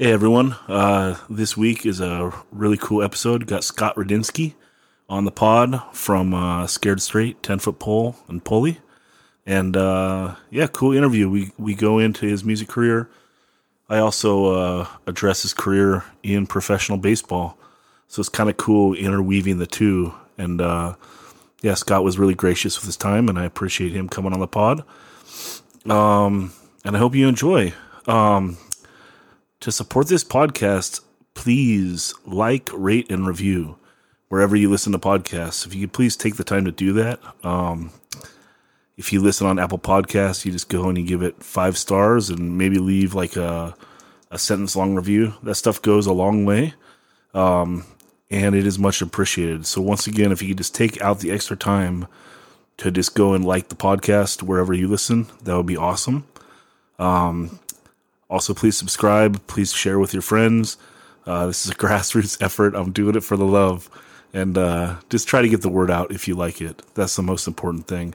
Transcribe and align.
Hey 0.00 0.12
everyone, 0.12 0.52
uh, 0.68 1.16
this 1.28 1.56
week 1.56 1.84
is 1.84 2.00
a 2.00 2.32
really 2.52 2.76
cool 2.76 3.02
episode. 3.02 3.48
Got 3.48 3.64
Scott 3.64 3.96
Radinsky 3.96 4.54
on 5.08 5.24
the 5.24 5.32
pod 5.32 5.82
from 5.92 6.32
uh, 6.32 6.68
Scared 6.68 7.02
Straight, 7.02 7.42
10 7.42 7.58
Foot 7.58 7.80
Pole, 7.80 8.14
and 8.28 8.44
Pulley. 8.44 8.78
And 9.44 9.76
uh, 9.76 10.36
yeah, 10.50 10.68
cool 10.68 10.96
interview. 10.96 11.28
We, 11.28 11.50
we 11.58 11.74
go 11.74 11.98
into 11.98 12.26
his 12.26 12.44
music 12.44 12.68
career. 12.68 13.10
I 13.88 13.98
also 13.98 14.54
uh, 14.54 14.86
address 15.08 15.42
his 15.42 15.52
career 15.52 16.04
in 16.22 16.46
professional 16.46 16.98
baseball. 16.98 17.58
So 18.06 18.20
it's 18.20 18.28
kind 18.28 18.48
of 18.48 18.56
cool 18.56 18.94
interweaving 18.94 19.58
the 19.58 19.66
two. 19.66 20.14
And 20.38 20.60
uh, 20.60 20.94
yeah, 21.60 21.74
Scott 21.74 22.04
was 22.04 22.20
really 22.20 22.36
gracious 22.36 22.78
with 22.78 22.86
his 22.86 22.96
time, 22.96 23.28
and 23.28 23.36
I 23.36 23.44
appreciate 23.44 23.94
him 23.94 24.08
coming 24.08 24.32
on 24.32 24.38
the 24.38 24.46
pod. 24.46 24.84
Um, 25.90 26.52
and 26.84 26.94
I 26.94 27.00
hope 27.00 27.16
you 27.16 27.26
enjoy. 27.26 27.74
Um, 28.06 28.58
to 29.60 29.72
support 29.72 30.08
this 30.08 30.24
podcast, 30.24 31.00
please 31.34 32.14
like, 32.24 32.70
rate, 32.72 33.10
and 33.10 33.26
review 33.26 33.76
wherever 34.28 34.54
you 34.54 34.70
listen 34.70 34.92
to 34.92 34.98
podcasts. 34.98 35.66
If 35.66 35.74
you 35.74 35.82
could 35.82 35.92
please 35.92 36.16
take 36.16 36.36
the 36.36 36.44
time 36.44 36.64
to 36.64 36.72
do 36.72 36.92
that. 36.94 37.20
Um, 37.44 37.92
if 38.96 39.12
you 39.12 39.20
listen 39.20 39.46
on 39.46 39.58
Apple 39.58 39.78
Podcasts, 39.78 40.44
you 40.44 40.52
just 40.52 40.68
go 40.68 40.88
and 40.88 40.98
you 40.98 41.04
give 41.04 41.22
it 41.22 41.42
five 41.42 41.78
stars 41.78 42.30
and 42.30 42.58
maybe 42.58 42.78
leave 42.78 43.14
like 43.14 43.36
a, 43.36 43.74
a 44.30 44.38
sentence 44.38 44.74
long 44.76 44.94
review. 44.94 45.34
That 45.42 45.54
stuff 45.54 45.80
goes 45.80 46.06
a 46.06 46.12
long 46.12 46.44
way. 46.44 46.74
Um, 47.32 47.84
and 48.30 48.54
it 48.54 48.66
is 48.66 48.78
much 48.78 49.00
appreciated. 49.00 49.66
So 49.66 49.80
once 49.80 50.06
again, 50.06 50.32
if 50.32 50.42
you 50.42 50.48
could 50.48 50.58
just 50.58 50.74
take 50.74 51.00
out 51.00 51.20
the 51.20 51.30
extra 51.30 51.56
time 51.56 52.06
to 52.78 52.90
just 52.90 53.14
go 53.14 53.34
and 53.34 53.44
like 53.44 53.68
the 53.68 53.74
podcast 53.74 54.42
wherever 54.42 54.74
you 54.74 54.88
listen, 54.88 55.28
that 55.44 55.56
would 55.56 55.66
be 55.66 55.76
awesome. 55.76 56.26
Um, 56.98 57.60
also, 58.30 58.54
please 58.54 58.76
subscribe. 58.76 59.46
Please 59.46 59.72
share 59.72 59.98
with 59.98 60.12
your 60.12 60.22
friends. 60.22 60.76
Uh, 61.26 61.46
this 61.46 61.64
is 61.64 61.72
a 61.72 61.74
grassroots 61.76 62.40
effort. 62.42 62.74
I'm 62.74 62.92
doing 62.92 63.16
it 63.16 63.24
for 63.24 63.36
the 63.36 63.46
love. 63.46 63.90
And 64.32 64.58
uh, 64.58 64.96
just 65.08 65.26
try 65.26 65.40
to 65.40 65.48
get 65.48 65.62
the 65.62 65.70
word 65.70 65.90
out 65.90 66.10
if 66.10 66.28
you 66.28 66.34
like 66.34 66.60
it. 66.60 66.82
That's 66.94 67.16
the 67.16 67.22
most 67.22 67.46
important 67.46 67.86
thing. 67.86 68.14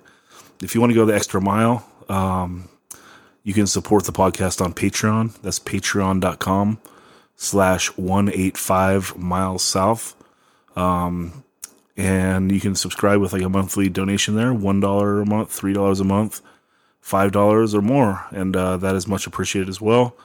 If 0.61 0.75
you 0.75 0.81
want 0.81 0.91
to 0.91 0.95
go 0.95 1.06
the 1.06 1.16
extra 1.16 1.41
mile, 1.41 1.88
um, 2.08 2.69
you 3.44 3.53
can 3.53 3.66
support 3.66 4.06
the 4.06 4.11
podcast 4.11 4.64
on 4.64 4.73
Patreon. 4.73 5.41
That's 5.41 5.59
patreon.com 5.59 6.80
slash 7.36 7.88
185 7.97 9.17
miles 9.17 9.64
south. 9.64 10.16
Um, 10.75 11.44
and 11.97 12.52
you 12.52 12.59
can 12.59 12.75
subscribe 12.75 13.19
with 13.19 13.34
like 13.34 13.41
a 13.41 13.50
monthly 13.50 13.89
donation 13.89 14.36
there 14.36 14.53
$1 14.53 15.22
a 15.22 15.25
month, 15.25 15.50
$3 15.50 16.00
a 16.00 16.03
month 16.03 16.41
$5 17.04 17.73
or 17.73 17.82
more, 17.82 18.26
and 18.32 18.56
uh, 18.56 18.78
that 18.78 18.96
is 18.96 19.08
much 19.08 19.28
appreciated 19.28 19.70
as 19.70 19.82
well. 19.82 20.16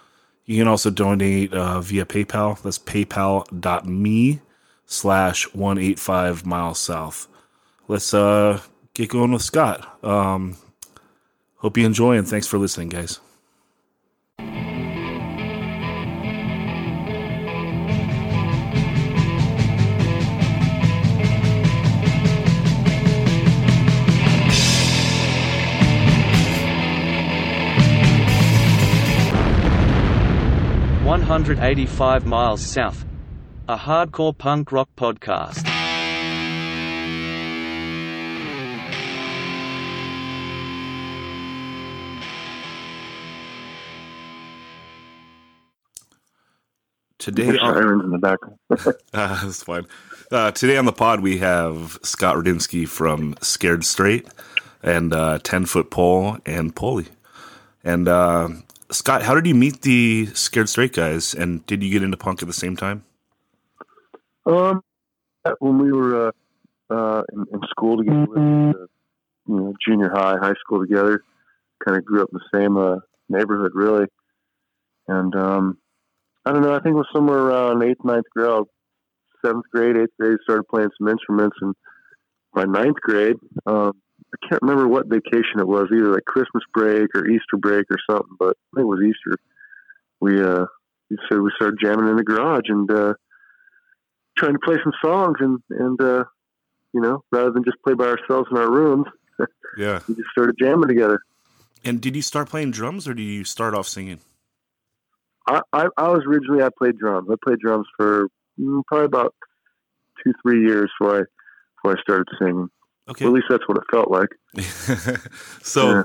You 0.45 0.57
can 0.57 0.69
also 0.69 0.91
donate 0.91 1.53
uh, 1.53 1.81
via 1.81 2.07
PayPal. 2.07 2.61
That's 2.63 2.79
paypal.me 2.79 4.41
slash 4.87 5.55
185 5.55 6.47
miles 6.47 6.79
south. 6.79 7.29
Let's 7.87 8.15
uh, 8.15 8.61
get 8.95 9.11
going 9.11 9.33
with 9.33 9.43
Scott. 9.43 10.03
Um, 10.05 10.57
hope 11.57 11.77
you 11.77 11.85
enjoy, 11.85 12.17
and 12.17 12.27
thanks 12.27 12.47
for 12.47 12.59
listening, 12.59 12.89
guys. 12.89 13.21
185 31.19 32.27
miles 32.27 32.65
south. 32.65 33.05
A 33.69 33.77
hardcore 33.77 34.37
punk 34.37 34.73
rock 34.73 34.89
podcast. 34.97 35.65
Today 47.19 47.59
on, 47.59 48.01
in 48.01 48.11
the 48.11 48.19
back. 48.19 48.39
uh, 48.71 48.93
that's 49.43 49.63
fine. 49.63 49.87
Uh, 50.31 50.51
today 50.53 50.77
on 50.77 50.85
the 50.85 50.93
pod 50.93 51.21
we 51.21 51.39
have 51.39 51.99
Scott 52.03 52.37
Radinsky 52.37 52.89
from 52.89 53.35
Scared 53.43 53.85
Straight 53.85 54.29
and 54.83 55.13
uh, 55.13 55.39
Ten 55.43 55.67
Foot 55.67 55.91
Pole 55.91 56.39
and 56.47 56.75
Pulley. 56.75 57.09
And 57.83 58.09
uh, 58.09 58.49
Scott, 58.91 59.23
how 59.23 59.35
did 59.35 59.47
you 59.47 59.55
meet 59.55 59.83
the 59.83 60.27
Scared 60.35 60.69
Straight 60.69 60.95
guys, 60.95 61.35
and 61.35 61.65
did 61.67 61.83
you 61.83 61.91
get 61.91 62.03
into 62.03 62.17
punk 62.17 62.43
at 62.43 62.49
the 62.49 62.55
same 62.55 62.75
time? 62.75 63.05
Um, 64.47 64.83
when 65.59 65.79
we 65.79 65.93
were 65.93 66.29
uh, 66.29 66.33
uh, 66.91 67.23
in, 67.33 67.45
in 67.53 67.61
school 67.69 67.99
together, 67.99 68.27
uh, 68.27 68.87
you 69.47 69.57
know, 69.57 69.75
junior 69.87 70.11
high, 70.11 70.37
high 70.41 70.55
school 70.61 70.81
together, 70.81 71.23
kind 71.85 71.99
of 71.99 72.05
grew 72.05 72.23
up 72.23 72.31
in 72.33 72.39
the 72.39 72.59
same 72.59 72.77
uh, 72.77 72.97
neighborhood, 73.29 73.73
really. 73.75 74.07
And 75.07 75.35
um, 75.35 75.79
I 76.47 76.53
don't 76.53 76.63
know. 76.63 76.75
I 76.75 76.81
think 76.81 76.95
it 76.95 76.99
was 76.99 77.09
somewhere 77.15 77.39
around 77.39 77.83
eighth, 77.83 78.05
ninth 78.05 78.27
grade, 78.35 78.65
seventh 79.45 79.67
grade, 79.71 79.97
eighth 79.97 80.17
grade. 80.19 80.39
Started 80.45 80.65
playing 80.69 80.91
some 80.99 81.09
instruments, 81.09 81.57
and 81.61 81.75
by 82.55 82.65
ninth 82.65 82.97
grade, 83.03 83.37
um, 83.67 83.93
I 84.35 84.47
can't 84.47 84.63
remember 84.63 84.87
what 84.87 85.07
vacation 85.07 85.59
it 85.59 85.67
was, 85.67 85.89
either 85.93 86.13
like 86.13 86.25
Christmas 86.25 86.63
break 86.75 87.15
or 87.15 87.27
Easter 87.27 87.57
break 87.59 87.87
or 87.91 87.99
something, 88.11 88.37
but 88.39 88.57
I 88.73 88.77
think 88.77 88.85
it 88.85 88.89
was 88.89 89.01
Easter. 89.03 89.39
We 90.21 90.43
uh 90.43 90.67
we 91.11 91.17
said 91.29 91.41
we 91.41 91.51
started 91.57 91.79
jamming 91.83 92.09
in 92.09 92.17
the 92.17 92.25
garage 92.25 92.69
and 92.69 92.91
uh 92.91 93.15
trying 94.37 94.53
to 94.53 94.59
play 94.59 94.77
some 94.83 94.93
songs 95.03 95.37
and 95.41 95.59
and 95.71 96.01
uh 96.01 96.25
you 96.93 97.01
know, 97.01 97.23
rather 97.33 97.51
than 97.51 97.65
just 97.65 97.77
play 97.85 97.95
by 97.95 98.07
ourselves 98.07 98.49
in 98.51 98.57
our 98.57 98.71
rooms. 98.71 99.07
Yeah. 99.77 100.01
we 100.09 100.17
just 100.17 100.31
started 100.33 100.57
jamming 100.59 100.89
together. 100.89 101.21
And 101.85 102.01
did 102.01 102.17
you 102.17 102.23
start 102.23 102.49
playing 102.49 102.73
drums 102.73 103.07
or 103.07 103.15
did 103.15 103.23
you 103.23 103.45
start 103.45 103.75
off 103.75 103.87
singing? 103.87 104.19
I, 105.47 105.61
I, 105.73 105.87
I 105.97 106.09
was 106.09 106.25
originally 106.27 106.65
I 106.65 106.71
played 106.77 106.99
drums. 106.99 107.29
I 107.31 107.37
played 107.45 107.61
drums 107.61 107.87
for 107.97 108.29
mm, 108.59 108.83
probably 108.89 109.05
about 109.05 109.35
two, 110.25 110.33
three 110.43 110.67
years 110.67 110.91
before 110.99 111.21
I 111.21 111.23
before 111.77 111.99
I 111.99 112.03
started 112.03 112.27
singing. 112.41 112.69
Okay. 113.09 113.25
Well, 113.25 113.35
at 113.35 113.37
least 113.37 113.47
that's 113.49 113.67
what 113.69 113.79
it 113.79 113.85
felt 113.91 114.11
like. 114.11 114.29
so 115.63 115.91
Yeah. 115.91 116.03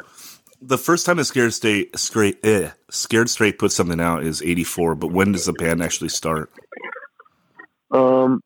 the 0.62 0.78
first 0.78 1.06
time 1.06 1.18
that 1.18 1.26
Scared 1.26 1.54
Straight, 1.54 1.98
Straight, 2.00 2.40
eh, 2.46 2.72
Scared 2.90 3.30
Straight 3.30 3.60
put 3.60 3.72
something 3.72 4.00
out 4.00 4.24
is 4.24 4.42
'84. 4.42 4.96
But 4.96 5.12
when 5.12 5.32
does 5.34 5.46
the 5.46 5.54
band 5.54 5.82
actually 5.84 6.10
start? 6.10 6.50
Um, 7.92 8.42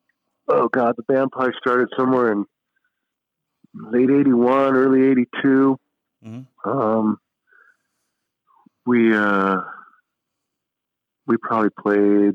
oh 0.48 0.68
God, 0.68 0.94
the 0.96 1.02
band 1.04 1.30
probably 1.32 1.52
started 1.60 1.88
somewhere 1.96 2.32
in 2.32 2.44
late 3.74 4.10
'81, 4.10 4.74
early 4.74 5.06
'82. 5.08 5.78
Mhm. 6.26 6.46
Um, 6.64 7.18
we 8.84 9.14
uh, 9.16 9.60
we 11.26 11.36
probably 11.36 11.70
played, 11.78 12.34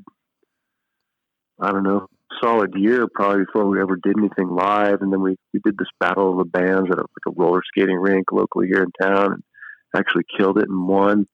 I 1.60 1.72
don't 1.72 1.84
know, 1.84 2.08
solid 2.42 2.74
year 2.76 3.08
probably 3.14 3.46
before 3.46 3.66
we 3.66 3.82
ever 3.82 3.98
did 4.02 4.18
anything 4.18 4.50
live, 4.50 5.02
and 5.02 5.12
then 5.12 5.22
we 5.22 5.36
we 5.54 5.60
did 5.64 5.78
this 5.78 5.88
battle 6.00 6.32
of 6.32 6.38
the 6.38 6.46
bands 6.46 6.90
at 6.92 6.98
a, 6.98 7.02
like 7.02 7.28
a 7.28 7.32
roller 7.32 7.62
skating 7.66 7.98
rink 7.98 8.32
locally 8.32 8.68
here 8.68 8.84
in 8.84 8.92
town, 9.02 9.34
and 9.34 9.44
actually 9.96 10.24
killed 10.38 10.58
it 10.58 10.70
and 10.70 10.88
won. 10.88 11.28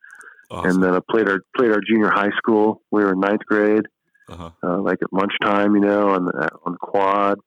Awesome. 0.52 0.70
And 0.70 0.84
then 0.84 0.96
I 0.96 1.00
played 1.10 1.30
our 1.30 1.42
played 1.56 1.72
our 1.72 1.82
junior 1.88 2.10
high 2.10 2.32
school. 2.38 2.82
We 2.92 3.04
were 3.04 3.14
in 3.14 3.20
ninth 3.20 3.46
grade 3.46 3.86
uh-huh. 4.30 4.52
uh, 4.64 4.82
like 4.82 5.00
at 5.02 5.12
lunchtime, 5.12 5.76
you 5.76 5.82
know, 5.82 6.10
on 6.10 6.26
the 6.26 6.50
on 6.66 6.74
the 6.74 6.78
quad, 6.80 7.40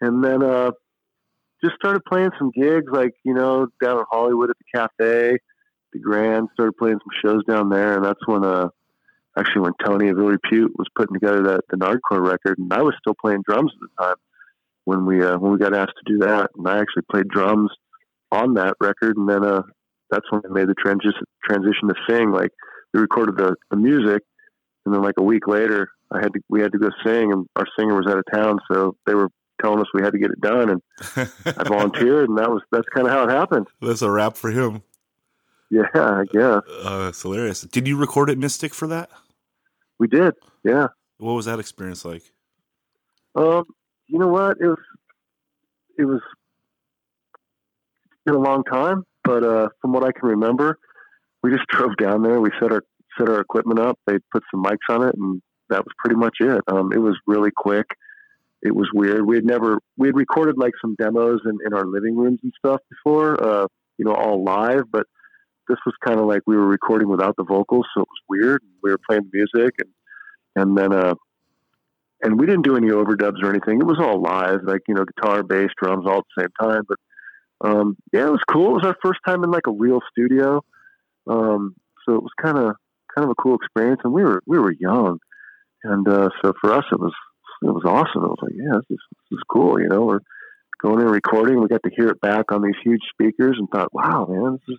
and 0.00 0.22
then 0.22 0.42
uh, 0.42 0.72
just 1.62 1.76
started 1.76 2.02
playing 2.08 2.30
some 2.38 2.50
gigs, 2.50 2.90
like 2.90 3.12
you 3.24 3.34
know, 3.34 3.68
down 3.82 3.98
in 3.98 4.04
Hollywood 4.10 4.50
at 4.50 4.56
the 4.58 4.78
Cathay 4.78 5.36
de 5.92 5.98
Grande. 5.98 6.48
Started 6.54 6.76
playing 6.76 6.98
some 6.98 7.30
shows 7.30 7.44
down 7.44 7.70
there, 7.70 7.96
and 7.96 8.04
that's 8.04 8.26
when 8.26 8.44
uh, 8.44 8.68
actually 9.38 9.62
when 9.62 9.72
Tony 9.84 10.08
of 10.08 10.18
Ill 10.18 10.26
Repute 10.26 10.72
was 10.76 10.86
putting 10.96 11.14
together 11.14 11.42
that 11.42 11.60
the 11.70 11.76
Nardcore 11.76 12.26
record, 12.26 12.58
and 12.58 12.72
I 12.72 12.82
was 12.82 12.94
still 13.00 13.14
playing 13.20 13.42
drums 13.48 13.72
at 13.74 13.80
the 13.88 14.04
time 14.04 14.16
when 14.84 15.06
we 15.06 15.22
uh, 15.24 15.38
when 15.38 15.52
we 15.52 15.58
got 15.58 15.74
asked 15.74 15.94
to 16.04 16.12
do 16.12 16.18
that, 16.26 16.50
and 16.56 16.66
I 16.68 16.78
actually 16.78 17.02
played 17.10 17.28
drums 17.28 17.70
on 18.32 18.54
that 18.54 18.74
record, 18.80 19.16
and 19.16 19.28
then 19.28 19.44
uh, 19.44 19.62
that's 20.10 20.30
when 20.30 20.42
I 20.44 20.52
made 20.52 20.68
the 20.68 20.74
transition 20.74 21.22
transition 21.44 21.88
to 21.88 21.94
sing. 22.08 22.32
Like 22.32 22.50
we 22.94 23.00
recorded 23.00 23.36
the 23.36 23.54
the 23.70 23.76
music 23.76 24.22
and 24.84 24.94
then 24.94 25.02
like 25.02 25.16
a 25.18 25.22
week 25.22 25.48
later 25.48 25.88
i 26.12 26.18
had 26.20 26.32
to 26.32 26.40
we 26.48 26.60
had 26.62 26.70
to 26.70 26.78
go 26.78 26.88
sing 27.04 27.32
and 27.32 27.44
our 27.56 27.66
singer 27.76 27.96
was 27.96 28.06
out 28.06 28.16
of 28.16 28.24
town 28.32 28.60
so 28.70 28.96
they 29.04 29.14
were 29.14 29.28
telling 29.60 29.80
us 29.80 29.86
we 29.92 30.00
had 30.00 30.12
to 30.12 30.18
get 30.20 30.30
it 30.30 30.40
done 30.40 30.70
and 30.70 30.82
i 31.44 31.64
volunteered 31.66 32.28
and 32.28 32.38
that 32.38 32.48
was 32.48 32.62
that's 32.70 32.86
kind 32.94 33.06
of 33.08 33.12
how 33.12 33.24
it 33.24 33.30
happened 33.30 33.66
That's 33.82 34.00
a 34.02 34.10
wrap 34.10 34.36
for 34.36 34.50
him. 34.52 34.82
yeah 35.68 35.82
i 35.94 36.22
guess 36.32 36.60
Uh, 36.84 36.98
that's 37.06 37.20
hilarious. 37.20 37.62
Did 37.62 37.88
you 37.88 37.96
record 37.98 38.30
at 38.30 38.38
Mystic 38.38 38.72
for 38.72 38.86
that? 38.86 39.10
We 39.98 40.06
did 40.06 40.34
yeah 40.64 40.88
What 41.18 41.32
was 41.34 41.46
that 41.46 41.58
experience 41.60 42.04
like? 42.04 42.22
um 43.34 43.64
you 44.06 44.18
know 44.18 44.28
what 44.28 44.56
it 44.60 44.66
was 44.66 44.78
it 45.98 46.04
was 46.04 46.20
it's 48.04 48.24
been 48.24 48.34
a 48.34 48.38
long 48.38 48.62
time 48.64 49.04
but 49.24 49.42
uh 49.44 49.68
from 49.80 49.92
what 49.92 50.04
i 50.04 50.12
can 50.12 50.28
remember 50.28 50.78
we 51.42 51.50
just 51.50 51.66
drove 51.70 51.96
down 51.96 52.22
there 52.22 52.40
we 52.40 52.50
set 52.60 52.72
our 52.72 52.82
set 53.18 53.28
our 53.30 53.40
equipment 53.40 53.78
up. 53.80 53.98
They 54.06 54.18
put 54.30 54.42
some 54.50 54.62
mics 54.62 54.76
on 54.90 55.02
it, 55.02 55.14
and 55.14 55.40
that 55.70 55.78
was 55.78 55.92
pretty 55.98 56.16
much 56.16 56.36
it. 56.40 56.60
Um, 56.68 56.92
it 56.92 56.98
was 56.98 57.16
really 57.26 57.50
quick. 57.50 57.86
It 58.62 58.74
was 58.74 58.90
weird. 58.92 59.26
We 59.26 59.36
had 59.36 59.44
never 59.46 59.78
we 59.96 60.08
had 60.08 60.16
recorded 60.16 60.58
like 60.58 60.72
some 60.82 60.96
demos 60.98 61.40
in, 61.46 61.56
in 61.64 61.72
our 61.72 61.86
living 61.86 62.14
rooms 62.14 62.40
and 62.42 62.52
stuff 62.58 62.80
before, 62.90 63.42
uh, 63.42 63.66
you 63.96 64.04
know, 64.04 64.12
all 64.14 64.44
live, 64.44 64.84
but 64.90 65.06
this 65.68 65.78
was 65.84 65.94
kind 66.04 66.18
of 66.18 66.26
like 66.26 66.42
we 66.46 66.56
were 66.56 66.66
recording 66.66 67.08
without 67.08 67.36
the 67.36 67.44
vocals, 67.44 67.86
so 67.94 68.02
it 68.02 68.08
was 68.08 68.22
weird. 68.28 68.62
We 68.82 68.90
were 68.90 69.00
playing 69.08 69.22
the 69.30 69.38
music, 69.38 69.74
and 69.78 69.90
and 70.54 70.76
then 70.76 70.92
uh, 70.92 71.14
and 72.22 72.38
we 72.38 72.46
didn't 72.46 72.64
do 72.64 72.76
any 72.76 72.88
overdubs 72.88 73.42
or 73.42 73.50
anything. 73.50 73.80
It 73.80 73.86
was 73.86 74.00
all 74.00 74.20
live, 74.20 74.60
like 74.64 74.82
you 74.88 74.94
know, 74.94 75.04
guitar, 75.04 75.42
bass, 75.42 75.70
drums, 75.80 76.06
all 76.06 76.18
at 76.18 76.24
the 76.36 76.42
same 76.42 76.68
time. 76.68 76.82
But 76.88 77.68
um, 77.68 77.96
yeah, 78.12 78.26
it 78.26 78.32
was 78.32 78.44
cool. 78.50 78.70
It 78.70 78.84
was 78.84 78.86
our 78.86 78.96
first 79.02 79.20
time 79.26 79.44
in 79.44 79.50
like 79.50 79.66
a 79.66 79.72
real 79.72 80.00
studio, 80.10 80.62
um, 81.26 81.74
so 82.04 82.14
it 82.14 82.22
was 82.22 82.32
kind 82.40 82.58
of 82.58 82.74
kind 83.14 83.24
of 83.24 83.30
a 83.30 83.42
cool 83.42 83.56
experience. 83.56 84.00
And 84.04 84.12
we 84.12 84.22
were 84.22 84.42
we 84.46 84.58
were 84.58 84.72
young, 84.72 85.18
and 85.84 86.08
uh, 86.08 86.30
so 86.42 86.52
for 86.60 86.72
us, 86.72 86.84
it 86.90 87.00
was 87.00 87.14
it 87.62 87.70
was 87.70 87.84
awesome. 87.84 88.24
I 88.24 88.28
was 88.28 88.38
like, 88.42 88.54
yeah, 88.54 88.76
this 88.76 88.96
is, 88.96 88.98
this 89.30 89.38
is 89.38 89.42
cool. 89.50 89.80
You 89.80 89.88
know, 89.88 90.04
we're 90.04 90.20
going 90.82 91.00
in 91.00 91.06
and 91.06 91.10
recording. 91.10 91.60
We 91.60 91.68
got 91.68 91.82
to 91.84 91.94
hear 91.94 92.08
it 92.08 92.20
back 92.20 92.52
on 92.52 92.62
these 92.62 92.76
huge 92.82 93.02
speakers, 93.12 93.56
and 93.58 93.68
thought, 93.68 93.92
wow, 93.92 94.26
man, 94.28 94.52
this 94.52 94.74
is 94.74 94.78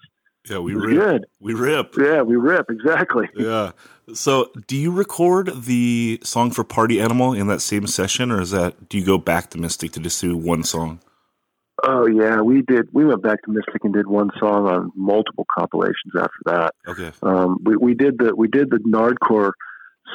Yeah, 0.49 0.59
we 0.59 0.73
rip. 0.73 0.89
good. 0.89 1.25
We 1.39 1.53
rip. 1.53 1.95
Yeah, 1.97 2.21
we 2.21 2.35
rip 2.35 2.69
exactly. 2.69 3.27
Yeah. 3.35 3.71
So, 4.13 4.51
do 4.67 4.77
you 4.77 4.91
record 4.91 5.51
the 5.63 6.19
song 6.23 6.51
for 6.51 6.63
Party 6.63 7.01
Animal 7.01 7.33
in 7.33 7.47
that 7.47 7.59
same 7.61 7.87
session, 7.87 8.31
or 8.31 8.41
is 8.41 8.51
that 8.51 8.87
do 8.89 8.97
you 8.97 9.05
go 9.05 9.17
back 9.17 9.49
to 9.51 9.57
Mystic 9.57 9.91
to 9.93 9.99
just 9.99 10.21
do 10.21 10.37
one 10.37 10.63
song? 10.63 10.99
Oh 11.83 12.07
yeah, 12.07 12.41
we 12.41 12.61
did. 12.61 12.87
We 12.93 13.05
went 13.05 13.21
back 13.21 13.41
to 13.43 13.51
Mystic 13.51 13.83
and 13.83 13.93
did 13.93 14.07
one 14.07 14.31
song 14.39 14.67
on 14.67 14.91
multiple 14.95 15.45
compilations 15.57 16.13
after 16.17 16.39
that. 16.45 16.73
Okay. 16.87 17.11
Um, 17.21 17.57
we 17.63 17.75
we 17.75 17.93
did 17.93 18.17
the 18.17 18.33
we 18.35 18.47
did 18.47 18.69
the 18.69 18.79
Nardcore 18.79 19.51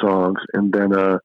songs, 0.01 0.39
and 0.55 0.73
then 0.73 0.93
uh, 0.93 1.19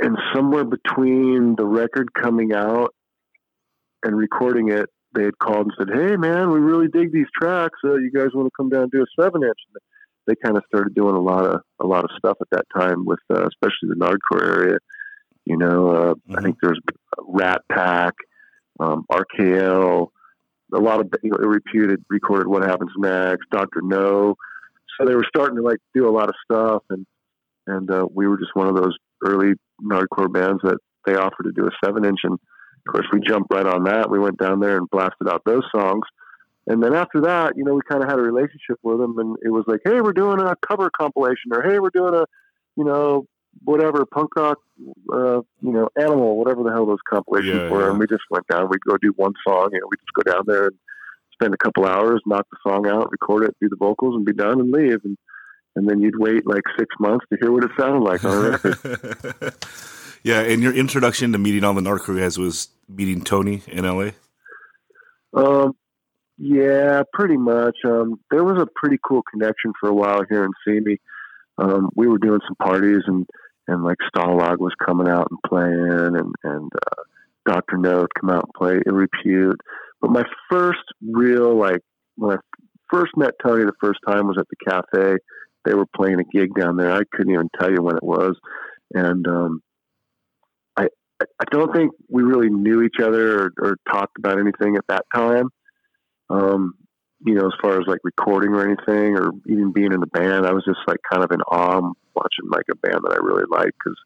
and 0.00 0.18
somewhere 0.34 0.64
between 0.64 1.54
the 1.56 1.64
record 1.64 2.12
coming 2.12 2.52
out 2.52 2.94
and 4.02 4.16
recording 4.16 4.70
it, 4.70 4.90
they 5.14 5.24
had 5.24 5.38
called 5.38 5.66
and 5.66 5.74
said, 5.78 5.90
"Hey 5.94 6.16
man, 6.16 6.50
we 6.50 6.60
really 6.60 6.88
dig 6.88 7.12
these 7.12 7.26
tracks. 7.40 7.78
Uh, 7.84 7.94
you 7.94 8.10
guys 8.10 8.28
want 8.34 8.46
to 8.46 8.56
come 8.56 8.68
down 8.68 8.82
and 8.82 8.90
do 8.90 9.02
a 9.02 9.22
seven 9.22 9.42
inch?" 9.42 9.58
And 9.72 9.80
they 10.26 10.34
kind 10.42 10.56
of 10.56 10.64
started 10.66 10.94
doing 10.94 11.16
a 11.16 11.20
lot 11.20 11.44
of 11.44 11.62
a 11.80 11.86
lot 11.86 12.04
of 12.04 12.10
stuff 12.18 12.36
at 12.40 12.48
that 12.52 12.66
time 12.76 13.04
with 13.04 13.20
uh, 13.30 13.46
especially 13.46 13.88
the 13.88 13.94
Nardcore 13.96 14.42
area. 14.42 14.78
You 15.44 15.56
know, 15.56 15.88
uh, 15.88 16.14
I 16.30 16.32
Mhm. 16.34 16.42
think 16.42 16.56
there's 16.60 16.78
Rat 17.26 17.62
Pack, 17.72 18.14
um, 18.80 19.04
RKL, 19.10 20.12
a 20.74 20.78
lot 20.78 21.00
of 21.00 21.10
you 21.22 21.30
know, 21.30 21.38
reputed 21.38 22.04
recorded 22.10 22.48
What 22.48 22.62
Happens 22.62 22.92
Next, 22.98 23.48
Dr. 23.50 23.80
Know. 23.82 24.34
So 24.98 25.06
they 25.06 25.14
were 25.14 25.24
starting 25.28 25.56
to 25.56 25.62
like 25.62 25.78
do 25.94 26.08
a 26.08 26.12
lot 26.12 26.28
of 26.28 26.34
stuff, 26.44 26.82
and 26.90 27.06
and 27.66 27.90
uh, 27.90 28.06
we 28.12 28.26
were 28.26 28.38
just 28.38 28.54
one 28.54 28.68
of 28.68 28.74
those 28.74 28.96
early 29.24 29.54
hardcore 29.82 30.32
bands 30.32 30.60
that 30.64 30.78
they 31.06 31.14
offered 31.14 31.44
to 31.44 31.52
do 31.52 31.66
a 31.66 31.70
seven 31.84 32.04
inch, 32.04 32.20
and 32.24 32.38
of 32.88 32.92
course 32.92 33.06
we 33.12 33.20
jumped 33.20 33.52
right 33.52 33.66
on 33.66 33.84
that. 33.84 34.10
We 34.10 34.18
went 34.18 34.38
down 34.38 34.60
there 34.60 34.78
and 34.78 34.88
blasted 34.90 35.28
out 35.28 35.42
those 35.44 35.64
songs, 35.74 36.04
and 36.66 36.82
then 36.82 36.94
after 36.94 37.20
that, 37.22 37.56
you 37.56 37.64
know, 37.64 37.74
we 37.74 37.80
kind 37.88 38.02
of 38.02 38.08
had 38.08 38.18
a 38.18 38.22
relationship 38.22 38.78
with 38.82 38.98
them, 38.98 39.18
and 39.18 39.36
it 39.42 39.50
was 39.50 39.64
like, 39.66 39.80
hey, 39.84 40.00
we're 40.00 40.12
doing 40.12 40.40
a 40.40 40.56
cover 40.66 40.90
compilation, 40.90 41.52
or 41.52 41.62
hey, 41.62 41.78
we're 41.78 41.90
doing 41.90 42.14
a, 42.14 42.24
you 42.76 42.84
know, 42.84 43.26
whatever 43.64 44.04
punk 44.06 44.34
rock, 44.36 44.58
uh, 45.12 45.40
you 45.60 45.72
know, 45.72 45.88
animal, 45.98 46.36
whatever 46.36 46.62
the 46.62 46.70
hell 46.70 46.86
those 46.86 46.98
compilations 47.08 47.54
Yeah, 47.54 47.70
were, 47.70 47.82
yeah. 47.84 47.90
and 47.90 47.98
we 47.98 48.06
just 48.06 48.22
went 48.30 48.46
down. 48.48 48.68
We'd 48.68 48.80
go 48.86 48.96
do 48.96 49.12
one 49.16 49.32
song, 49.46 49.70
you 49.72 49.80
know, 49.80 49.86
we'd 49.90 49.98
just 50.00 50.12
go 50.26 50.30
down 50.32 50.44
there 50.46 50.66
and 50.66 50.76
spend 51.32 51.54
a 51.54 51.58
couple 51.58 51.84
hours, 51.86 52.20
knock 52.26 52.46
the 52.50 52.58
song 52.62 52.86
out, 52.86 53.10
record 53.10 53.44
it, 53.44 53.56
do 53.60 53.68
the 53.68 53.76
vocals, 53.76 54.14
and 54.14 54.24
be 54.24 54.32
done 54.32 54.60
and 54.60 54.70
leave. 54.72 55.00
And 55.04 55.16
and 55.76 55.88
then 55.88 56.00
you'd 56.00 56.18
wait 56.18 56.46
like 56.46 56.64
six 56.76 56.92
months 56.98 57.24
to 57.30 57.38
hear 57.40 57.52
what 57.52 57.62
it 57.62 57.70
sounded 57.78 58.00
like 58.00 58.24
on 58.24 58.44
a 58.44 58.50
record. 58.50 59.54
yeah, 60.22 60.40
and 60.40 60.62
your 60.62 60.74
introduction 60.74 61.32
to 61.32 61.38
meeting 61.38 61.64
all 61.64 61.74
the 61.74 61.80
Nardcore 61.80 62.18
guys 62.18 62.38
was 62.38 62.68
meeting 62.88 63.22
Tony 63.22 63.62
in 63.66 63.84
LA. 63.84 64.10
um, 65.34 65.74
yeah, 66.38 67.02
pretty 67.12 67.36
much. 67.36 67.76
Um, 67.84 68.20
there 68.30 68.44
was 68.44 68.60
a 68.60 68.68
pretty 68.76 68.98
cool 69.06 69.22
connection 69.30 69.72
for 69.80 69.88
a 69.88 69.94
while 69.94 70.22
here 70.28 70.44
in 70.44 70.52
Simi. 70.66 70.98
Um, 71.58 71.90
we 71.96 72.06
were 72.06 72.18
doing 72.18 72.40
some 72.46 72.56
parties 72.56 73.02
and 73.06 73.26
and 73.66 73.84
like 73.84 73.98
Stalag 74.14 74.58
was 74.58 74.72
coming 74.84 75.08
out 75.08 75.28
and 75.30 75.38
playing, 75.46 76.16
and 76.16 76.34
and 76.44 76.70
uh, 76.74 77.02
Dr. 77.46 77.76
Know 77.76 78.06
come 78.18 78.30
out 78.30 78.44
and 78.44 78.54
play 78.54 78.80
Ill 78.86 78.94
Repute. 78.94 79.60
But 80.00 80.10
my 80.10 80.24
first 80.50 80.80
real 81.02 81.56
like 81.56 81.80
when 82.16 82.36
I 82.36 82.40
first 82.90 83.16
met 83.16 83.34
Tony 83.44 83.64
the 83.64 83.72
first 83.80 84.00
time 84.06 84.26
was 84.26 84.38
at 84.38 84.46
the 84.48 84.70
cafe. 84.70 85.16
They 85.64 85.74
were 85.74 85.86
playing 85.94 86.20
a 86.20 86.24
gig 86.24 86.54
down 86.58 86.76
there. 86.76 86.92
I 86.92 87.02
couldn't 87.12 87.32
even 87.32 87.50
tell 87.60 87.70
you 87.70 87.82
when 87.82 87.96
it 87.96 88.02
was, 88.02 88.36
and 88.94 89.26
um, 89.26 89.60
I 91.20 91.44
don't 91.50 91.74
think 91.74 91.92
we 92.08 92.22
really 92.22 92.48
knew 92.48 92.82
each 92.82 93.00
other 93.02 93.44
or, 93.44 93.52
or 93.58 93.76
talked 93.90 94.18
about 94.18 94.38
anything 94.38 94.76
at 94.76 94.86
that 94.88 95.04
time. 95.14 95.48
Um, 96.30 96.74
you 97.24 97.34
know, 97.34 97.46
as 97.46 97.52
far 97.60 97.80
as 97.80 97.86
like 97.86 98.00
recording 98.04 98.52
or 98.52 98.64
anything, 98.64 99.16
or 99.16 99.32
even 99.46 99.72
being 99.72 99.92
in 99.92 100.00
the 100.00 100.06
band, 100.06 100.46
I 100.46 100.52
was 100.52 100.64
just 100.64 100.78
like 100.86 100.98
kind 101.10 101.24
of 101.24 101.32
in 101.32 101.40
awe 101.42 101.92
watching 102.14 102.48
like 102.50 102.66
a 102.70 102.76
band 102.76 103.00
that 103.02 103.12
I 103.12 103.24
really 103.24 103.44
liked 103.50 103.76
because 103.84 103.98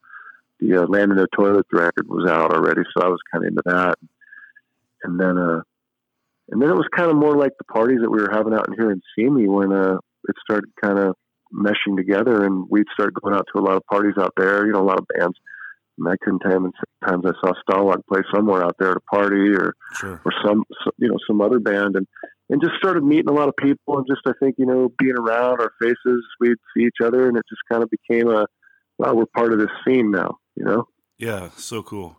the 0.60 0.82
uh, 0.82 0.86
Land 0.86 1.12
in 1.12 1.18
the 1.18 1.26
Toilet 1.36 1.66
record 1.72 2.08
was 2.08 2.30
out 2.30 2.54
already, 2.54 2.82
so 2.94 3.04
I 3.04 3.08
was 3.08 3.20
kind 3.30 3.44
of 3.44 3.48
into 3.48 3.62
that. 3.66 3.98
And 5.02 5.20
then, 5.20 5.36
uh, 5.36 5.60
and 6.50 6.62
then 6.62 6.70
it 6.70 6.74
was 6.74 6.88
kind 6.96 7.10
of 7.10 7.16
more 7.16 7.36
like 7.36 7.52
the 7.58 7.64
parties 7.64 7.98
that 8.00 8.10
we 8.10 8.20
were 8.20 8.30
having 8.32 8.54
out 8.54 8.68
in 8.68 8.74
here 8.74 8.90
in 8.90 9.02
Simi 9.14 9.48
when 9.48 9.72
uh, 9.72 9.98
it 10.28 10.36
started 10.42 10.70
kind 10.82 10.98
of 10.98 11.16
meshing 11.52 11.96
together, 11.96 12.44
and 12.44 12.66
we'd 12.70 12.86
start 12.94 13.12
going 13.14 13.34
out 13.34 13.46
to 13.52 13.60
a 13.60 13.64
lot 13.64 13.76
of 13.76 13.84
parties 13.86 14.14
out 14.18 14.32
there. 14.36 14.64
You 14.66 14.72
know, 14.72 14.80
a 14.80 14.88
lot 14.88 14.98
of 14.98 15.06
bands. 15.18 15.36
I 16.06 16.16
couldn't 16.22 16.40
tell 16.40 16.52
how 16.52 16.58
many 16.60 16.72
times 17.06 17.24
I 17.26 17.32
saw 17.40 17.52
Stalag 17.68 18.06
play 18.08 18.22
somewhere 18.34 18.64
out 18.64 18.76
there 18.78 18.90
at 18.92 18.96
a 18.96 19.00
party, 19.00 19.50
or 19.50 19.74
Sure. 19.94 20.20
or 20.24 20.32
some, 20.44 20.64
so- 20.84 20.90
you 20.98 21.08
know 21.08 21.18
some 21.26 21.40
other 21.40 21.58
band 21.58 21.96
and 21.96 22.06
and 22.50 22.60
just 22.60 22.74
started 22.76 23.02
meeting 23.04 23.28
a 23.28 23.32
lot 23.32 23.48
of 23.48 23.56
people 23.56 23.96
and 23.98 24.06
just 24.06 24.22
I 24.26 24.32
think 24.40 24.56
you 24.58 24.66
know 24.66 24.92
being 24.98 25.16
around 25.18 25.60
our 25.60 25.72
faces 25.80 26.24
we'd 26.40 26.56
see 26.76 26.84
each 26.84 27.00
other 27.02 27.28
and 27.28 27.36
it 27.36 27.44
just 27.48 27.62
kind 27.70 27.82
of 27.82 27.90
became 27.90 28.28
a 28.28 28.46
wow 28.98 29.14
we're 29.14 29.26
part 29.26 29.52
of 29.52 29.58
this 29.58 29.70
scene 29.86 30.10
now 30.10 30.36
you 30.56 30.64
know 30.64 30.86
Yeah, 31.18 31.50
so 31.56 31.82
cool. 31.82 32.18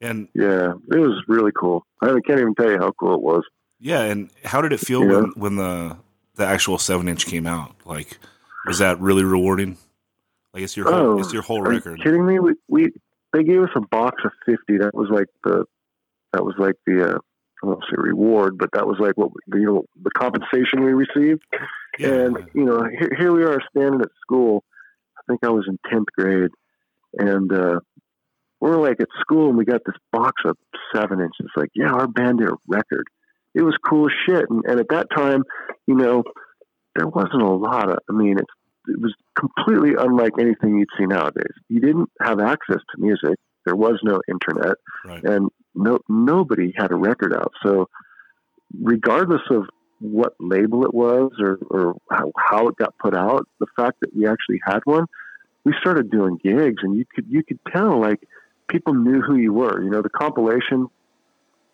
And 0.00 0.28
yeah 0.34 0.72
it 0.90 0.98
was 0.98 1.22
really 1.28 1.52
cool 1.58 1.84
I 2.02 2.06
can't 2.26 2.40
even 2.40 2.54
tell 2.54 2.70
you 2.70 2.78
how 2.78 2.92
cool 2.92 3.14
it 3.14 3.20
was 3.22 3.42
yeah, 3.80 4.02
and 4.02 4.30
how 4.44 4.62
did 4.62 4.72
it 4.72 4.80
feel 4.80 5.04
when 5.06 5.32
when 5.36 5.56
the 5.56 5.96
the 6.36 6.46
actual 6.46 6.78
seven 6.78 7.06
inch 7.08 7.26
came 7.26 7.46
out? 7.46 7.74
Like, 7.84 8.18
was 8.66 8.78
that 8.78 8.98
really 9.00 9.24
rewarding? 9.24 9.76
Like, 10.54 10.62
it's 10.62 10.76
your 10.76 10.86
whole, 10.90 10.94
Oh, 10.94 11.18
it's 11.20 11.32
your 11.32 11.42
whole 11.42 11.60
Are 11.60 11.70
you 11.72 11.78
record. 11.78 12.00
kidding 12.02 12.24
me? 12.24 12.38
We, 12.38 12.54
we 12.68 12.92
they 13.34 13.42
gave 13.42 13.60
us 13.60 13.70
a 13.76 13.80
box 13.80 14.22
of 14.24 14.32
fifty. 14.46 14.78
That 14.78 14.94
was 14.94 15.08
like 15.10 15.26
the 15.42 15.64
that 16.32 16.44
was 16.44 16.54
like 16.58 16.76
the 16.86 17.14
uh, 17.14 17.18
I 17.62 17.66
don't 17.66 17.84
say 17.90 17.96
reward, 17.96 18.56
but 18.58 18.70
that 18.72 18.86
was 18.86 18.96
like 18.98 19.16
what 19.16 19.30
you 19.52 19.64
know 19.64 19.84
the 20.02 20.10
compensation 20.10 20.84
we 20.84 20.92
received. 20.92 21.42
Yeah, 21.98 22.08
And 22.08 22.36
you 22.54 22.64
know, 22.64 22.84
here, 22.98 23.10
here 23.16 23.32
we 23.32 23.44
are 23.44 23.60
standing 23.70 24.00
at 24.00 24.08
school. 24.22 24.64
I 25.16 25.22
think 25.28 25.40
I 25.44 25.50
was 25.50 25.66
in 25.68 25.78
tenth 25.90 26.08
grade, 26.16 26.50
and 27.18 27.52
uh, 27.52 27.80
we're 28.60 28.80
like 28.80 29.00
at 29.00 29.08
school, 29.20 29.48
and 29.48 29.58
we 29.58 29.64
got 29.64 29.82
this 29.86 29.96
box 30.12 30.42
of 30.44 30.56
seven 30.94 31.20
inches. 31.20 31.50
Like, 31.56 31.70
yeah, 31.74 31.92
our 31.92 32.08
band 32.08 32.38
did 32.38 32.48
a 32.48 32.56
record. 32.66 33.04
It 33.54 33.62
was 33.62 33.76
cool 33.88 34.06
as 34.06 34.12
shit. 34.26 34.44
And, 34.50 34.64
and 34.66 34.80
at 34.80 34.88
that 34.88 35.06
time, 35.14 35.44
you 35.86 35.94
know, 35.94 36.24
there 36.96 37.06
wasn't 37.06 37.42
a 37.42 37.50
lot 37.50 37.90
of. 37.90 37.98
I 38.08 38.12
mean, 38.12 38.38
it's 38.38 38.52
it 38.88 39.00
was 39.00 39.14
completely 39.38 39.94
unlike 39.98 40.32
anything 40.38 40.78
you'd 40.78 40.88
see 40.98 41.06
nowadays. 41.06 41.52
You 41.68 41.80
didn't 41.80 42.10
have 42.20 42.40
access 42.40 42.78
to 42.94 43.00
music. 43.00 43.38
There 43.64 43.76
was 43.76 43.98
no 44.02 44.20
internet 44.28 44.76
right. 45.04 45.24
and 45.24 45.48
no 45.74 45.98
nobody 46.08 46.72
had 46.76 46.92
a 46.92 46.96
record 46.96 47.34
out. 47.34 47.52
So, 47.64 47.88
regardless 48.82 49.42
of 49.50 49.64
what 50.00 50.34
label 50.38 50.84
it 50.84 50.92
was 50.92 51.32
or, 51.40 51.58
or 51.70 51.94
how, 52.10 52.30
how 52.36 52.68
it 52.68 52.76
got 52.76 52.96
put 52.98 53.14
out, 53.16 53.46
the 53.58 53.66
fact 53.76 54.00
that 54.00 54.14
we 54.14 54.26
actually 54.26 54.60
had 54.66 54.80
one, 54.84 55.06
we 55.64 55.72
started 55.80 56.10
doing 56.10 56.38
gigs, 56.42 56.82
and 56.82 56.94
you 56.96 57.04
could 57.14 57.24
you 57.28 57.42
could 57.42 57.58
tell 57.72 57.98
like 58.00 58.20
people 58.68 58.92
knew 58.94 59.20
who 59.20 59.36
you 59.36 59.52
were. 59.52 59.82
You 59.82 59.90
know, 59.90 60.02
the 60.02 60.10
compilation 60.10 60.88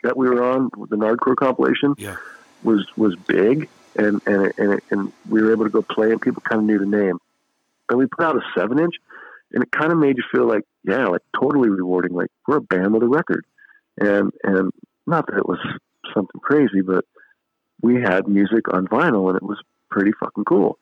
that 0.02 0.16
we 0.16 0.28
were 0.28 0.42
on, 0.42 0.70
the 0.88 0.96
Nardcore 0.96 1.36
compilation, 1.36 1.94
Yeah. 1.98 2.16
was 2.62 2.86
was 2.96 3.16
big, 3.26 3.68
and 3.96 4.20
and 4.26 4.46
it- 4.46 4.54
and, 4.58 4.72
it, 4.74 4.84
and 4.90 5.12
we 5.28 5.42
were 5.42 5.52
able 5.52 5.64
to 5.64 5.70
go 5.70 5.82
play, 5.82 6.10
and 6.10 6.20
people 6.20 6.42
kind 6.42 6.60
of 6.60 6.66
knew 6.66 6.78
the 6.78 6.86
name. 6.86 7.18
And 7.88 7.98
we 7.98 8.06
put 8.06 8.24
out 8.24 8.36
a 8.36 8.40
seven 8.56 8.78
inch, 8.78 8.94
and 9.52 9.62
it 9.62 9.70
kind 9.72 9.90
of 9.92 9.98
made 9.98 10.16
you 10.16 10.22
feel 10.30 10.46
like, 10.46 10.62
yeah, 10.84 11.06
like 11.06 11.22
totally 11.40 11.68
rewarding. 11.68 12.12
Like 12.12 12.30
we're 12.46 12.58
a 12.58 12.60
band 12.60 12.92
with 12.94 13.02
a 13.02 13.08
record, 13.08 13.44
and 13.98 14.32
and 14.44 14.72
not 15.06 15.26
that 15.26 15.36
it 15.38 15.48
was 15.48 15.58
something 16.14 16.40
crazy, 16.40 16.82
but 16.82 17.04
we 17.82 18.00
had 18.00 18.28
music 18.28 18.72
on 18.72 18.86
vinyl, 18.86 19.28
and 19.28 19.36
it 19.36 19.42
was 19.42 19.58
pretty 19.90 20.12
fucking 20.20 20.44
cool. 20.44 20.78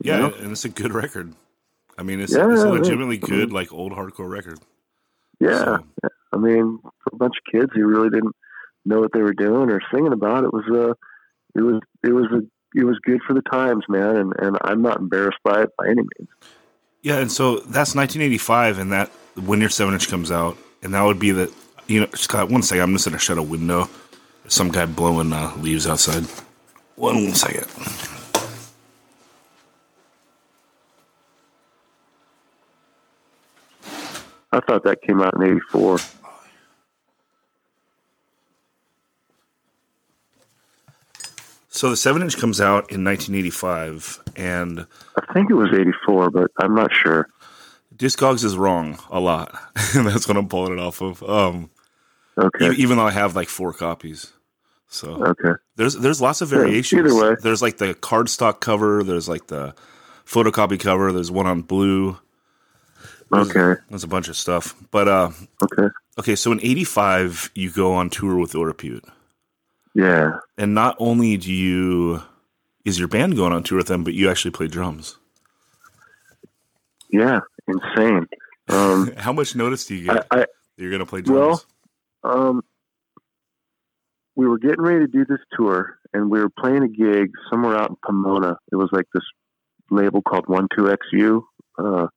Yeah, 0.00 0.18
know? 0.18 0.34
and 0.34 0.52
it's 0.52 0.64
a 0.64 0.68
good 0.68 0.92
record. 0.92 1.32
I 1.98 2.02
mean, 2.02 2.20
it's, 2.20 2.32
Yeah, 2.36 2.52
it's 2.52 2.62
a 2.62 2.68
legitimately 2.68 3.16
good, 3.16 3.52
like 3.52 3.72
old 3.72 3.92
hardcore 3.92 4.28
record. 4.28 4.58
yeah. 5.40 5.64
So, 5.64 5.84
I 6.32 6.36
mean, 6.36 6.78
for 6.82 7.10
a 7.12 7.16
bunch 7.16 7.34
of 7.38 7.50
kids 7.50 7.72
who 7.74 7.86
really 7.86 8.10
didn't 8.10 8.36
know 8.84 9.00
what 9.00 9.12
they 9.12 9.22
were 9.22 9.32
doing 9.32 9.70
or 9.70 9.80
singing 9.92 10.12
about, 10.12 10.44
it 10.44 10.52
was 10.52 10.66
a, 10.66 10.94
it 11.56 11.62
was, 11.62 11.80
it 12.02 12.12
was 12.12 12.26
a 12.32 12.42
it 12.76 12.84
was 12.84 12.98
good 13.02 13.20
for 13.26 13.32
the 13.32 13.42
times, 13.42 13.84
man, 13.88 14.16
and 14.16 14.32
and 14.38 14.58
I'm 14.62 14.82
not 14.82 14.98
embarrassed 14.98 15.38
by 15.42 15.62
it 15.62 15.70
by 15.78 15.86
any 15.86 16.02
means. 16.02 16.28
Yeah, 17.02 17.18
and 17.18 17.32
so 17.32 17.58
that's 17.60 17.94
1985, 17.94 18.78
and 18.78 18.92
that 18.92 19.08
when 19.44 19.60
your 19.60 19.70
seven 19.70 19.94
inch 19.94 20.08
comes 20.08 20.30
out, 20.30 20.58
and 20.82 20.92
that 20.92 21.02
would 21.02 21.18
be 21.18 21.30
the 21.30 21.52
you 21.86 22.00
know 22.00 22.08
Scott. 22.14 22.50
One 22.50 22.62
second, 22.62 22.82
I'm 22.82 22.92
just 22.92 23.06
gonna 23.06 23.18
shut 23.18 23.38
a 23.38 23.42
window. 23.42 23.88
Some 24.48 24.70
guy 24.70 24.86
blowing 24.86 25.32
uh, 25.32 25.54
leaves 25.58 25.86
outside. 25.86 26.24
One 26.96 27.32
second. 27.34 27.66
I 34.52 34.60
thought 34.60 34.84
that 34.84 35.02
came 35.02 35.22
out 35.22 35.34
in 35.34 35.42
'84. 35.42 35.98
So 41.76 41.90
the 41.90 41.96
seven 41.96 42.22
inch 42.22 42.38
comes 42.38 42.58
out 42.58 42.90
in 42.90 43.04
1985, 43.04 44.20
and 44.34 44.86
I 45.28 45.32
think 45.34 45.50
it 45.50 45.54
was 45.54 45.68
'84, 45.74 46.30
but 46.30 46.50
I'm 46.58 46.74
not 46.74 46.90
sure. 46.94 47.28
Discogs 47.94 48.44
is 48.44 48.56
wrong 48.56 48.98
a 49.10 49.20
lot, 49.20 49.54
and 49.94 50.06
that's 50.06 50.26
what 50.26 50.38
I'm 50.38 50.48
pulling 50.48 50.72
it 50.72 50.80
off 50.80 51.00
of. 51.02 51.22
Um, 51.22 51.70
Okay. 52.38 52.70
e- 52.70 52.76
even 52.76 52.96
though 52.98 53.06
I 53.06 53.10
have 53.10 53.36
like 53.36 53.48
four 53.48 53.72
copies, 53.74 54.32
so 54.88 55.22
Okay. 55.22 55.52
there's 55.76 55.94
there's 55.94 56.20
lots 56.20 56.40
of 56.40 56.50
Yeah, 56.50 56.58
variations. 56.60 56.98
either 57.00 57.14
way. 57.14 57.36
There's 57.42 57.60
like 57.62 57.76
the 57.78 57.94
cardstock 57.94 58.60
cover. 58.60 59.02
There's 59.02 59.28
like 59.28 59.46
the 59.48 59.74
photocopy 60.26 60.80
cover. 60.80 61.12
There's 61.12 61.30
one 61.30 61.46
on 61.46 61.60
blue. 61.62 62.18
There's, 63.30 63.50
Okay. 63.54 63.80
there's 63.90 64.04
a 64.04 64.08
bunch 64.08 64.28
of 64.28 64.36
stuff. 64.36 64.74
But 64.90 65.08
uh, 65.08 65.30
Okay. 65.62 65.88
okay, 66.18 66.36
so 66.36 66.52
in 66.52 66.60
'85 66.62 67.50
you 67.54 67.70
go 67.70 67.92
on 67.94 68.08
tour 68.10 68.36
with 68.38 68.54
Ill 68.54 68.64
Repute, 68.64 69.04
Yeah. 69.96 70.40
and 70.58 70.74
not 70.74 70.94
only 70.98 71.38
do 71.38 71.50
you 71.50 72.22
is 72.84 72.98
your 72.98 73.08
band 73.08 73.34
going 73.34 73.54
on 73.54 73.62
tour 73.62 73.78
with 73.78 73.86
them, 73.86 74.04
but 74.04 74.12
you 74.12 74.28
actually 74.30 74.50
play 74.50 74.68
drums. 74.68 75.16
Yeah. 77.10 77.40
Insane. 77.66 78.26
Um, 78.68 79.12
How 79.16 79.32
much 79.32 79.56
notice 79.56 79.86
do 79.86 79.94
you 79.94 80.04
get 80.04 80.26
I 80.30 80.36
that 80.36 80.50
you're 80.76 80.90
going 80.90 81.00
to 81.00 81.06
play 81.06 81.22
drums? 81.22 81.64
Well, 82.22 82.32
um, 82.32 82.62
we 84.34 84.46
were 84.46 84.58
getting 84.58 84.82
ready 84.82 85.06
to 85.06 85.10
do 85.10 85.24
this 85.24 85.40
tour, 85.56 85.98
and 86.12 86.30
we 86.30 86.40
were 86.40 86.50
playing 86.50 86.82
a 86.82 86.88
gig 86.88 87.30
somewhere 87.50 87.76
out 87.76 87.88
in 87.88 87.96
Pomona. 88.04 88.58
It 88.70 88.76
was 88.76 88.90
like 88.92 89.06
this 89.14 89.24
label 89.90 90.20
called 90.20 90.46
One 90.46 90.68
Two 90.76 90.94
XU, 91.14 91.42
uh, 91.78 92.08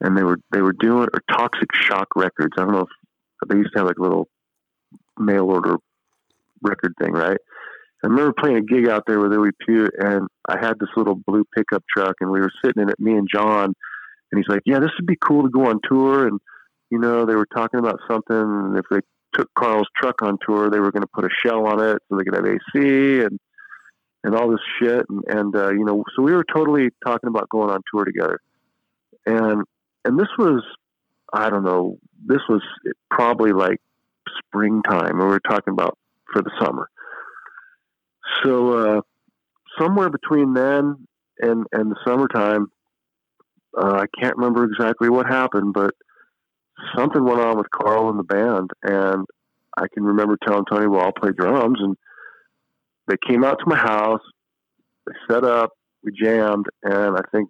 and 0.00 0.16
they 0.16 0.24
were 0.24 0.40
they 0.50 0.62
were 0.62 0.72
doing 0.72 1.08
or 1.12 1.22
Toxic 1.30 1.72
Shock 1.74 2.08
Records. 2.16 2.54
I 2.58 2.62
don't 2.62 2.72
know 2.72 2.80
if 2.80 3.48
they 3.48 3.56
used 3.56 3.70
to 3.74 3.78
have 3.78 3.86
like 3.86 4.00
little 4.00 4.28
mail 5.16 5.44
order 5.44 5.76
record 6.62 6.94
thing, 7.00 7.12
right? 7.12 7.38
I 8.02 8.06
remember 8.06 8.32
playing 8.32 8.58
a 8.58 8.62
gig 8.62 8.88
out 8.88 9.04
there 9.06 9.18
with 9.18 9.32
Ill 9.32 9.40
Repute, 9.40 9.92
and 9.98 10.28
I 10.48 10.56
had 10.60 10.78
this 10.78 10.90
little 10.96 11.16
blue 11.16 11.44
pickup 11.56 11.82
truck, 11.94 12.16
and 12.20 12.30
we 12.30 12.40
were 12.40 12.52
sitting 12.64 12.82
in 12.82 12.90
it, 12.90 13.00
me 13.00 13.12
and 13.12 13.28
John, 13.32 13.74
and 14.30 14.38
he's 14.38 14.48
like, 14.48 14.62
"Yeah, 14.66 14.78
this 14.78 14.90
would 14.98 15.06
be 15.06 15.18
cool 15.20 15.42
to 15.42 15.48
go 15.48 15.66
on 15.66 15.80
tour." 15.88 16.28
And 16.28 16.38
you 16.90 16.98
know, 16.98 17.26
they 17.26 17.34
were 17.34 17.46
talking 17.46 17.80
about 17.80 18.00
something. 18.08 18.36
And 18.36 18.78
if 18.78 18.84
they 18.90 19.00
took 19.34 19.48
Carl's 19.54 19.88
truck 20.00 20.22
on 20.22 20.38
tour, 20.46 20.70
they 20.70 20.80
were 20.80 20.92
going 20.92 21.02
to 21.02 21.08
put 21.12 21.24
a 21.24 21.28
shell 21.44 21.66
on 21.66 21.80
it 21.80 21.98
so 22.08 22.16
they 22.16 22.24
could 22.24 22.34
have 22.34 22.46
AC 22.46 23.24
and 23.24 23.38
and 24.24 24.34
all 24.34 24.50
this 24.50 24.60
shit. 24.80 25.04
And, 25.08 25.24
and 25.28 25.56
uh, 25.56 25.70
you 25.70 25.84
know, 25.84 26.04
so 26.14 26.22
we 26.22 26.32
were 26.32 26.44
totally 26.54 26.90
talking 27.04 27.28
about 27.28 27.48
going 27.48 27.70
on 27.70 27.80
tour 27.92 28.04
together. 28.04 28.40
And 29.26 29.64
and 30.04 30.18
this 30.18 30.28
was, 30.38 30.62
I 31.32 31.50
don't 31.50 31.64
know, 31.64 31.98
this 32.24 32.42
was 32.48 32.62
probably 33.10 33.52
like 33.52 33.78
springtime. 34.38 35.10
and 35.10 35.18
We 35.18 35.24
were 35.26 35.40
talking 35.40 35.72
about 35.72 35.98
for 36.32 36.42
the 36.42 36.50
summer. 36.60 36.88
So 38.44 38.72
uh, 38.72 39.00
somewhere 39.78 40.10
between 40.10 40.54
then 40.54 41.06
and 41.40 41.66
and 41.72 41.90
the 41.90 41.96
summertime, 42.06 42.66
uh, 43.76 44.02
I 44.02 44.06
can't 44.20 44.36
remember 44.36 44.64
exactly 44.64 45.08
what 45.08 45.26
happened, 45.26 45.72
but 45.72 45.94
something 46.96 47.24
went 47.24 47.40
on 47.40 47.56
with 47.56 47.70
Carl 47.70 48.10
and 48.10 48.18
the 48.18 48.24
band, 48.24 48.70
and 48.82 49.26
I 49.76 49.86
can 49.92 50.04
remember 50.04 50.36
telling 50.46 50.64
Tony, 50.70 50.86
"Well, 50.86 51.00
I'll 51.00 51.12
play 51.12 51.30
drums," 51.36 51.78
and 51.80 51.96
they 53.06 53.16
came 53.26 53.44
out 53.44 53.58
to 53.58 53.66
my 53.66 53.76
house. 53.76 54.22
They 55.06 55.14
set 55.30 55.44
up, 55.44 55.70
we 56.02 56.12
jammed, 56.12 56.66
and 56.82 57.16
I 57.16 57.22
think 57.32 57.48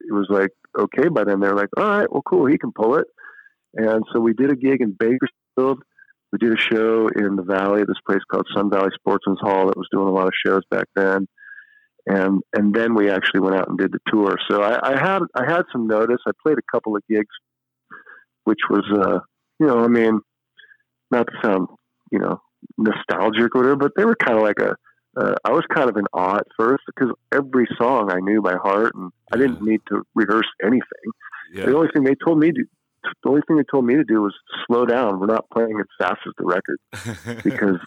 it 0.00 0.12
was 0.12 0.26
like 0.30 0.50
okay 0.78 1.08
by 1.08 1.24
then. 1.24 1.40
They're 1.40 1.56
like, 1.56 1.70
"All 1.76 1.84
right, 1.84 2.10
well, 2.10 2.22
cool, 2.22 2.46
he 2.46 2.58
can 2.58 2.72
pull 2.72 2.96
it." 2.96 3.06
And 3.74 4.04
so 4.12 4.20
we 4.20 4.34
did 4.34 4.50
a 4.50 4.56
gig 4.56 4.80
in 4.80 4.96
Bakersfield. 4.98 5.82
We 6.32 6.38
did 6.38 6.52
a 6.52 6.60
show 6.60 7.08
in 7.08 7.36
the 7.36 7.42
Valley, 7.42 7.84
this 7.84 8.00
place 8.06 8.22
called 8.30 8.46
Sun 8.54 8.70
Valley 8.70 8.90
Sportsman's 8.94 9.40
Hall 9.40 9.66
that 9.66 9.76
was 9.76 9.88
doing 9.92 10.08
a 10.08 10.12
lot 10.12 10.26
of 10.26 10.32
shows 10.44 10.62
back 10.70 10.86
then. 10.96 11.28
And 12.06 12.40
and 12.52 12.74
then 12.74 12.94
we 12.94 13.10
actually 13.10 13.40
went 13.40 13.54
out 13.56 13.68
and 13.68 13.78
did 13.78 13.92
the 13.92 14.00
tour. 14.08 14.36
So 14.50 14.62
I, 14.62 14.92
I 14.92 14.98
had 14.98 15.20
I 15.36 15.44
had 15.48 15.62
some 15.70 15.86
notice. 15.86 16.18
I 16.26 16.32
played 16.42 16.58
a 16.58 16.72
couple 16.72 16.96
of 16.96 17.02
gigs 17.08 17.28
which 18.44 18.60
was, 18.68 18.84
uh, 18.92 19.20
you 19.58 19.66
know, 19.66 19.84
I 19.84 19.88
mean, 19.88 20.20
not 21.10 21.26
to 21.26 21.32
sound, 21.42 21.68
you 22.10 22.18
know, 22.18 22.40
nostalgic 22.78 23.54
or 23.54 23.62
whatever, 23.62 23.76
but 23.76 23.92
they 23.96 24.04
were 24.04 24.16
kind 24.16 24.36
of 24.36 24.42
like 24.42 24.58
a, 24.60 24.74
uh, 25.20 25.34
I 25.44 25.52
was 25.52 25.64
kind 25.72 25.90
of 25.90 25.96
in 25.96 26.06
awe 26.12 26.36
at 26.36 26.46
first 26.58 26.82
because 26.86 27.14
every 27.34 27.66
song 27.78 28.10
I 28.10 28.20
knew 28.20 28.40
by 28.40 28.56
heart 28.56 28.94
and 28.94 29.12
I 29.32 29.36
didn't 29.36 29.62
need 29.62 29.80
to 29.88 30.02
rehearse 30.14 30.48
anything. 30.62 30.80
Yeah. 31.52 31.66
The 31.66 31.76
only 31.76 31.88
thing 31.92 32.04
they 32.04 32.14
told 32.14 32.38
me 32.38 32.50
to, 32.52 32.64
the 33.22 33.28
only 33.28 33.42
thing 33.46 33.56
they 33.56 33.64
told 33.70 33.84
me 33.84 33.94
to 33.94 34.04
do 34.04 34.22
was 34.22 34.34
slow 34.66 34.84
down. 34.84 35.20
We're 35.20 35.26
not 35.26 35.50
playing 35.52 35.78
as 35.80 35.86
fast 35.98 36.20
as 36.26 36.32
the 36.38 36.44
record 36.44 36.78
because 37.44 37.78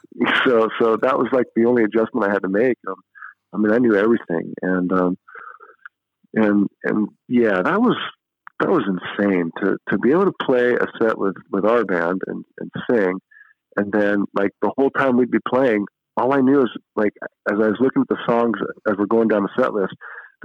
so, 0.46 0.70
so 0.80 0.98
that 1.02 1.18
was 1.18 1.28
like 1.32 1.48
the 1.56 1.66
only 1.66 1.84
adjustment 1.84 2.28
I 2.28 2.34
had 2.34 2.44
to 2.44 2.50
make. 2.50 2.78
Um, 2.88 2.96
I 3.54 3.58
mean, 3.58 3.72
I 3.72 3.78
knew 3.78 3.96
everything 3.96 4.54
and, 4.62 4.92
um, 4.92 5.18
and, 6.34 6.68
and 6.84 7.08
yeah, 7.30 7.62
that 7.62 7.82
was, 7.82 7.96
that 8.60 8.70
was 8.70 8.84
insane 8.88 9.52
to 9.62 9.78
to 9.90 9.98
be 9.98 10.12
able 10.12 10.26
to 10.26 10.34
play 10.42 10.74
a 10.74 10.88
set 11.02 11.18
with 11.18 11.36
with 11.52 11.66
our 11.66 11.84
band 11.84 12.22
and 12.28 12.46
and 12.60 12.72
sing 12.90 13.20
and 13.76 13.92
then 13.92 14.24
like 14.34 14.52
the 14.62 14.72
whole 14.78 14.90
time 14.92 15.18
we'd 15.18 15.32
be 15.32 15.40
playing 15.48 15.86
all 16.18 16.34
i 16.34 16.40
knew 16.40 16.62
is 16.62 16.70
like 16.96 17.12
as 17.52 17.58
i 17.60 17.68
was 17.68 17.78
looking 17.80 18.04
at 18.04 18.08
the 18.08 18.24
songs 18.28 18.58
as 18.88 18.96
we're 18.98 19.06
going 19.06 19.28
down 19.28 19.44
the 19.44 19.62
set 19.62 19.74
list 19.74 19.94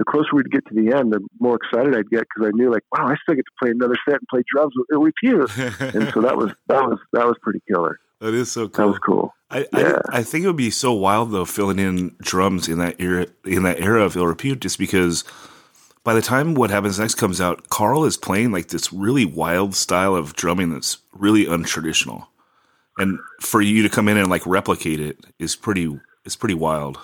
the 0.01 0.11
closer 0.11 0.29
we'd 0.33 0.49
get 0.51 0.65
to 0.65 0.73
the 0.73 0.95
end 0.97 1.13
the 1.13 1.19
more 1.39 1.55
excited 1.55 1.95
i'd 1.95 2.09
get 2.09 2.21
because 2.21 2.47
i 2.47 2.51
knew 2.57 2.71
like 2.71 2.83
wow 2.91 3.07
i 3.07 3.15
still 3.21 3.35
get 3.35 3.45
to 3.45 3.51
play 3.61 3.69
another 3.71 3.95
set 4.07 4.15
and 4.15 4.27
play 4.29 4.41
drums 4.51 4.73
with 4.75 4.87
Ill 4.91 5.01
Repute. 5.03 5.49
and 5.95 6.11
so 6.13 6.21
that 6.21 6.35
was 6.35 6.51
that 6.67 6.83
was 6.83 6.97
that 7.13 7.25
was 7.25 7.35
pretty 7.43 7.61
killer 7.67 7.99
that 8.19 8.33
is 8.33 8.51
so 8.51 8.63
that 8.63 8.73
cool. 8.73 8.87
was 8.87 8.99
cool 8.99 9.33
I, 9.51 9.67
Yeah. 9.73 9.99
I 10.11 10.19
I 10.19 10.23
think 10.23 10.43
it 10.43 10.47
would 10.47 10.55
be 10.55 10.71
so 10.71 10.91
wild 10.93 11.31
though 11.31 11.45
filling 11.45 11.77
in 11.79 12.15
drums 12.21 12.67
in 12.67 12.77
that 12.79 12.95
era 12.99 13.27
in 13.45 13.63
that 13.63 13.79
era 13.79 14.03
of 14.03 14.15
Ill 14.17 14.25
Repute 14.27 14.59
just 14.61 14.77
because 14.79 15.23
by 16.03 16.13
the 16.15 16.21
time 16.21 16.55
what 16.55 16.71
happens 16.71 16.97
next 16.97 17.13
comes 17.15 17.39
out, 17.39 17.69
Carl 17.69 18.05
is 18.05 18.17
playing 18.17 18.51
like 18.51 18.69
this 18.69 18.91
really 18.91 19.23
wild 19.23 19.75
style 19.75 20.15
of 20.15 20.33
drumming 20.33 20.71
that's 20.71 20.97
really 21.13 21.45
untraditional, 21.45 22.25
and 22.97 23.19
for 23.39 23.61
you 23.61 23.83
to 23.83 23.89
come 23.89 24.07
in 24.07 24.17
and 24.17 24.27
like 24.27 24.41
replicate 24.47 24.99
it 24.99 25.19
is 25.37 25.55
pretty 25.55 25.99
is 26.25 26.35
pretty 26.35 26.55
wild. 26.55 26.97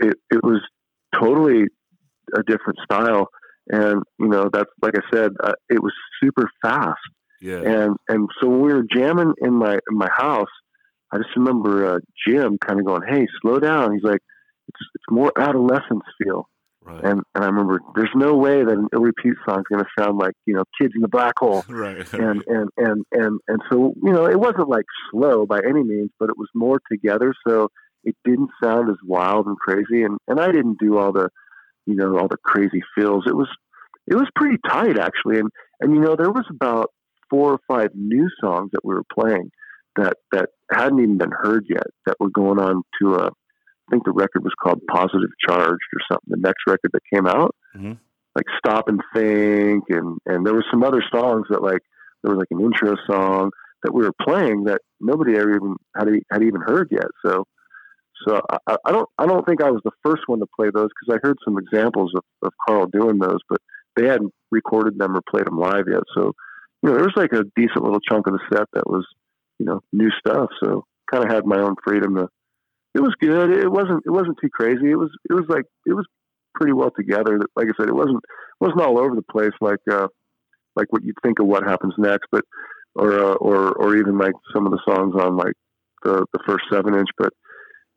it, 0.00 0.16
it 0.30 0.42
was 0.44 0.60
totally 1.14 1.64
a 2.34 2.42
different 2.42 2.78
style. 2.84 3.28
And 3.70 4.02
you 4.18 4.28
know 4.28 4.48
that's 4.50 4.70
like 4.80 4.94
i 4.96 5.02
said 5.14 5.32
uh, 5.42 5.52
it 5.68 5.82
was 5.82 5.92
super 6.22 6.50
fast. 6.62 6.96
Yeah, 7.40 7.60
and 7.60 7.96
and 8.08 8.28
so 8.40 8.48
when 8.48 8.62
we 8.62 8.72
were 8.72 8.84
jamming 8.90 9.34
in 9.42 9.54
my 9.54 9.74
in 9.74 9.96
my 9.96 10.08
house, 10.16 10.48
I 11.12 11.18
just 11.18 11.36
remember 11.36 11.94
uh, 11.94 11.98
Jim 12.26 12.58
kind 12.66 12.80
of 12.80 12.86
going, 12.86 13.02
"Hey, 13.06 13.26
slow 13.42 13.58
down." 13.58 13.92
He's 13.92 14.02
like, 14.02 14.20
"It's 14.68 14.80
it's 14.94 15.04
more 15.10 15.30
Adolescents 15.38 16.06
feel," 16.22 16.48
right, 16.82 17.04
and 17.04 17.20
and 17.34 17.44
I 17.44 17.46
remember 17.46 17.80
there's 17.94 18.10
no 18.14 18.34
way 18.36 18.64
that 18.64 18.72
an 18.72 18.88
Ill 18.92 19.02
Repute 19.02 19.36
song 19.46 19.58
is 19.58 19.64
going 19.70 19.84
to 19.84 20.02
sound 20.02 20.18
like 20.18 20.32
you 20.46 20.54
know 20.54 20.64
Kids 20.80 20.94
in 20.96 21.02
the 21.02 21.08
Black 21.08 21.34
Hole, 21.38 21.62
right, 21.68 22.10
and 22.14 22.42
and 22.46 22.70
and 22.78 23.04
and 23.12 23.40
and 23.46 23.62
so 23.70 23.94
you 24.02 24.12
know 24.12 24.26
it 24.26 24.40
wasn't 24.40 24.68
like 24.68 24.86
slow 25.10 25.46
by 25.46 25.58
any 25.58 25.82
means, 25.82 26.10
but 26.18 26.30
it 26.30 26.38
was 26.38 26.48
more 26.54 26.80
together, 26.90 27.34
so 27.46 27.68
it 28.04 28.16
didn't 28.24 28.50
sound 28.62 28.88
as 28.90 28.96
wild 29.04 29.46
and 29.46 29.56
crazy, 29.58 30.02
and 30.02 30.18
and 30.28 30.40
I 30.40 30.46
didn't 30.52 30.78
do 30.78 30.98
all 30.98 31.12
the 31.12 31.28
you 31.86 31.94
know 31.94 32.18
all 32.18 32.28
the 32.28 32.36
crazy 32.44 32.82
fills. 32.96 33.24
It 33.26 33.36
was 33.36 33.48
it 34.06 34.14
was 34.14 34.28
pretty 34.34 34.58
tight 34.68 34.98
actually, 34.98 35.38
and 35.38 35.50
and 35.80 35.94
you 35.94 36.00
know 36.00 36.16
there 36.16 36.30
was 36.30 36.46
about 36.50 36.90
four 37.30 37.52
or 37.52 37.60
five 37.68 37.90
new 37.94 38.28
songs 38.40 38.70
that 38.72 38.84
we 38.84 38.94
were 38.94 39.04
playing 39.12 39.50
that 39.96 40.14
that 40.32 40.50
hadn't 40.70 41.00
even 41.00 41.18
been 41.18 41.32
heard 41.32 41.66
yet 41.68 41.86
that 42.06 42.16
were 42.20 42.30
going 42.30 42.58
on 42.58 42.82
to 43.02 43.14
a 43.16 43.26
I 43.26 43.90
think 43.90 44.04
the 44.04 44.12
record 44.12 44.44
was 44.44 44.52
called 44.62 44.82
Positive 44.90 45.30
Charged 45.46 45.70
or 45.70 46.00
something. 46.12 46.28
The 46.28 46.36
next 46.36 46.64
record 46.66 46.90
that 46.92 47.00
came 47.12 47.26
out, 47.26 47.54
Mhm. 47.74 47.96
like 48.36 48.44
Stop 48.58 48.88
and 48.88 49.02
Think, 49.14 49.84
and 49.88 50.18
and 50.26 50.46
there 50.46 50.54
were 50.54 50.64
some 50.70 50.84
other 50.84 51.02
songs 51.10 51.46
that 51.50 51.62
like 51.62 51.80
there 52.22 52.34
was 52.34 52.38
like 52.38 52.50
an 52.50 52.60
intro 52.60 52.96
song 53.06 53.50
that 53.82 53.94
we 53.94 54.04
were 54.04 54.12
playing 54.20 54.64
that 54.64 54.80
nobody 55.00 55.36
ever 55.36 55.50
even 55.54 55.76
had 55.96 56.08
had 56.30 56.42
even 56.42 56.60
heard 56.60 56.88
yet. 56.90 57.06
So 57.24 57.44
so 58.26 58.40
I, 58.66 58.76
I 58.84 58.92
don't 58.92 59.08
I 59.18 59.26
don't 59.26 59.46
think 59.46 59.62
I 59.62 59.70
was 59.70 59.82
the 59.84 59.92
first 60.04 60.22
one 60.26 60.40
to 60.40 60.46
play 60.56 60.70
those 60.72 60.88
because 60.88 61.16
I 61.16 61.26
heard 61.26 61.38
some 61.44 61.58
examples 61.58 62.12
of, 62.14 62.22
of 62.42 62.52
Carl 62.66 62.86
doing 62.86 63.18
those, 63.18 63.40
but 63.48 63.60
they 63.96 64.06
hadn't 64.06 64.32
recorded 64.50 64.98
them 64.98 65.16
or 65.16 65.20
played 65.28 65.46
them 65.46 65.58
live 65.58 65.84
yet. 65.90 66.02
So 66.14 66.32
you 66.82 66.90
know 66.90 66.94
there 66.94 67.04
was 67.04 67.16
like 67.16 67.32
a 67.32 67.44
decent 67.56 67.82
little 67.82 68.00
chunk 68.00 68.26
of 68.26 68.34
the 68.34 68.40
set 68.52 68.66
that 68.72 68.88
was 68.88 69.06
you 69.58 69.66
know 69.66 69.80
new 69.92 70.10
stuff. 70.18 70.50
So 70.62 70.84
kind 71.10 71.24
of 71.24 71.30
had 71.30 71.46
my 71.46 71.58
own 71.58 71.76
freedom 71.84 72.16
to 72.16 72.28
it 72.94 73.00
was 73.00 73.14
good. 73.20 73.50
It 73.50 73.70
wasn't 73.70 74.02
it 74.06 74.10
wasn't 74.10 74.38
too 74.40 74.50
crazy. 74.50 74.90
It 74.90 74.98
was 74.98 75.10
it 75.28 75.32
was 75.32 75.44
like 75.48 75.64
it 75.86 75.92
was 75.92 76.06
pretty 76.54 76.72
well 76.72 76.90
together. 76.90 77.38
Like 77.54 77.66
I 77.66 77.72
said, 77.78 77.88
it 77.88 77.94
wasn't 77.94 78.18
it 78.24 78.60
wasn't 78.60 78.80
all 78.80 78.98
over 78.98 79.14
the 79.14 79.22
place 79.22 79.52
like 79.60 79.80
uh, 79.90 80.08
like 80.74 80.86
what 80.90 81.04
you'd 81.04 81.16
think 81.22 81.38
of 81.38 81.46
what 81.46 81.64
happens 81.64 81.94
next, 81.98 82.26
but 82.32 82.44
or 82.96 83.12
uh, 83.12 83.34
or 83.34 83.72
or 83.72 83.96
even 83.96 84.18
like 84.18 84.32
some 84.54 84.66
of 84.66 84.72
the 84.72 84.80
songs 84.88 85.14
on 85.14 85.36
like 85.36 85.54
the 86.02 86.24
the 86.32 86.40
first 86.46 86.64
seven 86.72 86.94
inch. 86.94 87.08
But 87.16 87.32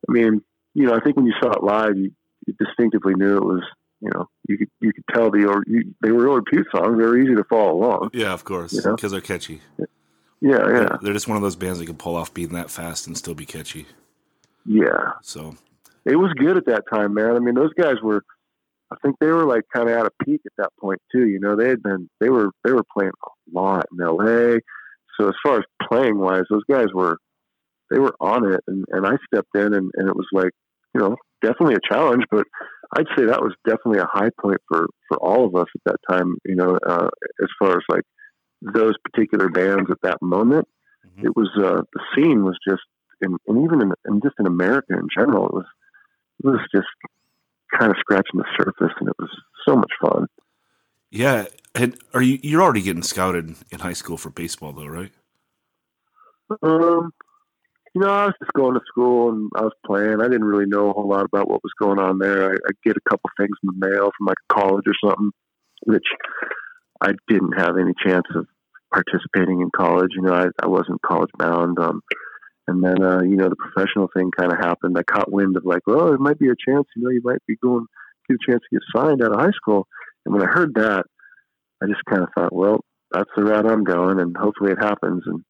I 0.07 0.11
mean, 0.11 0.41
you 0.73 0.85
know, 0.87 0.93
I 0.95 0.99
think 0.99 1.15
when 1.17 1.25
you 1.25 1.33
saw 1.41 1.51
it 1.51 1.63
live, 1.63 1.97
you, 1.97 2.11
you 2.47 2.53
distinctively 2.59 3.13
knew 3.15 3.37
it 3.37 3.43
was 3.45 3.63
you 4.01 4.09
know 4.13 4.27
you 4.47 4.57
could 4.57 4.69
you 4.79 4.91
could 4.93 5.03
tell 5.13 5.29
the 5.29 5.45
or 5.45 5.63
you, 5.67 5.93
they 6.01 6.11
were 6.11 6.27
Ill 6.27 6.35
Repute 6.35 6.67
songs. 6.75 6.97
They 6.97 7.03
were 7.05 7.17
easy 7.17 7.35
to 7.35 7.43
follow 7.43 7.73
along. 7.73 8.09
Yeah, 8.13 8.33
of 8.33 8.43
course, 8.43 8.73
You 8.73 8.81
know? 8.83 8.95
because 8.95 9.11
they're 9.11 9.21
catchy. 9.21 9.61
Yeah, 10.43 10.67
yeah, 10.67 10.97
They're 11.03 11.13
just 11.13 11.27
one 11.27 11.37
of 11.37 11.43
those 11.43 11.55
bands 11.55 11.77
that 11.77 11.85
can 11.85 11.97
pull 11.97 12.15
off 12.15 12.33
beating 12.33 12.55
that 12.55 12.71
fast 12.71 13.05
and 13.05 13.15
still 13.15 13.35
be 13.35 13.45
catchy. 13.45 13.85
yeah. 14.65 15.11
So 15.21 15.55
It 16.03 16.15
was 16.15 16.33
good 16.33 16.57
at 16.57 16.65
that 16.65 16.85
time, 16.91 17.13
man. 17.13 17.35
I 17.35 17.39
mean, 17.39 17.53
those 17.55 17.73
guys 17.73 17.95
were. 18.01 18.23
I 18.91 18.95
think 19.03 19.17
they 19.19 19.27
were 19.27 19.45
like 19.45 19.63
kind 19.73 19.87
of 19.87 19.95
at 19.95 20.05
a 20.07 20.11
peak 20.25 20.41
at 20.45 20.51
that 20.57 20.71
point 20.79 20.99
too. 21.11 21.27
You 21.27 21.39
know, 21.39 21.55
they 21.55 21.69
had 21.69 21.81
been 21.83 22.09
they 22.19 22.29
were 22.29 22.49
they 22.63 22.71
were 22.71 22.83
playing 22.91 23.11
a 23.23 23.29
lot 23.59 23.85
in 23.91 24.03
L.A. 24.03 24.59
So 25.19 25.29
as 25.29 25.35
far 25.43 25.59
as 25.59 25.63
playing 25.87 26.17
wise, 26.17 26.43
those 26.49 26.63
guys 26.69 26.87
were 26.93 27.17
they 27.91 27.99
were 27.99 28.15
on 28.19 28.51
it, 28.51 28.61
and, 28.67 28.85
and 28.89 29.05
I 29.05 29.17
stepped 29.27 29.53
in, 29.55 29.73
and, 29.73 29.91
and 29.95 30.07
it 30.09 30.15
was 30.15 30.27
like 30.33 30.51
you 30.95 31.01
know 31.01 31.15
definitely 31.43 31.75
a 31.75 31.93
challenge, 31.93 32.23
but 32.31 32.45
I'd 32.97 33.07
say 33.17 33.25
that 33.25 33.41
was 33.41 33.53
definitely 33.67 33.99
a 33.99 34.09
high 34.11 34.29
point 34.41 34.61
for 34.67 34.87
for 35.07 35.17
all 35.17 35.45
of 35.45 35.55
us 35.55 35.67
at 35.75 35.81
that 35.91 35.99
time. 36.09 36.35
You 36.45 36.55
know, 36.55 36.79
uh, 36.87 37.09
as 37.43 37.49
far 37.59 37.71
as 37.71 37.83
like 37.89 38.03
those 38.61 38.95
particular 39.03 39.49
bands 39.49 39.89
at 39.91 40.01
that 40.03 40.21
moment, 40.21 40.67
Mhm. 41.05 41.25
it 41.25 41.35
was 41.35 41.49
uh, 41.57 41.81
the 41.93 42.01
scene 42.15 42.43
was 42.43 42.57
just, 42.67 42.83
and, 43.21 43.37
and 43.47 43.63
even 43.65 43.81
in, 43.81 43.91
in 44.05 44.21
just 44.21 44.35
in 44.39 44.45
America 44.47 44.93
in 44.93 45.07
general, 45.15 45.47
it 45.47 45.53
was 45.53 45.65
it 46.43 46.47
was 46.47 46.59
just 46.73 46.87
kind 47.77 47.91
of 47.91 47.97
scratching 47.99 48.37
the 48.39 48.45
surface, 48.57 48.93
and 48.99 49.09
it 49.09 49.15
was 49.19 49.29
so 49.67 49.75
much 49.75 49.91
fun. 50.01 50.27
yeah, 51.09 51.45
and 51.75 51.97
are 52.13 52.21
you 52.21 52.39
you're 52.43 52.61
already 52.61 52.81
getting 52.81 53.03
scouted 53.03 53.55
in 53.71 53.79
high 53.79 53.93
school 53.93 54.17
for 54.17 54.29
baseball 54.29 54.73
though, 54.73 54.87
right? 54.87 55.11
Um, 56.61 57.11
you 57.93 58.01
know, 58.01 58.09
I 58.09 58.25
was 58.25 58.35
just 58.39 58.53
going 58.53 58.73
to 58.75 58.81
school 58.87 59.29
and 59.29 59.49
I 59.55 59.61
was 59.61 59.73
playing. 59.85 60.21
I 60.21 60.29
didn't 60.29 60.45
really 60.45 60.65
know 60.65 60.89
a 60.89 60.93
whole 60.93 61.09
lot 61.09 61.25
about 61.25 61.49
what 61.49 61.63
was 61.63 61.73
going 61.79 61.99
on 61.99 62.19
there. 62.19 62.51
I, 62.51 62.53
I 62.53 62.71
get 62.85 62.95
a 62.95 63.09
couple 63.09 63.29
things 63.37 63.57
in 63.63 63.67
the 63.67 63.87
mail 63.87 64.11
from 64.17 64.27
like 64.27 64.37
college 64.49 64.85
or 64.87 65.09
something, 65.09 65.31
which 65.85 66.05
I 67.01 67.11
didn't 67.27 67.59
have 67.59 67.77
any 67.77 67.93
chance 68.05 68.25
of 68.35 68.47
participating 68.93 69.61
in 69.61 69.71
college. 69.75 70.11
You 70.15 70.21
know, 70.21 70.33
I, 70.33 70.47
I 70.63 70.67
wasn't 70.67 71.01
college 71.01 71.31
bound. 71.37 71.79
Um, 71.79 72.01
and 72.67 72.81
then, 72.81 73.03
uh, 73.03 73.21
you 73.23 73.35
know, 73.35 73.49
the 73.49 73.57
professional 73.57 74.09
thing 74.15 74.31
kind 74.37 74.53
of 74.53 74.59
happened. 74.59 74.97
I 74.97 75.03
caught 75.03 75.31
wind 75.31 75.57
of 75.57 75.65
like, 75.65 75.81
well, 75.85 76.07
there 76.07 76.17
might 76.17 76.39
be 76.39 76.47
a 76.47 76.55
chance, 76.65 76.87
you 76.95 77.03
know, 77.03 77.09
you 77.09 77.21
might 77.23 77.45
be 77.45 77.57
going, 77.57 77.85
get 78.29 78.35
a 78.35 78.51
chance 78.51 78.61
to 78.61 78.79
get 78.79 78.83
signed 78.95 79.21
out 79.21 79.33
of 79.33 79.39
high 79.39 79.51
school. 79.51 79.87
And 80.25 80.33
when 80.33 80.43
I 80.43 80.51
heard 80.51 80.75
that, 80.75 81.05
I 81.83 81.87
just 81.87 82.05
kind 82.09 82.21
of 82.21 82.29
thought, 82.37 82.53
well, 82.53 82.79
that's 83.11 83.29
the 83.35 83.43
route 83.43 83.65
I'm 83.65 83.83
going 83.83 84.21
and 84.21 84.37
hopefully 84.37 84.71
it 84.71 84.81
happens. 84.81 85.23
And, 85.25 85.43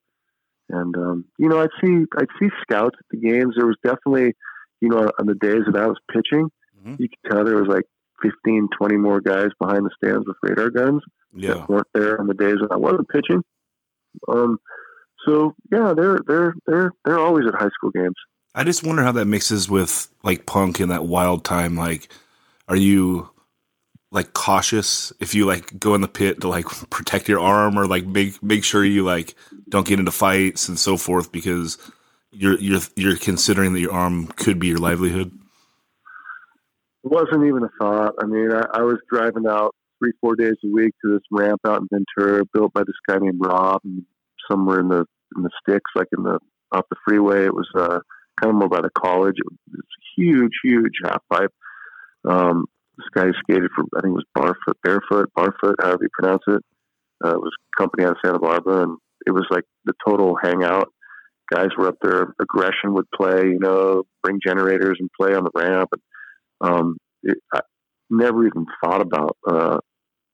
and 0.71 0.95
um, 0.97 1.25
you 1.37 1.47
know, 1.49 1.61
I'd 1.61 1.69
see 1.81 2.05
I'd 2.17 2.27
see 2.39 2.49
scouts 2.61 2.95
at 2.99 3.05
the 3.11 3.17
games. 3.17 3.55
There 3.57 3.65
was 3.67 3.77
definitely, 3.83 4.33
you 4.79 4.89
know, 4.89 5.11
on 5.19 5.25
the 5.25 5.35
days 5.35 5.61
that 5.71 5.75
I 5.79 5.87
was 5.87 5.97
pitching, 6.11 6.49
Mhm. 6.85 6.99
you 6.99 7.09
could 7.09 7.31
tell 7.31 7.43
there 7.45 7.55
was 7.61 7.67
like 7.67 7.85
15, 8.21 8.69
20 8.77 8.97
more 8.97 9.19
guys 9.21 9.49
behind 9.59 9.85
the 9.85 9.91
stands 9.97 10.25
with 10.27 10.37
radar 10.43 10.69
guns 10.69 11.01
Yeah, 11.33 11.53
that 11.55 11.69
weren't 11.69 11.87
there 11.93 12.19
on 12.19 12.27
the 12.27 12.33
days 12.33 12.55
that 12.61 12.71
I 12.71 12.77
wasn't 12.77 13.09
pitching. 13.09 13.43
Um, 14.27 14.59
so 15.25 15.53
yeah, 15.71 15.93
they're 15.95 16.19
they're 16.27 16.53
they're 16.65 16.91
they're 17.05 17.19
always 17.19 17.45
at 17.47 17.55
high 17.55 17.69
school 17.69 17.91
games. 17.91 18.15
I 18.53 18.63
just 18.63 18.85
wonder 18.85 19.03
how 19.03 19.11
that 19.13 19.25
mixes 19.25 19.69
with 19.69 20.09
like 20.23 20.45
punk 20.45 20.79
in 20.79 20.89
that 20.89 21.05
wild 21.05 21.45
time. 21.45 21.75
Like, 21.75 22.09
are 22.67 22.75
you 22.75 23.29
like 24.11 24.33
cautious 24.33 25.13
if 25.19 25.33
you 25.33 25.45
like 25.45 25.79
go 25.79 25.95
in 25.95 26.01
the 26.01 26.07
pit 26.07 26.41
to 26.41 26.47
like 26.47 26.65
protect 26.89 27.29
your 27.29 27.39
arm 27.39 27.77
or 27.77 27.87
like 27.87 28.05
make 28.05 28.41
make 28.43 28.63
sure 28.63 28.83
you 28.83 29.03
like 29.03 29.35
don't 29.69 29.87
get 29.87 29.99
into 29.99 30.11
fights 30.11 30.67
and 30.67 30.77
so 30.77 30.97
forth 30.97 31.31
because 31.31 31.77
you're 32.31 32.59
you're 32.59 32.81
you're 32.95 33.17
considering 33.17 33.73
that 33.73 33.79
your 33.79 33.93
arm 33.93 34.27
could 34.27 34.59
be 34.59 34.67
your 34.67 34.79
livelihood. 34.79 35.31
It 37.03 37.09
wasn't 37.09 37.45
even 37.45 37.63
a 37.63 37.69
thought. 37.79 38.13
I 38.21 38.25
mean, 38.25 38.51
I, 38.51 38.65
I 38.73 38.81
was 38.81 38.99
driving 39.11 39.47
out 39.47 39.73
three, 39.97 40.11
four 40.21 40.35
days 40.35 40.55
a 40.63 40.67
week 40.67 40.93
to 41.03 41.13
this 41.13 41.23
ramp 41.31 41.61
out 41.65 41.81
in 41.81 41.87
Ventura, 41.91 42.43
built 42.53 42.73
by 42.73 42.81
this 42.81 42.95
guy 43.07 43.17
named 43.17 43.39
Rob, 43.43 43.81
and 43.83 44.03
somewhere 44.49 44.79
in 44.79 44.89
the 44.89 45.05
in 45.35 45.43
the 45.43 45.49
sticks, 45.61 45.89
like 45.95 46.07
in 46.15 46.23
the 46.23 46.39
off 46.71 46.85
the 46.89 46.95
freeway. 47.05 47.45
It 47.45 47.53
was 47.53 47.69
uh, 47.75 47.99
kind 48.39 48.51
of 48.51 48.55
more 48.55 48.69
by 48.69 48.81
the 48.81 48.91
college. 48.91 49.35
It 49.37 49.45
was 49.45 49.57
this 49.67 49.81
huge, 50.15 50.53
huge 50.63 50.93
half 51.03 51.21
pipe. 51.31 51.51
Um, 52.23 52.65
this 53.01 53.23
guy 53.23 53.29
skated 53.39 53.69
for 53.75 53.85
I 53.97 54.01
think 54.01 54.17
it 54.17 54.23
was 54.23 54.25
Barfoot, 54.37 54.75
Barefoot, 54.83 55.29
Barfoot, 55.37 55.75
however 55.81 55.99
you 56.01 56.09
pronounce 56.13 56.43
it. 56.47 56.61
Uh, 57.23 57.35
it 57.35 57.41
was 57.41 57.51
a 57.53 57.81
company 57.81 58.05
out 58.05 58.11
of 58.11 58.17
Santa 58.23 58.39
Barbara, 58.39 58.83
and 58.83 58.97
it 59.25 59.31
was 59.31 59.45
like 59.51 59.63
the 59.85 59.93
total 60.05 60.35
hangout. 60.41 60.89
Guys 61.53 61.69
were 61.77 61.87
up 61.87 61.97
there. 62.01 62.33
Aggression 62.39 62.93
would 62.93 63.09
play, 63.13 63.43
you 63.43 63.59
know, 63.59 64.03
bring 64.23 64.39
generators 64.45 64.97
and 64.99 65.09
play 65.19 65.35
on 65.35 65.43
the 65.43 65.51
ramp. 65.53 65.89
And, 65.91 66.71
um, 66.73 66.97
it, 67.23 67.37
I 67.53 67.59
never 68.09 68.45
even 68.45 68.65
thought 68.83 69.01
about 69.01 69.37
uh, 69.47 69.77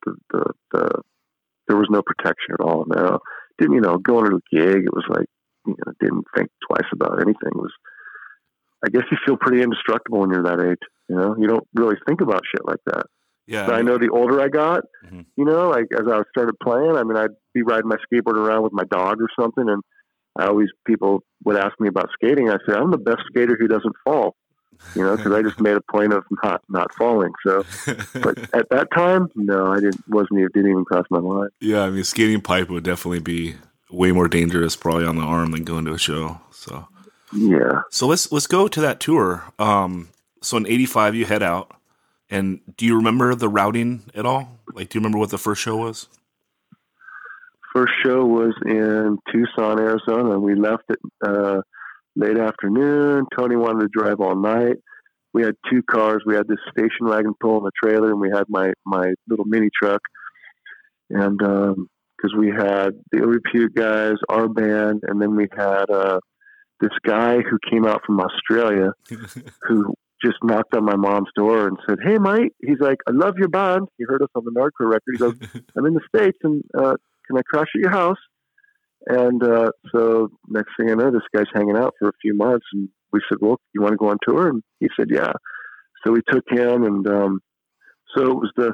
the, 0.06 0.16
the 0.32 0.44
the 0.72 1.02
there 1.68 1.78
was 1.78 1.88
no 1.90 2.02
protection 2.02 2.54
at 2.54 2.64
all. 2.64 2.86
No, 2.88 3.20
didn't 3.58 3.76
you 3.76 3.82
know 3.82 3.98
going 3.98 4.30
to 4.30 4.38
a 4.38 4.56
gig? 4.56 4.84
It 4.84 4.94
was 4.94 5.06
like 5.10 5.28
you 5.66 5.76
know 5.86 5.94
didn't 6.00 6.26
think 6.36 6.50
twice 6.70 6.90
about 6.94 7.22
anything. 7.22 7.52
It 7.52 7.56
was 7.56 7.74
I 8.86 8.90
guess 8.90 9.04
you 9.12 9.18
feel 9.26 9.38
pretty 9.38 9.62
indestructible 9.64 10.20
when 10.20 10.30
you're 10.32 10.44
that 10.44 10.60
age. 10.60 10.78
You 11.10 11.16
know, 11.16 11.36
you 11.38 11.48
don't 11.48 11.68
really 11.74 11.96
think 12.08 12.22
about 12.22 12.42
shit 12.52 12.66
like 12.66 12.80
that. 12.86 13.06
Yeah, 13.48 13.66
But 13.66 13.76
I 13.76 13.82
know 13.82 13.98
the 13.98 14.10
older 14.10 14.42
I 14.42 14.50
got, 14.50 14.84
Mhm. 15.10 15.26
you 15.38 15.46
know, 15.46 15.70
like 15.70 15.86
as 15.94 16.06
I 16.08 16.22
started 16.32 16.56
playing, 16.62 16.96
I 16.98 17.04
mean, 17.04 17.16
I'd 17.18 17.32
be 17.54 17.64
riding 17.64 17.88
my 17.88 17.96
skateboard 17.96 18.36
around 18.36 18.64
with 18.64 18.74
my 18.74 18.84
dog 18.84 19.22
or 19.22 19.28
something, 19.40 19.70
and 19.70 19.82
I 20.38 20.48
always 20.48 20.68
people 20.86 21.24
would 21.46 21.56
ask 21.56 21.80
me 21.80 21.88
about 21.88 22.10
skating. 22.14 22.50
I 22.50 22.58
said, 22.66 22.76
I'm 22.76 22.92
the 22.92 22.98
best 22.98 23.22
skater 23.28 23.56
who 23.58 23.68
doesn't 23.70 23.96
fall, 24.04 24.36
you 24.96 25.02
know, 25.04 25.16
because 25.16 25.32
I 25.32 25.42
just 25.42 25.60
made 25.68 25.78
a 25.78 25.82
point 25.90 26.12
of 26.14 26.26
not 26.44 26.62
not 26.70 26.94
falling. 26.96 27.32
So, 27.46 27.64
but 28.22 28.38
at 28.54 28.70
that 28.70 28.90
time, 28.94 29.30
no, 29.36 29.68
I 29.68 29.80
didn't. 29.80 30.04
wasn't 30.10 30.40
even 30.40 30.50
didn't 30.54 30.72
even 30.72 30.84
cross 30.86 31.06
my 31.10 31.22
mind. 31.22 31.50
yeah. 31.62 31.84
I 31.84 31.90
mean, 31.90 32.04
skating 32.04 32.42
pipe 32.42 32.70
would 32.70 32.84
definitely 32.84 33.22
be 33.22 33.56
way 33.90 34.12
more 34.12 34.28
dangerous, 34.28 34.76
probably 34.76 35.06
on 35.06 35.16
the 35.16 35.24
arm 35.24 35.52
than 35.52 35.64
going 35.64 35.86
to 35.86 35.94
a 35.94 35.98
show. 35.98 36.42
So. 36.52 36.88
Yeah. 37.34 37.82
So 37.92 38.08
let's 38.08 38.32
let's 38.32 38.48
go 38.48 38.68
to 38.68 38.82
that 38.82 39.00
tour. 39.00 39.44
Um, 39.60 40.10
so 40.42 40.58
in 40.58 40.68
'85, 40.68 41.16
you 41.16 41.26
head 41.26 41.44
out, 41.44 41.74
and 42.30 42.60
do 42.78 42.86
you 42.86 42.96
remember 42.96 43.36
the 43.36 43.50
routing 43.50 44.04
at 44.16 44.26
all? 44.26 44.60
Like, 44.74 44.90
do 44.90 44.98
you 44.98 45.02
remember 45.02 45.18
what 45.18 45.30
the 45.30 45.38
first 45.38 45.62
show 45.62 45.78
was? 45.78 46.08
First 47.74 47.94
show 48.04 48.26
was 48.26 48.54
in 48.66 49.18
Tucson, 49.32 49.80
Arizona. 49.80 50.40
We 50.40 50.56
left 50.56 50.84
it 50.90 51.00
uh, 51.26 51.62
late 52.16 52.38
afternoon. 52.38 53.26
Tony 53.38 53.56
wanted 53.56 53.82
to 53.82 53.90
drive 53.90 54.20
all 54.20 54.36
night. 54.36 54.78
We 55.34 55.44
had 55.44 55.56
two 55.70 55.84
cars. 55.84 56.24
We 56.26 56.36
had 56.36 56.48
this 56.48 56.58
station 56.72 57.08
wagon 57.08 57.34
pulling 57.40 57.68
a 57.68 57.86
trailer, 57.86 58.10
and 58.12 58.20
we 58.20 58.30
had 58.34 58.46
my 58.48 58.74
my 58.86 59.14
little 59.28 59.46
mini 59.46 59.70
truck. 59.78 60.02
And 61.10 61.38
because 61.38 62.36
we 62.38 62.48
had 62.48 62.92
the 63.12 63.28
Repute 63.28 63.76
guys, 63.76 64.16
our 64.30 64.48
band, 64.48 65.04
and 65.04 65.22
then 65.22 65.36
we 65.36 65.48
had 65.56 65.90
uh, 65.90 66.20
this 66.80 66.92
guy 67.06 67.38
who 67.38 67.58
came 67.70 67.86
out 67.86 68.02
from 68.06 68.20
Australia 68.20 68.92
who 69.68 69.94
just 70.24 70.38
knocked 70.44 70.76
on 70.76 70.84
my 70.84 70.96
mom's 70.96 71.30
door 71.36 71.68
and 71.68 71.78
said, 71.88 72.00
"Hey, 72.04 72.18
mate," 72.18 72.54
he's 72.60 72.80
like, 72.80 72.98
"I 73.08 73.12
love 73.12 73.36
your 73.38 73.50
band." 73.50 73.88
He 73.98 74.06
heard 74.08 74.22
us 74.22 74.30
on 74.36 74.44
the 74.46 74.52
Nardcore 74.52 74.90
record. 74.92 75.14
He 75.14 75.18
goes, 75.18 75.36
"I'm 75.78 75.86
in 75.86 75.94
the 75.94 76.02
states, 76.08 76.38
and 76.44 76.64
uh, 76.78 76.96
can 77.28 77.38
I 77.38 77.42
crash 77.48 77.68
at 77.76 77.82
your 77.82 77.92
house?" 77.92 78.18
And 79.06 79.42
uh, 79.44 79.72
so 79.94 80.30
next 80.48 80.72
thing 80.78 80.90
I 80.90 80.96
know, 80.96 81.12
this 81.12 81.22
guy's 81.36 81.46
hanging 81.54 81.78
out 81.78 81.94
for 82.00 82.10
a 82.10 82.18
few 82.22 82.36
months, 82.36 82.66
and 82.74 82.90
we 83.12 83.22
said, 83.30 83.38
"Well, 83.42 83.60
you 83.74 83.82
want 83.82 83.94
to 83.94 83.98
go 83.98 84.10
on 84.10 84.18
tour?" 84.28 84.48
And 84.50 84.64
he 84.80 84.88
said, 84.98 85.08
"Yeah." 85.12 85.34
So 86.06 86.12
we 86.12 86.22
took 86.30 86.44
him, 86.50 86.84
and 86.84 87.08
um, 87.08 87.40
so 88.16 88.24
it 88.24 88.36
was 88.36 88.52
the. 88.56 88.74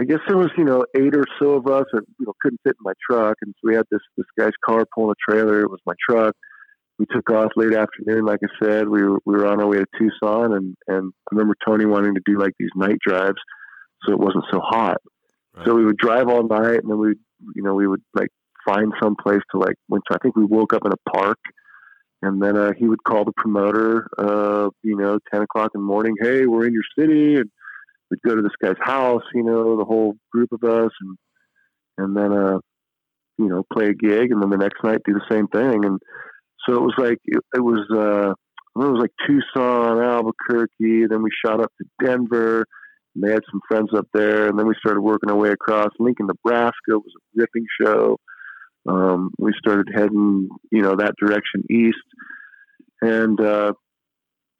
I 0.00 0.04
guess 0.04 0.20
there 0.28 0.36
was 0.36 0.50
you 0.56 0.64
know 0.64 0.84
eight 0.96 1.16
or 1.16 1.24
so 1.40 1.52
of 1.52 1.66
us 1.66 1.84
that 1.92 2.04
you 2.18 2.26
know 2.26 2.32
couldn't 2.40 2.60
fit 2.64 2.76
in 2.78 2.82
my 2.82 2.92
truck, 3.08 3.36
and 3.42 3.54
so 3.56 3.68
we 3.68 3.74
had 3.74 3.86
this 3.90 4.00
this 4.16 4.26
guy's 4.38 4.52
car 4.64 4.84
pulling 4.94 5.12
a 5.12 5.30
trailer. 5.30 5.60
It 5.60 5.70
was 5.70 5.80
my 5.86 5.94
truck. 6.08 6.36
We 7.00 7.06
took 7.06 7.30
off 7.30 7.52
late 7.56 7.72
afternoon, 7.72 8.26
like 8.26 8.40
I 8.44 8.62
said. 8.62 8.86
We 8.86 9.02
were 9.02 9.18
we 9.24 9.34
were 9.34 9.46
on 9.46 9.58
our 9.58 9.66
way 9.66 9.78
to 9.78 9.86
Tucson, 9.98 10.52
and 10.52 10.76
and 10.86 11.10
I 11.14 11.34
remember 11.34 11.54
Tony 11.66 11.86
wanting 11.86 12.14
to 12.14 12.20
do 12.26 12.38
like 12.38 12.52
these 12.58 12.68
night 12.76 12.98
drives, 13.00 13.38
so 14.04 14.12
it 14.12 14.18
wasn't 14.18 14.44
so 14.50 14.60
hot. 14.60 14.98
Right. 15.56 15.66
So 15.66 15.74
we 15.74 15.86
would 15.86 15.96
drive 15.96 16.28
all 16.28 16.46
night, 16.46 16.82
and 16.82 16.90
then 16.90 16.98
we, 16.98 17.14
you 17.56 17.62
know, 17.62 17.72
we 17.72 17.86
would 17.86 18.02
like 18.12 18.28
find 18.66 18.92
some 19.02 19.16
place 19.16 19.40
to 19.50 19.58
like. 19.58 19.76
Went 19.88 20.04
to, 20.10 20.14
I 20.14 20.18
think 20.22 20.36
we 20.36 20.44
woke 20.44 20.74
up 20.74 20.82
in 20.84 20.92
a 20.92 21.10
park, 21.16 21.38
and 22.20 22.42
then 22.42 22.58
uh, 22.58 22.72
he 22.76 22.86
would 22.86 23.02
call 23.02 23.24
the 23.24 23.32
promoter, 23.34 24.06
uh, 24.18 24.68
you 24.82 24.94
know, 24.94 25.18
ten 25.32 25.40
o'clock 25.40 25.70
in 25.74 25.80
the 25.80 25.86
morning. 25.86 26.16
Hey, 26.20 26.44
we're 26.44 26.66
in 26.66 26.74
your 26.74 26.84
city, 26.98 27.36
and 27.36 27.50
we'd 28.10 28.20
go 28.26 28.36
to 28.36 28.42
this 28.42 28.52
guy's 28.62 28.76
house, 28.78 29.24
you 29.32 29.42
know, 29.42 29.78
the 29.78 29.86
whole 29.86 30.16
group 30.30 30.52
of 30.52 30.62
us, 30.64 30.92
and 31.00 31.16
and 31.96 32.14
then 32.14 32.30
uh, 32.30 32.58
you 33.38 33.48
know, 33.48 33.64
play 33.72 33.86
a 33.86 33.94
gig, 33.94 34.32
and 34.32 34.42
then 34.42 34.50
the 34.50 34.58
next 34.58 34.84
night 34.84 35.00
do 35.06 35.14
the 35.14 35.34
same 35.34 35.46
thing, 35.48 35.86
and 35.86 35.98
so 36.70 36.76
it 36.76 36.82
was 36.82 36.94
like 36.98 37.18
it, 37.24 37.42
it 37.54 37.60
was 37.60 37.86
uh, 37.92 38.30
it 38.80 38.88
was 38.88 39.00
like 39.00 39.10
Tucson, 39.26 40.02
Albuquerque. 40.02 41.06
Then 41.08 41.22
we 41.22 41.30
shot 41.44 41.60
up 41.60 41.72
to 41.78 42.06
Denver. 42.06 42.64
And 43.14 43.24
they 43.24 43.32
had 43.32 43.42
some 43.50 43.60
friends 43.68 43.88
up 43.96 44.06
there, 44.14 44.48
and 44.48 44.56
then 44.56 44.68
we 44.68 44.74
started 44.78 45.00
working 45.00 45.30
our 45.30 45.36
way 45.36 45.50
across. 45.50 45.88
Lincoln, 45.98 46.28
Nebraska 46.28 46.90
was 46.90 47.12
a 47.16 47.40
ripping 47.40 47.66
show. 47.82 48.16
Um, 48.88 49.32
we 49.36 49.52
started 49.58 49.88
heading, 49.92 50.48
you 50.70 50.82
know, 50.82 50.94
that 50.96 51.14
direction 51.20 51.64
east, 51.68 51.98
and 53.02 53.40
uh, 53.40 53.72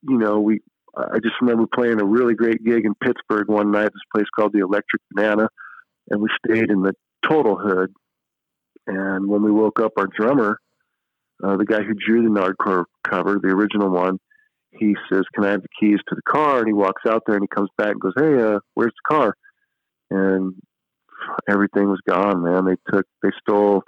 you 0.02 0.18
know, 0.18 0.40
we. 0.40 0.60
I 0.96 1.20
just 1.22 1.36
remember 1.40 1.66
playing 1.72 2.00
a 2.00 2.04
really 2.04 2.34
great 2.34 2.64
gig 2.64 2.84
in 2.84 2.94
Pittsburgh 2.96 3.48
one 3.48 3.70
night. 3.70 3.84
This 3.92 4.02
place 4.12 4.26
called 4.36 4.52
the 4.52 4.58
Electric 4.58 5.00
Banana, 5.14 5.48
and 6.10 6.20
we 6.20 6.28
stayed 6.44 6.68
in 6.68 6.82
the 6.82 6.94
Total 7.28 7.56
Hood. 7.56 7.92
And 8.88 9.28
when 9.28 9.44
we 9.44 9.52
woke 9.52 9.78
up, 9.78 9.92
our 9.96 10.08
drummer, 10.18 10.58
uh, 11.42 11.56
the 11.56 11.64
guy 11.64 11.82
who 11.82 11.94
drew 11.94 12.22
the 12.22 12.28
Nardcore 12.28 12.84
cover, 13.08 13.38
the 13.42 13.48
original 13.48 13.90
one, 13.90 14.18
he 14.72 14.94
says, 15.10 15.24
"Can 15.34 15.44
I 15.44 15.50
have 15.50 15.62
the 15.62 15.68
keys 15.78 15.98
to 16.08 16.14
the 16.14 16.22
car?" 16.22 16.58
And 16.58 16.66
he 16.66 16.72
walks 16.72 17.02
out 17.06 17.22
there 17.26 17.36
and 17.36 17.44
he 17.44 17.54
comes 17.54 17.70
back 17.76 17.92
and 17.92 18.00
goes, 18.00 18.12
"Hey, 18.16 18.40
uh, 18.40 18.60
where's 18.74 18.92
the 18.92 19.14
car?" 19.14 19.34
And 20.10 20.54
everything 21.48 21.88
was 21.88 22.00
gone, 22.08 22.42
man. 22.42 22.64
They 22.64 22.76
took, 22.92 23.06
they 23.22 23.30
stole, 23.40 23.82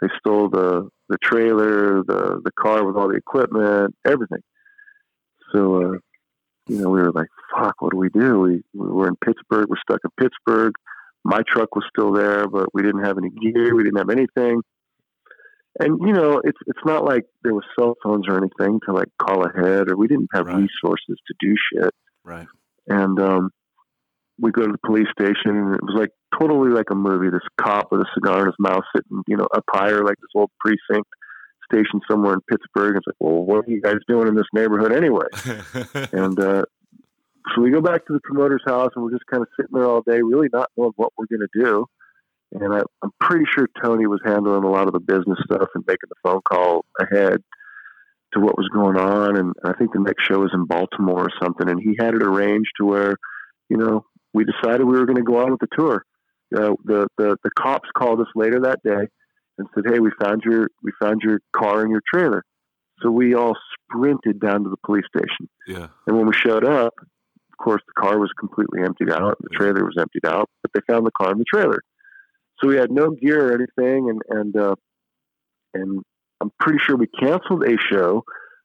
they 0.00 0.08
stole 0.18 0.48
the 0.48 0.88
the 1.08 1.18
trailer, 1.22 2.02
the 2.02 2.40
the 2.44 2.52
car 2.58 2.84
with 2.84 2.96
all 2.96 3.08
the 3.08 3.16
equipment, 3.16 3.94
everything. 4.06 4.42
So, 5.52 5.76
uh, 5.76 5.98
you 6.68 6.78
know, 6.78 6.88
we 6.88 7.00
were 7.00 7.12
like, 7.12 7.28
"Fuck, 7.54 7.82
what 7.82 7.92
do 7.92 7.98
we 7.98 8.08
do?" 8.08 8.40
We 8.40 8.62
we 8.74 8.88
were 8.88 9.08
in 9.08 9.16
Pittsburgh. 9.16 9.68
We're 9.68 9.76
stuck 9.76 10.00
in 10.04 10.10
Pittsburgh. 10.18 10.72
My 11.24 11.42
truck 11.46 11.76
was 11.76 11.84
still 11.88 12.12
there, 12.12 12.48
but 12.48 12.74
we 12.74 12.82
didn't 12.82 13.04
have 13.04 13.18
any 13.18 13.30
gear. 13.30 13.74
We 13.74 13.84
didn't 13.84 13.98
have 13.98 14.10
anything 14.10 14.62
and 15.80 15.98
you 16.06 16.12
know 16.12 16.40
it's 16.44 16.58
it's 16.66 16.84
not 16.84 17.04
like 17.04 17.24
there 17.42 17.54
was 17.54 17.64
cell 17.78 17.94
phones 18.02 18.26
or 18.28 18.36
anything 18.36 18.80
to 18.86 18.92
like 18.92 19.08
call 19.20 19.44
ahead 19.46 19.90
or 19.90 19.96
we 19.96 20.06
didn't 20.08 20.28
have 20.34 20.46
Right. 20.46 20.56
resources 20.56 21.16
to 21.26 21.34
do 21.40 21.54
shit. 21.72 21.90
Right. 22.24 22.46
and 22.86 23.18
um 23.20 23.50
we 24.40 24.50
go 24.50 24.66
to 24.66 24.72
the 24.72 24.78
police 24.86 25.08
station 25.18 25.56
and 25.56 25.74
it 25.74 25.82
was 25.82 25.94
like 25.96 26.10
totally 26.40 26.70
like 26.70 26.90
a 26.90 26.94
movie. 26.94 27.30
This 27.30 27.40
cop 27.60 27.92
with 27.92 28.00
a 28.00 28.06
cigar 28.14 28.40
in 28.40 28.46
his 28.46 28.54
mouth 28.58 28.82
sitting 28.94 29.22
you 29.26 29.36
know 29.36 29.46
up 29.54 29.64
higher 29.70 30.02
like 30.04 30.16
this 30.16 30.30
old 30.34 30.50
precinct 30.60 31.08
station 31.70 32.00
somewhere 32.10 32.34
in 32.34 32.40
pittsburgh. 32.50 32.96
It's 32.96 33.06
like 33.06 33.16
well 33.20 33.44
what 33.44 33.66
are 33.66 33.70
you 33.70 33.80
guys 33.80 33.96
doing 34.08 34.28
in 34.28 34.34
this 34.34 34.46
neighborhood 34.52 34.92
anyway? 34.92 35.26
And 36.12 36.38
uh 36.40 36.64
so 37.54 37.60
we 37.60 37.70
go 37.70 37.80
back 37.80 38.06
to 38.06 38.12
the 38.12 38.20
promoter's 38.22 38.62
house 38.64 38.90
and 38.94 39.04
we're 39.04 39.10
just 39.10 39.26
kind 39.30 39.42
of 39.42 39.48
sitting 39.58 39.72
there 39.74 39.84
all 39.86 40.00
day 40.02 40.20
really 40.22 40.48
not 40.52 40.70
knowing 40.76 40.92
what 40.96 41.12
we're 41.18 41.26
going 41.26 41.40
to 41.40 41.60
do 41.64 41.86
and 42.52 42.74
I, 42.74 42.80
I'm 43.02 43.10
pretty 43.20 43.46
sure 43.54 43.68
Tony 43.82 44.06
was 44.06 44.20
handling 44.24 44.64
a 44.64 44.70
lot 44.70 44.86
of 44.86 44.92
the 44.92 45.00
business 45.00 45.38
stuff 45.44 45.68
and 45.74 45.84
making 45.86 46.08
the 46.08 46.14
phone 46.22 46.40
call 46.42 46.84
ahead 47.00 47.42
to 48.34 48.40
what 48.40 48.56
was 48.56 48.68
going 48.72 48.96
on. 48.96 49.36
And 49.36 49.52
I 49.64 49.72
think 49.74 49.92
the 49.92 50.00
next 50.00 50.24
show 50.24 50.40
was 50.40 50.52
in 50.54 50.66
Baltimore 50.66 51.26
or 51.26 51.30
something. 51.42 51.68
And 51.68 51.80
he 51.80 51.96
had 51.98 52.14
it 52.14 52.22
arranged 52.22 52.70
to 52.78 52.86
where, 52.86 53.16
you 53.68 53.76
know, 53.76 54.04
we 54.34 54.44
decided 54.44 54.84
we 54.84 54.98
were 54.98 55.06
going 55.06 55.16
to 55.16 55.22
go 55.22 55.38
on 55.38 55.50
with 55.50 55.60
the 55.60 55.68
tour. 55.78 56.04
Uh, 56.54 56.74
the, 56.84 57.06
the 57.16 57.36
the 57.42 57.50
cops 57.58 57.88
called 57.96 58.20
us 58.20 58.26
later 58.34 58.60
that 58.60 58.78
day 58.84 59.08
and 59.56 59.66
said, 59.74 59.84
"Hey, 59.90 60.00
we 60.00 60.10
found 60.20 60.42
your 60.44 60.68
we 60.82 60.92
found 61.00 61.22
your 61.22 61.40
car 61.56 61.80
and 61.80 61.90
your 61.90 62.02
trailer." 62.12 62.42
So 63.00 63.10
we 63.10 63.34
all 63.34 63.54
sprinted 63.90 64.38
down 64.38 64.64
to 64.64 64.70
the 64.70 64.76
police 64.84 65.04
station. 65.16 65.48
yeah. 65.66 65.88
And 66.06 66.16
when 66.16 66.26
we 66.26 66.34
showed 66.34 66.64
up, 66.64 66.92
of 67.00 67.58
course, 67.58 67.80
the 67.86 68.00
car 68.00 68.18
was 68.18 68.30
completely 68.38 68.82
emptied 68.82 69.10
out. 69.10 69.38
The 69.40 69.48
trailer 69.48 69.82
was 69.82 69.96
emptied 69.98 70.26
out, 70.26 70.50
but 70.62 70.72
they 70.74 70.92
found 70.92 71.06
the 71.06 71.10
car 71.18 71.30
and 71.30 71.40
the 71.40 71.44
trailer. 71.52 71.82
So 72.62 72.68
we 72.68 72.76
had 72.76 72.90
no 72.90 73.10
gear 73.10 73.48
or 73.48 73.54
anything, 73.54 74.08
and 74.08 74.20
and 74.28 74.56
uh, 74.56 74.74
and 75.74 76.00
I'm 76.40 76.52
pretty 76.60 76.78
sure 76.78 76.96
we 76.96 77.06
canceled 77.06 77.64
a 77.64 77.76
show. 77.90 78.24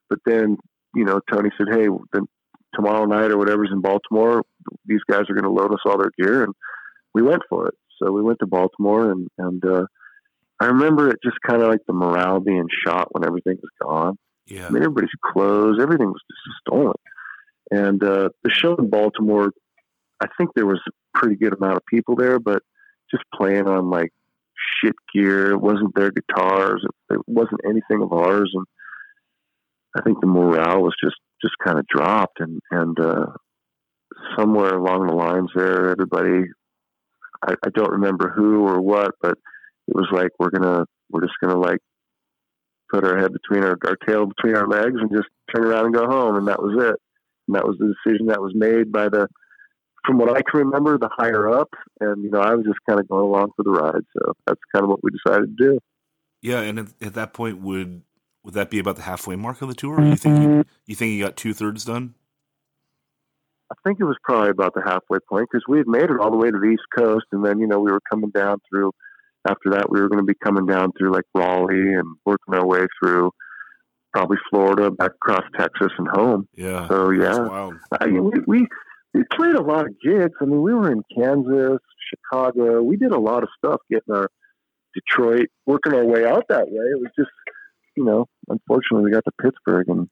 But 0.09 0.19
then, 0.25 0.57
you 0.95 1.03
know, 1.03 1.19
Tony 1.31 1.49
said, 1.57 1.67
"Hey, 1.71 1.87
then 2.13 2.27
tomorrow 2.75 3.05
night 3.05 3.31
or 3.31 3.37
whatever's 3.37 3.71
in 3.71 3.81
Baltimore, 3.81 4.43
these 4.85 5.01
guys 5.09 5.23
are 5.29 5.33
going 5.33 5.43
to 5.43 5.49
load 5.49 5.73
us 5.73 5.79
all 5.85 5.97
their 5.97 6.11
gear," 6.17 6.43
and 6.43 6.53
we 7.13 7.21
went 7.21 7.41
for 7.49 7.67
it. 7.67 7.75
So 8.01 8.11
we 8.11 8.21
went 8.21 8.39
to 8.39 8.47
Baltimore, 8.47 9.11
and 9.11 9.27
and 9.37 9.65
uh, 9.65 9.85
I 10.59 10.67
remember 10.67 11.09
it 11.09 11.17
just 11.23 11.37
kind 11.45 11.61
of 11.61 11.69
like 11.69 11.81
the 11.87 11.93
morale 11.93 12.39
being 12.39 12.67
shot 12.85 13.07
when 13.11 13.25
everything 13.25 13.57
was 13.61 13.71
gone. 13.81 14.17
Yeah. 14.45 14.67
I 14.67 14.69
mean, 14.69 14.83
everybody's 14.83 15.09
clothes, 15.23 15.77
everything 15.81 16.07
was 16.07 16.21
just 16.29 16.57
stolen. 16.65 16.93
And 17.69 18.01
uh, 18.01 18.29
the 18.43 18.49
show 18.49 18.75
in 18.75 18.89
Baltimore, 18.89 19.51
I 20.21 20.27
think 20.37 20.51
there 20.55 20.65
was 20.65 20.79
a 20.87 21.19
pretty 21.19 21.35
good 21.35 21.53
amount 21.53 21.75
of 21.75 21.85
people 21.85 22.15
there, 22.15 22.39
but 22.39 22.63
just 23.11 23.23
playing 23.33 23.67
on 23.67 23.89
like 23.89 24.11
shit 24.81 24.95
gear. 25.13 25.51
It 25.51 25.61
wasn't 25.61 25.95
their 25.95 26.11
guitars. 26.11 26.85
It, 27.09 27.19
wasn't 27.27 27.61
anything 27.65 28.01
of 28.01 28.11
ours. 28.13 28.51
And 28.53 28.65
I 29.95 30.01
think 30.01 30.19
the 30.19 30.27
morale 30.27 30.81
was 30.81 30.95
just, 31.03 31.17
just 31.41 31.55
kind 31.63 31.79
of 31.79 31.87
dropped. 31.87 32.39
And, 32.39 32.59
and, 32.71 32.99
uh, 32.99 33.25
somewhere 34.37 34.75
along 34.75 35.07
the 35.07 35.13
lines 35.13 35.49
there, 35.55 35.91
everybody, 35.91 36.49
I, 37.45 37.53
I 37.65 37.69
don't 37.73 37.91
remember 37.91 38.29
who 38.35 38.65
or 38.65 38.81
what, 38.81 39.11
but 39.21 39.37
it 39.87 39.95
was 39.95 40.07
like, 40.11 40.31
we're 40.39 40.49
going 40.49 40.63
to, 40.63 40.85
we're 41.09 41.21
just 41.21 41.39
going 41.41 41.53
to 41.53 41.59
like 41.59 41.79
put 42.91 43.03
our 43.03 43.17
head 43.17 43.31
between 43.31 43.63
our, 43.63 43.77
our 43.85 43.97
tail 44.07 44.25
between 44.25 44.55
our 44.55 44.67
legs 44.67 44.95
and 44.99 45.11
just 45.11 45.27
turn 45.55 45.65
around 45.65 45.85
and 45.85 45.95
go 45.95 46.07
home. 46.07 46.35
And 46.35 46.47
that 46.47 46.61
was 46.61 46.75
it. 46.77 46.95
And 47.47 47.55
that 47.55 47.65
was 47.65 47.77
the 47.79 47.93
decision 48.05 48.27
that 48.27 48.41
was 48.41 48.53
made 48.55 48.91
by 48.91 49.09
the, 49.09 49.27
from 50.07 50.17
what 50.17 50.35
I 50.35 50.41
can 50.41 50.65
remember, 50.65 50.97
the 50.97 51.09
higher 51.15 51.49
up. 51.49 51.69
And, 51.99 52.23
you 52.23 52.31
know, 52.31 52.39
I 52.39 52.55
was 52.55 52.65
just 52.65 52.79
kind 52.89 52.99
of 52.99 53.07
going 53.07 53.25
along 53.25 53.51
for 53.55 53.63
the 53.63 53.71
ride. 53.71 54.03
So 54.17 54.33
that's 54.47 54.61
kind 54.73 54.83
of 54.83 54.89
what 54.89 55.03
we 55.03 55.11
decided 55.11 55.55
to 55.57 55.63
do. 55.63 55.79
Yeah, 56.41 56.61
and 56.61 56.79
at, 56.79 56.87
at 57.01 57.13
that 57.15 57.33
point, 57.33 57.61
would 57.61 58.01
would 58.43 58.53
that 58.53 58.69
be 58.69 58.79
about 58.79 58.95
the 58.95 59.01
halfway 59.01 59.35
mark 59.35 59.61
of 59.61 59.67
the 59.67 59.75
tour? 59.75 60.01
You 60.01 60.15
think 60.15 60.41
you, 60.41 60.47
mm-hmm. 60.47 60.61
you 60.85 60.95
think 60.95 61.11
you 61.11 61.23
got 61.23 61.35
two 61.35 61.53
thirds 61.53 61.83
done? 61.83 62.13
I 63.69 63.75
think 63.83 63.99
it 63.99 64.05
was 64.05 64.15
probably 64.23 64.51
about 64.51 64.73
the 64.73 64.81
halfway 64.81 65.19
point 65.27 65.49
because 65.51 65.65
we 65.67 65.79
had 65.79 65.87
made 65.87 66.03
it 66.03 66.19
all 66.21 66.31
the 66.31 66.37
way 66.37 66.49
to 66.49 66.57
the 66.57 66.67
East 66.67 66.85
Coast. 66.97 67.25
And 67.33 67.43
then, 67.43 67.59
you 67.59 67.67
know, 67.67 67.79
we 67.79 67.91
were 67.91 67.99
coming 68.09 68.29
down 68.29 68.59
through, 68.69 68.93
after 69.45 69.71
that, 69.71 69.89
we 69.89 69.99
were 69.99 70.07
going 70.07 70.25
to 70.25 70.25
be 70.25 70.37
coming 70.41 70.65
down 70.65 70.93
through 70.97 71.11
like 71.11 71.25
Raleigh 71.35 71.93
and 71.93 72.15
working 72.25 72.53
our 72.53 72.65
way 72.65 72.85
through 73.01 73.31
probably 74.13 74.37
Florida, 74.49 74.89
back 74.89 75.11
across 75.11 75.43
Texas 75.59 75.91
and 75.97 76.07
home. 76.07 76.47
Yeah. 76.55 76.87
So, 76.87 77.11
That's 77.11 77.37
yeah. 77.37 77.47
wild. 77.47 77.75
I 77.99 78.05
mean, 78.05 78.31
we, 78.31 78.39
we 78.47 78.67
we 79.13 79.23
played 79.35 79.55
a 79.55 79.61
lot 79.61 79.85
of 79.85 79.99
gigs. 80.01 80.33
I 80.41 80.45
mean, 80.45 80.61
we 80.61 80.73
were 80.73 80.91
in 80.91 81.03
Kansas, 81.15 81.79
Chicago. 82.09 82.81
We 82.81 82.97
did 82.97 83.11
a 83.11 83.19
lot 83.19 83.43
of 83.43 83.49
stuff 83.57 83.81
getting 83.89 84.13
our 84.13 84.29
Detroit, 84.93 85.47
working 85.65 85.93
our 85.93 86.05
way 86.05 86.25
out 86.25 86.45
that 86.49 86.67
way. 86.69 86.85
It 86.85 86.99
was 86.99 87.11
just, 87.17 87.31
you 87.95 88.03
know, 88.03 88.27
unfortunately, 88.49 89.05
we 89.05 89.11
got 89.11 89.23
to 89.25 89.31
Pittsburgh 89.41 89.89
and 89.89 90.09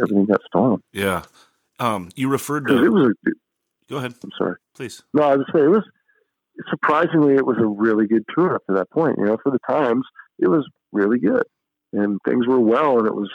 everything 0.00 0.26
got 0.26 0.40
stolen. 0.46 0.82
Yeah. 0.92 1.22
Um, 1.78 2.10
you 2.16 2.28
referred 2.28 2.64
Because 2.64 2.84
it 2.84 2.90
was 2.90 3.14
a, 3.26 3.30
Go 3.88 3.96
ahead, 3.96 4.14
I'm 4.22 4.30
sorry. 4.36 4.56
please. 4.74 5.02
No, 5.14 5.22
I 5.22 5.36
was 5.36 5.46
say 5.54 5.62
it 5.62 5.68
was 5.68 5.84
surprisingly 6.70 7.34
it 7.34 7.46
was 7.46 7.56
a 7.58 7.66
really 7.66 8.06
good 8.06 8.24
tour 8.34 8.56
up 8.56 8.66
to 8.66 8.74
that 8.74 8.90
point. 8.90 9.16
You 9.18 9.24
know, 9.24 9.38
for 9.42 9.50
the 9.50 9.60
times, 9.68 10.04
it 10.38 10.48
was 10.48 10.68
really 10.92 11.18
good, 11.18 11.44
and 11.92 12.18
things 12.26 12.46
were 12.46 12.60
well, 12.60 12.98
and 12.98 13.06
it 13.06 13.14
was 13.14 13.30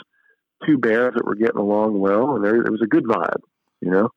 two 0.66 0.78
bands 0.78 1.14
that 1.14 1.24
were 1.24 1.34
getting 1.34 1.58
along 1.60 1.98
well, 2.00 2.36
and 2.36 2.44
there 2.44 2.56
it 2.62 2.70
was 2.70 2.82
a 2.82 2.86
good 2.86 3.04
vibe. 3.04 3.40
You 3.80 3.90
know, 3.90 4.10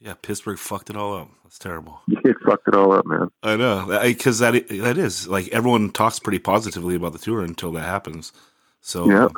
Yeah, 0.00 0.14
Pittsburgh 0.20 0.58
fucked 0.58 0.90
it 0.90 0.96
all 0.96 1.14
up. 1.16 1.28
That's 1.44 1.58
terrible. 1.58 2.00
it 2.08 2.36
fucked 2.44 2.68
it 2.68 2.74
all 2.74 2.92
up, 2.92 3.04
man. 3.06 3.28
I 3.42 3.56
know 3.56 3.98
because 4.02 4.38
that 4.40 4.68
that 4.68 4.98
is 4.98 5.26
like 5.28 5.48
everyone 5.48 5.90
talks 5.90 6.18
pretty 6.18 6.38
positively 6.38 6.94
about 6.94 7.12
the 7.12 7.18
tour 7.18 7.42
until 7.42 7.72
that 7.72 7.82
happens. 7.84 8.32
So, 8.80 9.08
Yeah. 9.08 9.24
um, 9.26 9.32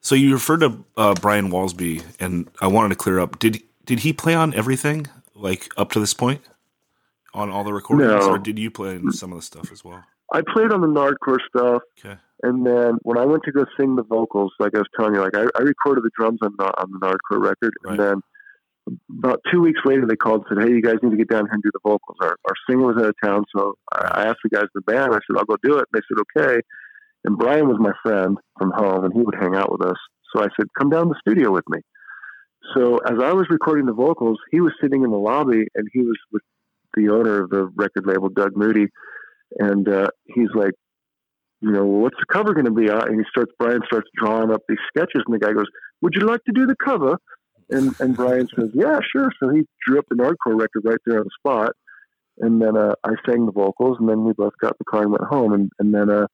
so 0.00 0.14
you 0.14 0.32
referred 0.32 0.60
to 0.60 0.84
uh, 0.96 1.14
Brian 1.20 1.50
Walsby, 1.50 2.02
and 2.20 2.48
I 2.60 2.66
wanted 2.66 2.90
to 2.90 2.94
clear 2.96 3.18
up. 3.20 3.38
Did 3.38 3.62
did 3.84 4.00
he 4.00 4.12
play 4.12 4.34
on 4.34 4.54
everything 4.54 5.06
like 5.34 5.68
up 5.76 5.92
to 5.92 6.00
this 6.00 6.14
point 6.14 6.42
on 7.34 7.50
all 7.50 7.64
the 7.64 7.72
recordings, 7.72 8.10
No. 8.26 8.30
or 8.32 8.38
did 8.38 8.58
you 8.58 8.70
play 8.70 8.94
in 8.96 9.12
some 9.12 9.32
of 9.32 9.38
the 9.38 9.42
stuff 9.42 9.70
as 9.72 9.84
well? 9.84 10.04
I 10.32 10.42
played 10.42 10.72
on 10.72 10.80
the 10.80 10.86
Nardcore 10.86 11.38
stuff, 11.48 11.82
Okay. 11.98 12.16
and 12.42 12.66
then 12.66 12.98
when 13.02 13.18
I 13.18 13.24
went 13.24 13.42
to 13.44 13.52
go 13.52 13.64
sing 13.78 13.96
the 13.96 14.02
vocals, 14.04 14.52
like 14.58 14.74
I 14.74 14.78
was 14.78 14.88
telling 14.96 15.14
you, 15.14 15.20
like 15.20 15.36
I, 15.36 15.44
I 15.58 15.62
recorded 15.62 16.04
the 16.04 16.10
drums 16.18 16.38
on 16.42 16.54
the, 16.58 16.64
on 16.80 16.90
the 16.92 16.98
Nardcore 16.98 17.42
record, 17.42 17.74
Right. 17.84 17.92
and 17.92 18.00
then 18.00 18.22
about 19.18 19.40
two 19.52 19.60
weeks 19.60 19.80
later, 19.84 20.06
they 20.06 20.16
called 20.16 20.44
and 20.48 20.58
said, 20.58 20.66
"Hey, 20.66 20.72
you 20.74 20.82
guys 20.82 20.96
need 21.02 21.10
to 21.10 21.16
get 21.16 21.28
down 21.28 21.44
here 21.46 21.54
and 21.54 21.62
do 21.62 21.70
the 21.72 21.80
vocals." 21.84 22.16
Our, 22.22 22.36
our 22.46 22.54
singer 22.68 22.86
was 22.86 22.96
out 22.96 23.08
of 23.10 23.14
town, 23.22 23.44
so 23.54 23.74
I 23.92 24.26
asked 24.26 24.40
the 24.42 24.50
guys 24.50 24.64
in 24.74 24.82
the 24.86 24.92
band. 24.92 25.12
I 25.14 25.18
said, 25.26 25.36
"I'll 25.36 25.44
go 25.44 25.56
do 25.62 25.76
it." 25.78 25.86
And 25.92 25.94
they 25.94 26.00
said, 26.08 26.22
"Okay." 26.36 26.60
And 27.24 27.36
Brian 27.36 27.68
was 27.68 27.76
my 27.78 27.92
friend 28.02 28.38
from 28.58 28.70
home, 28.72 29.04
and 29.04 29.12
he 29.12 29.20
would 29.20 29.34
hang 29.34 29.54
out 29.54 29.70
with 29.70 29.82
us. 29.82 29.98
So 30.34 30.42
I 30.42 30.48
said, 30.58 30.66
"Come 30.78 30.90
down 30.90 31.08
to 31.08 31.08
the 31.10 31.20
studio 31.20 31.50
with 31.52 31.68
me." 31.68 31.80
So 32.74 32.98
as 32.98 33.18
I 33.22 33.32
was 33.32 33.46
recording 33.50 33.86
the 33.86 33.92
vocals, 33.92 34.38
he 34.50 34.60
was 34.60 34.72
sitting 34.80 35.02
in 35.02 35.10
the 35.10 35.18
lobby, 35.18 35.66
and 35.74 35.88
he 35.92 36.00
was 36.00 36.16
with 36.32 36.42
the 36.94 37.08
owner 37.10 37.42
of 37.42 37.50
the 37.50 37.66
record 37.76 38.06
label, 38.06 38.28
Doug 38.28 38.56
Moody, 38.56 38.86
and 39.58 39.88
uh, 39.88 40.08
he's 40.26 40.48
like, 40.54 40.72
"You 41.60 41.70
know, 41.72 41.84
well, 41.84 42.02
what's 42.02 42.16
the 42.18 42.26
cover 42.32 42.54
going 42.54 42.66
to 42.66 42.70
be?" 42.72 42.88
Uh, 42.90 43.04
And 43.04 43.18
he 43.18 43.24
starts. 43.30 43.52
Brian 43.58 43.80
starts 43.86 44.08
drawing 44.16 44.50
up 44.52 44.62
these 44.68 44.78
sketches, 44.88 45.22
and 45.26 45.34
the 45.34 45.38
guy 45.38 45.52
goes, 45.52 45.66
"Would 46.02 46.14
you 46.14 46.22
like 46.26 46.42
to 46.44 46.52
do 46.52 46.66
the 46.66 46.76
cover?" 46.84 47.16
And 47.70 47.94
and 48.00 48.16
Brian 48.16 48.48
says, 48.56 48.70
"Yeah, 48.74 48.98
sure." 49.12 49.30
So 49.40 49.48
he 49.50 49.62
drew 49.86 49.98
up 49.98 50.06
the 50.08 50.16
Nardcore 50.16 50.58
record 50.60 50.82
right 50.84 50.98
there 51.06 51.18
on 51.18 51.24
the 51.24 51.30
spot, 51.38 51.72
and 52.38 52.60
then 52.60 52.76
uh, 52.76 52.94
I 53.04 53.10
sang 53.26 53.46
the 53.46 53.52
vocals, 53.52 53.96
and 54.00 54.08
then 54.08 54.24
we 54.24 54.32
both 54.32 54.54
got 54.60 54.72
in 54.72 54.76
the 54.80 54.84
car 54.90 55.02
and 55.02 55.10
went 55.12 55.24
home. 55.24 55.52
And 55.52 55.70
and 55.78 55.94
then 55.94 56.10
uh, 56.10 56.26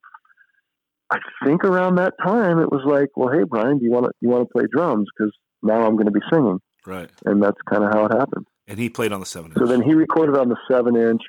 I 1.10 1.18
think 1.44 1.62
around 1.64 1.96
that 1.96 2.14
time 2.24 2.58
it 2.58 2.70
was 2.72 2.82
like, 2.84 3.08
well, 3.16 3.28
hey 3.32 3.44
Brian, 3.44 3.78
do 3.78 3.84
you 3.84 3.90
want 3.90 4.06
to 4.06 4.12
you 4.20 4.28
want 4.28 4.48
to 4.48 4.52
play 4.52 4.64
drums? 4.70 5.08
Because 5.16 5.32
now 5.62 5.86
I'm 5.86 5.94
going 5.94 6.06
to 6.06 6.10
be 6.12 6.20
singing, 6.32 6.58
Right. 6.86 7.10
and 7.24 7.42
that's 7.42 7.60
kind 7.70 7.84
of 7.84 7.92
how 7.92 8.06
it 8.06 8.12
happened. 8.12 8.46
And 8.68 8.78
he 8.78 8.88
played 8.88 9.12
on 9.12 9.20
the 9.20 9.26
seven 9.26 9.52
inch. 9.52 9.58
So 9.58 9.66
then 9.66 9.82
he 9.82 9.94
recorded 9.94 10.36
on 10.36 10.48
the 10.48 10.56
seven 10.70 10.96
inch. 10.96 11.22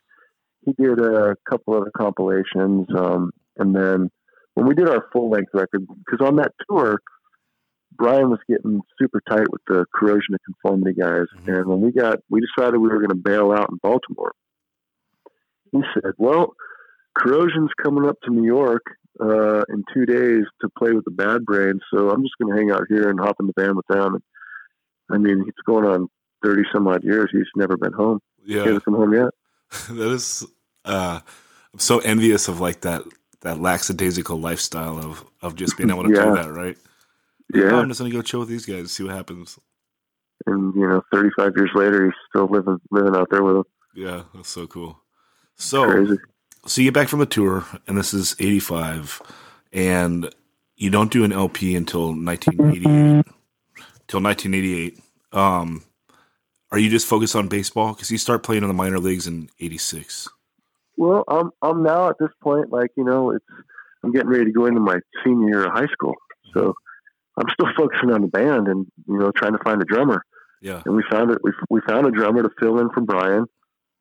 He 0.68 0.74
did 0.74 1.00
a 1.00 1.38
couple 1.50 1.76
other 1.76 1.92
compilations, 1.96 2.88
um, 2.94 3.32
and 3.56 3.74
then 3.74 4.10
when 4.56 4.68
we 4.68 4.76
did 4.76 4.90
our 4.90 5.06
full 5.14 5.30
length 5.30 5.52
record, 5.54 5.88
because 5.88 6.20
on 6.20 6.36
that 6.36 6.52
tour, 6.70 7.00
Brian 7.94 8.30
was 8.30 8.40
getting 8.50 8.82
super 9.00 9.22
tight 9.30 9.50
with 9.50 9.62
the 9.68 9.86
corrosion 9.96 10.34
of 10.34 10.42
conformity 10.46 11.00
guys, 11.00 11.28
Mhm. 11.38 11.58
and 11.60 11.68
when 11.68 11.80
we 11.80 11.94
got, 11.94 12.20
we 12.30 12.42
decided 12.42 12.80
we 12.80 12.90
were 12.90 12.98
going 12.98 13.10
to 13.10 13.16
bail 13.16 13.54
out 13.54 13.70
in 13.70 13.78
Baltimore. 13.82 14.34
He 15.72 15.82
said, 15.94 16.14
"Well, 16.18 16.54
corrosion's 17.18 17.72
coming 17.82 18.06
up 18.06 18.18
to 18.24 18.32
New 18.32 18.46
York 18.46 18.84
uh, 19.22 19.64
in 19.70 19.86
two 19.94 20.06
days 20.06 20.44
to 20.62 20.70
play 20.78 20.92
with 20.92 21.06
the 21.06 21.12
Bad 21.12 21.46
Brains, 21.46 21.82
so 21.94 22.10
I'm 22.10 22.24
just 22.24 22.36
going 22.42 22.54
to 22.54 22.60
hang 22.60 22.72
out 22.72 22.88
here 22.90 23.10
and 23.10 23.20
hop 23.20 23.38
in 23.40 23.48
the 23.48 23.54
van 23.58 23.76
with 23.78 23.88
them." 23.88 24.16
And, 24.16 24.24
I 25.10 25.18
mean, 25.18 25.46
it's 25.48 25.62
going 25.66 25.86
on 25.86 26.10
thirty 26.44 26.64
some 26.74 26.88
odd 26.88 27.06
years. 27.06 27.30
He's 27.32 27.48
never 27.56 27.78
been 27.78 27.94
home. 27.94 28.20
He 28.46 28.56
yeah. 28.56 28.64
hasn't 28.66 28.84
come 28.84 28.96
home 28.96 29.14
yet. 29.14 29.30
that 29.92 30.12
is 30.12 30.46
uh 30.88 31.20
I'm 31.74 31.80
so 31.80 32.00
envious 32.00 32.48
of 32.48 32.60
like 32.60 32.82
that 32.82 33.04
that 33.42 33.60
lackadaisical 33.62 34.40
lifestyle 34.40 34.98
of 34.98 35.24
of 35.42 35.56
just 35.56 35.78
being 35.78 35.90
able 35.90 36.04
to 36.04 36.10
Yeah. 36.14 36.26
do 36.26 36.36
that, 36.36 36.52
right? 36.52 36.78
Yeah, 37.54 37.72
Oh, 37.72 37.80
I'm 37.82 37.88
just 37.90 38.00
gonna 38.00 38.12
go 38.12 38.22
chill 38.22 38.40
with 38.42 38.50
these 38.50 38.66
guys, 38.66 38.92
see 38.92 39.04
what 39.04 39.14
happens. 39.16 39.58
and 40.46 40.74
you 40.76 40.88
know, 40.88 41.02
35 41.14 41.54
years 41.56 41.72
later, 41.76 42.06
he's 42.06 42.14
still 42.30 42.48
living 42.48 42.80
living 42.92 43.16
out 43.16 43.28
there 43.32 43.44
with 43.44 43.56
them. 43.56 43.64
Yeah, 43.96 44.24
that's 44.34 44.50
so 44.50 44.68
cool. 44.68 45.00
So 45.56 45.86
Crazy. 45.90 46.18
so 46.66 46.82
you 46.82 46.88
get 46.88 46.94
back 46.94 47.08
from 47.10 47.20
the 47.20 47.26
tour 47.26 47.66
and 47.88 47.98
this 47.98 48.14
is 48.14 48.36
eighty 48.40 48.60
five 48.60 49.22
and 49.74 50.30
you 50.76 50.90
don't 50.92 51.12
do 51.12 51.24
an 51.24 51.32
LP 51.34 51.76
until 51.76 52.14
nineteen 52.14 52.60
eighty 52.72 52.90
eight. 52.90 53.26
Till 54.08 54.20
nineteen 54.20 54.54
eighty 54.54 54.80
eight. 54.86 55.00
Um 55.32 55.84
are 56.72 56.78
you 56.80 56.90
just 56.90 57.08
focused 57.08 57.36
on 57.36 57.48
baseball? 57.48 57.94
Because 57.94 58.12
you 58.12 58.18
start 58.18 58.44
playing 58.44 58.62
in 58.64 58.68
the 58.68 58.74
minor 58.74 59.00
leagues 59.00 59.26
in 59.26 59.50
eighty 59.60 59.78
six. 59.78 60.28
Well, 60.98 61.24
I'm 61.28 61.52
I'm 61.62 61.84
now 61.84 62.10
at 62.10 62.18
this 62.20 62.32
point, 62.42 62.72
like 62.72 62.92
you 62.98 63.04
know, 63.04 63.32
it's 63.32 63.46
I'm 64.04 64.12
getting 64.12 64.30
ready 64.30 64.46
to 64.46 64.52
go 64.52 64.66
into 64.66 64.82
my 64.82 64.98
senior 65.24 65.48
year 65.48 65.66
of 65.66 65.74
high 65.74 65.88
school, 65.92 66.16
so 66.54 66.74
I'm 67.38 67.46
still 67.54 67.72
focusing 67.78 68.12
on 68.12 68.22
the 68.22 68.28
band 68.28 68.68
and 68.68 68.86
you 69.08 69.18
know 69.18 69.32
trying 69.32 69.54
to 69.54 69.64
find 69.64 69.82
a 69.82 69.86
drummer. 69.86 70.24
Yeah. 70.62 70.82
And 70.86 70.96
we 70.96 71.04
found 71.10 71.32
it. 71.32 71.38
We 71.44 71.52
we 71.70 71.82
found 71.88 72.08
a 72.08 72.12
drummer 72.12 72.42
to 72.44 72.50
fill 72.60 72.80
in 72.80 72.90
for 72.90 73.02
Brian. 73.02 73.46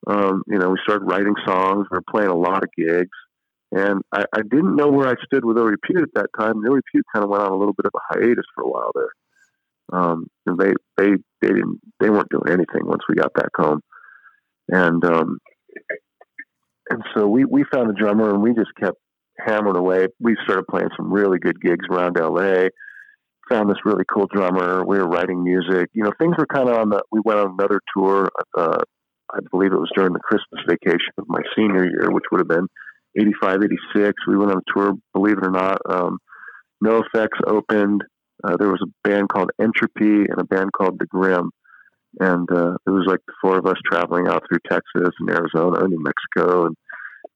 Um, 0.07 0.43
you 0.47 0.57
know, 0.57 0.69
we 0.69 0.79
started 0.83 1.05
writing 1.05 1.35
songs. 1.45 1.87
We 1.91 1.95
were 1.95 2.03
playing 2.09 2.29
a 2.29 2.35
lot 2.35 2.63
of 2.63 2.69
gigs, 2.75 3.09
and 3.71 4.01
I, 4.11 4.25
I 4.33 4.41
didn't 4.41 4.75
know 4.75 4.87
where 4.87 5.07
I 5.07 5.15
stood 5.25 5.45
with 5.45 5.57
Ill 5.57 5.65
Repute 5.65 6.01
at 6.01 6.13
that 6.15 6.29
time. 6.37 6.65
Ill 6.65 6.73
Repute 6.73 7.05
kind 7.13 7.23
of 7.23 7.29
went 7.29 7.43
on 7.43 7.51
a 7.51 7.57
little 7.57 7.73
bit 7.73 7.85
of 7.85 7.91
a 7.95 8.13
hiatus 8.13 8.45
for 8.55 8.63
a 8.63 8.69
while 8.69 8.91
there. 8.95 9.09
Um, 9.93 10.27
and 10.45 10.57
they 10.57 10.73
they 10.97 11.11
they 11.41 11.49
didn't 11.49 11.79
they 11.99 12.09
weren't 12.09 12.29
doing 12.29 12.49
anything 12.49 12.85
once 12.85 13.03
we 13.07 13.15
got 13.15 13.33
back 13.33 13.49
home, 13.55 13.81
and 14.69 15.03
um, 15.05 15.37
and 16.89 17.03
so 17.15 17.27
we 17.27 17.45
we 17.45 17.63
found 17.71 17.89
a 17.89 17.93
drummer 17.93 18.33
and 18.33 18.41
we 18.41 18.53
just 18.53 18.71
kept 18.79 18.97
hammering 19.45 19.77
away. 19.77 20.07
We 20.19 20.35
started 20.43 20.65
playing 20.69 20.89
some 20.97 21.11
really 21.11 21.39
good 21.39 21.59
gigs 21.61 21.85
around 21.89 22.17
LA. 22.19 22.67
Found 23.49 23.69
this 23.69 23.77
really 23.85 24.03
cool 24.11 24.27
drummer. 24.33 24.85
We 24.85 24.97
were 24.97 25.07
writing 25.07 25.43
music. 25.43 25.89
You 25.93 26.03
know, 26.03 26.11
things 26.19 26.35
were 26.37 26.47
kind 26.47 26.69
of 26.69 26.77
on 26.77 26.89
the. 26.89 27.01
We 27.11 27.21
went 27.23 27.39
on 27.39 27.55
another 27.57 27.79
tour. 27.95 28.29
Uh, 28.57 28.79
I 29.33 29.39
believe 29.51 29.73
it 29.73 29.79
was 29.79 29.91
during 29.95 30.13
the 30.13 30.19
Christmas 30.19 30.61
vacation 30.67 31.13
of 31.17 31.25
my 31.27 31.41
senior 31.55 31.85
year, 31.85 32.09
which 32.11 32.25
would 32.31 32.39
have 32.39 32.47
been 32.47 32.67
85, 33.19 33.59
86. 33.63 34.13
We 34.27 34.37
went 34.37 34.51
on 34.51 34.57
a 34.57 34.73
tour. 34.73 34.93
Believe 35.13 35.37
it 35.37 35.45
or 35.45 35.51
not, 35.51 35.79
um, 35.89 36.17
NOFX 36.83 37.27
opened. 37.45 38.03
Uh, 38.43 38.55
there 38.57 38.69
was 38.69 38.83
a 38.83 39.07
band 39.07 39.29
called 39.29 39.49
Entropy 39.59 40.25
and 40.29 40.39
a 40.39 40.43
band 40.43 40.71
called 40.71 40.99
The 40.99 41.07
Grim. 41.07 41.51
And 42.19 42.49
uh, 42.51 42.75
it 42.85 42.89
was 42.89 43.05
like 43.07 43.19
the 43.27 43.33
four 43.41 43.57
of 43.59 43.65
us 43.65 43.77
traveling 43.85 44.27
out 44.27 44.43
through 44.47 44.59
Texas 44.69 45.13
and 45.19 45.29
Arizona 45.29 45.81
and 45.81 45.89
New 45.89 46.03
Mexico. 46.03 46.65
And 46.65 46.75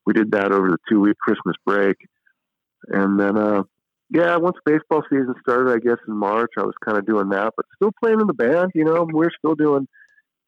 we 0.06 0.12
did 0.12 0.32
that 0.32 0.52
over 0.52 0.68
the 0.68 0.78
two 0.88 1.00
week 1.00 1.16
Christmas 1.18 1.56
break. 1.64 1.96
And 2.88 3.18
then, 3.18 3.36
uh, 3.38 3.62
yeah, 4.10 4.36
once 4.36 4.56
baseball 4.66 5.02
season 5.08 5.34
started, 5.40 5.72
I 5.72 5.78
guess 5.78 5.98
in 6.08 6.16
March, 6.16 6.50
I 6.58 6.62
was 6.62 6.74
kind 6.84 6.98
of 6.98 7.06
doing 7.06 7.28
that, 7.30 7.52
but 7.56 7.66
still 7.76 7.92
playing 8.02 8.20
in 8.20 8.26
the 8.26 8.34
band. 8.34 8.72
You 8.74 8.84
know, 8.84 9.06
we're 9.10 9.30
still 9.38 9.54
doing 9.54 9.86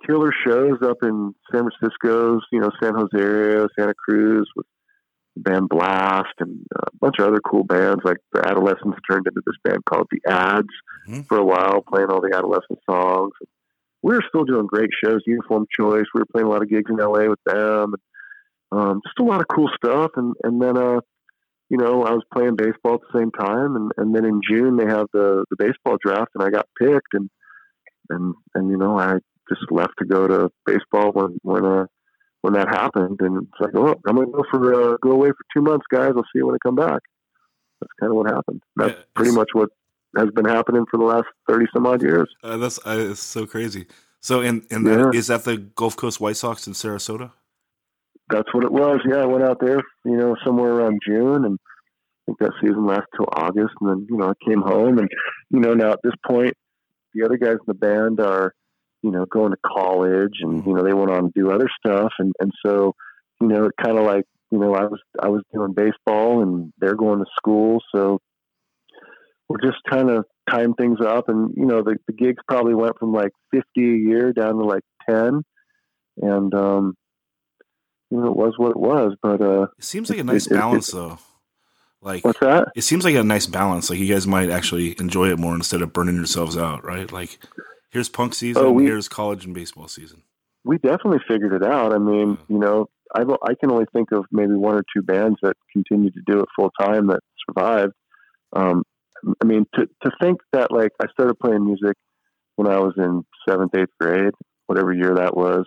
killer 0.07 0.33
shows 0.47 0.79
up 0.83 0.99
in 1.03 1.35
San 1.53 1.69
Francisco's, 1.71 2.43
you 2.53 2.61
know, 2.61 2.71
San 2.83 2.95
Jose 2.95 3.17
area, 3.17 3.67
Santa 3.79 3.95
Cruz 3.95 4.51
with 4.57 4.67
the 5.37 5.43
band 5.43 5.69
Blast 5.69 6.35
and 6.41 6.61
a 6.77 6.89
bunch 7.01 7.17
of 7.19 7.27
other 7.29 7.41
cool 7.41 7.65
bands. 7.65 8.01
Like 8.05 8.19
the 8.33 8.47
Adolescents 8.47 8.99
turned 9.09 9.27
into 9.27 9.41
this 9.47 9.57
band 9.65 9.85
called 9.85 10.09
the 10.11 10.21
Ads 10.31 10.69
Mhm. 11.09 11.27
for 11.27 11.39
a 11.39 11.45
while, 11.45 11.83
playing 11.83 12.11
all 12.11 12.21
the 12.21 12.35
Adolescent 12.37 12.79
songs. 12.89 13.33
We 14.05 14.15
were 14.15 14.23
still 14.29 14.45
doing 14.45 14.67
great 14.67 14.91
shows. 15.03 15.23
Uniform 15.27 15.65
Choice. 15.81 16.05
We 16.13 16.21
were 16.21 16.27
playing 16.31 16.47
a 16.47 16.51
lot 16.51 16.61
of 16.61 16.69
gigs 16.69 16.91
in 16.91 16.99
LA 16.99 17.27
with 17.27 17.43
them. 17.47 17.95
and, 17.95 18.81
Um, 18.81 19.01
just 19.03 19.19
a 19.19 19.25
lot 19.25 19.41
of 19.41 19.49
cool 19.49 19.71
stuff. 19.75 20.11
And 20.17 20.35
and 20.45 20.61
then 20.61 20.77
uh, 20.77 21.01
you 21.71 21.79
know, 21.79 22.05
I 22.05 22.11
was 22.11 22.23
playing 22.31 22.57
baseball 22.57 22.97
at 22.97 23.01
the 23.01 23.19
same 23.19 23.31
time. 23.31 23.77
And 23.77 23.93
and 23.97 24.15
then 24.15 24.27
in 24.27 24.43
June 24.47 24.77
they 24.77 24.85
have 24.85 25.07
the 25.15 25.47
the 25.49 25.57
baseball 25.57 25.97
draft, 26.05 26.33
and 26.35 26.45
I 26.45 26.51
got 26.51 26.69
picked. 26.79 27.15
And 27.15 27.31
and 28.11 28.35
and 28.55 28.71
you 28.71 28.77
know, 28.77 28.99
I 28.99 29.15
just 29.49 29.71
left 29.71 29.95
to 30.01 30.05
go 30.05 30.29
to 30.29 30.51
baseball 30.67 31.13
when 31.13 31.39
when 31.43 31.65
uh 31.65 31.87
when 32.43 32.53
that 32.53 32.69
happened. 32.69 33.21
And 33.21 33.49
it's 33.49 33.61
like, 33.61 33.75
oh, 33.75 33.95
I'm 34.07 34.17
gonna 34.17 34.31
go 34.31 34.45
for 34.51 34.61
uh, 34.75 34.97
go 35.01 35.13
away 35.13 35.31
for 35.31 35.45
two 35.55 35.63
months, 35.63 35.87
guys. 35.91 36.13
I'll 36.15 36.25
see 36.25 36.41
you 36.41 36.47
when 36.47 36.57
I 36.57 36.59
come 36.63 36.77
back. 36.77 37.01
That's 37.81 37.93
kind 37.99 38.13
of 38.13 38.17
what 38.17 38.31
happened. 38.31 38.61
That's 38.77 38.99
Yeah, 38.99 39.05
pretty 39.15 39.33
much 39.33 39.49
what 39.55 39.71
has 40.17 40.29
been 40.35 40.45
happening 40.45 40.85
for 40.91 40.99
the 40.99 41.05
last 41.05 41.27
thirty 41.49 41.67
some 41.75 41.87
odd 41.87 42.03
years. 42.03 42.29
Uh, 42.43 42.57
that's 42.57 42.79
uh, 42.87 42.97
it's 43.11 43.23
so 43.23 43.47
crazy. 43.47 43.87
So, 44.21 44.41
and 44.41 44.65
and 44.71 44.87
Yeah. 44.87 45.11
is 45.13 45.27
that 45.27 45.45
the 45.45 45.59
Gulf 45.59 45.97
Coast 45.97 46.21
White 46.21 46.37
Sox 46.37 46.67
in 46.67 46.73
Sarasota? 46.73 47.33
That's 48.31 48.53
what 48.55 48.65
it 48.65 48.73
was. 48.73 49.01
Yeah, 49.07 49.19
I 49.19 49.27
went 49.27 49.45
out 49.45 49.59
there, 49.61 49.83
you 50.05 50.17
know, 50.17 50.35
somewhere 50.45 50.73
around 50.73 51.01
June, 51.07 51.45
and 51.45 51.59
I 51.61 52.21
think 52.27 52.39
that 52.39 52.53
season 52.61 52.87
lasted 52.87 53.07
till 53.17 53.29
August. 53.33 53.75
And 53.81 53.91
then, 53.91 54.07
you 54.09 54.17
know, 54.17 54.31
I 54.31 54.49
came 54.49 54.63
home, 54.63 54.99
and 54.99 55.09
you 55.51 55.61
know, 55.61 55.75
now 55.75 55.93
at 55.93 56.01
this 56.03 56.15
point, 56.27 56.55
the 57.13 57.25
other 57.25 57.37
guys 57.37 57.57
in 57.57 57.67
the 57.67 57.75
band 57.75 58.21
are, 58.21 58.55
you 59.03 59.11
know, 59.11 59.27
going 59.27 59.51
to 59.51 59.59
college, 59.67 60.39
and 60.41 60.65
you 60.67 60.73
know, 60.73 60.83
they 60.83 60.95
went 60.95 61.11
on 61.11 61.25
to 61.25 61.33
do 61.35 61.51
other 61.51 61.69
stuff, 61.85 62.13
and 62.19 62.33
and 62.41 62.51
so, 62.65 62.95
you 63.43 63.49
know, 63.49 63.65
it 63.65 63.73
kind 63.83 63.99
of 63.99 64.07
like, 64.07 64.25
you 64.51 64.59
know, 64.59 64.75
I 64.75 64.85
was 64.85 65.01
I 65.23 65.29
was 65.29 65.43
doing 65.53 65.75
baseball, 65.75 66.41
and 66.43 66.73
they're 66.79 66.97
going 66.97 67.19
to 67.19 67.27
school, 67.37 67.81
so 67.95 68.21
we're 69.49 69.61
just 69.61 69.79
trying 69.87 70.07
to 70.09 70.25
time 70.49 70.75
things 70.75 70.99
up, 71.01 71.29
and 71.29 71.55
you 71.57 71.67
know, 71.67 71.83
the 71.83 71.97
the 72.07 72.13
gigs 72.13 72.43
probably 72.49 72.75
went 72.75 72.99
from 72.99 73.13
like 73.13 73.31
fifty 73.51 73.95
a 73.95 73.97
year 73.97 74.33
down 74.33 74.55
to 74.57 74.65
like 74.65 74.83
ten, 75.09 75.43
and 76.19 76.55
um 76.55 76.95
you 78.11 78.21
know, 78.21 78.27
it 78.29 78.37
was 78.37 78.55
what 78.59 78.71
it 78.71 78.77
was. 78.77 79.15
But 79.23 79.41
uh, 79.41 79.67
It 79.79 79.85
seems 79.85 80.09
like 80.09 80.19
a 80.19 80.21
It- 80.21 80.27
nice 80.27 80.47
it- 80.47 80.53
it- 80.53 80.57
balance, 80.57 80.91
though. 80.91 81.19
Like 82.03 82.23
what's 82.25 82.39
that? 82.41 82.69
it 82.77 82.83
seems 82.83 83.03
like 83.05 83.15
a 83.15 83.25
nice 83.25 83.47
balance. 83.47 83.89
Like 83.89 83.99
you 83.99 84.13
guys 84.13 84.27
might 84.27 84.51
actually 84.51 84.95
enjoy 85.01 85.31
it 85.31 85.39
more 85.39 85.55
instead 85.55 85.81
of 85.81 85.93
burning 85.95 86.17
yourselves 86.17 86.55
out, 86.57 86.85
right? 86.85 87.11
Like 87.11 87.39
here's 87.91 88.11
punk 88.11 88.35
season, 88.35 88.63
Oh, 88.63 88.73
we- 88.73 88.85
here's 88.85 89.09
college 89.09 89.47
and 89.47 89.55
baseball 89.55 89.89
season. 89.89 90.23
We 90.67 90.77
definitely 90.79 91.21
figured 91.27 91.55
it 91.55 91.63
out. 91.65 91.95
I 91.95 91.99
mean, 91.99 92.37
you 92.49 92.59
know, 92.59 92.89
I 93.15 93.23
I 93.23 93.55
can 93.59 93.71
only 93.71 93.87
think 93.95 94.13
of 94.13 94.27
maybe 94.31 94.53
one 94.55 94.75
or 94.77 94.85
two 94.95 95.03
bands 95.03 95.39
that 95.43 95.57
continue 95.73 96.11
to 96.11 96.21
do 96.27 96.41
it 96.41 96.49
full 96.55 96.71
time 96.79 97.07
that 97.09 97.21
survived. 97.49 97.93
Um, 98.55 98.83
I 99.43 99.45
mean, 99.47 99.67
to 99.75 99.87
to 100.05 100.11
think 100.23 100.39
that 100.53 100.71
like 100.71 100.93
I 101.01 101.07
started 101.13 101.39
playing 101.39 101.65
music 101.65 101.97
when 102.57 102.69
I 102.69 102.79
was 102.79 102.95
in 102.97 103.25
seventh, 103.49 103.75
eighth 103.77 103.93
grade, 104.01 104.33
whatever 104.67 104.93
year 104.93 105.15
that 105.17 105.37
was, 105.37 105.65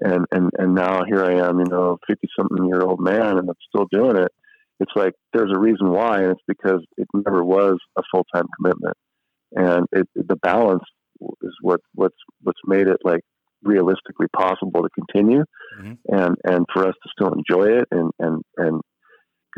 and 0.00 0.26
and 0.30 0.50
and 0.58 0.74
now 0.74 1.02
here 1.04 1.24
I 1.24 1.34
am, 1.48 1.58
you 1.58 1.66
know, 1.66 1.98
fifty 2.06 2.28
something 2.38 2.66
year 2.66 2.82
old 2.82 3.00
man, 3.00 3.38
and 3.38 3.48
I'm 3.48 3.56
still 3.68 3.86
doing 3.90 4.16
it. 4.16 4.32
It's 4.80 4.92
like 4.96 5.12
there's 5.32 5.52
a 5.54 5.58
reason 5.60 5.90
why, 5.90 6.22
and 6.22 6.32
it's 6.32 6.42
because 6.48 6.84
it 6.96 7.06
never 7.14 7.44
was 7.44 7.78
a 7.96 8.02
full 8.12 8.24
time 8.34 8.46
commitment, 8.56 8.96
and 9.52 9.86
it, 9.92 10.08
the 10.14 10.36
balance 10.36 10.84
is 11.42 11.54
what 11.60 11.80
what's 11.94 12.16
what's 12.42 12.60
made 12.66 12.88
it 12.88 12.98
like 13.04 13.20
realistically 13.62 14.26
possible 14.36 14.82
to 14.82 14.88
continue, 14.90 15.44
Mhm. 15.78 15.98
and 16.08 16.36
and 16.44 16.66
for 16.72 16.86
us 16.86 16.94
to 17.02 17.08
still 17.16 17.32
enjoy 17.32 17.78
it, 17.80 17.86
and 17.92 18.10
and 18.18 18.42
and 18.56 18.80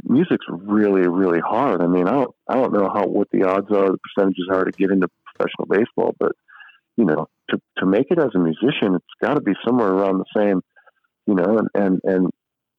music's 0.03 0.47
really 0.49 1.07
really 1.09 1.41
hard. 1.41 1.81
I 1.81 1.87
mean, 1.87 2.09
I 2.09 2.13
don't 2.13 2.35
I 2.49 2.55
don't 2.55 2.73
know 2.73 2.91
how 2.93 3.07
what 3.07 3.29
the 3.33 3.45
odds 3.45 3.71
are, 3.71 3.91
the 3.91 3.99
percentages 3.99 4.49
are 4.51 4.65
to 4.65 4.73
get 4.73 4.91
into 4.91 5.09
professional 5.25 5.67
baseball, 5.69 6.15
but 6.19 6.33
you 6.97 7.05
know, 7.05 7.29
to 7.51 7.61
to 7.79 7.87
make 7.87 8.07
it 8.11 8.19
as 8.19 8.31
a 8.35 8.39
musician, 8.39 8.95
it's 8.95 9.05
got 9.23 9.35
to 9.35 9.41
be 9.41 9.53
somewhere 9.67 9.89
around 9.89 10.19
the 10.19 10.25
same, 10.37 10.63
you 11.27 11.35
know, 11.35 11.59
and 11.59 11.69
and 11.75 12.01
and 12.05 12.31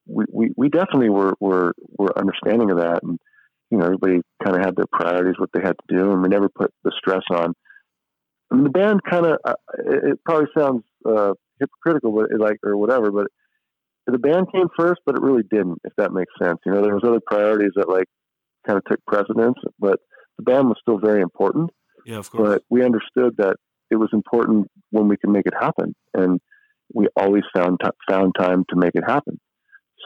we 0.08 0.26
we, 0.32 0.52
we 0.56 0.70
definitely 0.70 1.10
were 1.10 1.34
were 1.40 1.74
were 1.98 2.18
understanding 2.18 2.72
of 2.72 2.78
that, 2.78 3.04
and 3.04 3.20
you 3.72 3.78
know, 3.78 3.86
everybody 3.86 4.22
kind 4.44 4.56
of 4.56 4.64
had 4.64 4.76
their 4.76 4.86
priorities, 4.92 5.36
what 5.38 5.50
they 5.54 5.62
had 5.62 5.76
to 5.88 5.96
do, 5.96 6.12
and 6.12 6.22
we 6.22 6.30
never 6.30 6.50
put 6.50 6.72
the 6.84 6.92
stress 6.98 7.24
on. 7.32 7.54
I 8.52 8.56
mean, 8.56 8.64
the 8.64 8.70
band 8.70 9.02
kind 9.10 9.26
of 9.26 9.40
uh, 9.44 9.54
it, 9.80 10.12
it 10.12 10.20
probably 10.24 10.48
sounds 10.58 10.84
uh, 11.06 11.34
hypocritical, 11.60 12.12
but 12.12 12.32
it, 12.32 12.40
like 12.40 12.60
or 12.64 12.78
whatever, 12.78 13.12
but 13.12 13.28
the 14.12 14.20
band 14.20 14.52
came 14.52 14.68
first, 14.78 15.02
but 15.06 15.16
it 15.16 15.22
really 15.22 15.44
didn't, 15.50 15.80
if 15.84 15.94
that 15.98 16.14
makes 16.14 16.32
sense. 16.42 16.60
You 16.66 16.72
know, 16.74 16.82
there 16.82 16.94
was 16.94 17.04
other 17.06 17.22
priorities 17.26 17.72
that 17.76 17.90
like 17.90 18.08
kind 18.66 18.78
of 18.78 18.84
took 18.86 19.04
precedence, 19.06 19.58
but 19.80 20.00
the 20.38 20.44
band 20.44 20.68
was 20.68 20.78
still 20.82 20.98
very 21.00 21.22
important. 21.22 21.72
Yeah, 22.06 22.18
of 22.18 22.30
course. 22.30 22.50
But 22.50 22.64
we 22.70 22.84
understood 22.84 23.36
that 23.38 23.56
it 23.90 23.96
was 23.96 24.10
important 24.14 24.70
when 24.92 25.08
we 25.08 25.18
could 25.18 25.30
make 25.32 25.46
it 25.48 25.54
happen, 25.60 25.96
and 26.14 26.40
we 26.94 27.08
always 27.16 27.44
found 27.56 27.80
t- 27.84 27.90
found 28.08 28.34
time 28.40 28.64
to 28.70 28.76
make 28.76 28.92
it 28.96 29.04
happen. 29.08 29.40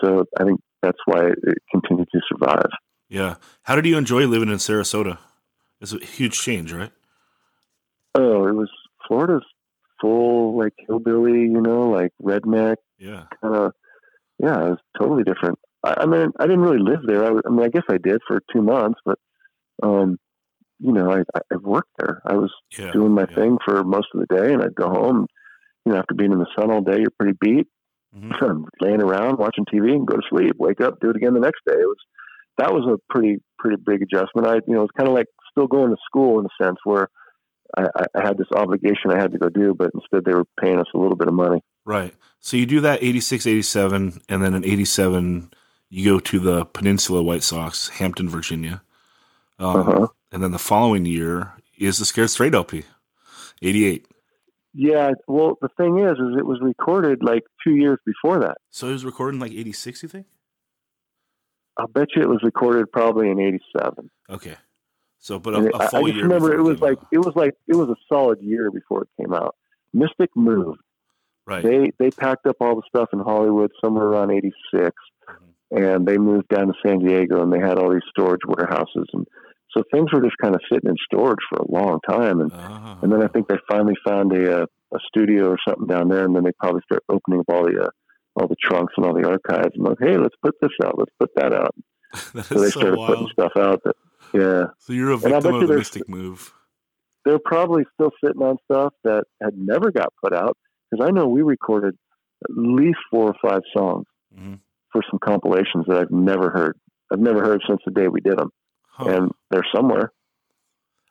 So 0.01 0.25
I 0.39 0.43
think 0.45 0.61
that's 0.81 0.97
why 1.05 1.25
it 1.27 1.57
continued 1.71 2.07
to 2.13 2.21
survive. 2.31 2.69
Yeah. 3.09 3.35
How 3.63 3.75
did 3.75 3.85
you 3.85 3.97
enjoy 3.97 4.25
living 4.27 4.49
in 4.49 4.55
Sarasota? 4.55 5.17
It's 5.81 5.93
a 5.93 5.97
huge 5.97 6.39
change, 6.39 6.71
right? 6.71 6.91
Oh, 8.15 8.47
it 8.47 8.53
was 8.53 8.69
Florida's 9.07 9.43
full 9.99 10.57
like 10.57 10.73
hillbilly, 10.87 11.41
you 11.41 11.61
know, 11.61 11.89
like 11.89 12.11
redneck 12.21 12.75
Yeah. 12.97 13.23
kind 13.41 13.55
of. 13.55 13.73
Yeah, 14.41 14.67
it 14.67 14.69
was 14.71 14.79
totally 14.99 15.23
different. 15.23 15.59
I, 15.83 15.95
I 16.01 16.05
mean, 16.05 16.29
I 16.39 16.43
didn't 16.45 16.61
really 16.61 16.79
live 16.79 17.01
there. 17.05 17.25
I, 17.25 17.29
was- 17.31 17.43
I 17.45 17.49
mean, 17.49 17.65
I 17.65 17.69
guess 17.69 17.83
I 17.89 17.97
did 17.97 18.21
for 18.27 18.41
two 18.53 18.61
months, 18.61 18.99
but 19.05 19.17
um, 19.83 20.17
you 20.79 20.93
know, 20.93 21.11
I, 21.11 21.19
I 21.35 21.41
I've 21.53 21.63
worked 21.63 21.91
there. 21.99 22.21
I 22.25 22.35
was 22.35 22.51
Yeah. 22.77 22.91
doing 22.91 23.11
my 23.11 23.25
yeah. 23.29 23.35
thing 23.35 23.57
for 23.65 23.83
most 23.83 24.07
of 24.13 24.21
the 24.21 24.33
day, 24.35 24.53
and 24.53 24.61
I'd 24.63 24.75
go 24.75 24.89
home. 24.89 25.27
You 25.85 25.93
know, 25.93 25.97
after 25.99 26.13
being 26.13 26.31
in 26.31 26.39
the 26.39 26.47
sun 26.57 26.71
all 26.71 26.81
day, 26.81 26.97
you're 26.99 27.13
pretty 27.19 27.37
beat. 27.39 27.67
Mhm. 28.15 28.65
laying 28.81 29.03
around 29.03 29.37
watching 29.37 29.65
TV 29.65 29.91
and 29.93 30.07
go 30.07 30.15
to 30.15 30.23
sleep. 30.31 30.53
Wake 30.57 30.81
up, 30.81 30.99
do 30.99 31.11
it 31.11 31.15
again 31.15 31.35
the 31.35 31.39
next 31.39 31.61
day. 31.67 31.75
It 31.75 31.85
was 31.85 31.97
that 32.57 32.73
was 32.73 32.83
a 32.87 32.97
pretty 33.13 33.37
pretty 33.59 33.77
big 33.85 34.01
adjustment. 34.01 34.47
I 34.47 34.55
you 34.67 34.73
know 34.73 34.81
it's 34.81 34.97
kind 34.97 35.07
of 35.07 35.13
like 35.13 35.27
still 35.51 35.67
going 35.67 35.91
to 35.91 35.97
school 36.07 36.39
in 36.39 36.45
a 36.47 36.63
sense 36.63 36.77
where 36.85 37.07
I, 37.77 37.85
I 38.15 38.25
had 38.25 38.37
this 38.39 38.47
obligation 38.55 39.11
I 39.11 39.19
had 39.21 39.31
to 39.33 39.37
go 39.37 39.49
do, 39.49 39.75
but 39.77 39.91
instead 39.93 40.25
they 40.25 40.33
were 40.33 40.45
paying 40.59 40.79
us 40.79 40.87
a 40.95 40.97
little 40.97 41.15
bit 41.15 41.27
of 41.27 41.35
money. 41.35 41.61
Right. 41.89 42.13
So 42.39 42.55
you 42.55 42.67
do 42.67 42.81
that 42.81 43.01
86, 43.01 43.47
87, 43.47 44.21
and 44.29 44.43
then 44.43 44.53
in 44.53 44.63
87, 44.63 45.51
you 45.89 46.05
go 46.05 46.19
to 46.19 46.39
the 46.39 46.65
Peninsula 46.65 47.23
White 47.23 47.41
Sox, 47.41 47.89
Hampton, 47.89 48.29
Virginia. 48.29 48.83
Um, 49.57 49.75
Uh-huh. 49.79 50.07
And 50.31 50.43
then 50.43 50.51
the 50.51 50.59
following 50.59 51.05
year 51.07 51.53
is 51.79 51.97
the 51.97 52.05
Scared 52.05 52.29
Straight 52.29 52.53
LP, 52.53 52.83
88. 53.63 54.05
Yeah, 54.75 55.13
well 55.27 55.57
the 55.63 55.69
thing 55.77 55.97
is, 55.97 56.11
is 56.19 56.37
it 56.37 56.45
was 56.45 56.59
recorded 56.61 57.23
like 57.23 57.43
two 57.63 57.73
years 57.75 57.97
before 58.05 58.37
that. 58.41 58.57
So 58.69 58.87
it 58.89 58.91
was 58.91 59.03
recorded 59.03 59.37
in 59.37 59.39
like 59.41 59.51
86, 59.51 60.03
you 60.03 60.09
think? 60.09 60.27
I'll 61.77 61.87
bet 61.87 62.09
you 62.15 62.21
it 62.21 62.29
was 62.29 62.43
recorded 62.43 62.91
probably 62.91 63.29
in 63.31 63.39
'87. 63.39 64.11
Okay. 64.29 64.55
So, 65.17 65.39
but 65.39 65.53
a, 65.55 65.57
a 65.57 65.65
it- 65.65 65.75
I, 65.75 65.85
I 65.85 66.01
just 66.03 66.13
year. 66.13 66.23
remember 66.23 66.53
it 66.53 66.61
was 66.61 66.79
like 66.81 66.97
out. 66.99 67.07
it 67.11 67.17
was 67.19 67.35
like 67.35 67.55
it 67.67 67.75
was 67.75 67.89
a 67.89 67.95
solid 68.07 68.39
year 68.41 68.69
before 68.69 69.03
it 69.03 69.09
came 69.19 69.33
out. 69.33 69.55
Mystic 69.93 70.29
Move. 70.35 70.75
Right. 71.49 71.63
They 71.63 71.91
they 71.97 72.09
packed 72.11 72.45
up 72.47 72.57
all 72.61 72.75
the 72.75 72.83
stuff 72.87 73.09
in 73.13 73.19
Hollywood 73.19 73.71
somewhere 73.83 74.05
around 74.05 74.31
'86, 74.31 74.91
and 75.71 76.05
they 76.07 76.17
moved 76.17 76.47
down 76.49 76.67
to 76.67 76.73
San 76.85 76.99
Diego, 76.99 77.41
and 77.43 77.51
they 77.51 77.59
had 77.59 77.77
all 77.77 77.91
these 77.91 78.01
storage 78.09 78.41
warehouses, 78.47 79.07
and 79.13 79.27
so 79.75 79.83
things 79.93 80.11
were 80.13 80.21
just 80.21 80.37
kind 80.41 80.55
of 80.55 80.61
sitting 80.71 80.89
in 80.89 80.95
storage 81.05 81.39
for 81.49 81.57
a 81.59 81.71
long 81.71 81.99
time, 82.09 82.39
and 82.41 82.51
Ah. 82.53 82.97
and 83.01 83.11
then 83.11 83.21
I 83.23 83.27
think 83.27 83.47
they 83.47 83.57
finally 83.69 83.95
found 84.07 84.31
a 84.33 84.61
uh, 84.61 84.65
a 84.93 84.97
studio 85.07 85.49
or 85.49 85.57
something 85.67 85.87
down 85.87 86.07
there, 86.09 86.25
and 86.25 86.35
then 86.35 86.43
they 86.43 86.51
probably 86.59 86.81
start 86.85 87.03
opening 87.09 87.39
up 87.41 87.45
all 87.49 87.63
the 87.65 87.83
uh, 87.85 87.89
all 88.35 88.47
the 88.47 88.55
trunks 88.63 88.93
and 88.97 89.05
all 89.05 89.13
the 89.13 89.27
archives, 89.27 89.73
and 89.75 89.83
like, 89.83 89.97
hey, 89.99 90.17
let's 90.17 90.35
put 90.43 90.55
this 90.61 90.71
out, 90.83 90.97
let's 90.97 91.11
put 91.19 91.29
that 91.35 91.53
out. 91.53 91.75
that 92.33 92.45
So 92.45 92.55
they 92.55 92.69
so 92.69 92.79
started 92.79 92.95
putting 92.97 93.27
stuff 93.33 93.51
out 93.57 93.81
that 93.83 93.95
yeah, 94.33 94.65
So 94.79 94.93
you're 94.93 95.11
a 95.11 95.17
victim 95.17 95.55
of 95.55 95.67
the 95.67 95.75
Mystic 95.75 96.07
Move. 96.09 96.53
they're 97.25 97.39
probably 97.43 97.83
still 97.95 98.11
sitting 98.23 98.41
on 98.41 98.57
stuff 98.71 98.93
that 99.03 99.23
had 99.41 99.57
never 99.57 99.91
got 99.91 100.13
put 100.23 100.33
out 100.33 100.55
because 100.89 101.05
I 101.07 101.11
know 101.11 101.27
we 101.27 101.41
recorded 101.41 101.97
at 102.43 102.51
least 102.55 102.99
four 103.11 103.27
or 103.27 103.35
five 103.41 103.61
songs 103.75 104.05
Mhm. 104.37 104.59
for 104.91 105.01
some 105.09 105.19
compilations 105.19 105.85
that 105.87 105.97
I've 105.97 106.11
never 106.11 106.49
heard. 106.49 106.77
I've 107.11 107.19
never 107.19 107.41
heard 107.43 107.61
since 107.67 107.81
the 107.85 107.91
day 107.91 108.07
we 108.07 108.21
did 108.21 108.37
them, 108.37 108.51
Huh. 108.87 109.09
and 109.09 109.31
they're 109.51 109.65
somewhere. 109.75 110.11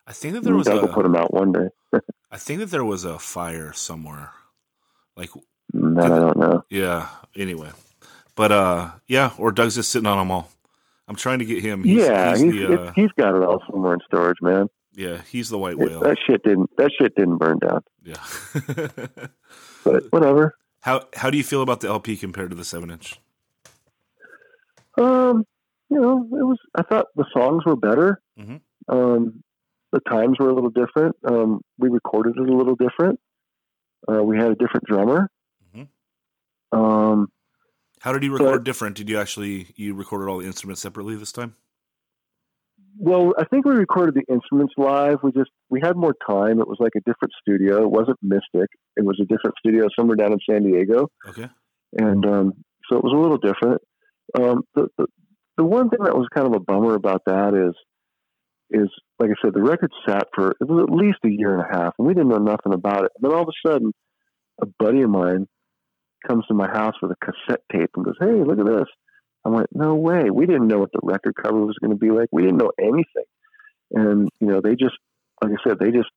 I 0.07 0.13
think 0.13 0.33
that 0.33 0.43
there 0.43 0.55
was 0.55 0.65
Doug 0.67 0.81
will 0.81 0.87
put 0.93 1.03
them 1.03 1.15
out 1.15 1.33
one 1.33 1.51
day. 1.51 1.69
I 2.31 2.37
think 2.37 2.59
that 2.61 2.67
there 2.71 2.83
was 2.85 3.03
a 3.05 3.19
fire 3.19 3.73
somewhere. 3.73 4.31
Like 5.15 5.29
That 5.73 6.11
I 6.11 6.19
don't 6.19 6.37
know. 6.37 6.63
Yeah. 6.69 7.09
Anyway, 7.35 7.69
but 8.35 8.51
uh, 8.51 8.91
yeah, 9.07 9.31
or 9.37 9.51
Doug's 9.51 9.75
just 9.75 9.91
sitting 9.91 10.07
on 10.07 10.17
them 10.17 10.31
all. 10.31 10.49
I'm 11.07 11.15
trying 11.15 11.39
to 11.39 11.45
get 11.45 11.61
him. 11.63 11.83
He's, 11.83 12.05
yeah, 12.05 12.31
he's 12.31 12.41
he's, 12.41 12.53
the, 12.67 12.81
uh, 12.81 12.91
he's 12.95 13.11
got 13.17 13.35
it 13.35 13.43
all 13.43 13.61
somewhere 13.69 13.93
in 13.95 13.99
storage, 14.05 14.37
man. 14.41 14.67
Yeah, 14.99 15.21
he's 15.31 15.49
the 15.49 15.57
white 15.57 15.73
It- 15.73 15.79
whale. 15.79 15.99
that 16.01 16.17
shit 16.25 16.43
didn't. 16.43 16.69
That 16.77 16.91
shit 16.99 17.15
didn't 17.15 17.37
burn 17.37 17.57
down. 17.59 17.81
Yeah. 18.03 18.23
But 19.85 20.03
whatever. 20.11 20.55
how 20.81 21.07
how 21.15 21.29
do 21.29 21.37
you 21.37 21.43
feel 21.43 21.61
about 21.61 21.79
the 21.79 21.87
LP 21.87 22.17
compared 22.17 22.49
to 22.51 22.55
the 22.55 22.65
seven 22.65 22.91
inch? 22.91 23.19
Um, 24.97 25.45
you 25.89 25.99
know, 25.99 26.23
it 26.23 26.43
was. 26.43 26.57
I 26.75 26.83
thought 26.83 27.07
the 27.15 27.25
songs 27.33 27.63
were 27.65 27.75
better. 27.77 28.21
Mhm. 28.37 28.59
Um, 28.89 29.43
the 29.91 30.01
times 30.01 30.37
were 30.39 30.49
a 30.49 30.53
little 30.53 30.69
different. 30.69 31.15
Um, 31.23 31.61
we 31.77 31.89
recorded 31.89 32.35
it 32.37 32.49
a 32.49 32.53
little 32.55 32.75
different. 32.75 33.19
Uh, 34.11 34.21
we 34.23 34.37
had 34.37 34.51
a 34.51 34.55
different 34.55 34.85
drummer. 34.85 35.29
Mhm. 35.75 35.87
Um, 36.71 37.31
How 38.01 38.11
did 38.13 38.23
you 38.23 38.31
record 38.33 38.59
But- 38.59 38.63
different? 38.65 38.97
Did 38.97 39.09
you 39.09 39.17
actually 39.17 39.67
you 39.75 39.93
recorded 39.93 40.29
all 40.29 40.39
the 40.39 40.45
instruments 40.45 40.81
separately 40.81 41.15
this 41.15 41.31
time? 41.31 41.55
Well, 42.97 43.33
I 43.37 43.45
think 43.45 43.65
we 43.65 43.73
recorded 43.73 44.15
the 44.15 44.33
instruments 44.33 44.73
live. 44.77 45.19
We 45.23 45.31
just 45.31 45.51
we 45.69 45.79
had 45.81 45.95
more 45.95 46.15
time. 46.27 46.59
It 46.59 46.67
was 46.67 46.77
like 46.79 46.93
a 46.95 47.01
different 47.01 47.33
studio. 47.41 47.83
It 47.83 47.91
wasn't 47.91 48.17
Mystic. 48.21 48.69
It 48.95 49.05
was 49.05 49.19
a 49.21 49.25
different 49.25 49.55
studio 49.59 49.87
somewhere 49.97 50.15
down 50.15 50.33
in 50.33 50.39
San 50.49 50.63
Diego. 50.63 51.09
Okay. 51.27 51.47
and 51.97 52.25
um, 52.25 52.53
so 52.89 52.97
it 52.97 53.03
was 53.03 53.13
a 53.15 53.19
little 53.19 53.37
different. 53.37 53.81
Um, 54.39 54.63
the, 54.75 54.87
the 54.97 55.07
the 55.57 55.63
one 55.63 55.89
thing 55.89 55.99
that 56.03 56.15
was 56.15 56.27
kind 56.33 56.47
of 56.47 56.53
a 56.53 56.59
bummer 56.59 56.95
about 56.95 57.21
that 57.25 57.53
is 57.53 57.75
is 58.71 58.89
like 59.19 59.29
I 59.29 59.33
said, 59.43 59.53
the 59.53 59.61
record 59.61 59.91
sat 60.07 60.27
for 60.33 60.51
it 60.51 60.67
was 60.67 60.85
at 60.87 60.93
least 60.93 61.19
a 61.25 61.29
year 61.29 61.53
and 61.53 61.61
a 61.61 61.77
half, 61.77 61.93
and 61.97 62.07
we 62.07 62.13
didn't 62.13 62.29
know 62.29 62.37
nothing 62.37 62.73
about 62.73 63.05
it. 63.05 63.11
And 63.15 63.29
then 63.29 63.35
all 63.35 63.43
of 63.43 63.49
a 63.49 63.69
sudden, 63.69 63.91
a 64.61 64.65
buddy 64.77 65.01
of 65.01 65.09
mine 65.09 65.47
comes 66.27 66.45
to 66.47 66.53
my 66.53 66.67
house 66.67 66.95
with 67.01 67.11
a 67.11 67.25
cassette 67.25 67.61
tape 67.71 67.89
and 67.95 68.05
goes, 68.05 68.17
"Hey, 68.19 68.43
look 68.43 68.59
at 68.59 68.65
this." 68.65 68.87
I 69.49 69.55
went, 69.57 69.67
"No 69.73 69.95
way!" 69.95 70.29
We 70.29 70.45
didn't 70.45 70.67
know 70.67 70.79
what 70.79 70.91
the 70.91 70.99
record 71.03 71.35
cover 71.41 71.65
was 71.65 71.77
going 71.81 71.91
to 71.91 71.97
be 71.97 72.11
like. 72.11 72.29
We 72.31 72.43
didn't 72.43 72.57
know 72.57 72.71
anything, 72.79 73.25
and 73.91 74.29
you 74.39 74.47
know, 74.47 74.61
they 74.61 74.75
just 74.75 74.95
like 75.43 75.51
I 75.51 75.67
said, 75.67 75.79
they 75.79 75.91
just 75.91 76.09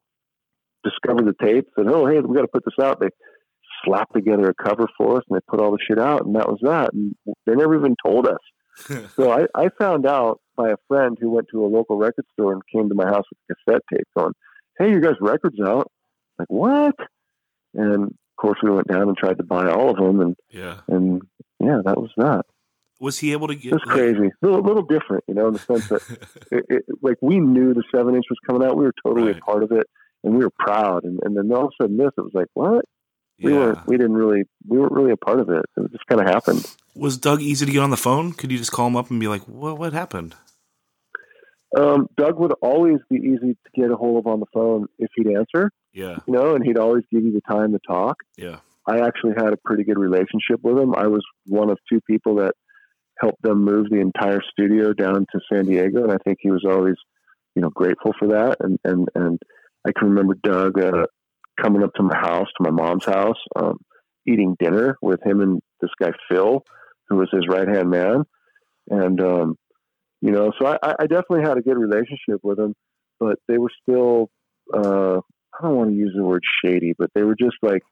discovered 0.85 1.27
the 1.27 1.45
tape. 1.45 1.69
Said, 1.77 1.87
"Oh, 1.89 2.07
hey, 2.07 2.21
we 2.21 2.35
got 2.35 2.43
to 2.43 2.49
put 2.49 2.65
this 2.65 2.85
out." 2.85 3.01
They 3.01 3.09
slapped 3.85 4.15
together 4.15 4.49
a 4.49 4.55
cover 4.55 4.87
for 4.97 5.19
us 5.19 5.25
and 5.29 5.37
they 5.37 5.43
put 5.49 5.61
all 5.61 5.73
the 5.73 5.79
shit 5.89 5.99
out 5.99 6.25
and 6.25 6.37
that 6.37 6.49
was 6.49 6.59
that 6.63 6.93
and 6.93 7.15
they 7.47 7.55
never 7.55 7.75
even 7.77 7.97
told 8.05 8.27
us 8.27 8.39
so 9.17 9.31
I, 9.31 9.47
I 9.55 9.69
found 9.79 10.07
out 10.07 10.41
by 10.57 10.71
a 10.71 10.77
friend 10.89 11.17
who 11.21 11.31
went 11.31 11.49
to 11.53 11.65
a 11.65 11.69
local 11.69 11.97
record 11.97 12.25
store 12.33 12.53
and 12.53 12.63
came 12.73 12.89
to 12.89 12.95
my 12.95 13.07
house 13.07 13.25
with 13.31 13.39
a 13.51 13.55
cassette 13.55 13.83
tape 13.93 14.07
going 14.17 14.33
hey 14.79 14.91
your 14.91 15.01
guys 15.01 15.17
records 15.21 15.61
out 15.61 15.91
like 16.39 16.49
what 16.49 16.95
and 17.75 18.05
of 18.05 18.37
course 18.37 18.59
we 18.63 18.71
went 18.71 18.89
down 18.89 19.09
and 19.09 19.17
tried 19.17 19.39
to 19.39 19.45
buy 19.45 19.71
all 19.71 19.91
of 19.91 19.97
them 19.97 20.21
and 20.21 20.37
yeah. 20.51 20.81
and 20.89 21.23
yeah 21.61 21.81
that 21.85 22.01
was 22.01 22.11
that 22.17 22.45
Was 23.03 23.19
he 23.19 23.33
able 23.33 23.49
to 23.49 23.55
get? 23.55 23.73
it 23.73 23.75
was 23.75 23.83
crazy 23.87 24.29
a 24.43 24.47
little, 24.47 24.63
little 24.63 24.83
different 24.95 25.25
you 25.29 25.35
know 25.35 25.49
in 25.49 25.53
the 25.55 25.59
sense 25.59 25.89
that 25.89 26.03
it, 26.51 26.65
it, 26.71 26.85
like 27.03 27.17
we 27.21 27.39
knew 27.41 27.75
the 27.75 27.83
seven 27.95 28.15
inch 28.15 28.25
was 28.31 28.39
coming 28.47 28.63
out 28.67 28.77
we 28.77 28.85
were 28.85 28.95
totally 29.05 29.33
Right. 29.33 29.39
a 29.39 29.41
part 29.51 29.63
of 29.63 29.73
it 29.73 29.87
and 30.25 30.35
we 30.37 30.45
were 30.45 30.53
proud 30.59 31.05
and, 31.05 31.19
and 31.25 31.37
then 31.37 31.53
all 31.53 31.67
of 31.67 31.73
a 31.79 31.83
sudden 31.83 31.97
this 31.99 32.11
it 32.17 32.21
was 32.23 32.33
like 32.35 32.47
what 32.55 32.85
we 33.43 33.53
yeah. 33.53 33.59
weren't 33.59 33.87
we 33.87 33.97
didn't 33.97 34.15
really 34.15 34.45
we 34.69 34.79
weren't 34.79 34.93
really 34.93 35.11
a 35.13 35.17
part 35.17 35.41
of 35.41 35.49
it 35.51 35.65
it 35.77 35.91
just 35.93 36.07
kind 36.07 36.21
of 36.21 36.27
happened 36.29 36.65
Was 36.95 37.19
Doug 37.19 37.41
easy 37.43 37.67
to 37.67 37.73
get 37.73 37.83
on 37.83 37.91
the 37.91 37.97
phone? 37.97 38.33
Could 38.33 38.53
you 38.53 38.59
just 38.59 38.71
call 38.73 38.87
him 38.87 38.97
up 38.97 39.11
and 39.11 39.19
be 39.19 39.27
like, 39.29 39.43
"What? 39.49 39.79
What 39.79 39.93
happened?" 39.95 40.35
um, 41.77 42.07
doug 42.17 42.39
would 42.39 42.53
always 42.61 42.99
be 43.09 43.17
easy 43.17 43.55
to 43.65 43.81
get 43.81 43.91
a 43.91 43.97
hold 43.97 44.19
of 44.19 44.27
on 44.27 44.41
the 44.41 44.47
phone 44.53 44.87
if 44.99 45.11
he'd 45.17 45.29
answer 45.29 45.71
Yeah. 45.93 46.19
you 46.27 46.33
know 46.35 46.55
and 46.55 46.65
he'd 46.65 46.79
always 46.79 47.05
give 47.11 47.25
you 47.25 47.33
the 47.33 47.41
time 47.51 47.73
to 47.73 47.79
talk 47.87 48.17
Yeah. 48.37 48.59
i 48.87 49.01
actually 49.01 49.33
had 49.37 49.53
a 49.53 49.57
pretty 49.65 49.85
good 49.85 49.99
relationship 49.99 50.61
with 50.63 50.79
him 50.79 50.95
i 50.95 51.07
was 51.07 51.25
one 51.47 51.71
of 51.71 51.79
two 51.91 52.01
people 52.03 52.37
that 52.37 52.53
helped 53.23 53.43
them 53.43 53.65
move 53.65 53.87
the 53.89 54.01
entire 54.01 54.41
studio 54.51 54.93
down 54.93 55.25
to 55.33 55.41
san 55.51 55.65
diego 55.65 56.03
and 56.03 56.13
i 56.13 56.19
think 56.25 56.39
he 56.41 56.51
was 56.51 56.65
always 56.69 56.97
you 57.55 57.63
know 57.63 57.71
grateful 57.71 58.13
for 58.19 58.29
that. 58.29 58.57
And 58.61 58.79
and 58.85 59.09
and 59.15 59.39
i 59.87 59.93
can 59.97 60.09
remember 60.09 60.35
doug 60.43 60.79
uh, 60.81 61.07
coming 61.61 61.83
up 61.83 61.93
to 61.95 62.03
my 62.03 62.17
house 62.17 62.49
to 62.57 62.65
my 62.65 62.71
mom's 62.71 63.05
house 63.05 63.37
um, 63.57 63.79
eating 64.27 64.57
dinner 64.59 64.97
with 65.03 65.21
him 65.25 65.41
and 65.41 65.61
this 65.81 65.91
guy 66.01 66.13
phil 66.29 66.65
who 67.09 67.17
was 67.17 67.29
his 67.33 67.47
right 67.49 67.69
hand 67.69 67.91
man. 67.91 68.25
And 68.89 69.21
um, 69.21 69.57
you 70.21 70.31
know 70.31 70.53
so 70.59 70.67
I, 70.67 70.95
I 70.99 71.07
definitely 71.07 71.43
had 71.43 71.59
a 71.59 71.63
good 71.63 71.79
relationship 71.79 72.41
with 72.43 72.59
him 72.59 72.75
but 73.21 73.39
they 73.49 73.59
were 73.59 73.71
still 73.83 74.31
uh, 74.75 75.19
i 75.19 75.63
don't 75.63 75.77
want 75.77 75.91
to 75.91 75.97
use 75.97 76.13
the 76.17 76.25
word 76.25 76.43
shady 76.65 76.95
but 76.99 77.11
they 77.15 77.23
were 77.23 77.37
just 77.37 77.57
like 77.63 77.83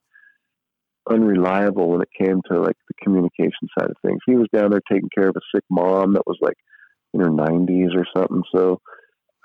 unreliable 1.10 1.90
when 1.90 2.02
it 2.02 2.08
came 2.18 2.40
to 2.50 2.60
like 2.60 2.76
the 2.88 2.94
communication 3.02 3.68
side 3.78 3.90
of 3.90 3.96
things. 4.04 4.20
He 4.26 4.36
was 4.36 4.48
down 4.54 4.70
there 4.70 4.80
taking 4.90 5.08
care 5.16 5.28
of 5.28 5.36
a 5.36 5.40
sick 5.56 5.64
mom 5.70 6.14
that 6.14 6.26
was 6.26 6.38
like 6.40 6.56
in 7.14 7.20
her 7.20 7.30
90s 7.30 7.94
or 7.96 8.06
something. 8.16 8.42
So 8.54 8.80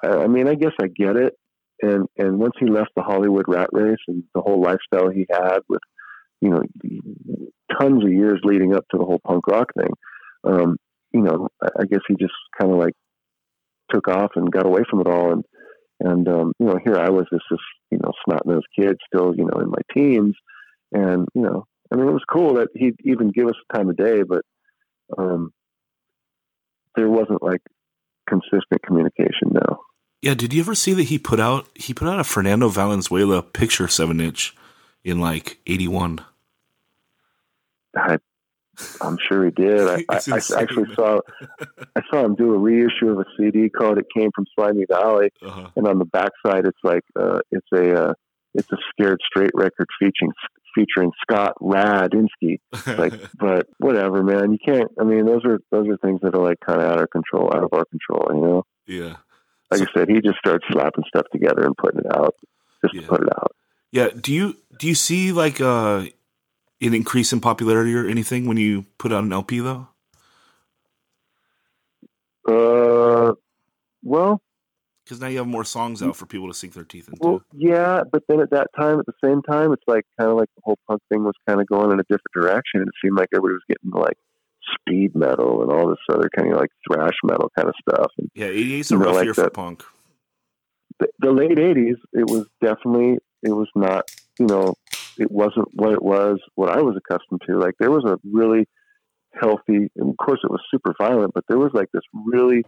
I, 0.03 0.27
mean 0.27 0.47
i 0.47 0.55
guess 0.55 0.73
i 0.81 0.87
get 0.87 1.15
it. 1.15 1.33
And 1.81 2.07
and 2.17 2.39
once 2.39 2.53
he 2.59 2.67
left 2.67 2.91
the 2.95 3.03
hollywood 3.03 3.45
rat 3.47 3.69
race 3.73 3.97
and 4.07 4.23
the 4.33 4.41
whole 4.41 4.61
lifestyle 4.61 5.09
he 5.09 5.25
had 5.31 5.59
with 5.67 5.81
you 6.41 6.49
know 6.49 6.61
tons 7.79 8.03
of 8.03 8.11
years 8.11 8.39
leading 8.43 8.75
up 8.75 8.85
to 8.91 8.97
the 8.97 9.05
whole 9.05 9.19
punk 9.25 9.47
rock 9.47 9.69
thing 9.77 9.91
um, 10.45 10.77
you 11.13 11.21
know, 11.21 11.49
I- 11.63 11.81
I 11.81 11.85
guess 11.85 12.01
he 12.07 12.15
just 12.19 12.33
kind 12.59 12.71
of 12.71 12.77
like 12.79 12.93
took 13.91 14.07
off 14.07 14.31
and 14.35 14.51
got 14.51 14.65
away 14.65 14.83
from 14.89 15.01
it 15.01 15.07
all. 15.07 15.31
And 15.31 15.43
and 16.01 16.27
um, 16.27 16.53
you 16.59 16.67
know, 16.67 16.79
here 16.83 16.97
I 16.97 17.09
was, 17.09 17.25
this 17.31 17.41
this 17.49 17.59
you 17.91 17.99
know 18.03 18.11
snot 18.25 18.45
nosed 18.45 18.67
kid, 18.77 18.97
still 19.07 19.33
you 19.35 19.45
know 19.45 19.59
in 19.61 19.69
my 19.69 19.81
teens, 19.93 20.35
and 20.95 21.27
you 21.35 21.41
know, 21.41 21.65
I 21.91 21.95
mean, 21.95 22.07
it 22.07 22.11
was 22.11 22.23
cool 22.31 22.55
that 22.55 22.69
he'd 22.75 22.95
even 23.03 23.31
give 23.31 23.47
us 23.47 23.55
the 23.69 23.77
time 23.77 23.89
of 23.89 23.97
day, 23.97 24.23
but 24.23 24.41
um, 25.17 25.51
there 26.95 27.09
wasn't 27.09 27.43
like 27.43 27.61
consistent 28.29 28.81
communication. 28.85 29.49
No. 29.51 29.79
Yeah, 30.21 30.33
did 30.33 30.53
you 30.53 30.61
ever 30.61 30.73
see 30.75 30.93
that 30.93 31.03
he 31.03 31.19
put 31.19 31.39
out 31.39 31.67
he 31.75 31.93
put 31.93 32.07
out 32.07 32.19
a 32.19 32.23
Fernando 32.23 32.69
Valenzuela 32.69 33.43
picture 33.43 33.87
seven 33.87 34.19
inch 34.19 34.55
in 35.03 35.19
like 35.19 35.59
eighty 35.67 35.87
one? 35.87 36.19
I, 37.95 38.17
I'm 39.01 39.17
sure 39.29 39.45
he 39.45 39.51
did. 39.51 39.87
I, 39.87 39.93
I, 40.09 40.17
It's 40.17 40.51
I 40.51 40.61
actually 40.61 40.85
man. 40.87 40.95
saw 40.95 41.19
I 41.95 42.01
saw 42.09 42.25
him 42.25 42.35
do 42.35 42.53
a 42.53 42.57
reissue 42.57 43.09
of 43.09 43.19
a 43.19 43.25
CD 43.37 43.69
called 43.69 43.97
"It 43.99 44.07
Came 44.15 44.31
from 44.35 44.45
Slimy 44.55 44.85
Valley," 44.89 45.29
Uh-huh. 45.41 45.69
and 45.75 45.87
on 45.87 45.99
the 45.99 46.05
backside 46.05 46.65
it's 46.65 46.79
like 46.83 47.03
uh, 47.19 47.39
it's 47.51 47.67
a 47.73 48.09
uh, 48.09 48.13
it's 48.53 48.71
a 48.71 48.77
scared 48.91 49.19
straight 49.29 49.51
record 49.53 49.87
featuring 49.99 50.31
featuring 50.75 51.11
Scott 51.21 51.53
Radinsky. 51.61 52.59
Like, 52.85 53.13
but 53.39 53.67
whatever, 53.79 54.21
man. 54.21 54.51
You 54.51 54.57
can't. 54.63 54.91
I 54.99 55.03
mean, 55.05 55.25
those 55.25 55.43
are 55.45 55.59
those 55.71 55.87
are 55.87 55.97
things 55.97 56.19
that 56.21 56.35
are 56.35 56.43
like 56.43 56.57
kind 56.65 56.81
of 56.81 56.91
out 56.91 57.01
of 57.01 57.09
control, 57.09 57.49
out 57.55 57.63
of 57.63 57.69
our 57.73 57.85
control. 57.85 58.27
You 58.35 58.41
know, 58.41 58.63
yeah, 58.85 59.15
like 59.71 59.81
I 59.81 59.85
said, 59.93 60.09
he 60.09 60.21
just 60.21 60.37
starts 60.37 60.65
slapping 60.69 61.05
stuff 61.07 61.25
together 61.31 61.63
and 61.65 61.75
putting 61.77 62.01
it 62.01 62.15
out, 62.15 62.35
just 62.83 62.93
Yeah. 62.93 63.01
to 63.01 63.07
put 63.07 63.21
it 63.23 63.29
out. 63.35 63.51
yeah. 63.91 64.09
Do 64.09 64.33
you 64.33 64.57
do 64.77 64.87
you 64.87 64.95
see 64.95 65.31
like 65.31 65.61
uh 65.61 66.05
an 66.81 66.93
increase 66.93 67.31
in 67.33 67.39
popularity 67.39 67.95
or 67.95 68.05
anything 68.05 68.45
when 68.45 68.57
you 68.57 68.85
put 68.99 69.11
out 69.13 69.23
an 69.23 69.31
LP 69.33 69.59
though? 69.59 69.87
Uh, 72.47 73.33
well, 74.03 74.41
Because 75.05 75.21
now 75.21 75.27
you 75.27 75.37
have 75.37 75.47
more 75.47 75.63
songs 75.63 76.01
mm. 76.01 76.07
out 76.07 76.15
for 76.15 76.25
people 76.25 76.47
to 76.47 76.53
sink 76.53 76.73
their 76.73 76.83
teeth 76.83 77.07
into. 77.07 77.19
well, 77.21 77.41
yeah, 77.53 78.01
but 78.11 78.23
then 78.27 78.39
at 78.39 78.49
that 78.49 78.67
time, 78.75 78.99
at 78.99 79.05
the 79.05 79.13
same 79.23 79.43
time, 79.43 79.71
it's 79.71 79.83
like 79.87 80.03
kind 80.19 80.31
of 80.31 80.37
like 80.37 80.49
the 80.55 80.61
whole 80.63 80.79
punk 80.87 81.01
thing 81.09 81.23
was 81.23 81.35
kind 81.47 81.61
of 81.61 81.67
going 81.67 81.91
in 81.91 81.99
a 81.99 82.03
different 82.03 82.33
direction, 82.33 82.81
and 82.81 82.87
it 82.87 82.93
seemed 83.03 83.15
like 83.15 83.29
everybody 83.31 83.53
was 83.53 83.61
getting 83.69 83.91
like 83.91 84.17
speed 84.79 85.13
metal 85.13 85.61
and 85.61 85.71
all 85.71 85.87
this 85.87 85.99
other 86.09 86.27
kind 86.35 86.51
of 86.51 86.59
like 86.59 86.71
thrash 86.87 87.13
metal 87.23 87.51
kind 87.55 87.67
of 87.67 87.75
stuff. 87.87 88.11
And 88.17 88.31
yeah, 88.33 88.47
88's 88.47 88.91
a 88.91 88.97
rough 88.97 89.15
like 89.15 89.25
year 89.25 89.33
for 89.35 89.41
that- 89.41 89.53
punk. 89.53 89.83
the, 90.99 91.07
the 91.19 91.31
late 91.31 91.57
'80s, 91.57 91.97
it 92.13 92.27
was 92.27 92.47
definitely 92.59 93.19
it 93.43 93.51
was 93.51 93.69
not 93.75 94.09
you 94.39 94.47
know 94.47 94.73
it 95.19 95.31
wasn't 95.31 95.67
what 95.73 95.93
it 95.93 96.01
was 96.01 96.39
what 96.55 96.69
I 96.69 96.81
was 96.81 96.97
accustomed 96.97 97.41
to. 97.47 97.59
Like 97.59 97.75
there 97.79 97.91
was 97.91 98.05
a 98.05 98.17
really 98.23 98.67
healthy, 99.39 99.91
and 99.95 100.09
of 100.09 100.17
course 100.17 100.39
it 100.43 100.49
was 100.49 100.61
super 100.71 100.95
violent, 100.99 101.35
but 101.35 101.43
there 101.47 101.59
was 101.59 101.71
like 101.73 101.91
this 101.93 102.03
really 102.25 102.63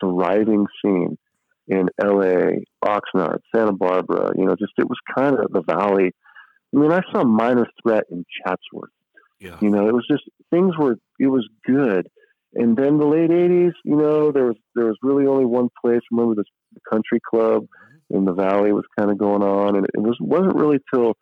thriving 0.00 0.66
scene 0.80 1.18
in 1.68 1.88
L.A., 2.02 2.64
Oxnard, 2.84 3.38
Santa 3.54 3.72
Barbara. 3.72 4.32
You 4.36 4.44
know, 4.44 4.56
just 4.58 4.72
it 4.78 4.88
was 4.88 4.98
kind 5.16 5.36
of 5.38 5.50
the 5.52 5.62
valley. 5.62 6.12
I 6.74 6.78
mean, 6.78 6.92
I 6.92 7.02
saw 7.12 7.24
Minor 7.24 7.66
Threat 7.82 8.04
in 8.10 8.24
Chatsworth. 8.44 8.90
Yeah, 9.40 9.56
You 9.60 9.70
know, 9.70 9.88
it 9.88 9.92
was 9.92 10.06
just 10.08 10.22
things 10.50 10.74
were 10.78 10.96
it 11.18 11.26
was 11.26 11.48
good. 11.66 12.08
And 12.54 12.76
then 12.76 12.98
the 12.98 13.06
late 13.06 13.30
'80s, 13.30 13.72
you 13.84 13.96
know, 13.96 14.30
there 14.30 14.44
was 14.44 14.56
there 14.74 14.86
was 14.86 14.96
really 15.02 15.26
only 15.26 15.46
one 15.46 15.68
place. 15.82 16.00
Remember 16.10 16.34
this 16.34 16.44
the 16.74 16.80
country 16.90 17.18
club 17.28 17.62
mm-hmm. 17.62 18.16
in 18.16 18.24
the 18.24 18.34
valley 18.34 18.72
was 18.72 18.84
kind 18.96 19.10
of 19.10 19.18
going 19.18 19.42
on, 19.42 19.76
and 19.76 19.86
it 19.86 20.00
was 20.00 20.16
wasn't 20.20 20.54
really 20.54 20.78
till 20.92 21.14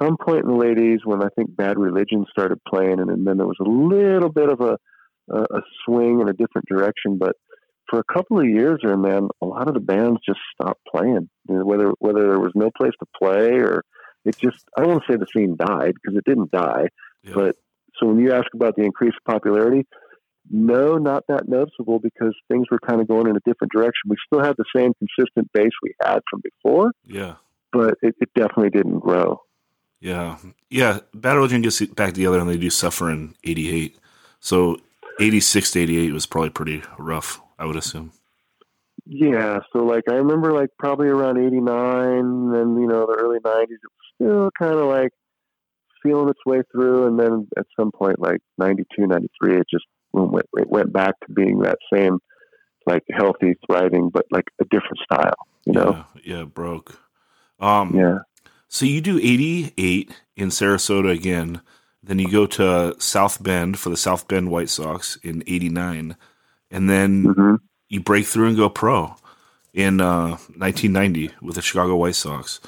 some 0.00 0.16
point 0.16 0.44
in 0.44 0.50
the 0.50 0.56
late 0.56 0.78
'80s 0.78 1.04
when 1.04 1.22
I 1.22 1.28
think 1.36 1.54
Bad 1.54 1.78
Religion 1.78 2.24
started 2.30 2.58
playing, 2.66 3.00
and, 3.00 3.10
and 3.10 3.26
then 3.26 3.36
there 3.36 3.46
was 3.46 3.58
a 3.60 3.68
little 3.68 4.30
bit 4.30 4.48
of 4.48 4.60
a 4.60 4.78
a, 5.30 5.42
a 5.42 5.62
swing 5.84 6.20
in 6.20 6.28
a 6.28 6.32
different 6.32 6.68
direction. 6.68 7.18
But 7.18 7.36
for 7.94 8.00
a 8.00 8.12
couple 8.12 8.40
of 8.40 8.46
years 8.46 8.80
there, 8.82 8.96
man, 8.96 9.28
a 9.40 9.46
lot 9.46 9.68
of 9.68 9.74
the 9.74 9.80
bands 9.80 10.18
just 10.26 10.40
stopped 10.52 10.80
playing. 10.90 11.28
You 11.48 11.54
know, 11.54 11.64
whether 11.64 11.92
whether 12.00 12.22
there 12.22 12.40
was 12.40 12.52
no 12.56 12.70
place 12.76 12.92
to 12.98 13.06
play 13.16 13.58
or 13.60 13.84
it 14.24 14.36
just 14.38 14.64
I 14.76 14.80
don't 14.80 14.90
want 14.90 15.04
to 15.06 15.12
say 15.12 15.16
the 15.16 15.26
scene 15.32 15.56
died 15.56 15.94
because 15.94 16.16
it 16.16 16.24
didn't 16.24 16.50
die. 16.50 16.88
yeah. 17.22 17.34
But 17.34 17.56
so 17.96 18.06
when 18.06 18.18
you 18.18 18.32
ask 18.32 18.48
about 18.52 18.74
the 18.74 18.82
increased 18.82 19.18
popularity, 19.24 19.86
no, 20.50 20.98
not 20.98 21.24
that 21.28 21.48
noticeable 21.48 22.00
because 22.00 22.34
things 22.48 22.66
were 22.68 22.80
kind 22.80 23.00
of 23.00 23.06
going 23.06 23.28
in 23.28 23.36
a 23.36 23.40
different 23.46 23.72
direction. 23.72 24.08
We 24.08 24.16
still 24.26 24.42
had 24.42 24.56
the 24.58 24.64
same 24.74 24.92
consistent 24.94 25.50
base 25.52 25.70
we 25.80 25.94
had 26.02 26.18
from 26.28 26.42
before, 26.42 26.90
yeah. 27.06 27.36
but 27.72 27.96
it, 28.02 28.16
it 28.20 28.28
definitely 28.34 28.70
didn't 28.70 28.98
grow. 28.98 29.40
Yeah, 30.00 30.38
yeah. 30.68 30.98
Bad 31.14 31.34
Religion 31.34 31.62
gets 31.62 31.80
back 31.86 32.14
together 32.14 32.40
and 32.40 32.50
they 32.50 32.58
do 32.58 32.70
Suffer 32.70 33.08
in 33.10 33.36
'88. 33.44 33.96
So 34.40 34.78
'86 35.20 35.70
to 35.70 35.80
'88 35.80 36.12
was 36.12 36.26
probably 36.26 36.50
pretty 36.50 36.82
rough, 36.98 37.40
I 37.64 37.66
would 37.66 37.76
assume. 37.76 38.12
Yeah, 39.06 39.60
so 39.72 39.84
like 39.84 40.04
I 40.06 40.16
remember 40.16 40.52
like 40.52 40.68
probably 40.78 41.08
around 41.08 41.38
'89, 41.38 41.72
and 41.72 42.80
you 42.80 42.86
know 42.86 43.06
the 43.06 43.16
early 43.18 43.38
'90s, 43.38 43.70
it 43.70 43.80
was 43.82 44.10
still 44.14 44.50
kind 44.58 44.78
of 44.78 44.86
like 44.86 45.12
feeling 46.02 46.28
its 46.28 46.44
way 46.44 46.60
through, 46.70 47.06
and 47.06 47.18
then 47.18 47.48
at 47.56 47.64
some 47.74 47.90
point 47.90 48.20
like 48.20 48.40
'92, 48.58 49.06
'93, 49.06 49.56
it 49.56 49.66
just 49.70 49.86
went 50.12 50.44
it 50.58 50.68
went 50.68 50.92
back 50.92 51.14
to 51.20 51.32
being 51.32 51.60
that 51.60 51.78
same 51.92 52.18
like 52.86 53.02
healthy, 53.10 53.54
thriving, 53.66 54.10
but 54.10 54.26
like 54.30 54.44
a 54.60 54.64
different 54.64 54.98
style. 55.02 55.34
You 55.64 55.72
know? 55.72 56.04
Yeah, 56.22 56.36
yeah, 56.36 56.44
broke. 56.44 57.00
Um, 57.58 57.96
Yeah. 57.96 58.18
So 58.68 58.84
you 58.84 59.00
do 59.00 59.18
'88 59.18 60.20
in 60.36 60.48
Sarasota 60.48 61.10
again, 61.10 61.62
then 62.02 62.18
you 62.18 62.30
go 62.30 62.44
to 62.44 62.94
South 62.98 63.42
Bend 63.42 63.78
for 63.78 63.88
the 63.88 63.96
South 63.96 64.28
Bend 64.28 64.50
White 64.50 64.68
Sox 64.68 65.16
in 65.22 65.42
'89, 65.46 66.16
and 66.74 66.90
then 66.90 67.24
hmm 67.24 67.54
you 67.90 68.00
break 68.00 68.26
through 68.26 68.48
and 68.48 68.56
go 68.56 68.68
pro 68.68 69.14
in 69.72 70.00
uh, 70.00 70.30
1990 70.56 71.30
with 71.42 71.54
the 71.54 71.62
Chicago 71.62 71.96
White 71.96 72.14
Sox. 72.16 72.60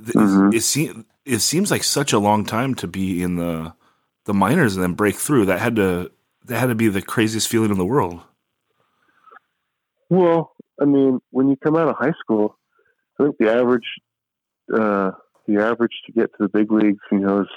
Mhm. 0.00 0.52
It 0.54 0.62
seems 0.62 1.04
it 1.24 1.38
seems 1.38 1.70
like 1.70 1.84
such 1.84 2.12
a 2.12 2.18
long 2.18 2.44
time 2.44 2.74
to 2.76 2.86
be 2.86 3.22
in 3.22 3.36
the 3.36 3.72
the 4.24 4.34
minors 4.34 4.74
and 4.76 4.82
then 4.82 4.94
break 4.94 5.14
through. 5.16 5.46
That 5.46 5.60
had 5.60 5.76
to 5.76 6.10
that 6.46 6.58
had 6.58 6.66
to 6.68 6.74
be 6.74 6.88
the 6.88 7.02
craziest 7.02 7.48
feeling 7.48 7.70
in 7.70 7.78
the 7.78 7.86
world. 7.86 8.20
Well, 10.10 10.52
I 10.80 10.84
mean, 10.84 11.20
when 11.30 11.48
you 11.48 11.56
come 11.56 11.76
out 11.76 11.88
of 11.88 11.96
high 11.96 12.14
school, 12.20 12.58
I 13.18 13.24
think 13.24 13.36
the 13.38 13.50
average, 13.50 13.86
uh, 14.74 15.12
the 15.46 15.62
average 15.62 15.92
to 16.06 16.12
get 16.12 16.30
to 16.32 16.38
the 16.40 16.48
big 16.48 16.70
leagues, 16.72 17.00
you 17.10 17.20
know, 17.20 17.42
is 17.42 17.48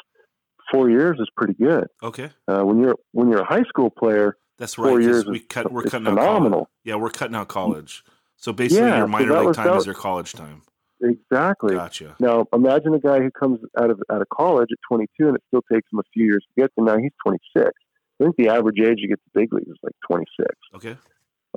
four 0.72 0.90
years 0.90 1.20
is 1.20 1.30
pretty 1.36 1.54
good. 1.54 1.88
Okay, 2.02 2.30
Uh, 2.48 2.62
when 2.64 2.80
you're 2.80 2.98
when 3.12 3.30
you're 3.30 3.42
a 3.42 3.46
high 3.54 3.64
school 3.64 3.90
player, 3.90 4.38
that's 4.58 4.78
right. 4.78 5.02
years 5.02 5.26
we 5.26 5.40
is- 5.40 5.46
cut 5.50 5.72
we're 5.72 5.84
cutting 5.84 6.08
out 6.08 6.12
phenomenal. 6.18 6.52
college. 6.52 6.70
Yeah, 6.84 6.96
we're 6.96 7.10
cutting 7.10 7.36
out 7.36 7.48
college. 7.48 8.04
So 8.38 8.52
basically, 8.54 8.88
Yeah, 8.88 8.98
your 9.00 9.08
minor 9.08 9.30
that 9.34 9.40
league 9.40 9.48
was- 9.48 9.58
time 9.58 9.78
is 9.78 9.86
your 9.86 9.96
college 9.96 10.34
time. 10.34 10.62
exactly. 11.02 11.76
Gotcha. 11.76 12.16
Now, 12.20 12.46
imagine 12.54 12.94
a 12.94 13.00
guy 13.00 13.20
who 13.20 13.32
comes 13.32 13.60
out 13.78 13.90
of 13.90 14.02
out 14.12 14.22
of 14.22 14.30
college 14.30 14.70
at 14.72 14.78
22, 14.88 15.28
and 15.28 15.36
it 15.36 15.44
still 15.48 15.62
takes 15.72 15.92
him 15.92 16.00
a 16.00 16.04
few 16.14 16.26
years 16.26 16.46
to 16.56 16.62
get 16.62 16.72
there. 16.76 16.86
Now 16.86 16.98
he's 16.98 17.12
26. 17.26 17.72
I 18.20 18.24
think 18.24 18.36
the 18.38 18.50
average 18.50 18.80
age 18.80 18.98
you 19.00 19.08
get 19.10 19.20
to 19.24 19.30
big 19.40 19.54
leagues 19.54 19.70
is 19.70 19.78
like 19.84 19.94
26. 20.10 20.50
Okay. 20.76 20.98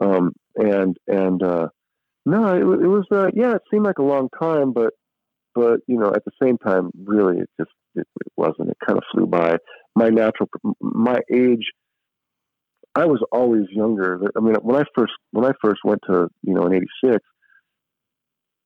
Um, 0.00 0.32
and 0.56 0.96
and 1.06 1.42
uh, 1.42 1.68
no, 2.26 2.54
it, 2.54 2.82
it 2.84 2.88
was 2.88 3.06
uh, 3.12 3.30
yeah, 3.34 3.54
it 3.54 3.62
seemed 3.70 3.84
like 3.84 3.98
a 3.98 4.02
long 4.02 4.28
time, 4.40 4.72
but 4.72 4.94
but 5.54 5.80
you 5.86 5.98
know, 5.98 6.12
at 6.14 6.24
the 6.24 6.32
same 6.42 6.58
time, 6.58 6.90
really, 7.04 7.38
it 7.38 7.50
just 7.58 7.70
it, 7.94 8.06
it 8.20 8.32
wasn't. 8.36 8.70
It 8.70 8.76
kind 8.86 8.98
of 8.98 9.04
flew 9.12 9.26
by. 9.26 9.58
My 9.96 10.08
natural, 10.10 10.48
my 10.80 11.18
age, 11.32 11.70
I 12.98 13.06
was 13.06 13.22
always 13.32 13.66
younger. 13.70 14.20
I 14.36 14.40
mean, 14.40 14.54
when 14.62 14.76
I 14.76 14.84
first 14.96 15.12
when 15.32 15.44
I 15.44 15.52
first 15.62 15.80
went 15.84 16.00
to 16.08 16.28
you 16.42 16.54
know 16.54 16.66
in 16.66 16.74
'86, 16.74 17.24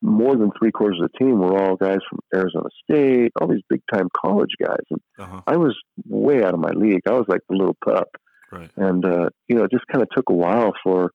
more 0.05 0.37
than 0.37 0.51
three 0.59 0.72
quarters 0.72 0.99
of 1.03 1.11
the 1.12 1.18
team 1.18 1.39
were 1.39 1.57
all 1.57 1.76
guys 1.76 1.99
from 2.09 2.18
Arizona 2.35 2.68
State, 2.85 3.30
all 3.41 3.47
these 3.47 3.62
big 3.68 3.83
time 3.93 4.09
college 4.16 4.55
guys, 4.61 4.85
and 4.91 5.01
Uh 5.18 5.26
huh. 5.26 5.41
I 5.47 5.57
was 5.57 5.76
way 6.09 6.43
out 6.43 6.55
of 6.55 6.61
my 6.61 6.72
league. 6.72 7.03
I 7.07 7.12
was 7.12 7.26
like 7.28 7.41
the 7.49 7.57
little 7.57 7.76
pup 7.85 8.09
Right. 8.51 8.70
and 8.76 9.05
uh, 9.05 9.28
you 9.49 9.57
know, 9.57 9.64
it 9.64 9.70
just 9.70 9.87
kind 9.91 10.03
of 10.03 10.09
took 10.11 10.28
a 10.28 10.35
while 10.35 10.72
for. 10.83 11.11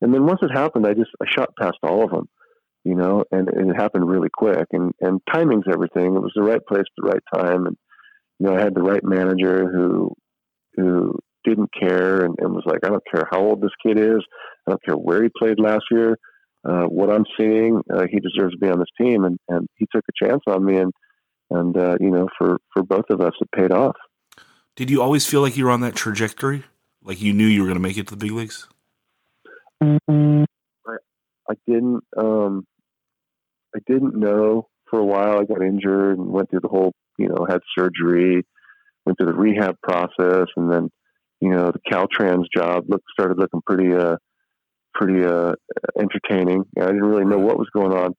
And 0.00 0.12
then 0.12 0.26
once 0.26 0.40
it 0.42 0.50
happened, 0.50 0.84
I 0.86 0.94
just 0.94 1.10
I 1.22 1.26
shot 1.30 1.50
past 1.58 1.78
all 1.84 2.02
of 2.04 2.10
them, 2.10 2.26
you 2.84 2.96
know, 2.96 3.22
and, 3.30 3.48
and 3.48 3.70
it 3.70 3.76
happened 3.76 4.10
really 4.10 4.30
quick. 4.36 4.66
And 4.72 4.92
and 5.00 5.20
timing's 5.32 5.64
everything. 5.72 6.16
It 6.16 6.20
was 6.26 6.32
the 6.34 6.42
right 6.42 6.64
place, 6.66 6.80
at 6.80 6.96
the 7.02 7.08
right 7.12 7.22
time, 7.32 7.66
and 7.66 7.76
you 8.40 8.46
know, 8.46 8.56
I 8.56 8.60
had 8.60 8.74
the 8.74 8.82
right 8.82 9.04
manager 9.04 9.70
who 9.70 10.12
who 10.76 11.18
didn't 11.44 11.70
care 11.78 12.24
and, 12.24 12.34
and 12.38 12.54
was 12.54 12.64
like, 12.66 12.80
I 12.84 12.88
don't 12.88 13.02
care 13.12 13.28
how 13.30 13.40
old 13.40 13.60
this 13.60 13.70
kid 13.84 13.98
is, 13.98 14.20
I 14.66 14.70
don't 14.70 14.84
care 14.84 14.96
where 14.96 15.22
he 15.22 15.30
played 15.38 15.58
last 15.58 15.84
year. 15.90 16.16
Uh, 16.64 16.84
what 16.84 17.10
I'm 17.10 17.24
seeing, 17.38 17.80
uh, 17.92 18.06
he 18.08 18.20
deserves 18.20 18.54
to 18.54 18.58
be 18.58 18.68
on 18.68 18.78
this 18.78 18.86
team, 19.00 19.24
and, 19.24 19.36
and 19.48 19.66
he 19.76 19.86
took 19.92 20.04
a 20.08 20.26
chance 20.26 20.42
on 20.46 20.64
me, 20.64 20.76
and 20.76 20.92
and 21.50 21.76
uh, 21.76 21.96
you 22.00 22.10
know, 22.10 22.28
for 22.38 22.58
for 22.72 22.82
both 22.84 23.06
of 23.10 23.20
us, 23.20 23.32
it 23.40 23.48
paid 23.54 23.72
off. 23.72 23.96
Did 24.76 24.88
you 24.88 25.02
always 25.02 25.26
feel 25.26 25.40
like 25.40 25.56
you 25.56 25.64
were 25.64 25.70
on 25.70 25.80
that 25.80 25.94
trajectory? 25.94 26.62
Like 27.02 27.20
you 27.20 27.32
knew 27.32 27.46
you 27.46 27.60
were 27.60 27.66
going 27.66 27.76
to 27.76 27.82
make 27.82 27.98
it 27.98 28.06
to 28.08 28.14
the 28.14 28.24
big 28.24 28.32
leagues? 28.32 28.68
I, 29.82 30.46
I 31.50 31.54
didn't 31.66 32.04
um 32.16 32.64
I 33.74 33.80
didn't 33.86 34.14
know 34.14 34.68
for 34.88 35.00
a 35.00 35.04
while. 35.04 35.40
I 35.40 35.44
got 35.44 35.62
injured 35.62 36.18
and 36.18 36.28
went 36.28 36.50
through 36.50 36.60
the 36.60 36.68
whole 36.68 36.92
you 37.18 37.28
know 37.28 37.44
had 37.48 37.60
surgery, 37.76 38.46
went 39.04 39.18
through 39.18 39.32
the 39.32 39.34
rehab 39.34 39.76
process, 39.82 40.46
and 40.56 40.70
then 40.70 40.88
you 41.42 41.50
know 41.50 41.72
the 41.72 41.80
Caltrans 41.90 42.46
job 42.54 42.84
looked 42.88 43.04
started 43.12 43.36
looking 43.38 43.60
pretty 43.66 43.92
uh 43.92 44.16
pretty 44.94 45.24
uh, 45.24 45.52
entertaining. 45.98 46.64
I 46.78 46.86
didn't 46.86 47.02
really 47.02 47.24
know 47.24 47.38
what 47.38 47.58
was 47.58 47.68
going 47.74 47.92
on. 47.92 48.14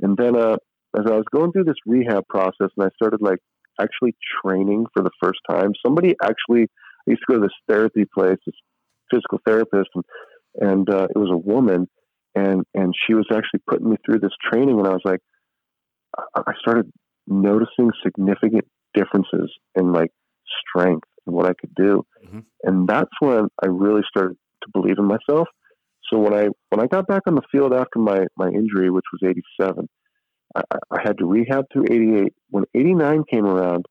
And 0.00 0.16
then 0.16 0.36
uh, 0.36 0.56
as 0.98 1.04
I 1.06 1.14
was 1.14 1.24
going 1.32 1.52
through 1.52 1.64
this 1.64 1.76
rehab 1.86 2.24
process, 2.28 2.70
and 2.76 2.86
I 2.86 2.88
started 2.96 3.20
like 3.20 3.38
actually 3.80 4.16
training 4.42 4.86
for 4.94 5.02
the 5.02 5.10
first 5.22 5.38
time, 5.48 5.72
somebody 5.84 6.16
actually 6.22 6.68
I 7.06 7.12
used 7.12 7.22
to 7.28 7.34
go 7.34 7.40
to 7.40 7.46
this 7.46 7.56
therapy 7.68 8.04
place, 8.12 8.38
this 8.44 8.56
physical 9.12 9.40
therapist, 9.46 9.90
and 9.94 10.04
and 10.58 10.90
uh, 10.90 11.06
it 11.14 11.18
was 11.18 11.30
a 11.30 11.36
woman, 11.36 11.88
and 12.34 12.64
and 12.74 12.94
she 13.06 13.14
was 13.14 13.26
actually 13.30 13.60
putting 13.68 13.90
me 13.90 13.96
through 14.04 14.20
this 14.20 14.34
training, 14.50 14.78
and 14.78 14.88
I 14.88 14.92
was 14.92 15.02
like, 15.04 15.20
I 16.34 16.52
started 16.60 16.90
noticing 17.28 17.90
significant 18.02 18.64
differences 18.94 19.52
in 19.76 19.92
like 19.92 20.10
strength 20.66 21.06
and 21.26 21.34
what 21.34 21.46
I 21.46 21.54
could 21.54 21.74
do, 21.74 22.04
Mhm. 22.24 22.44
and 22.64 22.86
that's 22.88 23.10
when 23.20 23.48
I 23.62 23.66
really 23.66 24.02
started 24.08 24.36
to 24.62 24.68
believe 24.72 24.98
in 24.98 25.04
myself. 25.04 25.48
So 26.10 26.18
when 26.18 26.34
I 26.34 26.48
when 26.70 26.80
I 26.80 26.86
got 26.86 27.06
back 27.06 27.22
on 27.26 27.34
the 27.34 27.42
field 27.52 27.72
after 27.74 27.98
my 27.98 28.26
my 28.36 28.48
injury, 28.48 28.90
which 28.90 29.04
was 29.12 29.22
'87, 29.28 29.88
I, 30.54 30.62
I- 30.70 30.78
I 30.96 31.00
had 31.02 31.18
to 31.18 31.26
rehab 31.26 31.64
through 31.72 31.86
'88. 31.90 32.32
When 32.50 32.64
'89 32.74 33.24
came 33.30 33.44
around, 33.46 33.86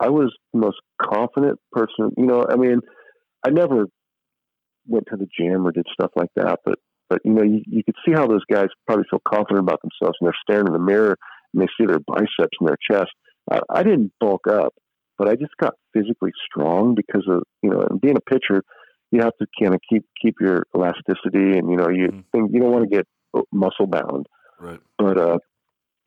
I 0.00 0.08
was 0.10 0.34
the 0.52 0.60
most 0.60 0.78
confident 1.02 1.58
person. 1.72 2.12
You 2.16 2.26
know, 2.26 2.46
I 2.48 2.56
mean, 2.56 2.80
I 3.44 3.50
never 3.50 3.86
went 4.86 5.06
to 5.10 5.16
the 5.16 5.26
gym 5.38 5.66
or 5.66 5.72
did 5.72 5.86
stuff 5.92 6.12
like 6.16 6.30
that, 6.36 6.60
but 6.64 6.78
but 7.08 7.20
you 7.24 7.32
know, 7.32 7.42
you, 7.42 7.62
you 7.66 7.82
could 7.84 7.94
see 8.04 8.12
how 8.12 8.26
those 8.26 8.44
guys 8.50 8.68
probably 8.86 9.04
feel 9.10 9.22
confident 9.26 9.60
about 9.60 9.80
themselves, 9.82 10.16
and 10.20 10.26
they're 10.26 10.36
staring 10.42 10.66
in 10.66 10.72
the 10.72 10.78
mirror 10.78 11.16
and 11.52 11.62
they 11.62 11.68
see 11.78 11.86
their 11.86 12.00
biceps 12.00 12.56
and 12.60 12.68
their 12.68 12.78
chest. 12.90 13.10
I, 13.50 13.60
I 13.70 13.82
didn't 13.84 14.12
bulk 14.20 14.46
up, 14.48 14.74
but 15.18 15.28
I 15.28 15.34
just 15.34 15.56
got 15.60 15.74
physically 15.92 16.32
strong 16.44 16.94
because 16.94 17.26
of 17.28 17.42
you 17.62 17.70
know, 17.70 17.80
and 17.88 18.00
being 18.00 18.16
a 18.16 18.20
pitcher, 18.30 18.62
you 19.10 19.20
have 19.20 19.32
to 19.40 19.46
kind 19.60 19.74
of 19.74 19.80
keep 19.88 20.04
keep 20.20 20.34
your 20.40 20.64
elasticity, 20.74 21.58
and 21.58 21.70
you 21.70 21.76
know, 21.76 21.88
you 21.88 22.08
Mhm. 22.08 22.24
think 22.32 22.50
you 22.52 22.60
don't 22.60 22.72
want 22.72 22.88
to 22.90 22.96
get 22.96 23.06
muscle 23.52 23.86
bound. 23.86 24.26
Right. 24.60 24.80
But 24.98 25.18
uh, 25.18 25.38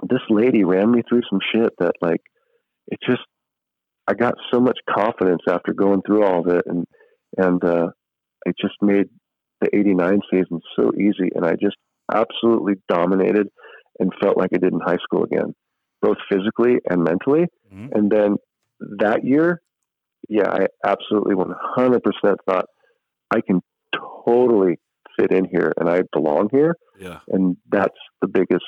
this 0.03 0.21
lady 0.29 0.63
ran 0.63 0.91
me 0.91 1.01
through 1.07 1.21
some 1.29 1.39
shit 1.51 1.73
that 1.79 1.93
like 2.01 2.21
it 2.87 2.99
just 3.05 3.21
I 4.07 4.13
got 4.13 4.33
so 4.51 4.59
much 4.59 4.79
confidence 4.89 5.41
after 5.47 5.73
going 5.73 6.01
through 6.01 6.23
all 6.23 6.39
of 6.41 6.47
it, 6.47 6.65
and 6.65 6.85
and 7.37 7.63
uh, 7.63 7.89
it 8.45 8.55
just 8.59 8.75
made 8.81 9.07
the 9.61 9.69
'89 9.75 10.21
season 10.31 10.61
so 10.75 10.91
easy, 10.95 11.29
and 11.35 11.45
I 11.45 11.51
just 11.61 11.77
absolutely 12.11 12.75
dominated 12.87 13.49
and 13.99 14.11
felt 14.21 14.37
like 14.37 14.49
I 14.53 14.57
did 14.57 14.73
in 14.73 14.79
high 14.79 14.97
school 15.03 15.23
again, 15.23 15.53
both 16.01 16.17
physically 16.31 16.79
and 16.89 17.03
mentally. 17.03 17.45
Mhm. 17.71 17.91
And 17.93 18.09
then 18.09 18.37
that 18.99 19.23
year, 19.23 19.61
yeah, 20.27 20.49
I 20.49 20.67
absolutely 20.85 21.35
100% 21.35 22.01
thought 22.47 22.65
I 23.31 23.41
can 23.41 23.61
totally 24.25 24.79
fit 25.17 25.31
in 25.31 25.45
here 25.45 25.73
and 25.77 25.89
I 25.89 26.01
belong 26.13 26.49
here. 26.51 26.75
Yeah. 26.99 27.19
and 27.29 27.55
that's 27.71 27.97
the 28.21 28.27
biggest 28.27 28.65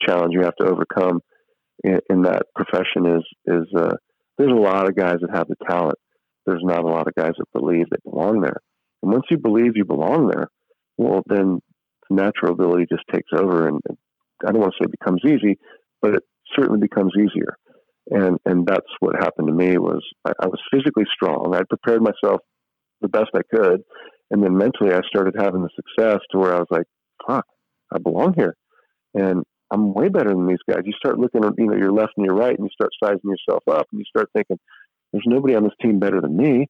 challenge 0.00 0.32
you 0.32 0.42
have 0.42 0.54
to 0.60 0.66
overcome 0.66 1.20
in, 1.82 1.98
in 2.08 2.22
that 2.22 2.42
profession 2.54 3.06
is 3.06 3.24
is 3.46 3.66
uh, 3.76 3.96
there's 4.38 4.52
a 4.52 4.54
lot 4.54 4.88
of 4.88 4.94
guys 4.94 5.16
that 5.20 5.34
have 5.34 5.48
the 5.48 5.56
talent. 5.68 5.98
There's 6.46 6.62
not 6.62 6.84
a 6.84 6.86
lot 6.86 7.08
of 7.08 7.14
guys 7.16 7.32
that 7.36 7.52
believe 7.52 7.86
they 7.90 7.96
belong 8.08 8.42
there. 8.42 8.58
And 9.02 9.10
once 9.10 9.24
you 9.30 9.38
believe 9.38 9.72
you 9.74 9.84
belong 9.84 10.28
there 10.28 10.48
well 10.96 11.22
then 11.26 11.60
natural 12.10 12.52
ability 12.52 12.86
just 12.88 13.04
takes 13.12 13.30
over 13.36 13.68
and 13.68 13.80
and 13.88 13.98
I 14.46 14.52
don't 14.52 14.60
want 14.60 14.74
to 14.74 14.84
say 14.84 14.88
it 14.88 14.98
becomes 15.00 15.22
easy 15.26 15.58
but 16.02 16.14
it 16.14 16.22
certainly 16.54 16.80
becomes 16.80 17.12
easier 17.16 17.56
and 18.10 18.38
and 18.44 18.66
that's 18.66 18.86
what 19.00 19.16
happened 19.16 19.48
to 19.48 19.54
me 19.54 19.78
was 19.78 20.02
I, 20.24 20.32
I 20.40 20.46
was 20.46 20.60
physically 20.72 21.04
strong 21.14 21.54
I 21.54 21.62
prepared 21.68 22.02
myself 22.02 22.40
the 23.00 23.08
best 23.08 23.30
I 23.34 23.40
could 23.54 23.82
and 24.30 24.42
then 24.42 24.56
mentally 24.56 24.92
I 24.92 25.00
started 25.06 25.34
having 25.38 25.62
the 25.62 25.70
success 25.74 26.20
to 26.30 26.38
where 26.38 26.54
I 26.54 26.58
was 26.58 26.68
like 26.70 26.86
fuck 27.26 27.46
I 27.92 27.98
belong 27.98 28.34
here. 28.36 28.56
And 29.14 29.44
I'm 29.70 29.94
way 29.94 30.08
better 30.08 30.30
than 30.30 30.46
these 30.46 30.58
guys. 30.68 30.82
You 30.84 30.92
start 30.92 31.18
looking 31.18 31.44
at 31.44 31.52
you 31.56 31.66
know 31.66 31.76
your 31.76 31.92
left 31.92 32.12
and 32.16 32.26
your 32.26 32.34
right 32.34 32.56
and 32.56 32.66
you 32.66 32.70
start 32.72 32.90
sizing 33.02 33.20
yourself 33.24 33.62
up 33.68 33.86
and 33.92 33.98
you 33.98 34.04
start 34.04 34.28
thinking, 34.34 34.58
There's 35.12 35.24
nobody 35.26 35.54
on 35.54 35.64
this 35.64 35.72
team 35.80 35.98
better 35.98 36.20
than 36.20 36.36
me 36.36 36.66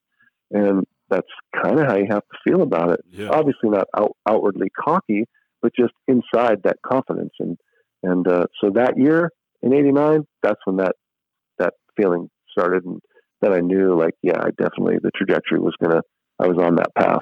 and 0.51 0.85
that's 1.09 1.27
kind 1.63 1.79
of 1.79 1.87
how 1.87 1.95
you 1.95 2.07
have 2.09 2.23
to 2.23 2.37
feel 2.43 2.61
about 2.61 2.91
it. 2.91 3.01
Yeah. 3.11 3.29
Obviously 3.29 3.69
not 3.69 3.87
out, 3.97 4.15
outwardly 4.27 4.69
cocky, 4.77 5.25
but 5.61 5.71
just 5.77 5.93
inside 6.07 6.61
that 6.63 6.77
confidence 6.85 7.33
and 7.39 7.57
and 8.03 8.27
uh, 8.27 8.45
so 8.61 8.69
that 8.75 8.97
year 8.97 9.31
in 9.63 9.73
'89, 9.73 10.27
that's 10.43 10.59
when 10.65 10.77
that 10.77 10.85
that 10.85 10.95
feeling 11.97 12.29
started, 12.51 12.85
and 12.85 13.01
then 13.41 13.53
I 13.53 13.59
knew, 13.59 13.97
like, 13.97 14.13
yeah, 14.21 14.39
I 14.39 14.49
definitely 14.51 14.97
the 15.01 15.11
trajectory 15.15 15.59
was 15.59 15.75
gonna. 15.81 16.01
I 16.39 16.47
was 16.47 16.57
on 16.57 16.75
that 16.75 16.93
path. 16.95 17.21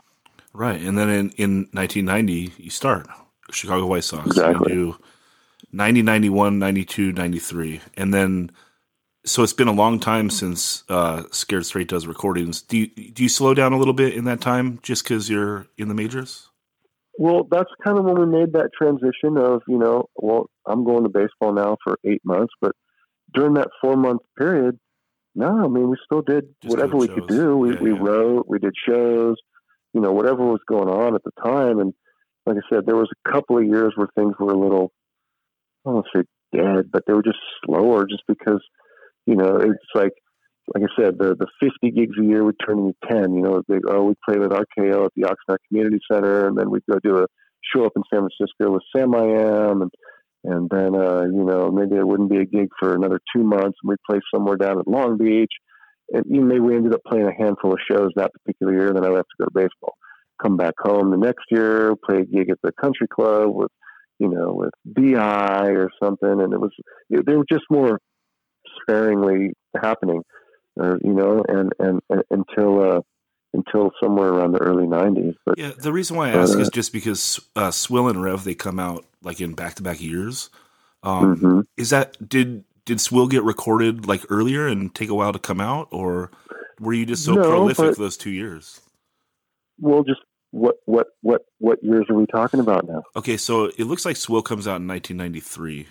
Right. 0.53 0.79
And 0.79 0.97
then 0.97 1.09
in, 1.09 1.29
in 1.31 1.51
1990, 1.71 2.53
you 2.57 2.69
start 2.69 3.07
Chicago 3.51 3.87
White 3.87 4.03
Sox. 4.03 4.27
Exactly. 4.27 4.73
You 4.73 4.93
do 4.93 4.97
90, 5.71 6.03
91, 6.03 6.59
92, 6.59 7.11
93. 7.11 7.81
And 7.97 8.13
then, 8.13 8.51
so 9.25 9.41
it's 9.41 9.53
been 9.53 9.67
a 9.67 9.73
long 9.73 9.99
time 9.99 10.29
since 10.29 10.83
uh, 10.89 11.23
Scared 11.31 11.65
Straight 11.65 11.87
does 11.87 12.05
recordings. 12.05 12.61
Do 12.61 12.77
you, 12.77 12.87
do 12.87 13.23
you 13.23 13.29
slow 13.29 13.53
down 13.53 13.73
a 13.73 13.77
little 13.77 13.93
bit 13.93 14.13
in 14.13 14.25
that 14.25 14.41
time 14.41 14.79
just 14.83 15.03
because 15.03 15.29
you're 15.29 15.67
in 15.77 15.87
the 15.87 15.95
majors? 15.95 16.49
Well, 17.17 17.47
that's 17.49 17.69
kind 17.83 17.97
of 17.97 18.05
when 18.05 18.19
we 18.19 18.25
made 18.25 18.53
that 18.53 18.71
transition 18.77 19.37
of, 19.37 19.61
you 19.67 19.77
know, 19.77 20.09
well, 20.15 20.49
I'm 20.67 20.83
going 20.83 21.03
to 21.03 21.09
baseball 21.09 21.53
now 21.53 21.77
for 21.83 21.97
eight 22.03 22.21
months, 22.23 22.53
but 22.61 22.71
during 23.33 23.53
that 23.55 23.69
four 23.81 23.95
month 23.95 24.21
period, 24.37 24.79
no, 25.35 25.65
I 25.65 25.67
mean, 25.67 25.89
we 25.89 25.97
still 26.05 26.21
did 26.21 26.45
Just 26.61 26.69
whatever 26.75 26.97
we 26.97 27.07
shows. 27.07 27.15
could 27.15 27.27
do. 27.27 27.57
We, 27.57 27.73
Yeah, 27.73 27.79
we 27.81 27.91
yeah. 27.93 27.99
wrote, 27.99 28.45
we 28.47 28.59
did 28.59 28.73
shows, 28.87 29.37
you 29.93 30.01
know, 30.01 30.11
whatever 30.11 30.45
was 30.45 30.61
going 30.67 30.89
on 30.89 31.15
at 31.15 31.23
the 31.23 31.31
time. 31.43 31.79
And 31.79 31.93
like 32.45 32.57
I 32.57 32.75
said, 32.75 32.85
there 32.85 32.95
was 32.95 33.09
a 33.25 33.31
couple 33.31 33.57
of 33.57 33.65
years 33.65 33.93
where 33.95 34.07
things 34.15 34.35
were 34.39 34.51
a 34.53 34.57
little, 34.59 34.91
I 35.85 35.89
don't 35.89 35.95
want 35.95 36.05
to 36.13 36.19
say 36.19 36.25
dead, 36.57 36.91
but 36.91 37.03
they 37.07 37.13
were 37.13 37.23
just 37.23 37.39
slower 37.65 38.05
just 38.05 38.23
because, 38.27 38.61
you 39.25 39.35
know, 39.35 39.57
it's 39.57 39.89
like, 39.95 40.13
like 40.73 40.83
I 40.83 41.01
said, 41.01 41.17
the 41.17 41.35
the 41.35 41.47
50 41.59 41.91
gigs 41.91 42.15
a 42.17 42.23
year 42.23 42.43
would 42.43 42.55
turn 42.65 42.79
into 42.79 42.95
10. 43.11 43.33
You 43.35 43.41
know, 43.41 43.63
they, 43.67 43.79
oh, 43.89 44.03
we'd 44.05 44.17
play 44.25 44.37
with 44.37 44.51
RKL 44.51 45.05
at 45.05 45.11
the 45.15 45.23
Oxnard 45.23 45.57
Community 45.67 45.99
Center, 46.09 46.47
and 46.47 46.57
then 46.57 46.69
we'd 46.69 46.85
go 46.89 46.99
do 47.03 47.17
a 47.17 47.25
show 47.61 47.85
up 47.85 47.91
in 47.97 48.03
San 48.13 48.21
Francisco 48.21 48.71
with 48.71 48.83
Sam 48.95 49.13
I 49.13 49.23
Am, 49.25 49.81
and 49.81 49.91
and 50.43 50.69
then 50.69 50.95
uh, 50.95 51.23
you 51.23 51.43
know 51.43 51.71
maybe 51.71 51.95
there 51.95 52.05
wouldn't 52.05 52.29
be 52.29 52.39
a 52.39 52.45
gig 52.45 52.69
for 52.79 52.93
another 52.93 53.19
two 53.35 53.43
months, 53.43 53.77
and 53.81 53.89
we'd 53.89 53.97
play 54.09 54.19
somewhere 54.33 54.57
down 54.57 54.79
at 54.79 54.87
Long 54.87 55.17
Beach, 55.17 55.51
and 56.11 56.23
you 56.27 56.41
know, 56.41 56.47
maybe 56.47 56.59
we 56.59 56.75
ended 56.75 56.93
up 56.93 57.03
playing 57.07 57.27
a 57.27 57.33
handful 57.33 57.73
of 57.73 57.79
shows 57.89 58.11
that 58.15 58.31
particular 58.33 58.73
year, 58.73 58.87
and 58.87 58.97
then 58.97 59.05
I 59.05 59.09
left 59.09 59.29
to 59.29 59.43
go 59.43 59.45
to 59.45 59.51
baseball. 59.53 59.95
Come 60.41 60.57
back 60.57 60.73
home 60.79 61.11
the 61.11 61.17
next 61.17 61.45
year, 61.49 61.93
play 61.95 62.19
a 62.19 62.25
gig 62.25 62.49
at 62.49 62.57
the 62.63 62.71
country 62.81 63.07
club 63.07 63.53
with 63.53 63.71
you 64.19 64.29
know 64.29 64.53
with 64.53 64.71
Bi 64.85 65.67
or 65.69 65.89
something, 66.01 66.41
and 66.41 66.53
it 66.53 66.59
was 66.59 66.71
they 67.09 67.35
were 67.35 67.45
just 67.49 67.65
more 67.69 67.99
sparingly 68.81 69.53
happening, 69.81 70.23
or 70.75 70.99
you 71.03 71.13
know, 71.13 71.43
and 71.47 71.71
and, 71.79 72.01
and 72.09 72.23
until 72.29 72.97
uh, 72.97 73.01
until 73.53 73.91
somewhere 74.01 74.29
around 74.29 74.51
the 74.53 74.59
early 74.59 74.85
'90s. 74.85 75.35
But 75.45 75.57
Yeah. 75.57 75.71
The 75.77 75.93
reason 75.93 76.17
why 76.17 76.29
I 76.29 76.33
ask 76.33 76.57
Uh, 76.57 76.61
is 76.61 76.69
just 76.69 76.91
because 76.93 77.39
uh, 77.55 77.71
Swill 77.71 78.07
and 78.07 78.21
Rev, 78.21 78.43
they 78.43 78.55
come 78.55 78.79
out 78.79 79.05
like 79.21 79.39
in 79.41 79.53
back 79.53 79.75
to 79.75 79.83
back 79.83 80.01
years. 80.01 80.49
Um, 81.03 81.35
mhm. 81.37 81.63
Is 81.77 81.89
that, 81.89 82.17
did, 82.29 82.63
did 82.85 82.99
Swill 83.01 83.27
get 83.27 83.43
recorded 83.43 84.07
like 84.07 84.25
earlier 84.29 84.67
and 84.67 84.93
take 84.95 85.09
a 85.09 85.13
while 85.15 85.33
to 85.33 85.39
come 85.39 85.59
out? 85.61 85.87
Or 85.91 86.31
were 86.79 86.93
you 86.93 87.05
just 87.05 87.25
so 87.25 87.33
No, 87.33 87.43
prolific 87.43 87.85
but- 87.91 87.97
those 87.97 88.17
two 88.17 88.31
years? 88.31 88.81
well, 89.79 90.03
just 90.03 90.21
what 90.51 90.75
what 90.85 91.07
what 91.21 91.41
what 91.57 91.83
years 91.83 92.05
are 92.09 92.15
we 92.15 92.25
talking 92.27 92.59
about 92.59 92.87
now? 92.87 93.01
Okay, 93.15 93.37
so 93.37 93.65
it 93.65 93.85
looks 93.85 94.05
like 94.05 94.15
Swill 94.15 94.43
comes 94.43 94.67
out 94.67 94.79
in 94.81 94.87
1993, 94.87 95.87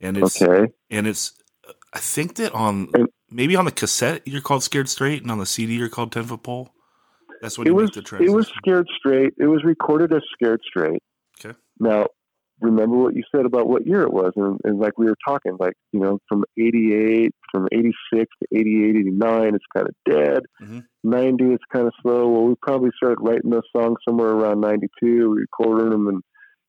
and 0.00 0.16
it's 0.18 0.40
Okay, 0.42 0.72
and 0.90 1.06
it's 1.06 1.32
I 1.92 1.98
think 2.00 2.34
that 2.36 2.52
on 2.52 2.88
And- 2.94 3.08
maybe 3.30 3.56
on 3.56 3.64
the 3.64 3.70
cassette 3.72 4.22
you're 4.26 4.42
called 4.42 4.62
Scared 4.62 4.88
Straight, 4.90 5.22
and 5.22 5.30
on 5.30 5.38
the 5.38 5.46
CD 5.46 5.74
you're 5.76 5.88
called 5.88 6.12
Ten 6.12 6.24
Foot 6.24 6.42
Pole. 6.42 6.70
That's 7.44 7.58
when 7.58 7.66
it 7.66 7.74
was 7.74 7.90
the 7.90 8.00
it 8.22 8.30
was 8.30 8.48
scared 8.56 8.86
straight. 8.96 9.34
It 9.38 9.44
was 9.44 9.62
recorded 9.64 10.14
as 10.14 10.22
scared 10.32 10.62
straight. 10.66 11.02
Okay. 11.38 11.54
Now, 11.78 12.06
remember 12.58 12.96
what 12.96 13.14
you 13.14 13.22
said 13.36 13.44
about 13.44 13.68
what 13.68 13.86
year 13.86 14.00
it 14.00 14.14
was, 14.14 14.32
and, 14.34 14.58
and 14.64 14.80
like 14.80 14.96
we 14.96 15.04
were 15.04 15.16
talking, 15.28 15.58
like 15.60 15.74
you 15.92 16.00
know, 16.00 16.20
from 16.26 16.44
'88, 16.58 17.32
from 17.52 17.68
'86 17.70 17.92
to 18.14 18.58
'88, 18.58 18.96
'89, 18.96 19.54
it's 19.56 19.64
kind 19.76 19.86
of 19.86 19.94
dead. 20.10 20.42
Mhm. 20.62 20.84
'90, 21.02 21.44
it's 21.52 21.64
kind 21.70 21.86
of 21.86 21.92
slow. 22.00 22.30
Well, 22.30 22.44
we 22.44 22.54
probably 22.62 22.92
started 22.96 23.18
writing 23.20 23.50
those 23.50 23.68
songs 23.76 23.98
somewhere 24.08 24.30
around 24.30 24.62
'92. 24.62 24.88
We 25.28 25.40
recorded 25.40 25.92
them, 25.92 26.08
and 26.08 26.22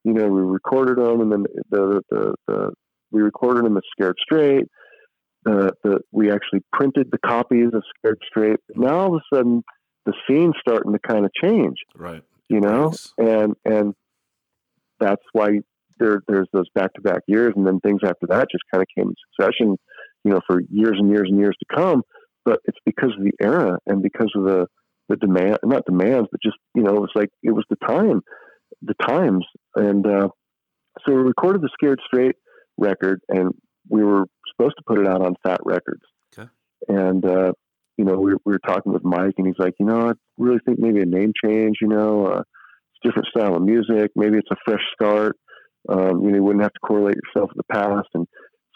you 0.04 0.12
know, 0.12 0.28
we 0.28 0.42
recorded 0.42 0.98
them, 0.98 1.22
and 1.22 1.32
then 1.32 1.46
the 1.70 2.02
the, 2.10 2.36
the 2.50 2.72
we 3.12 3.22
recorded 3.22 3.64
them 3.64 3.78
as 3.78 3.84
scared 3.94 4.18
straight. 4.22 4.66
Uh, 5.46 5.72
the 5.86 6.02
we 6.12 6.30
actually 6.30 6.60
printed 6.74 7.08
the 7.12 7.20
copies 7.20 7.70
of 7.74 7.82
Scared 7.98 8.18
Straight. 8.28 8.60
Now 8.76 8.98
all 8.98 9.16
of 9.16 9.22
a 9.22 9.36
sudden, 9.36 9.64
the 10.06 10.14
scene's 10.28 10.56
starting 10.60 10.94
to 10.94 11.00
kind 11.00 11.26
of 11.26 11.32
change 11.42 11.78
right. 11.96 12.24
you 12.50 12.60
know 12.60 12.88
Nice. 12.88 13.14
and 13.18 13.56
and 13.66 13.94
that's 15.00 15.24
why 15.34 15.60
there 16.00 16.22
there's 16.28 16.48
those 16.54 16.70
back 16.74 16.94
to 16.94 17.02
back 17.02 17.22
years 17.28 17.54
and 17.56 17.66
then 17.66 17.80
things 17.80 18.02
after 18.04 18.28
that 18.28 18.48
just 18.52 18.64
kind 18.72 18.82
of 18.82 18.88
came 18.98 19.10
in 19.10 19.16
succession 19.38 19.78
you 20.24 20.32
know 20.32 20.40
for 20.48 20.62
years 20.70 20.96
and 20.98 21.10
years 21.10 21.28
and 21.30 21.40
years 21.40 21.56
to 21.60 21.76
come 21.76 22.02
but 22.44 22.60
it's 22.66 22.80
because 22.86 23.12
of 23.18 23.24
the 23.24 23.34
era 23.42 23.78
and 23.86 24.02
because 24.02 24.32
of 24.36 24.44
the 24.44 24.68
the 25.08 25.16
demand 25.18 25.58
not 25.64 25.86
demands 25.86 26.28
but 26.32 26.42
just 26.42 26.58
you 26.76 26.82
know 26.84 26.96
it 26.96 27.02
was 27.02 27.12
like 27.16 27.30
it 27.44 27.52
was 27.52 27.66
the 27.70 27.78
time 27.88 28.22
the 28.82 28.96
times. 29.06 29.46
And 29.76 30.06
uh, 30.06 30.30
so 31.06 31.14
we 31.14 31.16
recorded 31.16 31.62
the 31.62 31.70
Scared 31.74 32.00
Straight 32.06 32.36
record, 32.78 33.22
and 33.30 33.54
we 33.90 34.04
were 34.04 34.26
supposed 34.52 34.76
to 34.78 34.84
put 34.86 35.00
it 35.00 35.08
out 35.08 35.22
on 35.22 35.36
Fat 35.44 35.60
Records. 35.64 36.04
Okay. 36.38 36.50
And 36.88 37.26
uh, 37.26 37.54
you 37.98 38.06
know, 38.06 38.16
we 38.16 38.34
were, 38.34 38.40
we 38.46 38.54
were 38.54 38.60
talking 38.60 38.94
with 38.94 39.04
Mike, 39.04 39.36
and 39.38 39.48
he's 39.48 39.60
like, 39.60 39.74
you 39.80 39.86
know, 39.86 40.10
I 40.10 40.14
really 40.38 40.60
think 40.66 40.80
maybe 40.80 41.02
a 41.02 41.06
name 41.06 41.34
change. 41.44 41.78
You 41.82 41.88
know, 41.88 42.26
uh, 42.28 42.40
it's 42.40 43.00
a 43.04 43.08
different 43.08 43.28
style 43.28 43.56
of 43.56 43.62
music. 43.62 44.12
Maybe 44.16 44.38
it's 44.38 44.52
a 44.52 44.58
fresh 44.66 44.84
start. 44.94 45.38
Um, 45.88 46.22
you 46.22 46.32
know, 46.32 46.38
you 46.38 46.44
wouldn't 46.44 46.64
have 46.64 46.74
to 46.74 46.80
correlate 46.80 47.16
yourself 47.16 47.52
with 47.56 47.66
the 47.68 47.74
past. 47.74 48.08
And 48.14 48.28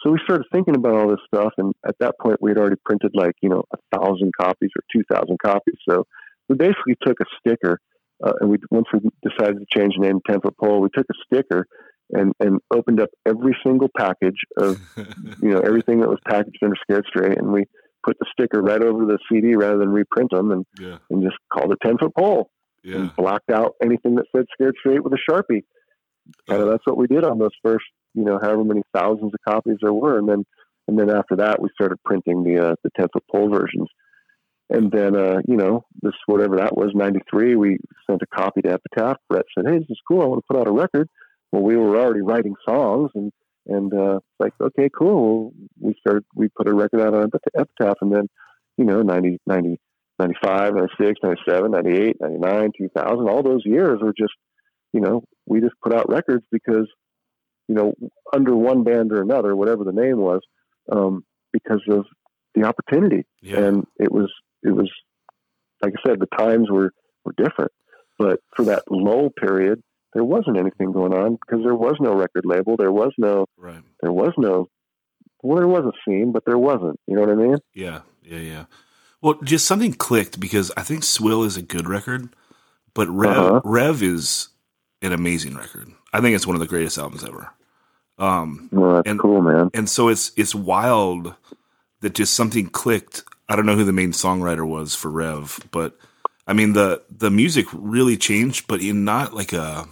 so 0.02 0.10
we 0.10 0.18
started 0.24 0.46
thinking 0.52 0.76
about 0.76 0.94
all 0.94 1.08
this 1.08 1.20
stuff. 1.26 1.52
And 1.58 1.74
at 1.86 1.96
that 2.00 2.14
point, 2.20 2.38
we 2.40 2.50
had 2.50 2.58
already 2.58 2.76
printed 2.84 3.12
like 3.14 3.34
you 3.42 3.48
know 3.48 3.64
a 3.72 3.98
thousand 3.98 4.32
copies 4.40 4.70
or 4.76 4.82
two 4.94 5.02
thousand 5.12 5.38
copies. 5.44 5.76
So 5.88 6.04
we 6.48 6.56
basically 6.56 6.96
took 7.04 7.18
a 7.20 7.24
sticker, 7.38 7.78
uh, 8.24 8.32
and 8.40 8.50
we 8.50 8.58
once 8.70 8.86
we 8.92 9.00
decided 9.22 9.58
to 9.58 9.78
change 9.78 9.94
the 9.96 10.06
name 10.06 10.20
to 10.28 10.40
Foot 10.40 10.56
Pole, 10.58 10.80
we 10.80 10.88
took 10.94 11.06
a 11.10 11.14
sticker 11.26 11.66
and 12.12 12.32
and 12.40 12.60
opened 12.72 13.00
up 13.00 13.10
every 13.26 13.56
single 13.64 13.88
package 13.96 14.38
of 14.56 14.80
you 15.42 15.50
know 15.50 15.60
everything 15.60 16.00
that 16.00 16.08
was 16.08 16.18
packaged 16.26 16.58
under 16.62 16.76
Scared 16.82 17.04
Straight, 17.08 17.38
and 17.38 17.52
we 17.52 17.64
put 18.04 18.18
the 18.18 18.26
sticker 18.32 18.62
right 18.62 18.82
over 18.82 19.04
the 19.04 19.18
CD 19.30 19.54
rather 19.56 19.78
than 19.78 19.90
reprint 19.90 20.30
them, 20.30 20.50
and 20.50 20.66
yeah, 20.78 20.98
and 21.10 21.22
just 21.22 21.36
called 21.52 21.72
it 21.72 21.78
Ten 21.82 21.98
Foot 21.98 22.14
Pole, 22.14 22.50
yeah, 22.82 22.96
and 22.96 23.16
blocked 23.16 23.50
out 23.50 23.74
anything 23.82 24.16
that 24.16 24.26
said 24.34 24.46
Scared 24.52 24.76
Straight 24.78 25.04
with 25.04 25.12
a 25.12 25.30
sharpie. 25.30 25.62
Kind 26.48 26.62
of 26.62 26.68
that's 26.68 26.86
what 26.86 26.96
we 26.96 27.06
did 27.06 27.24
on 27.24 27.38
those 27.38 27.50
first 27.62 27.84
you 28.14 28.24
know 28.24 28.38
however 28.40 28.64
many 28.64 28.82
thousands 28.94 29.32
of 29.34 29.40
copies 29.46 29.78
there 29.80 29.92
were, 29.92 30.18
and 30.18 30.28
then 30.28 30.44
and 30.88 30.98
then 30.98 31.10
after 31.10 31.36
that 31.36 31.60
we 31.60 31.68
started 31.74 31.98
printing 32.04 32.44
the 32.44 32.70
uh, 32.70 32.74
the 32.84 32.90
Ten 32.96 33.08
Foot 33.12 33.24
Pole 33.30 33.50
versions. 33.50 33.88
And 34.72 34.92
then, 34.92 35.16
uh, 35.16 35.40
you 35.48 35.56
know, 35.56 35.84
this 36.00 36.12
whatever 36.26 36.58
that 36.58 36.76
was, 36.76 36.92
'93. 36.94 37.56
We 37.56 37.78
sent 38.08 38.22
a 38.22 38.26
copy 38.26 38.62
to 38.62 38.68
Epitaph. 38.74 39.16
Brett 39.28 39.44
said, 39.52 39.66
"Hey, 39.66 39.78
this 39.78 39.90
is 39.90 39.98
cool. 40.06 40.22
I 40.22 40.26
want 40.26 40.44
to 40.44 40.46
put 40.48 40.60
out 40.60 40.68
a 40.68 40.70
record." 40.70 41.08
well, 41.52 41.62
we 41.62 41.76
were 41.76 41.98
already 41.98 42.22
writing 42.22 42.54
songs 42.68 43.10
and, 43.14 43.32
and, 43.70 43.94
uh, 43.94 44.16
it's 44.16 44.40
like, 44.40 44.52
okay, 44.60 44.90
cool. 44.96 45.52
We 45.78 45.94
started, 46.00 46.24
we 46.34 46.48
put 46.48 46.68
a 46.68 46.74
record 46.74 47.00
out 47.00 47.14
on 47.14 47.24
it, 47.24 47.30
but 47.30 47.40
the 47.44 47.60
Epitaph 47.60 47.98
and 48.02 48.12
then, 48.12 48.28
you 48.76 48.84
know, 48.84 49.02
90, 49.02 49.38
90, 49.46 49.80
95, 50.18 50.74
96, 50.74 51.20
97, 51.22 51.70
98, 51.70 52.16
99, 52.20 52.70
2000, 52.76 53.28
all 53.28 53.42
those 53.42 53.62
years 53.64 54.00
were 54.02 54.12
just, 54.12 54.34
you 54.92 55.00
know, 55.00 55.22
we 55.46 55.60
just 55.60 55.74
put 55.82 55.94
out 55.94 56.10
records 56.10 56.44
because, 56.50 56.88
you 57.68 57.74
know, 57.74 57.94
under 58.34 58.54
one 58.54 58.84
band 58.84 59.12
or 59.12 59.22
another, 59.22 59.54
whatever 59.56 59.84
the 59.84 59.92
name 59.92 60.18
was, 60.18 60.40
um, 60.90 61.24
because 61.52 61.82
of 61.88 62.04
the 62.54 62.64
opportunity. 62.64 63.24
yeah. 63.40 63.58
And 63.60 63.86
it 63.98 64.10
was, 64.10 64.30
it 64.62 64.74
was, 64.74 64.90
like 65.82 65.94
I 65.96 66.08
said, 66.08 66.20
the 66.20 66.36
times 66.36 66.68
were, 66.70 66.92
were 67.24 67.34
different. 67.36 67.72
But 68.18 68.40
for 68.54 68.64
that 68.66 68.82
lull 68.90 69.30
period, 69.30 69.82
there 70.14 70.24
wasn't 70.24 70.58
anything 70.58 70.92
going 70.92 71.12
on 71.14 71.36
because 71.36 71.62
there 71.64 71.74
was 71.74 71.96
no 72.00 72.14
record 72.14 72.44
label. 72.44 72.76
There 72.76 72.92
was 72.92 73.12
no, 73.18 73.46
right. 73.56 73.82
there 74.02 74.12
was 74.12 74.32
no, 74.36 74.68
well, 75.42 75.56
there 75.58 75.68
was 75.68 75.84
a 75.84 75.92
scene, 76.04 76.32
but 76.32 76.44
there 76.44 76.58
wasn't. 76.58 76.98
You 77.06 77.14
know 77.16 77.22
what 77.22 77.30
I 77.30 77.34
mean? 77.34 77.56
Yeah, 77.74 78.00
yeah, 78.22 78.38
yeah. 78.38 78.64
Well, 79.22 79.34
just 79.44 79.66
something 79.66 79.92
clicked 79.92 80.40
because 80.40 80.72
I 80.76 80.82
think 80.82 81.04
Swill 81.04 81.44
is 81.44 81.56
a 81.56 81.62
good 81.62 81.88
record, 81.88 82.28
but 82.94 83.08
Rev 83.08 83.36
Uh-huh. 83.36 83.60
Rev 83.64 84.02
is 84.02 84.48
an 85.02 85.12
amazing 85.12 85.54
record. 85.56 85.88
I 86.12 86.20
think 86.20 86.34
it's 86.34 86.46
one 86.46 86.56
of 86.56 86.60
the 86.60 86.66
greatest 86.66 86.98
albums 86.98 87.24
ever. 87.24 87.50
Um, 88.18 88.68
Well, 88.72 88.96
that's 88.96 89.08
And- 89.08 89.20
cool, 89.20 89.40
man. 89.42 89.70
and 89.74 89.88
so 89.88 90.08
it's 90.08 90.32
it's 90.36 90.54
wild 90.54 91.34
that 92.00 92.14
just 92.14 92.34
something 92.34 92.66
clicked. 92.68 93.24
I 93.48 93.56
don't 93.56 93.66
know 93.66 93.76
who 93.76 93.84
the 93.84 93.92
main 93.92 94.12
songwriter 94.12 94.66
was 94.66 94.94
for 94.94 95.10
Rev, 95.10 95.60
but 95.70 95.96
I 96.50 96.52
mean 96.52 96.72
the 96.72 97.02
the 97.08 97.30
music 97.30 97.66
really 97.72 98.16
changed, 98.16 98.66
but 98.66 98.80
in 98.82 99.04
not 99.04 99.32
like 99.34 99.52
a 99.52 99.86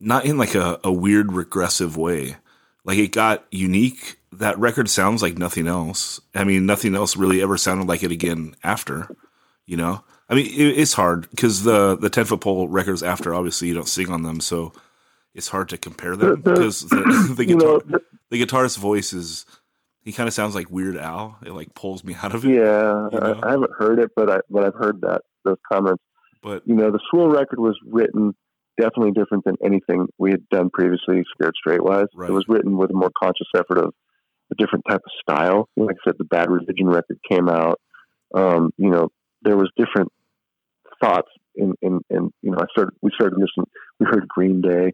not 0.00 0.24
in 0.24 0.38
like 0.38 0.54
a, 0.54 0.80
a 0.82 0.90
weird 0.92 1.32
regressive 1.32 1.96
way. 1.96 2.36
Like 2.84 2.98
it 2.98 3.12
got 3.12 3.44
unique. 3.50 4.16
That 4.32 4.58
record 4.58 4.88
sounds 4.88 5.20
like 5.22 5.36
nothing 5.38 5.66
else. 5.66 6.20
I 6.34 6.44
mean, 6.44 6.66
nothing 6.66 6.94
else 6.94 7.16
really 7.16 7.42
ever 7.42 7.56
sounded 7.56 7.86
like 7.86 8.02
it 8.02 8.12
again 8.12 8.54
after. 8.64 9.08
You 9.66 9.76
know, 9.76 10.04
I 10.30 10.34
mean, 10.36 10.46
it, 10.46 10.78
it's 10.78 10.94
hard 10.94 11.28
because 11.30 11.64
the 11.64 11.96
the 11.96 12.08
ten 12.10 12.24
foot 12.24 12.40
pole 12.40 12.66
records 12.68 13.02
after 13.02 13.34
obviously 13.34 13.68
you 13.68 13.74
don't 13.74 13.88
sing 13.88 14.08
on 14.10 14.22
them, 14.22 14.40
so 14.40 14.72
it's 15.34 15.48
hard 15.48 15.68
to 15.70 15.76
compare 15.78 16.16
them 16.16 16.40
The- 16.42 16.50
the- 16.50 16.52
because 16.54 16.80
the, 16.82 17.34
the 17.36 17.44
guitar 17.44 17.80
the 18.30 18.38
guitarist's 18.38 18.76
voice 18.76 19.12
is 19.12 19.44
he 20.06 20.12
kind 20.12 20.28
of 20.28 20.32
sounds 20.32 20.54
like 20.54 20.70
Weird 20.70 20.96
Al. 20.96 21.36
It 21.44 21.50
like 21.52 21.74
pulls 21.74 22.04
me 22.04 22.14
out 22.22 22.34
of 22.34 22.44
it. 22.44 22.48
yeah, 22.48 23.08
you 23.12 23.20
know? 23.20 23.40
I, 23.42 23.48
I 23.48 23.50
haven't 23.50 23.72
heard 23.76 23.98
it, 23.98 24.12
but 24.16 24.30
I, 24.30 24.38
but 24.48 24.64
I've 24.64 24.74
heard 24.74 25.00
that 25.02 25.22
those 25.44 25.58
comments. 25.70 26.02
But 26.42 26.62
You 26.64 26.76
know, 26.76 26.90
the 26.92 27.00
Swill 27.10 27.28
record 27.28 27.58
was 27.58 27.76
written 27.84 28.34
definitely 28.78 29.12
different 29.12 29.44
than 29.44 29.56
anything 29.64 30.06
we 30.16 30.30
had 30.30 30.48
done 30.48 30.70
previously, 30.70 31.24
Scared 31.34 31.54
Straight 31.56 31.82
wise. 31.82 32.06
Right. 32.14 32.30
It 32.30 32.32
was 32.32 32.44
written 32.46 32.76
with 32.76 32.90
a 32.90 32.94
more 32.94 33.10
conscious 33.20 33.48
effort 33.56 33.78
of 33.78 33.92
a 34.52 34.54
different 34.56 34.84
type 34.88 35.00
of 35.04 35.12
style. 35.20 35.68
Like 35.76 35.96
I 35.96 36.08
said, 36.08 36.14
the 36.18 36.24
Bad 36.24 36.50
Religion 36.50 36.86
record 36.86 37.18
came 37.28 37.48
out. 37.48 37.80
Um, 38.34 38.70
you 38.76 38.90
know, 38.90 39.08
there 39.42 39.56
was 39.56 39.70
different 39.76 40.12
thoughts 41.02 41.28
in, 41.56 41.74
in, 41.82 42.00
in, 42.10 42.30
you 42.42 42.50
know, 42.52 42.58
I 42.58 42.66
started, 42.70 42.94
we 43.02 43.10
started 43.14 43.38
listening, 43.38 43.66
we 43.98 44.06
heard 44.06 44.28
Green 44.28 44.60
Day. 44.60 44.92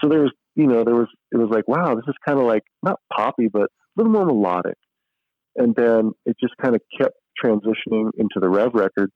So 0.00 0.08
there 0.08 0.20
was, 0.20 0.32
you 0.54 0.66
know, 0.66 0.84
there 0.84 0.94
was, 0.94 1.08
it 1.32 1.36
was 1.36 1.50
like, 1.50 1.68
wow, 1.68 1.94
this 1.94 2.04
is 2.08 2.14
kind 2.26 2.38
of 2.38 2.46
like, 2.46 2.62
not 2.82 3.00
poppy, 3.12 3.48
but 3.52 3.68
a 3.96 4.00
little 4.00 4.12
more 4.12 4.26
melodic. 4.26 4.76
And 5.56 5.74
then 5.74 6.12
it 6.26 6.36
just 6.40 6.54
kind 6.60 6.74
of 6.74 6.82
kept 7.00 7.14
transitioning 7.42 8.10
into 8.16 8.40
the 8.40 8.48
Rev 8.48 8.74
record. 8.74 9.10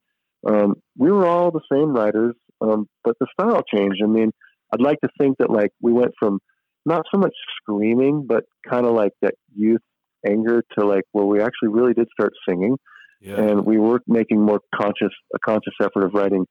Um, 0.47 0.75
we 0.97 1.11
were 1.11 1.25
all 1.25 1.51
the 1.51 1.61
same 1.71 1.93
writers, 1.93 2.35
um, 2.61 2.87
but 3.03 3.15
the 3.19 3.27
style 3.33 3.61
changed. 3.73 4.01
I 4.03 4.07
mean, 4.07 4.31
I'd 4.73 4.81
like 4.81 4.99
to 5.01 5.09
think 5.19 5.37
that 5.39 5.49
like 5.49 5.71
we 5.81 5.91
went 5.91 6.13
from 6.17 6.39
not 6.85 7.05
so 7.13 7.19
much 7.19 7.33
screaming, 7.61 8.25
but 8.27 8.45
kind 8.69 8.85
of 8.85 8.93
like 8.93 9.11
that 9.21 9.35
youth 9.53 9.81
anger 10.25 10.63
to 10.77 10.85
like 10.85 11.03
well, 11.13 11.27
we 11.27 11.41
actually 11.41 11.69
really 11.69 11.93
did 11.93 12.07
start 12.13 12.33
singing 12.47 12.77
yeah, 13.21 13.35
and 13.35 13.65
we 13.65 13.77
were 13.77 14.01
making 14.07 14.41
more 14.41 14.61
conscious 14.73 15.13
a 15.35 15.39
conscious 15.45 15.73
effort 15.81 16.03
of 16.03 16.13
writing 16.13 16.45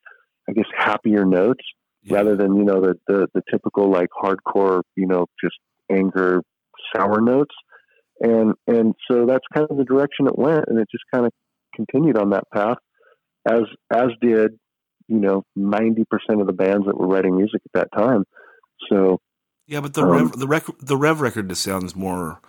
i 0.49 0.53
guess 0.53 0.67
happier 0.77 1.25
notes 1.25 1.65
yeah, 2.03 2.17
rather 2.17 2.37
than 2.37 2.57
you 2.57 2.65
know 2.65 2.81
the, 2.81 2.95
the 3.07 3.27
the 3.35 3.43
typical 3.51 3.91
like 3.91 4.09
hardcore 4.23 4.83
you 4.97 5.07
know 5.07 5.27
just 5.43 5.57
anger 5.91 6.43
sour 6.95 7.21
notes 7.21 7.55
and 8.21 8.55
and 8.67 8.95
so 9.11 9.27
that's 9.27 9.45
kind 9.55 9.67
of 9.71 9.77
the 9.77 9.85
direction 9.85 10.27
it 10.27 10.39
went 10.39 10.65
and 10.69 10.79
it 10.79 10.89
just 10.91 11.05
kind 11.13 11.27
of 11.27 11.33
continued 11.75 12.17
on 12.17 12.31
that 12.31 12.45
path 12.53 12.79
as 13.49 13.63
as 13.93 14.09
did 14.21 14.53
you 15.07 15.19
know 15.19 15.43
90% 15.57 16.05
of 16.41 16.47
the 16.47 16.53
bands 16.53 16.87
that 16.87 16.99
were 16.99 17.07
writing 17.07 17.37
music 17.37 17.63
at 17.65 17.73
that 17.81 17.97
time 17.97 18.25
so 18.89 19.21
yeah. 19.69 19.81
But 19.81 19.95
the 19.95 20.03
um, 20.03 20.11
Rev 20.11 20.33
the 20.33 20.49
rec- 20.49 20.79
the 20.81 20.97
Rev 20.97 21.21
record 21.21 21.49
just 21.49 21.63
sounds 21.63 21.95
more 21.95 22.41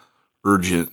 urgent 0.44 0.92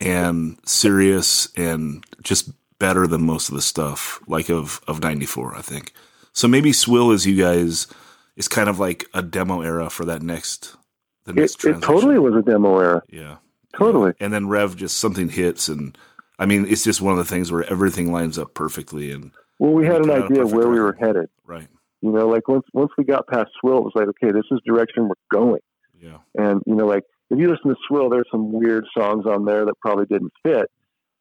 and 0.00 0.58
serious 0.64 1.48
and 1.56 2.04
just 2.22 2.50
better 2.78 3.06
than 3.06 3.22
most 3.22 3.48
of 3.48 3.54
the 3.54 3.62
stuff 3.62 4.20
like 4.26 4.48
of 4.48 4.80
of 4.86 5.02
'94. 5.02 5.56
I 5.56 5.62
think 5.62 5.92
so. 6.32 6.48
Maybe 6.48 6.72
Swill 6.72 7.10
is 7.10 7.26
you 7.26 7.36
guys 7.36 7.88
is 8.36 8.48
kind 8.48 8.68
of 8.68 8.78
like 8.78 9.04
a 9.12 9.20
demo 9.20 9.60
era 9.60 9.90
for 9.90 10.04
that 10.04 10.22
next 10.22 10.76
the 11.24 11.32
it, 11.32 11.36
next 11.36 11.54
it 11.56 11.58
transition. 11.58 11.94
totally 11.94 12.18
was 12.18 12.34
a 12.34 12.42
demo 12.42 12.78
era 12.78 13.02
yeah. 13.08 13.36
Totally. 13.78 14.12
And 14.20 14.32
then 14.32 14.48
Rev 14.48 14.76
just 14.76 14.98
something 14.98 15.28
hits 15.28 15.68
and 15.68 15.96
I 16.38 16.46
mean 16.46 16.66
it's 16.68 16.84
just 16.84 17.00
one 17.00 17.12
of 17.12 17.18
the 17.18 17.24
things 17.24 17.50
where 17.52 17.64
everything 17.64 18.12
lines 18.12 18.38
up 18.38 18.54
perfectly 18.54 19.10
and 19.12 19.32
well 19.58 19.72
we 19.72 19.86
had 19.86 19.96
an 19.96 20.02
Put 20.04 20.10
out 20.10 20.18
a 20.18 20.24
idea 20.24 20.42
of 20.42 20.52
where 20.52 20.68
we 20.68 20.80
were 20.80 20.96
headed 20.98 21.28
right. 21.44 21.68
you 22.00 22.10
know 22.10 22.28
like 22.28 22.48
once 22.48 22.64
once 22.72 22.90
we 22.98 23.04
got 23.04 23.26
past 23.28 23.50
swill 23.60 23.78
it 23.78 23.84
was 23.84 23.92
like 23.94 24.08
okay 24.08 24.32
this 24.32 24.44
is 24.50 24.60
direction 24.66 25.08
we're 25.08 25.14
going 25.32 25.60
Yeah. 26.00 26.18
And 26.36 26.62
you 26.66 26.74
know, 26.74 26.86
like 26.86 27.04
if 27.30 27.38
you 27.38 27.48
listen 27.48 27.70
to 27.70 27.76
Swill, 27.88 28.10
there's 28.10 28.28
some 28.30 28.52
weird 28.52 28.84
songs 28.96 29.24
on 29.26 29.44
there 29.44 29.64
that 29.64 29.78
probably 29.80 30.06
didn't 30.06 30.32
fit. 30.44 30.70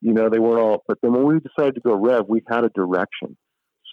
You 0.01 0.13
know, 0.13 0.29
they 0.29 0.39
weren't 0.39 0.59
all. 0.59 0.83
But 0.87 0.97
then 1.01 1.13
when 1.13 1.25
we 1.25 1.39
decided 1.39 1.75
to 1.75 1.81
go 1.81 1.95
Rev, 1.95 2.25
we 2.27 2.41
had 2.47 2.65
a 2.65 2.69
direction. 2.69 3.37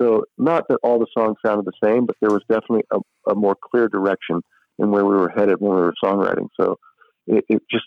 So 0.00 0.24
not 0.38 0.64
that 0.68 0.78
all 0.82 0.98
the 0.98 1.06
songs 1.16 1.36
sounded 1.44 1.66
the 1.66 1.86
same, 1.86 2.06
but 2.06 2.16
there 2.20 2.30
was 2.30 2.42
definitely 2.48 2.84
a, 2.92 2.98
a 3.30 3.34
more 3.34 3.54
clear 3.54 3.88
direction 3.88 4.40
in 4.78 4.90
where 4.90 5.04
we 5.04 5.14
were 5.14 5.28
headed 5.28 5.56
when 5.60 5.76
we 5.76 5.82
were 5.82 5.94
songwriting. 6.02 6.48
So 6.58 6.78
it, 7.26 7.44
it 7.48 7.62
just 7.70 7.84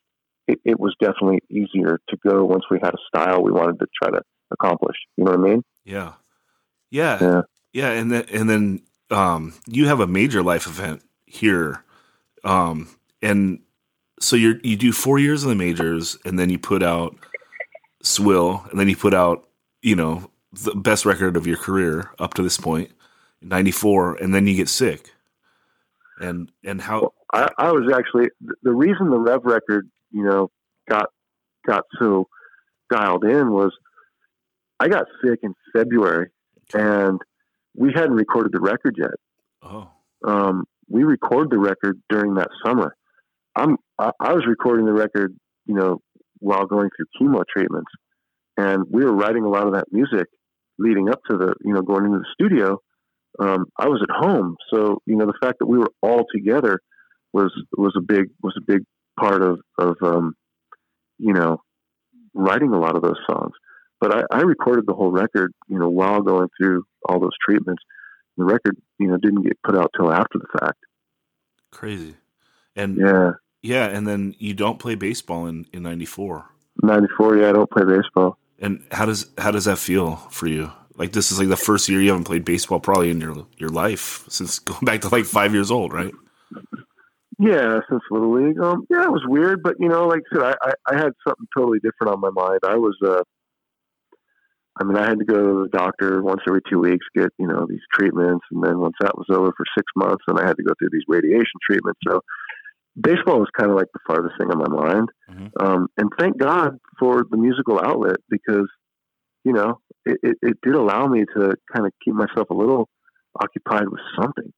it, 0.48 0.60
it 0.66 0.80
was 0.80 0.96
definitely 1.00 1.40
easier 1.50 2.00
to 2.10 2.18
go 2.18 2.46
once 2.46 2.64
we 2.70 2.80
had 2.82 2.94
a 2.94 2.98
style 3.08 3.42
we 3.42 3.52
wanted 3.52 3.80
to 3.80 3.88
try 4.02 4.12
to 4.12 4.22
accomplish. 4.52 4.98
You 5.18 5.26
know 5.26 5.32
what 5.32 5.40
I 5.40 5.44
mean? 5.44 5.64
Yeah. 5.86 6.14
Yeah. 6.90 7.18
Yeah. 7.22 7.42
Yeah, 7.74 7.90
and 7.90 8.12
then 8.12 8.26
and 8.32 8.50
then 8.50 8.82
um, 9.10 9.54
you 9.68 9.88
have 9.88 10.00
a 10.00 10.08
major 10.08 10.44
life 10.44 10.68
event 10.68 11.02
here, 11.26 11.84
um, 12.44 12.88
and 13.22 13.60
so 14.20 14.36
you 14.36 14.60
you 14.64 14.78
do 14.78 14.92
four 14.92 15.18
years 15.18 15.44
in 15.44 15.50
the 15.50 15.56
majors, 15.56 16.18
and 16.24 16.38
then 16.38 16.52
you 16.52 16.60
put 16.60 16.84
out 16.84 17.16
Swill, 18.04 18.64
and 18.70 18.80
then 18.80 18.88
you 18.88 18.96
put 18.96 19.16
out 19.16 19.48
you 19.82 19.96
know 19.96 20.30
the 20.52 20.76
best 20.76 21.04
record 21.04 21.36
of 21.36 21.48
your 21.48 21.58
career 21.58 22.12
up 22.20 22.36
to 22.36 22.44
this 22.44 22.60
point, 22.60 22.92
ninety 23.42 23.72
four, 23.72 24.14
and 24.16 24.36
then 24.36 24.46
you 24.46 24.56
get 24.56 24.70
sick, 24.70 25.12
and 26.20 26.52
and 26.64 26.80
how 26.80 27.14
I, 27.34 27.50
I 27.58 27.72
was 27.72 27.92
actually 27.92 28.30
the 28.62 28.72
reason 28.72 29.10
the 29.10 29.18
Rev 29.18 29.46
record, 29.46 29.90
you 30.14 30.24
know, 30.24 30.50
got 30.90 31.08
got 31.68 31.84
so 32.00 32.28
dialed 32.90 33.26
in 33.26 33.52
was 33.52 33.72
I 34.80 34.88
got 34.88 35.06
sick 35.24 35.40
in 35.44 35.54
February 35.76 36.30
and 36.74 37.20
we 37.76 37.92
hadn't 37.94 38.16
recorded 38.16 38.52
the 38.54 38.62
record 38.62 38.96
yet. 38.98 39.16
oh 39.64 39.90
um, 40.24 40.66
we 40.90 41.04
record 41.04 41.50
the 41.50 41.58
record 41.58 42.02
during 42.10 42.36
that 42.36 42.50
summer. 42.66 42.96
I'm 43.56 43.78
I, 44.00 44.12
I 44.20 44.34
was 44.34 44.46
recording 44.48 44.86
the 44.86 44.94
record, 44.94 45.36
you 45.66 45.76
know, 45.76 46.02
while 46.40 46.66
going 46.66 46.90
through 46.96 47.06
chemo 47.20 47.44
treatments, 47.50 47.92
and 48.58 48.84
we 48.90 49.04
were 49.04 49.14
writing 49.14 49.44
a 49.44 49.50
lot 49.50 49.68
of 49.68 49.74
that 49.74 49.86
music 49.92 50.28
leading 50.80 51.10
up 51.10 51.20
to 51.30 51.38
the 51.38 51.54
you 51.64 51.74
know 51.74 51.82
going 51.82 52.06
into 52.06 52.20
the 52.20 52.34
studio. 52.34 52.80
Um, 53.40 53.66
I 53.78 53.88
was 53.88 54.04
at 54.04 54.16
home, 54.16 54.56
so 54.72 55.02
you 55.06 55.16
know 55.16 55.26
the 55.26 55.38
fact 55.42 55.60
that 55.60 55.68
we 55.68 55.78
were 55.78 55.92
all 56.02 56.26
together 56.34 56.80
was 57.32 57.52
was 57.78 57.94
a 57.98 58.02
big 58.02 58.26
was 58.42 58.54
a 58.58 58.62
big 58.62 58.84
part 59.20 59.42
of 59.42 59.60
of 59.78 59.98
um, 60.02 60.36
you 61.18 61.34
know 61.34 61.62
writing 62.34 62.74
a 62.74 62.80
lot 62.80 62.96
of 62.96 63.02
those 63.02 63.20
songs. 63.28 63.54
But 64.00 64.14
I, 64.14 64.40
I 64.40 64.42
recorded 64.42 64.86
the 64.86 64.94
whole 64.94 65.12
record, 65.12 65.54
you 65.70 65.80
know, 65.80 65.90
while 65.90 66.22
going 66.22 66.50
through 66.58 66.84
all 67.08 67.20
those 67.20 67.38
treatments. 67.48 67.82
The 68.36 68.44
record, 68.44 68.76
you 69.00 69.08
know, 69.08 69.18
didn't 69.18 69.44
get 69.44 69.62
put 69.64 69.78
out 69.78 69.92
till 69.96 70.12
after 70.12 70.40
the 70.40 70.60
fact. 70.60 70.80
Crazy. 71.72 72.16
And 72.76 72.98
Yeah, 72.98 73.32
yeah, 73.62 73.86
and 73.86 74.08
then 74.08 74.36
you 74.40 74.54
don't 74.54 74.80
play 74.80 74.96
baseball 74.96 75.46
in 75.46 75.68
in 75.72 75.84
94. 75.84 76.46
'94. 76.82 77.38
Yeah, 77.38 77.50
I 77.50 77.52
don't 77.54 77.70
play 77.70 77.86
baseball. 77.86 78.38
And 78.60 78.84
how 78.92 79.06
does 79.06 79.28
how 79.38 79.52
does 79.52 79.66
that 79.66 79.78
feel 79.78 80.16
for 80.32 80.48
you? 80.48 80.72
Like 80.96 81.12
this 81.12 81.32
is 81.32 81.40
like 81.40 81.50
the 81.50 81.56
first 81.56 81.88
year 81.88 82.02
you 82.02 82.10
haven't 82.10 82.26
played 82.26 82.46
baseball 82.46 82.80
probably 82.80 83.10
in 83.10 83.22
your 83.22 83.48
your 83.58 83.70
life 83.70 84.26
since 84.28 84.60
going 84.70 84.84
back 84.84 85.02
to 85.02 85.10
like 85.10 85.26
5 85.26 85.54
years 85.54 85.72
old, 85.72 85.94
right? 85.94 86.14
Yeah, 87.44 87.80
since 87.90 88.02
Little 88.10 88.34
League. 88.34 88.60
Um, 88.62 88.86
yeah, 88.90 89.04
it 89.04 89.12
was 89.12 89.24
weird, 89.28 89.62
but 89.64 89.76
you 89.80 89.90
know, 89.90 90.08
like 90.08 90.22
I 90.32 90.36
said, 90.36 90.44
I, 90.44 90.70
I, 90.70 90.94
I 90.94 90.98
had 90.98 91.12
something 91.28 91.48
totally 91.56 91.80
different 91.80 92.14
on 92.14 92.22
my 92.22 92.30
mind. 92.30 92.62
I 92.66 92.76
was, 92.76 92.96
uh, 93.06 93.24
I 94.80 94.86
mean, 94.86 94.96
I 94.98 95.08
had 95.10 95.20
to 95.20 95.26
go 95.26 95.36
to 95.36 95.64
the 95.64 95.78
doctor 95.78 96.22
once 96.22 96.42
every 96.48 96.62
two 96.70 96.80
weeks, 96.80 97.06
get 97.14 97.30
you 97.38 97.48
know 97.48 97.66
these 97.68 97.84
treatments, 97.94 98.46
and 98.52 98.64
then 98.64 98.80
once 98.80 98.96
that 99.02 99.18
was 99.18 99.28
over 99.30 99.52
for 99.58 99.66
six 99.78 99.86
months, 99.98 100.24
and 100.28 100.40
I 100.40 100.48
had 100.48 100.56
to 100.56 100.64
go 100.64 100.74
through 100.80 100.90
these 100.94 101.04
radiation 101.08 101.60
treatments. 101.70 102.00
So 102.08 102.22
baseball 103.00 103.40
was 103.40 103.50
kind 103.58 103.70
of 103.70 103.76
like 103.76 103.88
the 103.94 104.00
farthest 104.08 104.36
thing 104.40 104.50
on 104.52 104.60
my 104.60 104.70
mind. 104.70 105.10
Mhm. 105.30 105.52
Um, 105.60 105.88
and 105.98 106.10
thank 106.18 106.38
God 106.38 106.78
for 107.00 107.26
the 107.30 107.38
musical 107.38 107.80
outlet 107.80 108.18
because, 108.30 108.70
you 109.44 109.54
know, 109.54 109.80
it, 110.06 110.18
it, 110.24 110.38
it 110.42 110.58
did 110.62 110.76
allow 110.76 111.08
me 111.08 111.26
to 111.36 111.56
kind 111.74 111.86
of 111.88 111.92
keep 112.04 112.14
myself 112.14 112.50
a 112.50 112.54
little 112.54 112.88
occupied 113.42 113.90
with 113.90 114.02
something. 114.20 114.54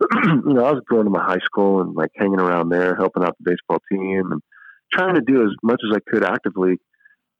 you 0.24 0.54
know, 0.54 0.64
I 0.64 0.72
was 0.72 0.82
going 0.88 1.04
to 1.04 1.10
my 1.10 1.22
high 1.22 1.44
school 1.44 1.80
and 1.82 1.94
like 1.94 2.10
hanging 2.16 2.40
around 2.40 2.70
there, 2.70 2.96
helping 2.96 3.22
out 3.24 3.36
the 3.38 3.50
baseball 3.50 3.78
team 3.90 4.32
and 4.32 4.40
trying 4.92 5.14
to 5.14 5.20
do 5.20 5.42
as 5.44 5.50
much 5.62 5.80
as 5.88 5.96
I 5.96 6.10
could 6.10 6.24
actively. 6.24 6.78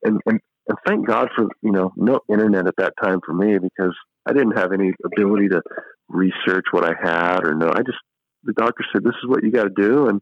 And, 0.05 0.21
and, 0.27 0.41
and 0.69 0.79
thank 0.87 1.07
God 1.07 1.29
for, 1.35 1.47
you 1.63 1.73
know, 1.73 1.93
no 1.97 2.21
internet 2.31 2.67
at 2.67 2.75
that 2.79 2.95
time 3.03 3.21
for 3.25 3.35
me 3.35 3.59
because 3.59 3.95
I 4.27 4.33
didn't 4.33 4.57
have 4.59 4.73
any 4.73 4.93
ability 5.05 5.49
to 5.49 5.63
research 6.09 6.65
what 6.71 6.85
I 6.85 6.93
had 7.01 7.45
or 7.45 7.55
no. 7.55 7.71
I 7.71 7.79
just, 7.79 7.99
the 8.45 8.53
doctor 8.53 8.85
said, 8.93 9.05
this 9.05 9.15
is 9.23 9.29
what 9.29 9.43
you 9.43 9.51
got 9.51 9.65
to 9.65 9.71
do. 9.71 10.09
And 10.09 10.21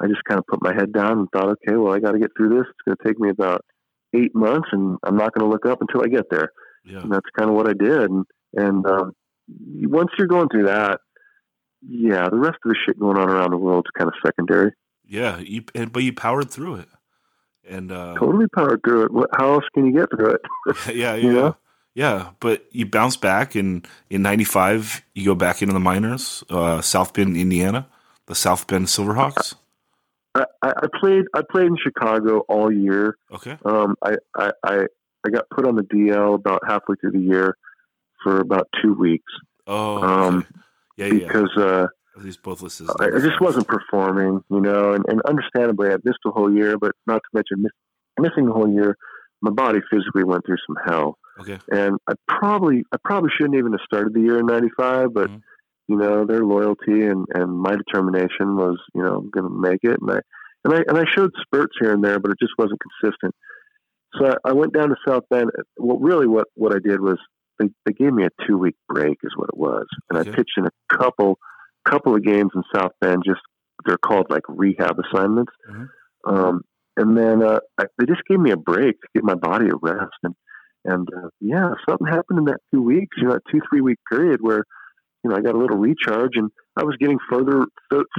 I 0.00 0.06
just 0.06 0.24
kind 0.28 0.38
of 0.38 0.46
put 0.46 0.62
my 0.62 0.74
head 0.74 0.92
down 0.92 1.18
and 1.18 1.28
thought, 1.32 1.48
okay, 1.66 1.76
well, 1.76 1.92
I 1.92 1.98
got 2.00 2.12
to 2.12 2.18
get 2.18 2.30
through 2.36 2.50
this. 2.50 2.66
It's 2.68 2.82
going 2.86 2.96
to 2.96 3.04
take 3.06 3.18
me 3.18 3.30
about 3.30 3.62
eight 4.14 4.34
months 4.34 4.68
and 4.72 4.96
I'm 5.04 5.16
not 5.16 5.34
going 5.34 5.44
to 5.44 5.52
look 5.52 5.66
up 5.66 5.80
until 5.80 6.02
I 6.02 6.06
get 6.08 6.30
there 6.30 6.50
Yeah. 6.84 7.00
and 7.00 7.12
that's 7.12 7.28
kind 7.36 7.50
of 7.50 7.56
what 7.56 7.68
I 7.68 7.72
did. 7.72 8.10
And 8.10 8.24
and 8.56 8.86
um, 8.86 9.12
once 9.48 10.10
you're 10.16 10.28
going 10.28 10.48
through 10.48 10.66
that, 10.66 11.00
yeah, 11.88 12.28
the 12.28 12.36
rest 12.36 12.58
of 12.64 12.70
the 12.70 12.76
shit 12.86 12.98
going 12.98 13.18
on 13.18 13.28
around 13.28 13.50
the 13.50 13.56
world 13.56 13.86
is 13.86 13.90
kind 13.98 14.08
of 14.08 14.14
secondary. 14.24 14.72
Yeah, 15.06 15.38
you 15.38 15.64
and, 15.74 15.92
but 15.92 16.02
you 16.02 16.12
powered 16.12 16.50
through 16.50 16.76
it. 16.76 16.88
And 17.68 17.92
uh 17.92 18.14
Totally 18.18 18.46
powered 18.54 18.82
through 18.84 19.04
it. 19.04 19.12
What, 19.12 19.30
how 19.36 19.54
else 19.54 19.64
can 19.74 19.86
you 19.86 19.92
get 19.92 20.10
through 20.10 20.34
it? 20.34 20.40
yeah, 20.96 21.14
yeah. 21.14 21.16
You 21.16 21.32
know? 21.32 21.56
Yeah, 21.94 22.30
but 22.40 22.64
you 22.72 22.86
bounce 22.86 23.16
back 23.16 23.54
and 23.54 23.86
in 24.10 24.22
95 24.22 25.02
you 25.14 25.24
go 25.24 25.34
back 25.34 25.62
into 25.62 25.72
the 25.72 25.80
minors, 25.80 26.42
uh 26.50 26.80
South 26.80 27.12
Bend, 27.14 27.36
Indiana, 27.36 27.86
the 28.26 28.34
South 28.34 28.66
Bend 28.66 28.86
Silverhawks. 28.86 29.54
I, 30.34 30.44
I 30.62 30.72
I 30.76 30.86
played 31.00 31.24
I 31.34 31.42
played 31.48 31.66
in 31.66 31.76
Chicago 31.76 32.40
all 32.48 32.72
year. 32.72 33.16
Okay. 33.32 33.56
Um, 33.64 33.96
I, 34.02 34.16
I 34.36 34.50
I 34.62 34.86
I 35.26 35.30
got 35.30 35.48
put 35.50 35.66
on 35.66 35.76
the 35.76 35.82
DL 35.82 36.34
about 36.34 36.62
halfway 36.66 36.96
through 36.96 37.12
the 37.12 37.20
year 37.20 37.56
for 38.22 38.40
about 38.40 38.68
two 38.82 38.94
weeks 38.94 39.32
Oh, 39.66 40.02
Um, 40.02 40.38
okay. 40.38 40.46
Yeah, 40.96 41.06
yeah. 41.06 41.26
because 41.26 41.50
uh, 41.56 41.86
These 42.22 42.36
both 42.36 42.62
listed. 42.62 42.88
as 42.90 42.96
I, 43.00 43.06
I 43.16 43.20
just 43.20 43.40
wasn't 43.40 43.66
performing, 43.68 44.42
you 44.50 44.60
know, 44.60 44.92
and, 44.92 45.04
and 45.08 45.20
understandably, 45.22 45.88
I 45.90 45.96
missed 46.04 46.18
a 46.26 46.30
whole 46.30 46.52
year, 46.52 46.78
but 46.78 46.92
not 47.06 47.16
to 47.16 47.28
mention 47.32 47.62
miss, 47.62 47.72
missing 48.18 48.46
the 48.46 48.52
whole 48.52 48.70
year, 48.72 48.96
my 49.42 49.50
body 49.50 49.80
physically 49.90 50.24
went 50.24 50.44
through 50.46 50.58
some 50.66 50.76
hell. 50.86 51.18
Okay. 51.40 51.58
and 51.72 51.98
I 52.08 52.12
probably 52.28 52.84
I 52.92 52.96
probably 53.04 53.30
shouldn't 53.36 53.56
even 53.56 53.72
have 53.72 53.80
started 53.84 54.14
the 54.14 54.20
year 54.20 54.38
in 54.38 54.46
'95, 54.46 55.12
but 55.12 55.28
Mhm. 55.30 55.40
you 55.88 55.96
know 55.96 56.24
their 56.24 56.44
loyalty 56.44 57.02
and 57.06 57.26
and 57.34 57.52
my 57.58 57.74
determination 57.74 58.54
was 58.56 58.78
you 58.94 59.02
know 59.02 59.16
I'm 59.16 59.30
going 59.30 59.48
to 59.50 59.58
make 59.68 59.80
it, 59.82 59.98
and 60.00 60.12
I 60.12 60.20
and 60.64 60.74
I 60.74 60.84
and 60.86 60.96
I 60.96 61.04
showed 61.10 61.32
spurts 61.42 61.76
here 61.80 61.92
and 61.92 62.04
there, 62.04 62.20
but 62.20 62.30
it 62.30 62.38
just 62.38 62.52
wasn't 62.56 62.80
consistent. 62.80 63.34
So 64.16 64.26
I, 64.44 64.50
I 64.50 64.52
went 64.52 64.72
down 64.74 64.90
to 64.90 64.96
South 65.06 65.24
Bend. 65.28 65.50
Well, 65.76 65.98
really, 65.98 66.28
what 66.28 66.46
what 66.54 66.72
I 66.72 66.78
did 66.78 67.00
was 67.00 67.18
they 67.58 67.68
they 67.86 67.92
gave 67.92 68.12
me 68.12 68.24
a 68.24 68.30
two 68.46 68.58
week 68.58 68.76
break, 68.88 69.18
is 69.22 69.32
what 69.36 69.48
it 69.52 69.56
was, 69.58 69.86
and. 70.10 70.18
I 70.18 70.24
pitched 70.24 70.56
in 70.56 70.66
a 70.66 70.70
couple 70.96 71.38
couple 71.84 72.14
of 72.14 72.22
games 72.24 72.50
in 72.54 72.62
South 72.74 72.92
Bend. 73.00 73.22
Just 73.26 73.40
they're 73.86 73.98
called 73.98 74.26
like 74.30 74.42
rehab 74.48 74.96
assignments. 74.98 75.52
Mhm. 75.70 75.88
Um, 76.26 76.62
and 76.96 77.16
then 77.18 77.42
uh, 77.42 77.58
I, 77.78 77.84
they 77.98 78.06
just 78.06 78.22
gave 78.28 78.38
me 78.40 78.50
a 78.52 78.56
break 78.56 79.00
to 79.00 79.08
give 79.14 79.24
my 79.24 79.34
body 79.34 79.66
a 79.68 79.76
rest. 79.76 80.14
And 80.22 80.34
and 80.84 81.08
uh, 81.14 81.28
yeah, 81.40 81.70
something 81.88 82.06
happened 82.06 82.38
in 82.38 82.44
that 82.46 82.60
two 82.72 82.82
weeks, 82.82 83.16
you 83.18 83.24
know, 83.28 83.32
that 83.34 83.42
two 83.50 83.60
three 83.68 83.80
week 83.80 83.98
period 84.10 84.40
where 84.40 84.64
you 85.22 85.30
know 85.30 85.36
I 85.36 85.40
got 85.40 85.54
a 85.54 85.58
little 85.58 85.76
recharge, 85.78 86.32
and 86.36 86.50
I 86.76 86.84
was 86.84 86.96
getting 86.98 87.18
further 87.30 87.66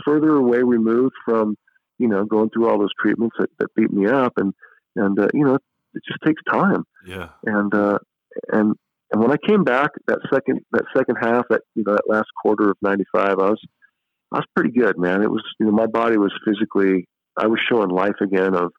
further 0.06 0.36
away 0.36 0.60
removed 0.62 1.16
from 1.26 1.56
you 1.98 2.08
know 2.08 2.26
going 2.26 2.50
through 2.52 2.70
all 2.70 2.78
those 2.78 2.94
treatments 3.02 3.36
that, 3.40 3.50
that 3.60 3.74
beat 3.76 3.92
me 3.92 4.06
up, 4.08 4.34
and 4.38 4.54
and 4.96 5.18
uh, 5.20 5.28
you 5.34 5.46
know 5.46 5.56
it 5.56 6.04
just 6.08 6.20
takes 6.26 6.42
time, 6.52 6.84
Yeah. 7.08 7.30
and 7.46 7.74
uh, 7.74 8.00
and 8.52 8.76
and 9.12 9.22
when 9.22 9.32
I 9.32 9.38
came 9.48 9.64
back 9.64 9.92
that 10.08 10.20
second 10.34 10.62
that 10.72 10.86
second 10.96 11.18
half 11.22 11.46
that 11.50 11.62
you 11.76 11.84
know 11.86 11.94
that 11.94 12.10
last 12.10 12.28
quarter 12.42 12.70
of 12.72 12.78
'95, 12.82 13.06
I 13.16 13.34
was 13.34 13.62
I 14.32 14.38
was 14.38 14.46
pretty 14.56 14.72
good, 14.72 14.98
man. 14.98 15.22
It 15.22 15.30
was 15.30 15.44
you 15.60 15.66
know 15.66 15.72
my 15.72 15.86
body 15.86 16.18
was 16.18 16.34
physically 16.46 17.08
I 17.38 17.48
was 17.48 17.60
showing 17.70 17.90
life 17.90 18.16
again 18.22 18.56
of 18.56 18.72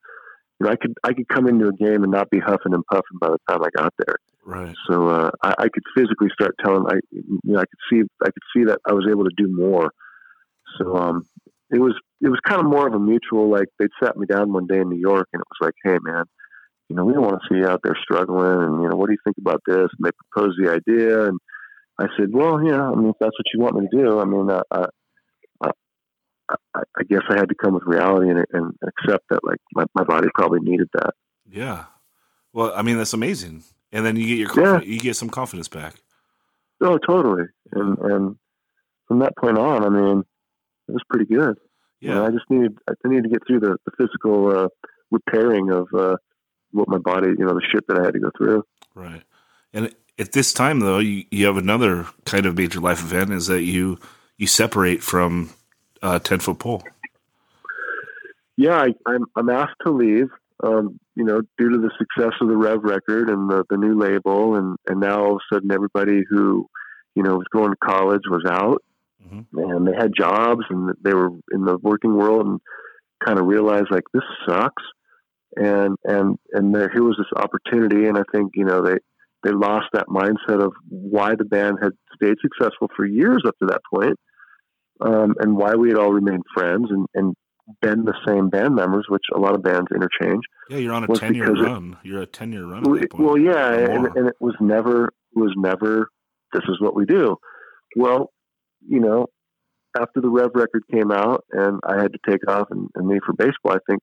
you 0.59 0.67
know 0.67 0.71
I 0.71 0.77
could 0.77 0.95
I 1.05 1.13
could 1.13 1.29
come 1.29 1.47
into 1.47 1.69
a 1.69 1.73
game 1.73 2.03
and 2.03 2.11
not 2.11 2.31
be 2.31 2.41
huffing 2.41 2.75
and 2.75 2.85
puffing 2.91 3.19
by 3.21 3.29
the 3.29 3.39
time 3.49 3.63
I 3.63 3.69
got 3.77 3.95
there. 3.99 4.17
Right. 4.45 4.75
So 4.89 5.09
uh, 5.09 5.31
I, 5.43 5.55
I 5.59 5.69
could 5.69 5.83
physically 5.97 6.29
start 6.33 6.57
telling 6.65 6.87
I 6.89 6.99
you 7.11 7.41
know 7.45 7.59
I 7.61 7.65
could 7.65 7.81
see 7.91 8.03
I 8.23 8.27
could 8.27 8.43
see 8.55 8.65
that 8.65 8.81
I 8.87 8.93
was 8.93 9.07
able 9.09 9.25
to 9.25 9.35
do 9.37 9.49
more. 9.49 9.91
So 10.79 10.97
um 10.97 11.27
it 11.71 11.79
was 11.79 11.95
it 12.21 12.29
was 12.29 12.41
kind 12.45 12.61
of 12.61 12.67
more 12.67 12.89
of 12.89 12.95
a 12.95 12.99
mutual 12.99 13.49
like 13.49 13.69
they'd 13.79 13.91
sat 14.03 14.17
me 14.17 14.27
down 14.27 14.53
one 14.53 14.67
day 14.67 14.81
in 14.81 14.89
New 14.89 14.99
York 14.99 15.29
and 15.33 15.41
it 15.41 15.47
was 15.49 15.67
like 15.67 15.75
hey 15.85 15.99
man 16.03 16.25
you 16.89 16.97
know 16.97 17.05
we 17.05 17.13
don't 17.13 17.23
want 17.23 17.41
to 17.41 17.49
see 17.49 17.59
you 17.59 17.67
out 17.67 17.81
there 17.83 17.97
struggling 18.03 18.63
and 18.63 18.83
you 18.83 18.89
know 18.89 18.97
what 18.97 19.07
do 19.07 19.13
you 19.13 19.19
think 19.25 19.37
about 19.39 19.61
this 19.67 19.89
and 19.97 20.05
they 20.05 20.11
proposed 20.31 20.57
the 20.63 20.71
idea 20.71 21.25
and 21.29 21.39
I 21.99 22.07
said 22.19 22.29
well 22.33 22.63
you 22.63 22.71
yeah 22.71 22.83
I 22.91 22.95
mean 22.95 23.09
if 23.11 23.17
that's 23.21 23.37
what 23.39 23.47
you 23.53 23.61
want 23.61 23.77
me 23.77 23.89
to 23.91 23.97
do 24.05 24.21
I 24.21 24.25
mean 24.25 24.51
uh, 24.51 24.63
I, 24.71 24.87
I 25.63 25.71
I, 26.49 26.83
I 26.99 27.03
guess 27.09 27.23
I 27.29 27.35
had 27.39 27.49
to 27.49 27.55
come 27.61 27.75
with 27.75 27.83
reality 27.85 28.31
and, 28.31 28.45
and 28.53 28.73
accept 28.87 29.25
that 29.31 29.41
like 29.45 29.59
my, 29.75 29.85
my 29.95 30.05
body 30.05 30.29
probably 30.35 30.61
needed 30.61 30.89
that. 30.95 31.11
Yeah. 31.51 31.85
Well, 32.53 32.73
I 32.75 32.83
mean 32.83 32.99
that's 32.99 33.13
amazing. 33.15 33.65
And 33.93 34.05
then 34.07 34.17
you 34.17 34.27
get 34.45 34.57
your 34.57 34.65
Yeah. 34.65 34.81
you 34.81 35.01
get 35.01 35.17
some 35.17 35.29
confidence 35.31 35.69
back. 35.69 35.95
Oh, 36.81 36.99
totally. 36.99 37.45
And 37.73 37.99
and 37.99 38.37
from 39.09 39.19
that 39.21 39.37
point 39.37 39.59
on, 39.59 39.85
I 39.85 39.89
mean, 39.89 40.25
it 40.89 40.93
was 40.93 41.03
pretty 41.11 41.25
good. 41.27 41.57
You 42.01 42.11
know, 42.11 42.23
Yeah. 42.23 42.29
I 42.29 42.31
just 42.31 42.45
needed 42.51 42.79
I 42.89 43.09
needed 43.09 43.25
to 43.25 43.31
get 43.31 43.43
through 43.47 43.61
the, 43.61 43.77
the 43.85 43.93
physical 43.97 44.57
uh, 44.57 44.69
repairing 45.11 45.71
of 45.71 45.89
uh, 45.97 46.17
what 46.77 46.89
my 46.89 46.99
body, 46.99 47.29
you 47.29 47.45
know, 47.45 47.55
the 47.55 47.67
shit 47.73 47.87
that 47.89 47.99
I 47.99 48.05
had 48.05 48.15
to 48.15 48.21
go 48.21 48.31
through. 48.37 48.65
Right. 48.95 49.23
And 49.73 49.95
at 50.19 50.33
this 50.33 50.53
time 50.53 50.81
though, 50.81 50.99
you, 50.99 51.25
you 51.31 51.47
have 51.47 51.57
another 51.57 52.07
kind 52.25 52.47
of 52.47 52.57
major 52.57 52.81
life 52.81 53.01
event 53.01 53.33
is 53.33 53.47
that 53.49 53.63
you 53.63 53.99
you 54.39 54.47
separate 54.47 55.03
from 55.03 55.51
uh, 56.03 56.19
ten 56.21 56.39
foot 56.41 56.59
pole. 56.59 56.83
Yeah, 58.57 58.77
I, 58.83 58.89
I'm 59.07 59.25
I'm 59.37 59.51
asked 59.51 59.77
to 59.85 59.91
leave. 59.91 60.29
Um, 60.63 60.99
you 61.15 61.25
know, 61.25 61.43
due 61.59 61.69
to 61.71 61.79
the 61.79 61.91
success 61.99 62.33
of 62.41 62.49
the 62.49 62.57
Rev 62.57 62.83
record 62.83 63.29
and 63.29 63.51
the, 63.51 63.65
the 63.69 63.77
new 63.77 63.99
label, 63.99 64.57
and 64.57 64.77
and 64.87 65.01
now 65.01 65.23
all 65.23 65.33
of 65.37 65.41
a 65.51 65.55
sudden 65.55 65.71
everybody 65.71 66.23
who, 66.29 66.67
you 67.15 67.23
know, 67.23 67.37
was 67.37 67.47
going 67.53 67.71
to 67.71 67.77
college 67.77 68.23
was 68.31 68.45
out, 68.49 68.83
Mhm. 69.29 69.45
and 69.53 69.87
they 69.87 69.95
had 69.95 70.13
jobs 70.17 70.65
and 70.71 70.95
they 71.03 71.13
were 71.13 71.31
in 71.53 71.65
the 71.65 71.77
working 71.79 72.15
world 72.17 72.47
and 72.47 72.61
kind 73.25 73.39
of 73.39 73.47
realized 73.47 73.91
like 73.91 74.05
this 74.15 74.23
sucks, 74.49 74.83
and 75.57 75.97
and 76.05 76.39
and 76.53 76.75
there 76.75 76.91
here 76.91 77.03
was 77.03 77.17
this 77.19 77.43
opportunity, 77.43 78.07
and 78.07 78.19
I 78.19 78.23
think 78.33 78.53
you 78.55 78.65
know 78.65 78.83
they 78.83 78.97
they 79.43 79.53
lost 79.53 79.87
that 79.93 80.09
mindset 80.09 80.63
of 80.63 80.73
why 80.89 81.35
the 81.35 81.45
band 81.45 81.79
had 81.83 81.93
stayed 82.15 82.37
successful 82.41 82.89
for 82.97 83.07
years 83.07 83.43
up 83.47 83.55
to 83.61 83.67
that 83.67 83.81
point, 83.93 84.17
um, 85.01 85.35
and 85.39 85.57
why 85.57 85.75
we 85.75 85.89
had 85.89 85.99
all 85.99 86.13
remained 86.13 86.45
friends 86.55 86.87
and 86.91 87.07
and 87.15 87.35
been 87.81 88.05
the 88.05 88.15
same 88.27 88.49
band 88.49 88.75
members, 88.75 89.07
which 89.09 89.25
a 89.35 89.39
lot 89.39 89.55
of 89.55 89.63
bands 89.63 89.89
interchange. 89.93 90.43
Yeah, 90.71 90.79
you're 90.79 90.95
on 90.95 91.05
a 91.05 91.09
ten 91.09 91.35
year 91.35 91.47
because 91.47 91.61
it- 91.61 91.71
run. 91.71 91.97
You're 92.03 92.23
a 92.23 92.27
ten 92.27 92.53
year 92.53 92.65
run. 92.65 92.83
Well, 92.83 93.01
that 93.01 93.11
point. 93.11 93.25
well, 93.25 93.39
yeah, 93.39 93.73
and, 93.73 94.07
and 94.17 94.29
it 94.29 94.37
was 94.41 94.55
never 94.61 95.11
was 95.35 95.53
never 95.57 96.09
this 96.53 96.63
is 96.69 96.81
what 96.81 96.95
we 96.95 97.05
do. 97.07 97.37
Well, 97.97 98.31
you 98.87 99.01
know, 99.01 99.27
after 99.99 100.21
the 100.21 100.29
Rev 100.29 100.51
record 100.55 100.85
came 100.93 101.11
out 101.11 101.45
and 101.51 101.81
I 101.87 102.01
had 102.01 102.13
to 102.13 102.19
take 102.29 102.47
off 102.49 102.69
and, 102.71 102.89
and 102.95 103.09
leave 103.09 103.23
for 103.25 103.33
baseball, 103.33 103.73
I 103.73 103.79
think 103.89 104.01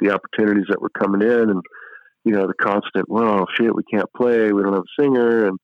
the 0.00 0.10
opportunities 0.10 0.66
that 0.68 0.80
were 0.80 0.90
coming 0.90 1.22
in 1.22 1.50
and, 1.50 1.62
you 2.24 2.32
know, 2.32 2.46
the 2.46 2.54
constant, 2.54 3.08
well, 3.08 3.46
shit, 3.56 3.74
we 3.74 3.82
can't 3.92 4.08
play. 4.16 4.52
We 4.52 4.62
don't 4.62 4.72
have 4.72 4.82
a 4.82 5.02
singer. 5.02 5.46
And, 5.46 5.58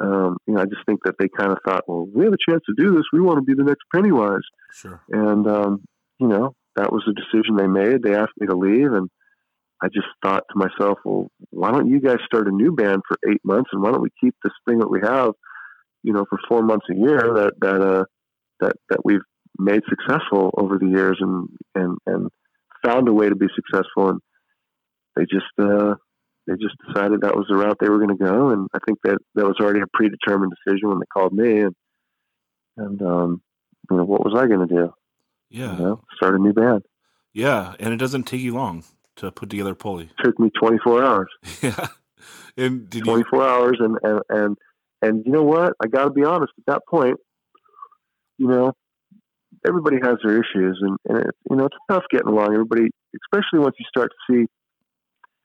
um, 0.00 0.36
you 0.46 0.54
know, 0.54 0.60
I 0.60 0.64
just 0.64 0.84
think 0.86 1.00
that 1.04 1.14
they 1.18 1.28
kind 1.28 1.52
of 1.52 1.58
thought, 1.64 1.84
well, 1.86 2.06
we 2.12 2.24
have 2.24 2.34
a 2.34 2.50
chance 2.50 2.62
to 2.66 2.74
do 2.76 2.94
this. 2.94 3.04
We 3.12 3.20
want 3.20 3.38
to 3.38 3.44
be 3.44 3.54
the 3.54 3.68
next 3.68 3.84
Pennywise. 3.94 4.42
Sure. 4.72 5.00
And, 5.10 5.46
um, 5.46 5.84
you 6.18 6.28
know, 6.28 6.54
that 6.76 6.92
was 6.92 7.04
the 7.06 7.14
decision 7.14 7.56
they 7.56 7.68
made. 7.68 8.02
They 8.02 8.14
asked 8.14 8.32
me 8.38 8.46
to 8.48 8.56
leave 8.56 8.92
and 8.92 9.08
I 9.84 9.88
just 9.88 10.06
thought 10.22 10.44
to 10.50 10.56
myself, 10.56 10.98
well, 11.04 11.28
why 11.50 11.70
don't 11.70 11.90
you 11.90 12.00
guys 12.00 12.16
start 12.24 12.48
a 12.48 12.50
new 12.50 12.72
band 12.72 13.02
for 13.06 13.18
eight 13.30 13.40
months 13.44 13.70
and 13.72 13.82
why 13.82 13.90
don't 13.90 14.00
we 14.00 14.08
keep 14.18 14.34
this 14.42 14.52
thing 14.66 14.78
that 14.78 14.90
we 14.90 15.00
have, 15.02 15.32
you 16.02 16.12
know, 16.12 16.24
for 16.30 16.38
four 16.48 16.62
months 16.62 16.86
a 16.90 16.94
year 16.94 17.18
that, 17.18 17.52
that, 17.60 17.82
uh, 17.82 18.04
that, 18.60 18.72
that 18.88 19.04
we've 19.04 19.20
made 19.58 19.82
successful 19.88 20.54
over 20.56 20.78
the 20.78 20.86
years 20.86 21.18
and, 21.20 21.48
and, 21.74 21.98
and 22.06 22.30
found 22.84 23.08
a 23.08 23.12
way 23.12 23.28
to 23.28 23.34
be 23.34 23.46
successful. 23.54 24.10
And 24.10 24.20
they 25.16 25.22
just, 25.22 25.46
uh, 25.58 25.94
they 26.46 26.54
just 26.54 26.76
decided 26.86 27.22
that 27.22 27.36
was 27.36 27.46
the 27.48 27.56
route 27.56 27.78
they 27.80 27.88
were 27.88 27.98
going 27.98 28.16
to 28.16 28.24
go. 28.24 28.50
And 28.50 28.68
I 28.74 28.78
think 28.86 28.98
that 29.04 29.18
that 29.34 29.46
was 29.46 29.56
already 29.60 29.80
a 29.80 29.86
predetermined 29.92 30.52
decision 30.52 30.88
when 30.88 30.98
they 30.98 31.06
called 31.12 31.32
me. 31.32 31.60
And, 31.60 31.74
and, 32.76 33.02
um, 33.02 33.42
you 33.90 33.96
know, 33.96 34.04
what 34.04 34.24
was 34.24 34.34
I 34.36 34.46
going 34.46 34.66
to 34.66 34.74
do? 34.74 34.92
Yeah. 35.50 35.76
You 35.76 35.84
know, 35.84 36.00
start 36.16 36.34
a 36.34 36.38
new 36.38 36.52
band. 36.52 36.82
Yeah. 37.32 37.74
And 37.80 37.92
it 37.92 37.98
doesn't 37.98 38.24
take 38.24 38.40
you 38.40 38.54
long 38.54 38.84
to 39.16 39.30
put 39.30 39.50
together 39.50 39.74
Pulley. 39.74 40.10
It 40.18 40.22
took 40.24 40.38
me 40.38 40.50
24 40.50 41.04
hours. 41.04 41.28
Yeah. 41.62 41.88
And 42.56 42.88
did 42.88 43.00
you, 43.00 43.12
24 43.12 43.48
hours 43.48 43.76
and 43.80 43.98
and 44.02 44.20
and 44.28 44.56
and 45.02 45.26
you 45.26 45.32
know 45.32 45.42
what 45.42 45.74
i 45.82 45.86
got 45.86 46.04
to 46.04 46.10
be 46.10 46.24
honest 46.24 46.52
at 46.58 46.66
that 46.66 46.82
point 46.88 47.18
you 48.38 48.46
know 48.46 48.72
everybody 49.66 49.96
has 50.02 50.16
their 50.22 50.34
issues 50.34 50.78
and, 50.80 50.96
and 51.08 51.18
it, 51.18 51.34
you 51.50 51.56
know 51.56 51.66
it's 51.66 51.76
tough 51.90 52.04
getting 52.10 52.28
along. 52.28 52.52
Everybody 52.52 52.90
especially 53.24 53.60
once 53.60 53.76
you 53.78 53.86
start 53.88 54.10
to 54.10 54.32
see 54.32 54.46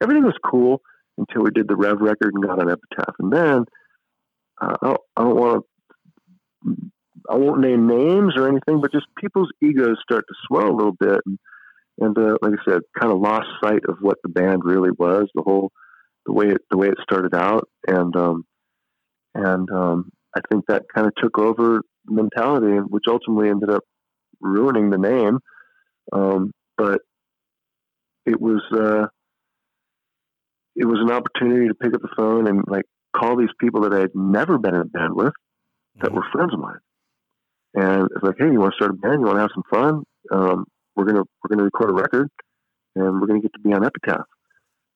everything 0.01 0.23
was 0.23 0.37
cool 0.43 0.81
until 1.17 1.43
we 1.43 1.51
did 1.51 1.67
the 1.67 1.75
rev 1.75 1.99
record 1.99 2.33
and 2.33 2.43
got 2.43 2.59
on 2.59 2.71
epitaph. 2.71 3.15
And 3.19 3.31
then 3.31 3.65
uh, 4.61 4.75
i 4.81 4.85
don't, 4.87 5.01
I 5.17 5.23
don't 5.23 5.35
want 5.35 5.65
to 6.65 6.91
i 7.29 7.35
won't 7.35 7.61
name 7.61 7.87
names 7.87 8.33
or 8.35 8.47
anything 8.47 8.81
but 8.81 8.91
just 8.91 9.05
people's 9.19 9.51
egos 9.61 9.97
start 10.01 10.25
to 10.27 10.35
swell 10.47 10.69
a 10.69 10.75
little 10.75 10.95
bit. 10.99 11.19
And, 11.25 11.39
and 11.99 12.17
uh, 12.17 12.37
like 12.41 12.53
i 12.53 12.71
said 12.71 12.81
kind 12.99 13.13
of 13.13 13.19
lost 13.19 13.47
sight 13.63 13.83
of 13.87 13.97
what 14.01 14.17
the 14.23 14.29
band 14.29 14.63
really 14.63 14.91
was 14.91 15.27
the 15.35 15.43
whole 15.43 15.71
the 16.29 16.33
way 16.33 16.47
it 16.47 16.61
the 16.69 16.77
way 16.77 16.87
it 16.87 16.97
started 17.01 17.33
out, 17.33 17.67
and 17.87 18.15
um, 18.15 18.45
and 19.33 19.69
um, 19.71 20.11
I 20.35 20.41
think 20.49 20.65
that 20.67 20.83
kind 20.93 21.07
of 21.07 21.13
took 21.15 21.37
over 21.39 21.81
mentality, 22.05 22.77
which 22.87 23.05
ultimately 23.07 23.49
ended 23.49 23.69
up 23.69 23.83
ruining 24.41 24.89
the 24.89 24.97
name. 24.97 25.39
Um, 26.11 26.51
but 26.77 27.01
it 28.25 28.39
was 28.39 28.61
uh, 28.71 29.07
it 30.75 30.85
was 30.85 30.99
an 31.01 31.11
opportunity 31.11 31.67
to 31.67 31.75
pick 31.75 31.93
up 31.93 32.01
the 32.01 32.09
phone 32.15 32.47
and 32.47 32.63
like 32.67 32.85
call 33.15 33.35
these 33.37 33.49
people 33.59 33.81
that 33.81 33.93
I 33.93 33.99
had 33.99 34.11
never 34.13 34.57
been 34.57 34.75
in 34.75 34.81
a 34.81 34.85
band 34.85 35.15
with 35.15 35.33
that 36.01 36.13
were 36.13 36.25
friends 36.31 36.53
of 36.53 36.59
mine. 36.59 36.79
And 37.73 38.09
it's 38.15 38.23
like, 38.23 38.35
hey, 38.39 38.51
you 38.51 38.59
want 38.59 38.73
to 38.73 38.75
start 38.77 38.91
a 38.91 38.93
band? 38.93 39.21
You 39.21 39.27
want 39.27 39.37
to 39.37 39.41
have 39.41 39.51
some 39.53 39.63
fun? 39.69 40.03
Um, 40.31 40.65
we're 40.95 41.05
gonna 41.05 41.23
we're 41.43 41.55
gonna 41.55 41.63
record 41.63 41.91
a 41.91 41.93
record, 41.93 42.29
and 42.95 43.19
we're 43.19 43.27
gonna 43.27 43.41
get 43.41 43.53
to 43.53 43.59
be 43.59 43.73
on 43.73 43.85
Epitaph 43.85 44.25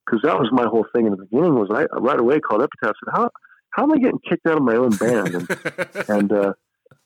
because 0.05 0.21
that 0.23 0.37
was 0.37 0.49
my 0.51 0.65
whole 0.65 0.85
thing 0.93 1.05
in 1.05 1.11
the 1.11 1.17
beginning. 1.17 1.55
Was 1.55 1.69
I 1.71 1.85
right 1.99 2.19
away 2.19 2.39
called 2.39 2.61
Epitaph? 2.61 2.95
Said 3.05 3.13
how 3.13 3.29
how 3.71 3.83
am 3.83 3.93
I 3.93 3.97
getting 3.97 4.19
kicked 4.27 4.47
out 4.47 4.57
of 4.57 4.63
my 4.63 4.75
own 4.75 4.91
band? 4.91 5.35
And 5.35 5.49
and 6.09 6.31
uh, 6.31 6.53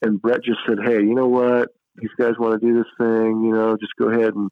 and 0.01 0.21
Brett 0.21 0.43
just 0.43 0.59
said, 0.67 0.77
hey, 0.83 0.95
you 0.95 1.15
know 1.15 1.27
what? 1.27 1.69
These 1.97 2.11
guys 2.17 2.33
want 2.37 2.59
to 2.59 2.67
do 2.67 2.75
this 2.75 2.91
thing. 2.97 3.43
You 3.43 3.53
know, 3.53 3.77
just 3.77 3.95
go 3.99 4.09
ahead 4.09 4.33
and 4.35 4.49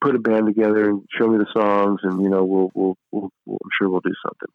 put 0.00 0.14
a 0.14 0.18
band 0.18 0.46
together 0.46 0.88
and 0.90 1.02
show 1.18 1.26
me 1.26 1.38
the 1.38 1.46
songs, 1.56 2.00
and 2.02 2.22
you 2.22 2.28
know, 2.28 2.44
we'll 2.44 2.70
we'll, 2.74 2.96
we'll, 3.10 3.30
we'll 3.44 3.58
I'm 3.62 3.70
sure 3.78 3.88
we'll 3.88 4.00
do 4.00 4.14
something. 4.24 4.54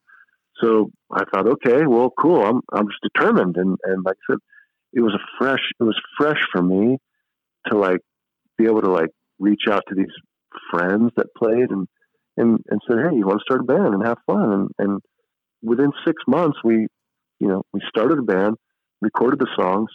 So 0.62 0.92
I 1.12 1.24
thought, 1.32 1.48
okay, 1.48 1.86
well, 1.86 2.12
cool. 2.18 2.44
I'm 2.44 2.62
I'm 2.74 2.88
just 2.88 3.02
determined, 3.14 3.58
and 3.58 3.78
and 3.84 4.04
like 4.06 4.16
I 4.30 4.34
said, 4.34 4.40
it 4.94 5.02
was 5.02 5.14
a 5.14 5.26
fresh 5.38 5.62
it 5.80 5.84
was 5.84 6.00
fresh 6.18 6.42
for 6.52 6.62
me 6.62 6.98
to 7.70 7.78
like 7.78 8.00
be 8.58 8.66
able 8.66 8.82
to 8.82 8.92
like 8.92 9.10
reach 9.40 9.64
out 9.70 9.84
to 9.90 9.96
these 9.96 10.14
friends 10.70 11.12
that 11.18 11.28
played 11.38 11.70
and 11.70 11.88
and 12.38 12.60
and 12.70 12.82
said, 12.88 12.98
hey, 13.00 13.16
you 13.16 13.26
want 13.26 13.40
to 13.40 13.44
start 13.44 13.62
a 13.62 13.64
band 13.64 13.94
and 13.94 14.06
have 14.06 14.18
fun, 14.26 14.52
and 14.52 14.70
and 14.78 15.02
within 15.62 15.92
six 16.06 16.22
months 16.28 16.58
we 16.64 16.88
you 17.40 17.48
know 17.48 17.64
we 17.74 17.82
started 17.90 18.20
a 18.20 18.24
band, 18.24 18.56
recorded 19.02 19.40
the 19.40 19.50
songs, 19.58 19.90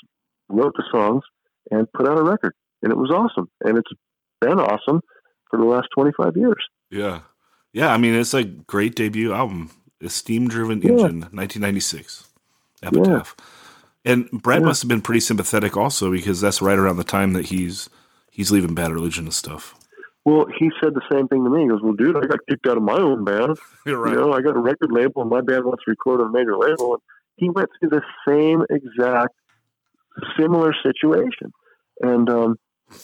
wrote 0.49 0.75
the 0.77 0.85
songs, 0.93 1.23
and 1.71 1.91
put 1.93 2.09
out 2.09 2.19
a 2.19 2.23
record, 2.23 2.55
and 2.83 2.93
it 2.93 2.97
was 2.97 3.11
awesome, 3.11 3.49
and 3.65 3.79
it's 3.79 3.91
been 4.41 4.59
awesome 4.61 5.01
for 5.51 5.59
the 5.59 5.65
last 5.67 5.89
twenty 5.95 6.13
five 6.17 6.37
years. 6.37 6.63
Yeah. 6.91 7.21
Yeah. 7.73 7.93
I 7.93 7.97
mean, 7.99 8.15
it's 8.15 8.35
a 8.35 8.45
great 8.45 8.95
debut 8.95 9.33
album. 9.33 9.71
Esteem 10.03 10.49
Driven 10.49 10.81
Yeah. 10.83 10.91
engine, 10.93 11.21
1996. 11.33 12.29
Epitaph. 12.83 13.35
And 14.05 14.31
Brett 14.31 14.61
Yeah. 14.61 14.67
must 14.67 14.83
have 14.83 14.89
been 14.89 15.01
pretty 15.01 15.21
sympathetic 15.21 15.77
also 15.77 16.11
because 16.11 16.41
that's 16.41 16.63
right 16.63 16.79
around 16.79 16.97
the 16.97 17.05
time 17.05 17.33
that 17.33 17.47
he's 17.47 17.89
he's 18.31 18.51
leaving 18.53 18.75
Bad 18.75 18.93
Religion 18.93 19.25
and 19.25 19.35
stuff. 19.35 19.75
Well, 20.25 20.47
he 20.59 20.71
said 20.83 20.95
the 20.95 21.03
same 21.11 21.29
thing 21.29 21.45
to 21.45 21.51
me. 21.51 21.63
He 21.63 21.69
goes, 21.69 21.81
"Well, 21.83 21.95
dude, 21.95 22.17
I 22.17 22.27
got 22.27 22.41
kicked 22.49 22.67
out 22.67 22.77
of 22.77 22.83
my 22.83 22.99
own 22.99 23.25
band. 23.25 23.57
You're 23.87 24.09
You 24.09 24.15
know, 24.17 24.33
I 24.33 24.43
got 24.43 24.57
a 24.57 24.61
record 24.61 24.91
label, 24.93 25.23
and 25.23 25.31
my 25.31 25.41
band 25.41 25.65
wants 25.65 25.85
to 25.85 25.91
record 25.91 26.21
on 26.21 26.29
a 26.29 26.31
major 26.33 26.57
label." 26.57 26.95
And 26.95 27.03
he 27.37 27.49
went 27.51 27.69
through 27.81 27.91
the 27.91 28.03
same 28.29 28.65
exact, 28.71 29.35
similar 30.39 30.73
situation, 30.83 31.53
and 32.01 32.29
um, 32.29 32.57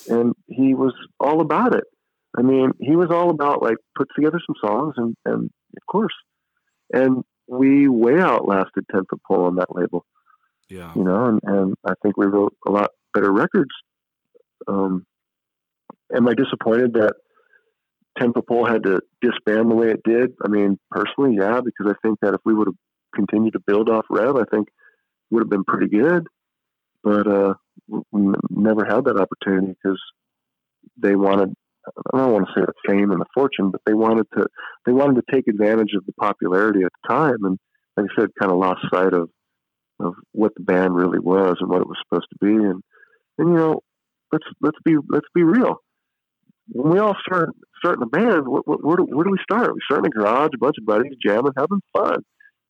and 0.08 0.34
he 0.46 0.74
was 0.74 0.94
all 1.20 1.40
about 1.40 1.74
it. 1.74 1.84
I 2.36 2.42
mean, 2.42 2.72
he 2.80 2.96
was 2.96 3.10
all 3.10 3.30
about 3.30 3.62
like 3.62 3.76
put 3.96 4.08
together 4.14 4.40
some 4.46 4.56
songs, 4.64 4.94
and 4.96 5.14
and 5.24 5.50
of 5.76 5.86
course, 5.90 6.14
and 6.92 7.24
we 7.46 7.88
way 7.88 8.20
outlasted 8.20 8.84
Ten 8.90 9.02
Foot 9.08 9.20
Pole 9.26 9.44
on 9.44 9.56
that 9.56 9.74
label. 9.74 10.04
Yeah. 10.68 10.92
You 10.94 11.04
know, 11.04 11.26
and, 11.26 11.40
and 11.42 11.74
I 11.84 11.92
think 12.02 12.16
we 12.16 12.26
wrote 12.26 12.54
a 12.66 12.70
lot 12.70 12.90
better 13.12 13.30
records. 13.30 13.70
Um, 14.66 15.04
am 16.14 16.28
I 16.28 16.34
disappointed 16.34 16.94
that 16.94 17.14
Ten 18.18 18.32
Foot 18.32 18.46
Pole 18.46 18.66
had 18.66 18.84
to 18.84 19.00
disband 19.20 19.70
the 19.70 19.74
way 19.74 19.90
it 19.90 20.02
did? 20.04 20.32
I 20.42 20.48
mean, 20.48 20.78
personally, 20.90 21.36
yeah, 21.38 21.60
because 21.62 21.92
I 21.92 21.94
think 22.06 22.20
that 22.22 22.34
if 22.34 22.40
we 22.44 22.54
would 22.54 22.68
have 22.68 22.76
continued 23.14 23.52
to 23.52 23.60
build 23.66 23.90
off 23.90 24.06
Rev, 24.08 24.36
I 24.36 24.44
think 24.50 24.68
would 25.30 25.42
have 25.42 25.50
been 25.50 25.64
pretty 25.64 25.88
good. 25.88 26.26
But 27.02 27.26
uh, 27.26 27.54
we 27.88 28.32
never 28.50 28.84
had 28.84 29.04
that 29.04 29.18
opportunity 29.18 29.74
because 29.82 30.00
they 30.96 31.16
wanted. 31.16 31.54
I 32.14 32.16
don't 32.16 32.32
want 32.32 32.46
to 32.46 32.52
say 32.60 32.64
the 32.64 32.72
fame 32.92 33.10
and 33.10 33.20
the 33.20 33.26
fortune, 33.34 33.70
but 33.70 33.80
they 33.86 33.94
wanted 33.94 34.26
to. 34.36 34.46
They 34.86 34.92
wanted 34.92 35.16
to 35.16 35.32
take 35.32 35.48
advantage 35.48 35.94
of 35.96 36.06
the 36.06 36.12
popularity 36.12 36.82
at 36.84 36.92
the 37.02 37.14
time, 37.14 37.44
and 37.44 37.58
like 37.96 38.06
I 38.16 38.20
said, 38.20 38.30
kind 38.40 38.52
of 38.52 38.58
lost 38.58 38.80
sight 38.92 39.12
of 39.12 39.30
of 40.00 40.14
what 40.32 40.54
the 40.54 40.62
band 40.62 40.94
really 40.94 41.18
was 41.18 41.56
and 41.60 41.68
what 41.70 41.80
it 41.80 41.88
was 41.88 41.98
supposed 42.04 42.28
to 42.30 42.38
be. 42.40 42.52
And 42.52 42.82
and 43.38 43.48
you 43.48 43.54
know, 43.54 43.80
let's 44.30 44.44
let's 44.60 44.78
be 44.84 44.96
let's 45.10 45.26
be 45.34 45.42
real. 45.42 45.76
When 46.68 46.92
we 46.92 46.98
all 47.00 47.16
start 47.26 47.50
starting 47.78 48.02
a 48.02 48.06
band, 48.06 48.44
wh- 48.46 48.64
wh- 48.64 48.84
where 48.84 48.96
do, 48.96 49.04
where 49.04 49.24
do 49.24 49.30
we 49.30 49.38
start? 49.42 49.74
We 49.74 49.80
start 49.84 50.06
in 50.06 50.06
a 50.06 50.10
garage, 50.10 50.50
a 50.54 50.58
bunch 50.58 50.76
of 50.78 50.86
buddies 50.86 51.12
jamming, 51.24 51.52
having 51.56 51.80
fun, 51.92 52.22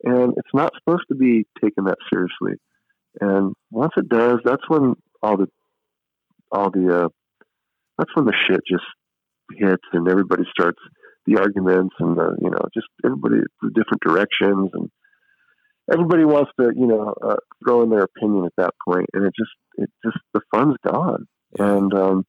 and 0.05 0.33
it's 0.37 0.55
not 0.55 0.73
supposed 0.79 1.05
to 1.09 1.15
be 1.15 1.47
taken 1.63 1.85
that 1.85 1.99
seriously. 2.13 2.59
And 3.21 3.55
once 3.71 3.93
it 3.97 4.09
does, 4.09 4.39
that's 4.45 4.69
when 4.69 4.95
all 5.23 5.37
the 5.37 5.49
all 6.51 6.71
the 6.71 7.05
uh, 7.05 7.09
that's 7.99 8.15
when 8.15 8.27
the 8.27 8.35
shit 8.49 8.61
just 8.69 8.85
hits, 9.57 9.83
and 9.93 10.09
everybody 10.09 10.45
starts 10.51 10.79
the 11.27 11.39
arguments 11.39 11.95
and 12.01 12.17
the 12.17 12.37
you 12.41 12.51
know 12.51 12.61
just 12.75 12.87
everybody 13.05 13.37
the 13.61 13.71
different 13.71 14.03
directions 14.05 14.71
and 14.73 14.91
everybody 15.93 16.25
wants 16.25 16.51
to 16.59 16.73
you 16.75 16.87
know 16.87 17.15
uh, 17.23 17.37
throw 17.63 17.83
in 17.83 17.91
their 17.91 18.03
opinion 18.03 18.45
at 18.45 18.53
that 18.57 18.75
point 18.85 19.07
and 19.13 19.25
it 19.25 19.33
just 19.39 19.53
it 19.77 19.89
just 20.05 20.19
the 20.35 20.41
fun's 20.53 20.75
gone 20.85 21.27
and 21.61 21.95
um 21.95 22.25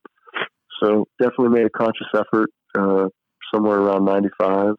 so 0.80 1.08
definitely 1.20 1.50
made 1.50 1.66
a 1.66 1.72
conscious 1.72 2.06
effort 2.14 2.52
uh 2.78 3.08
somewhere 3.52 3.80
around 3.80 4.06
95 4.06 4.76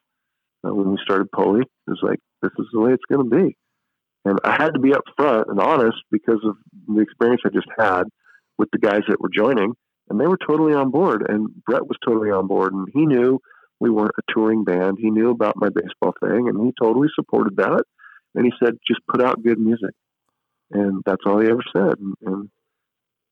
uh, 0.65 0.75
when 0.75 0.91
we 0.91 0.99
started 1.05 1.31
Pulley. 1.33 1.61
It 1.61 1.91
was 1.91 2.01
like, 2.03 2.19
this 2.43 2.53
is 2.59 2.67
the 2.73 2.81
way 2.81 2.93
it's 2.93 3.05
going 3.11 3.29
to 3.29 3.37
be. 3.37 3.57
And 4.25 4.39
I 4.45 4.53
had 4.53 4.71
to 4.71 4.81
be 4.81 4.93
upfront 4.93 5.51
and 5.51 5.61
honest 5.61 5.99
because 6.11 6.41
of 6.45 6.57
the 6.89 7.01
experience 7.01 7.43
I 7.45 7.51
just 7.51 7.69
had 7.79 8.05
with 8.59 8.71
the 8.73 8.79
guys 8.79 9.03
that 9.09 9.21
were 9.21 9.29
joining. 9.29 9.75
And 10.09 10.21
they 10.21 10.27
were 10.27 10.39
totally 10.39 10.75
on 10.75 10.91
board. 10.91 11.27
And 11.29 11.49
Brett 11.67 11.87
was 11.87 11.97
totally 12.07 12.31
on 12.31 12.47
board. 12.47 12.73
And 12.73 12.89
he 12.93 13.07
knew 13.07 13.41
we 13.81 13.91
weren't 13.91 14.13
a 14.19 14.33
touring 14.33 14.65
band. 14.65 14.99
He 15.01 15.11
knew 15.11 15.31
about 15.31 15.57
my 15.57 15.69
baseball 15.69 16.15
thing. 16.23 16.49
And 16.49 16.65
he 16.65 16.73
totally 16.81 17.09
supported 17.15 17.57
that. 17.57 17.85
And 18.35 18.45
he 18.45 18.53
said, 18.63 18.75
just 18.87 19.01
put 19.07 19.23
out 19.23 19.43
good 19.43 19.59
music. 19.59 19.91
And 20.71 21.03
that's 21.05 21.23
all 21.27 21.41
he 21.41 21.49
ever 21.49 21.63
said. 21.75 21.99
And, 21.99 22.15
and 22.23 22.51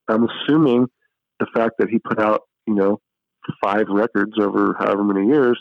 I'm 0.08 0.28
assuming 0.28 0.86
the 1.40 1.46
fact 1.54 1.74
that 1.78 1.88
he 1.88 1.98
put 1.98 2.20
out, 2.20 2.42
you 2.66 2.74
know, 2.74 3.00
five 3.62 3.86
records 3.88 4.32
over 4.40 4.76
however 4.78 5.02
many 5.02 5.26
years, 5.26 5.60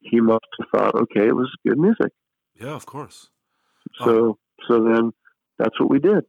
he 0.00 0.20
must 0.20 0.44
have 0.58 0.68
thought, 0.74 0.94
okay, 0.94 1.28
it 1.28 1.36
was 1.36 1.50
good 1.66 1.78
music. 1.78 2.12
Yeah, 2.60 2.74
of 2.74 2.86
course. 2.86 3.28
So, 3.98 4.38
so 4.68 4.82
then 4.84 5.12
that's 5.58 5.78
what 5.80 5.90
we 5.90 5.98
did. 5.98 6.24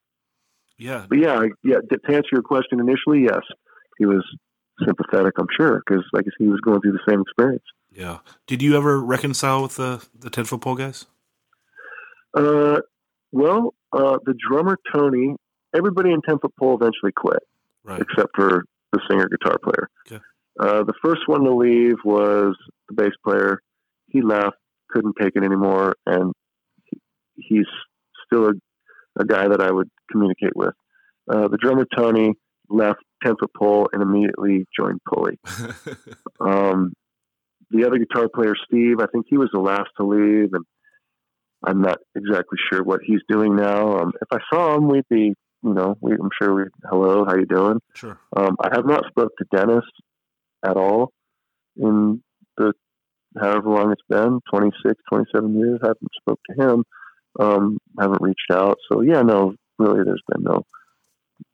Yeah. 0.77 1.05
But 1.07 1.19
yeah, 1.19 1.43
yeah. 1.63 1.77
To 1.77 2.13
answer 2.13 2.29
your 2.31 2.41
question 2.41 2.79
initially, 2.79 3.23
yes, 3.23 3.41
he 3.97 4.05
was 4.05 4.23
sympathetic. 4.85 5.33
I'm 5.37 5.47
sure 5.55 5.81
because 5.85 6.03
like 6.13 6.23
I 6.23 6.31
said, 6.37 6.45
he 6.45 6.47
was 6.47 6.61
going 6.61 6.81
through 6.81 6.93
the 6.93 7.11
same 7.11 7.21
experience. 7.21 7.63
Yeah. 7.91 8.19
Did 8.47 8.61
you 8.61 8.75
ever 8.75 8.99
reconcile 8.99 9.61
with 9.61 9.75
the 9.75 10.05
the 10.17 10.29
ten 10.29 10.45
foot 10.45 10.61
pole 10.61 10.75
guys? 10.75 11.05
Uh, 12.33 12.79
well, 13.31 13.75
uh, 13.91 14.17
the 14.25 14.33
drummer 14.49 14.77
Tony, 14.93 15.35
everybody 15.75 16.11
in 16.11 16.21
Ten 16.21 16.39
Foot 16.39 16.53
Pole 16.57 16.75
eventually 16.81 17.11
quit. 17.11 17.43
Right. 17.85 18.01
except 18.01 18.29
for 18.33 18.63
the 18.93 19.01
singer 19.09 19.27
guitar 19.27 19.57
player. 19.61 19.89
Okay. 20.07 20.23
Uh, 20.57 20.83
the 20.83 20.93
first 21.03 21.27
one 21.27 21.43
to 21.43 21.53
leave 21.53 21.97
was 22.05 22.55
the 22.87 22.95
bass 22.95 23.11
player. 23.25 23.61
He 24.07 24.21
left, 24.21 24.55
couldn't 24.89 25.15
take 25.19 25.35
it 25.35 25.43
anymore, 25.43 25.95
and 26.05 26.31
he, 26.85 26.97
he's 27.35 27.67
still 28.33 28.49
a, 28.49 29.21
a 29.21 29.25
guy 29.25 29.47
that 29.47 29.61
I 29.61 29.71
would 29.71 29.89
communicate 30.11 30.55
with. 30.55 30.73
Uh, 31.29 31.47
the 31.47 31.57
drummer 31.57 31.85
Tony 31.95 32.33
left 32.69 32.99
Ten 33.23 33.35
Foot 33.39 33.51
Pole 33.57 33.89
and 33.93 34.01
immediately 34.01 34.65
joined 34.77 34.99
Pulley. 35.11 35.39
Um, 36.39 36.93
the 37.71 37.85
other 37.85 37.97
guitar 37.97 38.27
player, 38.27 38.53
Steve, 38.67 38.97
I 38.99 39.05
think 39.05 39.27
he 39.29 39.37
was 39.37 39.49
the 39.53 39.59
last 39.59 39.89
to 39.97 40.05
leave, 40.05 40.49
and 40.51 40.65
I'm 41.65 41.81
not 41.81 41.99
exactly 42.15 42.57
sure 42.69 42.83
what 42.83 42.99
he's 43.05 43.21
doing 43.29 43.55
now. 43.55 43.99
Um, 43.99 44.11
if 44.21 44.27
I 44.31 44.39
saw 44.51 44.75
him, 44.75 44.89
we'd 44.89 45.07
be, 45.09 45.33
you 45.63 45.73
know, 45.73 45.95
we, 46.01 46.13
I'm 46.13 46.29
sure 46.41 46.53
we, 46.53 46.63
hello, 46.89 47.23
how 47.23 47.35
you 47.35 47.45
doing? 47.45 47.79
sure. 47.93 48.19
Um, 48.35 48.57
I 48.61 48.69
have 48.73 48.85
not 48.85 49.05
spoke 49.07 49.31
to 49.37 49.45
Dennis 49.55 49.85
at 50.65 50.75
all 50.75 51.13
in 51.77 52.21
the 52.57 52.73
however 53.39 53.69
long 53.69 53.91
it's 53.91 54.01
been 54.09 54.39
26, 54.51 55.01
27 55.09 55.57
years. 55.57 55.79
I 55.83 55.87
haven't 55.87 56.11
spoke 56.19 56.39
to 56.49 56.61
him. 56.61 56.83
Um, 57.39 57.77
haven't 57.99 58.21
reached 58.21 58.51
out. 58.51 58.77
So 58.91 59.01
yeah, 59.01 59.21
no, 59.21 59.55
really, 59.79 60.03
there's 60.03 60.23
been 60.27 60.43
no 60.43 60.63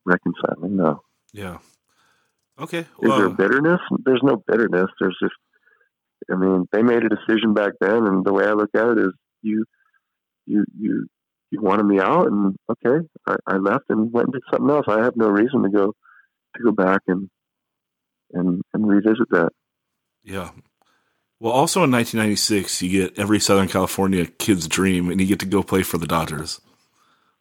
reconciling. 0.05 0.75
No. 0.75 1.01
Yeah. 1.33 1.59
Okay. 2.59 2.79
Is 2.79 2.87
there 3.01 3.29
bitterness? 3.29 3.79
There's 4.03 4.21
no 4.23 4.43
bitterness. 4.45 4.89
There's 4.99 5.17
just, 5.21 5.35
I 6.31 6.35
mean, 6.35 6.67
they 6.71 6.83
made 6.83 7.03
a 7.03 7.09
decision 7.09 7.53
back 7.53 7.73
then, 7.79 8.05
and 8.05 8.25
the 8.25 8.33
way 8.33 8.45
I 8.45 8.51
look 8.51 8.71
at 8.75 8.89
it 8.89 8.97
is, 8.97 9.13
you, 9.41 9.63
you, 10.45 10.65
you, 10.77 11.07
you 11.51 11.61
wanted 11.61 11.85
me 11.85 11.99
out, 11.99 12.27
and 12.27 12.55
okay, 12.69 13.07
I, 13.25 13.35
I 13.47 13.57
left 13.57 13.85
and 13.89 14.11
went 14.11 14.27
and 14.27 14.33
did 14.33 14.43
something 14.51 14.69
else. 14.69 14.85
I 14.89 15.03
have 15.03 15.15
no 15.15 15.29
reason 15.29 15.63
to 15.63 15.69
go, 15.69 15.93
to 16.57 16.63
go 16.63 16.71
back 16.71 17.01
and, 17.07 17.29
and, 18.33 18.61
and 18.73 18.87
revisit 18.87 19.29
that. 19.31 19.51
yeah. 20.23 20.51
Well, 21.39 21.53
also 21.53 21.83
in 21.83 21.91
1996, 21.91 22.81
you 22.81 23.07
get 23.07 23.17
every 23.17 23.39
Southern 23.39 23.67
California 23.67 24.25
kid's 24.25 24.67
dream, 24.67 25.09
and 25.09 25.21
you 25.21 25.27
get 25.27 25.39
to 25.39 25.45
go 25.45 25.63
play 25.63 25.83
for 25.83 25.97
the 25.97 26.07
Dodgers. 26.07 26.59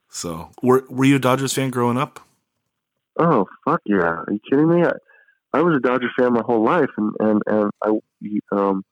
So, 0.08 0.50
were 0.62 0.84
were 0.88 1.04
you 1.04 1.16
a 1.16 1.20
Dodgers 1.20 1.52
fan 1.52 1.70
growing 1.70 1.98
up? 1.98 2.20
Oh 3.18 3.46
fuck 3.64 3.80
yeah! 3.84 3.98
Are 3.98 4.26
you 4.30 4.40
kidding 4.48 4.68
me? 4.68 4.84
I, 4.84 4.92
I 5.52 5.62
was 5.62 5.76
a 5.76 5.80
Dodger 5.80 6.08
fan 6.18 6.32
my 6.32 6.42
whole 6.42 6.64
life, 6.64 6.90
and 6.96 7.12
and 7.18 7.42
and 7.46 7.70
I 7.82 7.90
um 8.52 8.84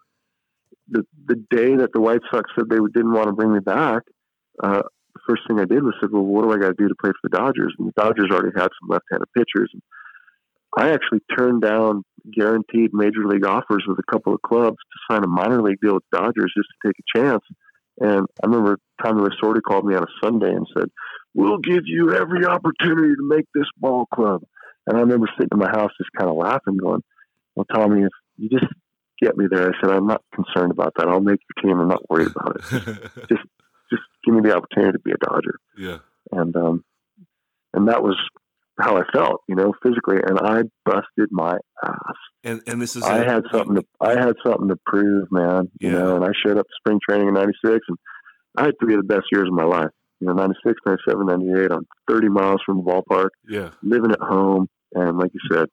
the 0.88 1.06
the 1.26 1.36
day 1.50 1.76
that 1.76 1.92
the 1.92 2.00
White 2.00 2.20
Sox 2.30 2.50
said 2.54 2.68
they 2.68 2.76
didn't 2.76 3.12
want 3.12 3.28
to 3.28 3.32
bring 3.32 3.52
me 3.52 3.60
back, 3.60 4.02
uh, 4.62 4.82
the 5.14 5.20
first 5.26 5.42
thing 5.48 5.58
I 5.58 5.64
did 5.64 5.82
was 5.82 5.94
said, 6.00 6.10
well, 6.12 6.22
what 6.22 6.42
do 6.42 6.52
I 6.52 6.58
got 6.58 6.76
to 6.76 6.82
do 6.82 6.88
to 6.88 6.94
play 7.00 7.10
for 7.10 7.28
the 7.28 7.36
Dodgers? 7.36 7.74
And 7.78 7.88
the 7.88 8.00
Dodgers 8.00 8.28
already 8.30 8.52
had 8.56 8.68
some 8.80 8.88
left-handed 8.88 9.28
pitchers. 9.36 9.70
And 9.72 9.82
I 10.76 10.90
actually 10.90 11.20
turned 11.36 11.62
down 11.62 12.04
guaranteed 12.34 12.90
major 12.92 13.26
league 13.26 13.46
offers 13.46 13.84
with 13.86 13.98
a 13.98 14.12
couple 14.12 14.34
of 14.34 14.42
clubs 14.42 14.76
to 14.76 15.14
sign 15.14 15.24
a 15.24 15.28
minor 15.28 15.62
league 15.62 15.78
deal 15.80 15.94
with 15.94 16.04
Dodgers 16.12 16.52
just 16.56 16.68
to 16.68 16.88
take 16.88 16.96
a 16.98 17.18
chance. 17.18 17.44
And 17.98 18.26
I 18.42 18.46
remember 18.46 18.78
Tommy 19.02 19.22
Lasorda 19.22 19.62
called 19.62 19.86
me 19.86 19.94
on 19.94 20.02
a 20.02 20.06
Sunday 20.22 20.50
and 20.50 20.66
said, 20.76 20.90
"We'll 21.34 21.58
give 21.58 21.82
you 21.86 22.12
every 22.12 22.44
opportunity 22.44 23.14
to 23.14 23.22
make 23.22 23.46
this 23.54 23.68
ball 23.78 24.06
club." 24.14 24.42
And 24.86 24.96
I 24.96 25.00
remember 25.00 25.28
sitting 25.34 25.48
in 25.52 25.58
my 25.58 25.70
house 25.70 25.92
just 25.96 26.12
kind 26.12 26.28
of 26.28 26.36
laughing, 26.36 26.76
going, 26.76 27.02
"Well, 27.54 27.66
Tommy, 27.72 28.02
if 28.02 28.12
you 28.36 28.50
just 28.50 28.70
get 29.20 29.38
me 29.38 29.46
there," 29.50 29.70
I 29.70 29.80
said, 29.80 29.90
"I'm 29.90 30.06
not 30.06 30.22
concerned 30.34 30.72
about 30.72 30.92
that. 30.96 31.08
I'll 31.08 31.20
make 31.20 31.40
your 31.48 31.62
team. 31.62 31.80
I'm 31.80 31.88
not 31.88 32.08
worried 32.10 32.32
about 32.36 32.56
it. 32.56 32.62
Just, 33.28 33.42
just 33.88 34.02
give 34.24 34.34
me 34.34 34.40
the 34.42 34.54
opportunity 34.54 34.92
to 34.92 34.98
be 34.98 35.12
a 35.12 35.16
Dodger." 35.16 35.58
yeah. 35.78 35.98
And 36.32 36.54
um, 36.56 36.84
and 37.72 37.88
that 37.88 38.02
was 38.02 38.16
how 38.78 38.96
I 38.96 39.02
felt, 39.12 39.42
you 39.48 39.54
know, 39.54 39.72
physically. 39.82 40.18
And 40.26 40.38
I 40.38 40.62
busted 40.84 41.28
my 41.30 41.56
ass. 41.84 42.16
And 42.44 42.60
and 42.66 42.80
this 42.80 42.94
is 42.96 43.02
I 43.02 43.18
a- 43.18 43.24
had 43.30 43.42
something 43.52 43.76
to 43.76 43.82
I 44.00 44.10
had 44.12 44.34
something 44.44 44.68
to 44.68 44.76
prove, 44.86 45.28
man. 45.30 45.70
You 45.80 45.90
Yeah. 45.90 45.98
know, 45.98 46.16
and 46.16 46.24
I 46.24 46.30
showed 46.44 46.58
up 46.58 46.66
to 46.66 46.72
spring 46.78 47.00
training 47.08 47.28
in 47.28 47.34
'96, 47.34 47.80
and 47.88 47.98
I 48.56 48.64
had 48.66 48.74
three 48.80 48.94
of 48.94 49.00
the 49.00 49.06
best 49.14 49.26
years 49.32 49.48
of 49.48 49.54
my 49.54 49.64
life. 49.64 49.90
You 50.20 50.28
know, 50.28 50.32
'96, 50.34 50.80
'97, 50.86 51.26
'98. 51.26 51.70
I'm 51.72 51.86
30 52.08 52.28
miles 52.28 52.60
from 52.64 52.78
the 52.78 52.82
ballpark, 52.84 53.28
Yeah. 53.48 53.70
living 53.82 54.12
at 54.12 54.20
home, 54.20 54.68
and 54.94 55.18
like 55.18 55.30
you 55.34 55.40
said, 55.52 55.68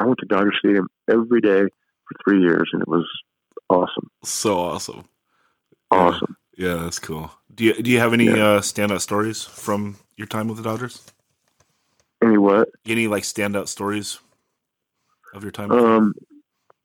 I 0.00 0.04
went 0.04 0.18
to 0.18 0.26
Dodger 0.26 0.52
Stadium 0.58 0.88
every 1.08 1.40
day 1.40 1.62
for 1.62 2.14
three 2.28 2.40
years, 2.42 2.68
and 2.72 2.82
it 2.82 2.88
was 2.88 3.06
awesome, 3.70 4.10
So 4.24 4.58
awesome. 4.58 5.04
Yeah. 5.92 5.98
awesome. 5.98 6.36
Yeah, 6.58 6.74
that's 6.76 6.98
cool. 6.98 7.30
Do 7.54 7.64
you 7.64 7.74
do 7.82 7.90
you 7.90 7.98
have 7.98 8.12
any 8.12 8.24
Yeah. 8.26 8.46
uh, 8.56 8.60
standout 8.60 9.00
stories 9.00 9.44
from 9.44 9.96
your 10.16 10.26
time 10.26 10.48
with 10.48 10.56
the 10.58 10.62
Dodgers? 10.62 11.10
Any 12.22 12.38
what? 12.38 12.68
Any 12.86 13.08
like 13.08 13.24
standout 13.24 13.68
stories 13.68 14.18
of 15.34 15.42
your 15.42 15.52
time? 15.52 15.70
Um, 15.70 16.14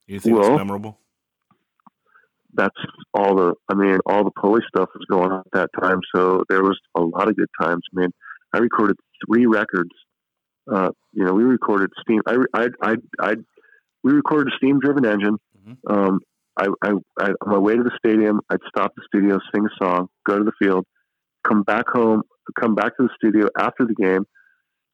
Anything 0.10 0.34
well- 0.34 0.44
that's 0.44 0.58
memorable? 0.58 0.98
that's 2.54 2.76
all 3.14 3.36
the 3.36 3.54
I 3.70 3.76
mean, 3.76 4.00
all 4.06 4.24
the 4.24 4.32
Pulley 4.32 4.62
stuff 4.68 4.90
was 4.94 5.06
going 5.10 5.32
on 5.32 5.40
at 5.40 5.52
that 5.54 5.70
time. 5.82 6.00
So 6.14 6.44
there 6.50 6.62
was 6.62 6.78
a 6.96 7.02
lot 7.02 7.30
of 7.30 7.38
good 7.38 7.50
times. 7.62 7.82
I 7.96 8.02
mean, 8.02 8.12
I 8.54 8.58
recorded 8.58 8.98
three 9.26 9.46
records. 9.46 9.92
Uh, 10.72 10.90
you 11.14 11.24
know, 11.24 11.34
we 11.34 11.44
recorded 11.44 11.92
Esteem. 11.98 12.22
I, 12.28 12.36
I, 12.54 12.68
I, 12.82 12.96
I 13.20 13.34
we 14.04 14.12
recorded 14.12 14.54
Esteem 14.54 14.80
Driven 14.80 15.06
Engine. 15.06 15.38
Mm-hmm. 15.58 15.94
Um, 15.94 16.20
I, 16.58 16.68
I, 16.84 16.92
I, 17.20 17.26
on 17.30 17.52
my 17.52 17.58
way 17.58 17.76
to 17.76 17.84
the 17.84 17.98
stadium, 17.98 18.42
I'd 18.50 18.60
stop 18.68 18.94
the 18.96 19.04
studio, 19.08 19.40
sing 19.54 19.66
a 19.66 19.84
song, 19.84 20.10
go 20.28 20.38
to 20.38 20.44
the 20.44 20.52
field, 20.62 20.86
come 21.48 21.64
back 21.64 21.86
home, 21.88 22.24
come 22.60 22.76
back 22.76 22.98
to 22.98 23.04
the 23.04 23.10
studio 23.16 23.48
after 23.58 23.86
the 23.86 23.96
game, 23.96 24.26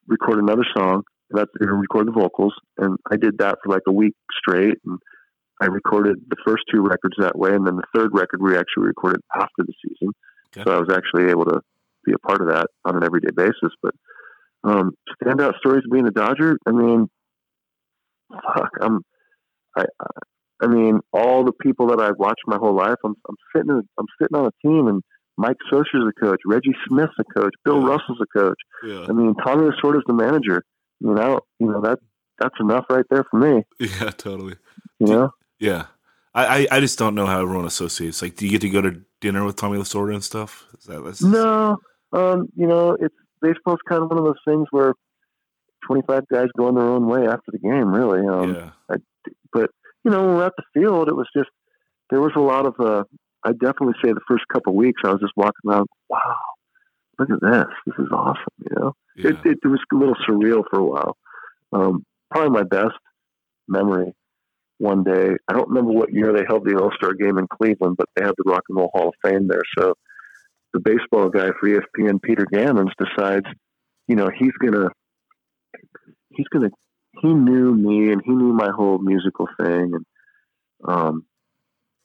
record 0.07 0.39
another 0.39 0.65
song. 0.75 1.03
That's 1.29 1.51
and 1.59 1.81
record 1.81 2.07
the 2.07 2.11
vocals, 2.11 2.53
and 2.77 2.97
I 3.11 3.17
did 3.17 3.37
that 3.39 3.57
for 3.63 3.73
like 3.73 3.83
a 3.87 3.91
week 3.91 4.13
straight. 4.31 4.77
And 4.85 4.99
I 5.61 5.65
recorded 5.65 6.17
the 6.29 6.37
first 6.45 6.63
two 6.71 6.81
records 6.81 7.15
that 7.19 7.37
way, 7.37 7.53
and 7.53 7.67
then 7.67 7.75
the 7.75 7.83
third 7.93 8.11
record 8.13 8.41
we 8.41 8.55
actually 8.57 8.87
recorded 8.87 9.21
after 9.35 9.59
the 9.59 9.73
season. 9.85 10.13
Okay. 10.55 10.63
So 10.63 10.75
I 10.75 10.79
was 10.79 10.89
actually 10.89 11.29
able 11.29 11.45
to 11.45 11.59
be 12.05 12.13
a 12.13 12.19
part 12.19 12.41
of 12.41 12.47
that 12.47 12.67
on 12.85 12.95
an 12.95 13.03
everyday 13.03 13.31
basis. 13.35 13.73
But 13.83 13.93
um, 14.63 14.91
standout 15.21 15.57
stories 15.57 15.83
of 15.85 15.91
being 15.91 16.07
a 16.07 16.11
Dodger. 16.11 16.57
I 16.65 16.71
mean, 16.71 17.09
fuck. 18.29 18.71
I'm. 18.81 19.01
I. 19.75 19.83
I- 19.99 20.21
I 20.59 20.65
mean, 20.65 21.01
all 21.13 21.43
the 21.43 21.51
people 21.51 21.89
that 21.89 22.01
I've 22.01 22.17
watched 22.17 22.41
my 22.47 22.57
whole 22.57 22.75
life. 22.75 22.95
I'm. 23.05 23.13
I'm 23.29 23.35
sitting. 23.55 23.69
I'm 23.69 24.05
sitting 24.19 24.35
on 24.35 24.47
a 24.47 24.67
team, 24.67 24.87
and 24.87 25.03
Mike 25.37 25.57
Scioscia's 25.71 26.09
a 26.09 26.19
coach. 26.25 26.39
Reggie 26.45 26.75
Smith's 26.87 27.13
a 27.19 27.23
coach. 27.39 27.53
Bill 27.63 27.81
Yeah. 27.81 27.87
Russell's 27.89 28.19
a 28.21 28.39
coach. 28.39 28.57
Yeah. 28.83 29.05
I 29.07 29.11
mean, 29.13 29.35
Tommy 29.43 29.69
Lasorda's 29.69 30.03
the 30.07 30.13
manager. 30.13 30.63
You 30.99 31.13
know. 31.13 31.41
You 31.59 31.67
know 31.67 31.81
that. 31.81 31.99
That's 32.39 32.55
enough 32.59 32.85
right 32.89 33.05
there 33.09 33.25
for 33.31 33.39
me. 33.39 33.63
Yeah, 33.79 34.09
totally. 34.17 34.55
You 34.99 35.07
know. 35.07 35.29
Yeah. 35.59 35.85
I, 36.35 36.45
I, 36.45 36.67
I 36.73 36.79
just 36.79 36.99
don't 36.99 37.15
know 37.15 37.25
how 37.25 37.41
everyone 37.41 37.65
associates. 37.65 38.21
Like, 38.21 38.35
do 38.35 38.45
you 38.45 38.51
get 38.51 38.61
to 38.61 38.69
go 38.69 38.81
to 38.81 39.01
dinner 39.21 39.43
with 39.43 39.55
Tommy 39.55 39.79
Lasorda 39.79 40.13
and 40.13 40.23
stuff? 40.23 40.67
Is 40.77 40.85
that 40.85 41.03
that's, 41.03 41.23
No, 41.23 41.77
um, 42.13 42.47
you 42.55 42.67
know, 42.67 42.95
it's 42.99 43.15
baseball's 43.41 43.79
kind 43.89 44.03
of 44.03 44.09
one 44.09 44.19
of 44.19 44.25
those 44.25 44.35
things 44.45 44.67
where 44.69 44.93
25 45.87 46.27
guys 46.31 46.47
going 46.57 46.75
their 46.75 46.83
own 46.83 47.07
way 47.07 47.25
after 47.27 47.51
the 47.51 47.57
game, 47.57 47.91
really. 47.91 48.27
Um, 48.27 48.53
Yeah. 48.53 48.69
But, 49.53 49.71
you 50.03 50.11
know, 50.11 50.25
when 50.27 50.35
we're 50.35 50.45
at 50.45 50.53
the 50.57 50.63
field, 50.79 51.07
it 51.07 51.15
was 51.15 51.27
just, 51.35 51.49
there 52.11 52.21
was 52.21 52.33
a 52.35 52.39
lot 52.39 52.65
of, 52.67 52.75
uh, 52.79 53.03
I 53.43 53.51
definitely 53.51 53.95
say 54.03 54.11
the 54.11 54.21
first 54.27 54.45
couple 54.51 54.71
of 54.71 54.77
weeks, 54.77 55.01
I 55.05 55.11
was 55.11 55.21
just 55.21 55.33
walking 55.35 55.69
around, 55.69 55.87
wow, 56.09 56.35
look 57.19 57.29
at 57.29 57.41
this. 57.41 57.65
This 57.85 57.95
is 57.99 58.11
awesome, 58.11 58.43
you 58.59 58.75
know? 58.75 58.93
Yeah. 59.15 59.29
It, 59.29 59.35
it, 59.45 59.57
it 59.63 59.67
was 59.67 59.79
a 59.91 59.95
little 59.95 60.15
surreal 60.27 60.63
for 60.69 60.79
a 60.79 60.83
while. 60.83 61.17
Um, 61.71 62.03
probably 62.31 62.51
my 62.51 62.63
best 62.63 62.95
memory 63.67 64.13
one 64.77 65.03
day. 65.03 65.35
I 65.47 65.53
don't 65.53 65.69
remember 65.69 65.91
what 65.91 66.13
year 66.13 66.33
they 66.33 66.45
held 66.47 66.65
the 66.65 66.77
All 66.79 66.91
Star 66.95 67.13
game 67.13 67.37
in 67.37 67.47
Cleveland, 67.47 67.97
but 67.97 68.07
they 68.15 68.23
had 68.23 68.33
the 68.37 68.49
Rock 68.49 68.63
and 68.69 68.77
Roll 68.77 68.91
Hall 68.93 69.09
of 69.09 69.15
Fame 69.23 69.47
there. 69.47 69.63
So 69.77 69.93
the 70.73 70.79
baseball 70.79 71.29
guy 71.29 71.49
for 71.59 71.69
ESPN, 71.69 72.21
Peter 72.21 72.45
Gammons, 72.51 72.91
decides, 72.97 73.47
you 74.07 74.15
know, 74.15 74.29
he's 74.37 74.53
gonna, 74.63 74.89
he's 76.29 76.47
gonna, 76.49 76.69
he 77.21 77.33
knew 77.33 77.73
me 77.73 78.11
and 78.11 78.21
he 78.23 78.31
knew 78.31 78.53
my 78.53 78.69
whole 78.69 78.99
musical 78.99 79.47
thing, 79.59 79.93
and 79.95 80.05
um, 80.87 81.25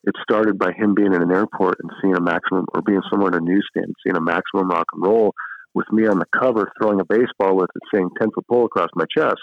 it 0.05 0.14
started 0.22 0.59
by 0.59 0.72
him 0.72 0.94
being 0.94 1.12
in 1.14 1.22
an 1.22 1.30
airport 1.30 1.78
and 1.80 1.90
seeing 2.00 2.16
a 2.16 2.20
maximum, 2.20 2.66
or 2.74 2.82
being 2.82 3.03
somewhere 3.11 3.28
in 3.28 3.34
a 3.34 3.40
newsstand 3.40 3.94
seeing 4.03 4.16
a 4.16 4.20
Maximum 4.20 4.68
Rocknroll 4.68 5.30
with 5.74 5.90
me 5.92 6.07
on 6.07 6.18
the 6.18 6.26
cover 6.38 6.70
throwing 6.80 7.00
a 7.00 7.05
baseball 7.05 7.57
with 7.57 7.70
it 7.74 7.82
saying 7.94 8.11
10 8.20 8.30
foot 8.34 8.46
pole 8.48 8.66
across 8.66 8.90
my 8.94 9.05
chest. 9.16 9.40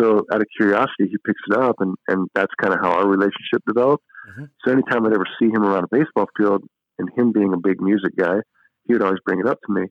So 0.00 0.24
out 0.32 0.40
of 0.40 0.46
curiosity, 0.56 1.08
he 1.10 1.16
picks 1.26 1.40
it 1.50 1.56
up, 1.56 1.76
and, 1.80 1.94
and 2.08 2.28
that's 2.34 2.54
kind 2.60 2.72
of 2.72 2.80
how 2.80 2.92
our 2.92 3.06
relationship 3.06 3.62
developed. 3.66 4.04
Mhm. 4.30 4.48
So 4.64 4.72
anytime 4.72 5.04
I'd 5.04 5.12
ever 5.12 5.26
see 5.38 5.48
him 5.48 5.62
around 5.62 5.84
a 5.84 5.88
baseball 5.96 6.28
field, 6.36 6.64
and 6.98 7.10
him 7.16 7.32
being 7.32 7.52
a 7.52 7.58
big 7.58 7.80
music 7.80 8.16
guy, 8.16 8.40
he 8.84 8.92
would 8.92 9.02
always 9.02 9.20
bring 9.24 9.40
it 9.40 9.46
up 9.46 9.58
to 9.66 9.72
me. 9.72 9.86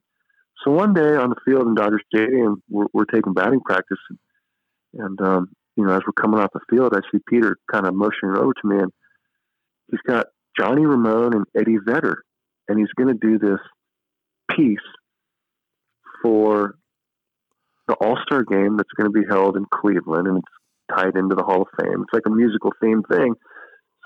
so 0.64 0.70
one 0.70 0.92
day 0.92 1.16
on 1.16 1.30
the 1.30 1.40
field 1.44 1.66
in 1.66 1.74
Dodger 1.74 2.00
Stadium, 2.12 2.62
we're, 2.68 2.86
we're 2.92 3.04
taking 3.06 3.32
batting 3.32 3.60
practice, 3.60 3.98
and, 4.10 4.18
and 5.04 5.20
um, 5.20 5.48
you 5.76 5.84
know, 5.84 5.92
as 5.92 6.02
we're 6.06 6.12
coming 6.12 6.38
off 6.40 6.50
the 6.52 6.60
field, 6.68 6.94
I 6.94 7.00
see 7.10 7.18
Peter 7.28 7.56
kind 7.72 7.86
of 7.86 7.94
motioning 7.94 8.36
over 8.36 8.52
to 8.52 8.68
me, 8.68 8.76
and 8.78 8.92
he's 9.90 10.00
got 10.06 10.26
Johnny 10.58 10.86
Ramone 10.86 11.34
and 11.34 11.44
Eddie 11.56 11.78
Vedder, 11.84 12.22
and 12.68 12.78
he's 12.78 12.92
going 12.96 13.08
to 13.08 13.18
do 13.20 13.38
this 13.38 13.60
piece 14.56 14.78
for 16.22 16.74
the 17.88 17.94
All 17.94 18.18
Star 18.22 18.44
game 18.44 18.76
that's 18.76 18.92
going 18.96 19.12
to 19.12 19.20
be 19.20 19.26
held 19.28 19.56
in 19.56 19.64
Cleveland, 19.72 20.28
and 20.28 20.38
it's 20.38 20.96
tied 20.96 21.16
into 21.16 21.34
the 21.34 21.42
Hall 21.42 21.62
of 21.62 21.68
Fame. 21.80 22.02
It's 22.02 22.12
like 22.12 22.26
a 22.26 22.30
musical 22.30 22.72
themed 22.82 23.08
thing. 23.10 23.34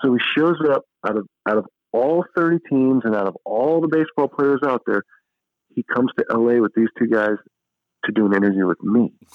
So 0.01 0.13
he 0.13 0.19
shows 0.37 0.57
up 0.69 0.83
out 1.07 1.17
of 1.17 1.27
out 1.47 1.57
of 1.57 1.65
all 1.93 2.25
30 2.35 2.57
teams 2.69 3.03
and 3.05 3.15
out 3.15 3.27
of 3.27 3.37
all 3.45 3.79
the 3.79 3.87
baseball 3.87 4.27
players 4.27 4.59
out 4.65 4.81
there, 4.85 5.03
he 5.73 5.83
comes 5.83 6.11
to 6.17 6.25
LA 6.29 6.59
with 6.59 6.73
these 6.75 6.89
two 6.99 7.07
guys 7.07 7.37
to 8.05 8.11
do 8.11 8.25
an 8.25 8.35
interview 8.35 8.67
with 8.67 8.81
me. 8.83 9.13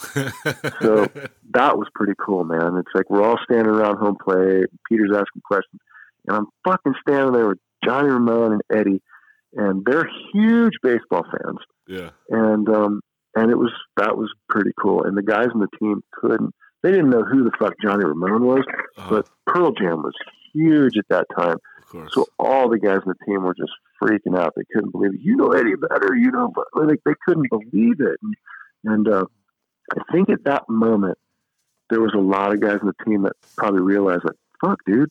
so 0.81 1.07
that 1.53 1.79
was 1.79 1.89
pretty 1.95 2.13
cool, 2.25 2.45
man. 2.45 2.77
It's 2.77 2.95
like 2.95 3.09
we're 3.11 3.23
all 3.23 3.39
standing 3.45 3.73
around 3.73 3.97
home 3.97 4.17
plate. 4.23 4.67
Peter's 4.89 5.11
asking 5.13 5.43
questions, 5.45 5.81
and 6.27 6.37
I'm 6.37 6.47
fucking 6.67 6.95
standing 7.07 7.33
there 7.33 7.49
with 7.49 7.59
Johnny 7.85 8.09
Ramone 8.09 8.53
and 8.53 8.63
Eddie, 8.73 9.03
and 9.55 9.85
they're 9.85 10.09
huge 10.33 10.75
baseball 10.83 11.25
fans. 11.25 11.59
Yeah. 11.87 12.11
And 12.29 12.69
um, 12.69 13.01
and 13.35 13.51
it 13.51 13.57
was 13.59 13.73
that 13.97 14.17
was 14.17 14.33
pretty 14.49 14.71
cool. 14.81 15.05
And 15.05 15.17
the 15.17 15.23
guys 15.23 15.49
on 15.55 15.61
the 15.61 15.69
team 15.79 16.03
couldn't. 16.13 16.55
They 16.83 16.91
didn't 16.91 17.11
know 17.11 17.23
who 17.25 17.45
the 17.45 17.51
fuck 17.59 17.75
Johnny 17.83 18.05
Ramone 18.07 18.45
was, 18.47 18.65
Uh-huh. 18.97 19.09
but 19.11 19.29
Pearl 19.47 19.73
Jam 19.73 20.03
was 20.03 20.15
huge 20.55 20.97
at 20.97 21.05
that 21.11 21.27
time. 21.37 21.57
So 22.13 22.25
all 22.39 22.69
the 22.71 22.79
guys 22.79 23.01
on 23.05 23.15
the 23.19 23.25
team 23.27 23.43
were 23.43 23.53
just 23.55 23.73
freaking 24.01 24.39
out. 24.39 24.53
They 24.57 24.63
couldn't 24.73 24.93
believe 24.93 25.13
it. 25.15 25.21
You 25.21 25.37
know 25.37 25.49
Eddie 25.53 25.75
Vedder. 25.75 26.15
You 26.17 26.31
know, 26.31 26.53
but 26.55 26.65
like 26.75 27.01
they 27.05 27.15
couldn't 27.27 27.51
believe 27.51 28.01
it. 28.01 28.17
And, 28.23 28.35
and 28.85 29.09
uh, 29.09 29.25
I 29.99 30.03
think 30.13 30.31
at 30.31 30.45
that 30.45 30.69
moment 30.69 31.19
there 31.91 32.01
was 32.01 32.13
a 32.15 32.19
lot 32.21 32.53
of 32.55 32.61
guys 32.61 32.79
on 32.81 32.87
the 32.87 33.05
team 33.05 33.23
that 33.23 33.33
probably 33.57 33.81
realized, 33.83 34.23
like, 34.25 34.37
"Fuck, 34.65 34.79
dude, 34.87 35.11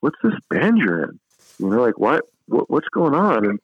what's 0.00 0.18
this 0.22 0.34
band 0.50 0.78
you're 0.78 1.04
in? 1.04 1.20
You 1.58 1.70
know, 1.70 1.82
like 1.82 1.98
what, 1.98 2.24
what 2.46 2.70
what's 2.70 2.88
going 2.88 3.14
on?" 3.14 3.44
And 3.44 3.58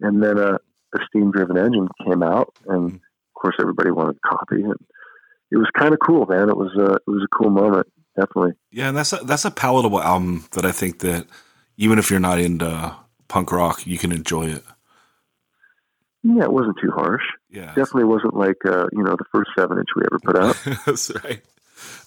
and 0.00 0.22
then 0.22 0.38
a, 0.38 0.58
the 0.92 1.02
Esteem 1.02 1.30
Driven 1.30 1.56
Engine 1.56 1.88
came 2.04 2.22
out, 2.22 2.54
and 2.66 2.94
of 2.94 3.34
course 3.34 3.56
everybody 3.60 3.90
wanted 3.90 4.16
a 4.16 4.28
copy, 4.28 4.62
and 4.62 4.76
it 5.50 5.56
was 5.56 5.68
kind 5.76 5.92
of 5.92 6.00
cool, 6.00 6.26
man. 6.26 6.48
It 6.48 6.56
was 6.56 6.74
a 6.76 6.94
it 6.94 7.06
was 7.06 7.24
a 7.24 7.36
cool 7.36 7.50
moment, 7.50 7.86
definitely. 8.16 8.52
Yeah, 8.70 8.88
and 8.88 8.96
that's 8.96 9.12
a, 9.12 9.16
that's 9.16 9.44
a 9.44 9.50
palatable 9.50 10.00
album 10.00 10.46
that 10.52 10.64
I 10.64 10.72
think 10.72 11.00
that 11.00 11.26
even 11.76 11.98
if 11.98 12.10
you're 12.10 12.20
not 12.20 12.38
into 12.38 12.96
punk 13.28 13.52
rock, 13.52 13.86
you 13.86 13.98
can 13.98 14.12
enjoy 14.12 14.46
it. 14.48 14.64
Yeah, 16.22 16.44
it 16.44 16.52
wasn't 16.52 16.76
too 16.82 16.90
harsh. 16.90 17.22
Yeah, 17.48 17.68
Definitely 17.68 18.04
wasn't 18.04 18.36
like 18.36 18.58
uh, 18.66 18.86
you 18.92 19.02
know 19.02 19.16
the 19.16 19.24
first 19.32 19.50
seven 19.58 19.78
inch 19.78 19.88
we 19.96 20.02
ever 20.02 20.18
put 20.18 20.36
out. 20.36 20.78
that's 20.86 21.10
right. 21.24 21.42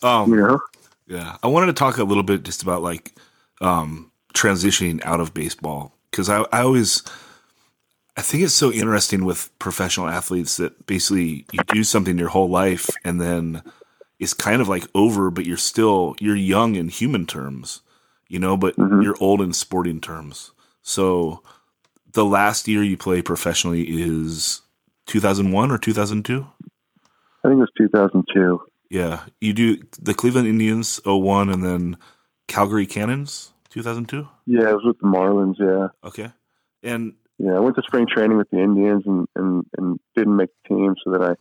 Um, 0.04 0.30
You 0.30 0.38
know. 0.38 0.60
Yeah, 1.08 1.38
I 1.44 1.48
wanted 1.48 1.68
to 1.68 1.74
talk 1.74 1.98
a 1.98 2.04
little 2.04 2.24
bit 2.24 2.44
just 2.44 2.62
about 2.62 2.82
like 2.82 3.14
um, 3.64 4.12
transitioning 4.34 5.04
out 5.06 5.20
of 5.20 5.34
baseball 5.34 5.96
because 6.12 6.30
I, 6.30 6.46
I 6.52 6.62
always 6.62 7.04
I 8.16 8.22
think 8.22 8.44
it's 8.44 8.54
so 8.54 8.72
interesting 8.72 9.26
with 9.26 9.50
professional 9.58 10.08
athletes 10.08 10.58
that 10.58 10.86
basically 10.86 11.46
you 11.52 11.62
do 11.70 11.84
something 11.84 12.18
your 12.20 12.30
whole 12.30 12.50
life 12.50 12.90
and 13.04 13.20
then 13.20 13.64
it's 14.20 14.34
kind 14.34 14.62
of 14.62 14.70
like 14.70 14.86
over, 14.94 15.32
but 15.32 15.46
you're 15.46 15.58
still 15.58 16.16
you're 16.20 16.36
young 16.36 16.76
in 16.76 16.90
human 16.90 17.26
terms, 17.26 17.82
you 18.28 18.38
know, 18.40 18.56
but 18.56 18.76
Mhm. 18.76 19.04
you're 19.04 19.18
old 19.20 19.42
in 19.42 19.54
sporting 19.54 20.00
terms. 20.00 20.52
So 20.84 21.42
the 22.12 22.26
last 22.26 22.68
year 22.68 22.84
you 22.84 22.98
play 22.98 23.22
professionally 23.22 23.84
is 23.84 24.62
2001 25.08 25.72
or 25.72 25.78
2002. 25.78 26.46
I 27.44 27.48
think 27.50 27.58
it 27.58 27.62
was 27.62 27.72
2002. 27.78 28.62
Yeah, 28.90 29.22
you 29.42 29.54
do 29.54 29.78
the 30.00 30.14
Cleveland 30.14 30.48
Indians 30.48 31.00
01 31.06 31.50
and 31.50 31.64
then 31.64 31.98
Calgary 32.48 32.86
Cannons 32.86 33.53
2002. 33.74 34.28
Yeah, 34.46 34.70
it 34.70 34.74
was 34.74 34.84
with 34.86 35.00
the 35.00 35.08
Marlins. 35.08 35.56
Yeah, 35.60 35.88
Okay, 36.08 36.32
and 36.84 37.14
yeah. 37.38 37.54
I 37.54 37.60
went 37.60 37.76
to 37.76 37.84
spring 37.86 38.06
training 38.08 38.38
with 38.38 38.50
the 38.52 38.60
Indians 38.60 39.04
and 39.06 39.28
and, 39.36 39.66
and 39.78 40.00
didn't 40.16 40.36
make 40.36 40.50
the 40.64 40.76
team, 40.76 40.96
so 41.04 41.12
that 41.12 41.22
I 41.22 41.36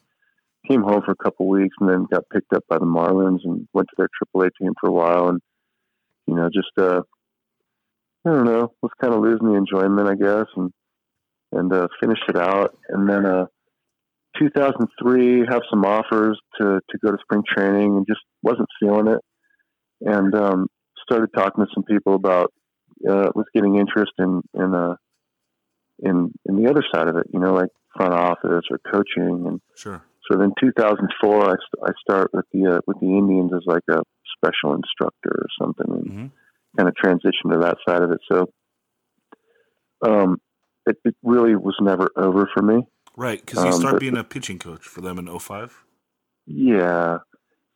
came 0.68 0.82
home 0.82 1.02
for 1.04 1.12
a 1.12 1.16
couple 1.16 1.48
weeks 1.48 1.74
and 1.80 1.88
then 1.88 2.06
got 2.10 2.28
picked 2.30 2.52
up 2.52 2.64
by 2.68 2.78
the 2.78 2.84
Marlins 2.84 3.40
and 3.44 3.66
went 3.72 3.88
to 3.88 3.94
their 3.96 4.08
AAA 4.34 4.50
team 4.60 4.72
for 4.80 4.88
a 4.88 4.92
while 4.92 5.28
and 5.28 5.40
you 6.26 6.34
know 6.34 6.48
just 6.52 6.70
uh 6.78 7.02
I 8.24 8.30
don't 8.30 8.44
know 8.44 8.72
was 8.80 8.92
kind 9.00 9.12
of 9.12 9.20
losing 9.20 9.48
the 9.48 9.56
enjoyment 9.56 10.08
I 10.08 10.14
guess 10.14 10.46
and 10.56 10.72
and 11.50 11.72
uh, 11.72 11.88
finished 12.00 12.24
it 12.28 12.36
out 12.36 12.78
and 12.88 13.08
then 13.08 13.26
uh 13.26 13.46
2003 14.38 15.46
have 15.48 15.62
some 15.68 15.84
offers 15.84 16.38
to 16.60 16.80
to 16.88 16.98
go 17.04 17.10
to 17.10 17.18
spring 17.22 17.42
training 17.46 17.96
and 17.96 18.06
just 18.06 18.20
wasn't 18.42 18.68
feeling 18.80 19.08
it 19.08 19.20
and 20.00 20.34
um 20.34 20.68
started 21.02 21.30
talking 21.36 21.64
to 21.64 21.70
some 21.74 21.84
people 21.84 22.14
about 22.14 22.52
uh, 23.08 23.30
was 23.34 23.46
getting 23.54 23.76
interest 23.76 24.12
in 24.18 24.42
in 24.54 24.74
uh 24.74 24.94
in 26.00 26.32
in 26.46 26.62
the 26.62 26.68
other 26.70 26.82
side 26.94 27.08
of 27.08 27.16
it, 27.16 27.26
you 27.32 27.38
know, 27.40 27.52
like 27.54 27.68
front 27.96 28.12
office 28.14 28.64
or 28.70 28.78
coaching. 28.90 29.46
And 29.46 29.60
sure, 29.76 30.02
so 30.30 30.38
then 30.38 30.52
2004, 30.60 31.42
I, 31.42 31.48
st- 31.50 31.58
I 31.84 31.90
start 32.00 32.30
with 32.32 32.46
the 32.52 32.76
uh, 32.76 32.80
with 32.86 32.98
the 33.00 33.06
Indians 33.06 33.52
as 33.54 33.62
like 33.66 33.82
a 33.90 34.00
special 34.36 34.74
instructor 34.74 35.30
or 35.30 35.46
something, 35.60 35.86
and 35.88 36.06
Mhm. 36.06 36.30
kind 36.76 36.88
of 36.88 36.94
transition 36.96 37.50
to 37.50 37.58
that 37.58 37.76
side 37.86 38.02
of 38.02 38.10
it. 38.12 38.20
So, 38.30 38.46
um, 40.02 40.40
it, 40.86 40.96
it 41.04 41.14
really 41.22 41.54
was 41.54 41.76
never 41.80 42.08
over 42.16 42.48
for 42.54 42.62
me. 42.62 42.82
right? 43.16 43.44
Because 43.44 43.62
you 43.62 43.70
Um, 43.70 43.78
start 43.80 43.94
but- 43.94 44.00
being 44.00 44.16
a 44.16 44.24
pitching 44.24 44.58
coach 44.58 44.84
for 44.86 45.00
them 45.02 45.18
in 45.18 45.28
05. 45.28 45.84
Yeah. 46.46 47.18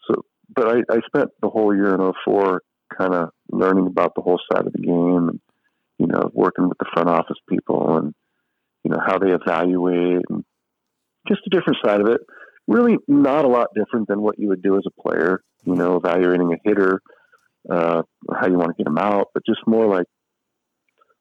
So, 0.09 0.25
but 0.55 0.67
I, 0.69 0.79
I 0.91 1.01
spent 1.07 1.31
the 1.43 1.51
whole 1.51 1.75
year 1.75 1.95
in 1.95 2.13
04 2.25 2.63
kind 2.97 3.15
of 3.15 3.31
learning 3.51 3.87
about 3.87 4.15
the 4.15 4.23
whole 4.23 4.41
side 4.53 4.67
of 4.67 4.73
the 4.73 4.79
game 4.79 5.29
and, 5.29 5.41
you 5.99 6.07
know, 6.07 6.31
working 6.33 6.69
with 6.69 6.79
the 6.79 6.91
front 6.93 7.09
office 7.09 7.39
people 7.49 7.97
and, 7.99 8.15
you 8.85 8.91
know, 8.91 9.01
how 9.05 9.19
they 9.19 9.31
evaluate 9.31 10.23
and 10.29 10.45
just 11.29 11.41
a 11.47 11.51
different 11.51 11.79
side 11.85 12.01
of 12.01 12.09
it. 12.09 12.21
Really 12.69 12.97
not 13.07 13.45
a 13.45 13.49
lot 13.49 13.69
different 13.75 14.09
than 14.09 14.21
what 14.21 14.39
you 14.39 14.49
would 14.49 14.63
do 14.63 14.77
as 14.77 14.85
a 14.87 15.03
player, 15.03 15.41
you 15.65 15.75
know, 15.75 15.97
evaluating 15.97 16.53
a 16.53 16.69
hitter, 16.69 17.01
uh, 17.71 18.03
how 18.35 18.47
you 18.49 18.59
want 18.59 18.77
to 18.77 18.83
get 18.83 18.91
him 18.91 18.99
out, 18.99 19.29
but 19.35 19.45
just 19.47 19.61
more 19.67 19.87
like, 19.87 20.07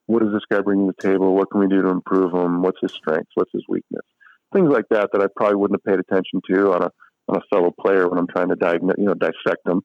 what 0.06 0.22
does 0.22 0.32
this 0.32 0.42
guy 0.50 0.60
bring 0.60 0.86
to 0.86 0.92
the 0.96 1.08
table? 1.08 1.34
What 1.34 1.50
can 1.50 1.60
we 1.60 1.68
do 1.68 1.82
to 1.82 1.88
improve 1.88 2.32
him? 2.32 2.62
What's 2.62 2.80
his 2.80 2.92
strengths? 2.92 3.30
What's 3.34 3.50
his 3.52 3.64
weakness? 3.68 4.04
Things 4.52 4.70
like 4.70 4.84
that 4.90 5.10
that 5.12 5.22
I 5.22 5.26
probably 5.36 5.56
wouldn't 5.56 5.80
have 5.84 5.92
paid 5.92 6.00
attention 6.00 6.40
to 6.50 6.72
on 6.72 6.82
a 6.82 6.90
on 7.28 7.36
a 7.38 7.54
fellow 7.54 7.72
player 7.80 8.08
when 8.08 8.18
I'm 8.20 8.28
trying 8.28 8.50
to 8.50 8.56
diagnose, 8.56 8.94
you 8.98 9.06
know, 9.06 9.14
dissect 9.14 9.64
them. 9.64 9.80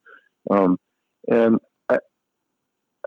Um, 0.52 0.78
and 1.28 1.58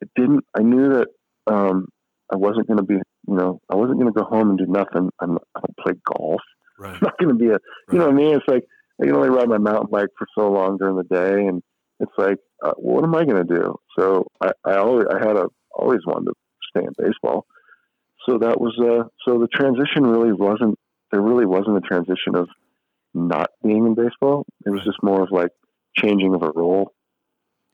I, 0.02 0.06
didn't. 0.16 0.44
I 0.56 0.62
knew 0.62 0.88
that 0.90 1.08
um, 1.46 1.88
I 2.32 2.36
wasn't 2.36 2.66
going 2.66 2.78
to 2.78 2.84
be, 2.84 2.94
you 2.94 3.34
know, 3.34 3.60
I 3.70 3.76
wasn't 3.76 4.00
going 4.00 4.12
to 4.12 4.18
go 4.18 4.24
home 4.24 4.50
and 4.50 4.58
do 4.58 4.66
nothing. 4.66 5.10
I'm, 5.20 5.38
I 5.54 5.60
don't 5.60 5.76
play 5.80 5.92
golf. 6.04 6.40
Right. 6.78 6.94
I'm 6.94 7.00
not 7.02 7.18
going 7.18 7.30
to 7.30 7.34
be 7.34 7.48
a, 7.48 7.58
you 7.92 7.98
know 7.98 8.06
what 8.06 8.14
I 8.14 8.16
mean? 8.16 8.34
It's 8.36 8.48
like 8.48 8.64
I 9.00 9.06
can 9.06 9.14
only 9.14 9.30
ride 9.30 9.48
my 9.48 9.58
mountain 9.58 9.90
bike 9.90 10.08
for 10.18 10.26
so 10.36 10.50
long 10.50 10.76
during 10.78 10.96
the 10.96 11.04
day, 11.04 11.46
and 11.46 11.62
it's 12.00 12.12
like, 12.16 12.38
uh, 12.62 12.72
what 12.76 13.04
am 13.04 13.14
I 13.14 13.24
going 13.24 13.46
to 13.46 13.54
do? 13.54 13.76
So 13.98 14.26
I, 14.40 14.52
I 14.64 14.76
always, 14.76 15.06
I 15.10 15.18
had 15.18 15.36
a 15.36 15.46
always 15.72 16.00
wanted 16.06 16.26
to 16.26 16.34
stay 16.70 16.84
in 16.84 16.92
baseball. 16.96 17.46
So 18.28 18.38
that 18.38 18.60
was, 18.60 18.74
uh, 18.80 19.08
so 19.26 19.38
the 19.38 19.48
transition 19.48 20.04
really 20.04 20.32
wasn't. 20.32 20.78
There 21.12 21.20
really 21.20 21.46
wasn't 21.46 21.76
a 21.76 21.80
transition 21.80 22.34
of 22.34 22.48
not 23.12 23.50
being 23.62 23.86
in 23.86 23.94
baseball. 23.94 24.44
It 24.66 24.70
was 24.70 24.82
just 24.84 25.02
more 25.02 25.22
of 25.22 25.28
like 25.30 25.50
changing 25.96 26.34
of 26.34 26.42
a 26.42 26.50
role. 26.54 26.92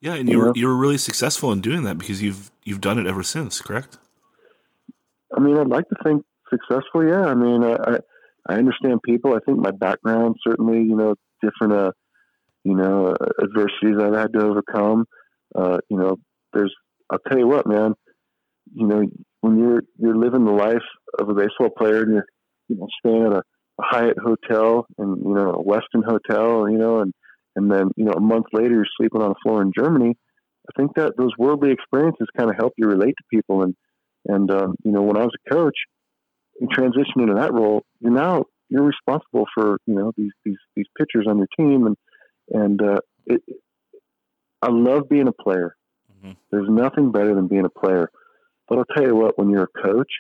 Yeah, 0.01 0.15
and 0.15 0.29
you 0.29 0.39
were 0.39 0.53
you 0.55 0.67
were 0.67 0.77
really 0.77 0.99
successful 0.99 1.53
in 1.53 1.61
doing 1.61 1.85
that 1.85 1.99
because 1.99 2.23
you've 2.23 2.51
you've 2.65 2.81
done 2.81 2.99
it 2.99 3.07
ever 3.07 3.23
since, 3.23 3.61
correct? 3.61 3.99
I 5.37 5.41
mean, 5.41 5.59
I'd 5.59 5.69
like 5.69 5.89
to 5.89 5.97
think 6.03 6.25
successful. 6.49 7.07
Yeah. 7.07 7.27
I 7.27 7.35
mean, 7.35 7.63
I, 7.63 7.75
I, 7.75 7.99
I 8.49 8.55
understand 8.55 9.03
people. 9.03 9.35
I 9.35 9.41
think 9.45 9.59
my 9.59 9.71
background 9.71 10.37
certainly, 10.47 10.79
you 10.79 10.97
know, 10.97 11.15
different, 11.43 11.73
uh, 11.73 11.93
you 12.65 12.75
know, 12.75 13.09
uh, 13.09 13.27
adversities 13.43 13.97
I've 14.01 14.15
had 14.15 14.33
to 14.33 14.41
overcome. 14.41 15.07
Uh, 15.55 15.79
you 15.89 15.97
know, 15.97 16.17
there's, 16.53 16.75
I'll 17.11 17.19
tell 17.29 17.39
you 17.39 17.47
what, 17.47 17.67
man, 17.67 17.95
you 18.75 18.87
know, 18.87 19.05
when 19.41 19.59
you're, 19.59 19.83
you're 19.99 20.17
living 20.17 20.45
the 20.45 20.53
life 20.53 20.83
of 21.19 21.29
a 21.29 21.35
baseball 21.35 21.71
player 21.71 22.03
and 22.03 22.13
you're, 22.15 22.27
you 22.69 22.77
know, 22.77 22.89
staying 22.99 23.27
at 23.27 23.33
a, 23.33 23.43
a 23.79 23.83
Hyatt 23.83 24.19
hotel 24.19 24.87
and, 24.99 25.19
you 25.25 25.35
know, 25.35 25.51
a 25.51 25.65
Westin 25.65 26.05
hotel, 26.05 26.69
you 26.69 26.79
know, 26.79 27.01
and, 27.01 27.15
and 27.57 27.71
then, 27.71 27.91
you 27.97 28.05
know, 28.05 28.13
a 28.13 28.21
month 28.21 28.47
later 28.53 28.75
you're 28.75 28.87
sleeping 28.97 29.23
on 29.23 29.33
a 29.33 29.41
floor 29.43 29.63
in 29.63 29.73
Germany. 29.77 30.17
I 30.69 30.73
think 30.81 30.95
that 30.97 31.15
those 31.17 31.33
worldly 31.39 31.73
experiences 31.73 32.29
kind 32.37 32.51
of 32.51 32.57
help 32.57 32.75
you 32.77 32.87
relate 32.87 33.15
to 33.19 33.25
people. 33.37 33.63
And, 33.63 33.75
and, 34.27 34.51
um, 34.51 34.77
you 34.85 34.93
know, 34.93 35.03
when 35.03 35.17
I 35.17 35.25
was 35.25 35.35
a 35.47 35.51
coach, 35.51 35.77
you 36.61 36.69
transition 36.71 37.21
into 37.21 37.35
that 37.35 37.53
role, 37.53 37.85
you're 38.01 38.13
now 38.13 38.45
you're 38.69 38.85
responsible 38.85 39.47
for 39.55 39.79
you 39.87 39.95
know 39.95 40.13
these 40.17 40.31
these 40.45 40.59
these 40.77 40.87
pitchers 40.97 41.27
on 41.29 41.39
your 41.39 41.49
team, 41.59 41.87
and 41.87 41.97
and 42.51 42.83
uh, 42.83 42.99
it, 43.27 43.43
I 44.63 44.69
love 44.71 45.09
being 45.09 45.29
a 45.29 45.33
player. 45.33 45.75
Mhm. 46.23 46.37
There's 46.51 46.69
nothing 46.69 47.13
better 47.13 47.35
than 47.35 47.49
being 47.49 47.65
a 47.65 47.71
player. 47.71 48.09
But 48.69 48.79
I'll 48.79 48.97
tell 48.97 49.07
you 49.07 49.17
what, 49.17 49.39
when 49.39 49.51
you're 49.51 49.69
a 49.75 49.83
coach 49.83 50.11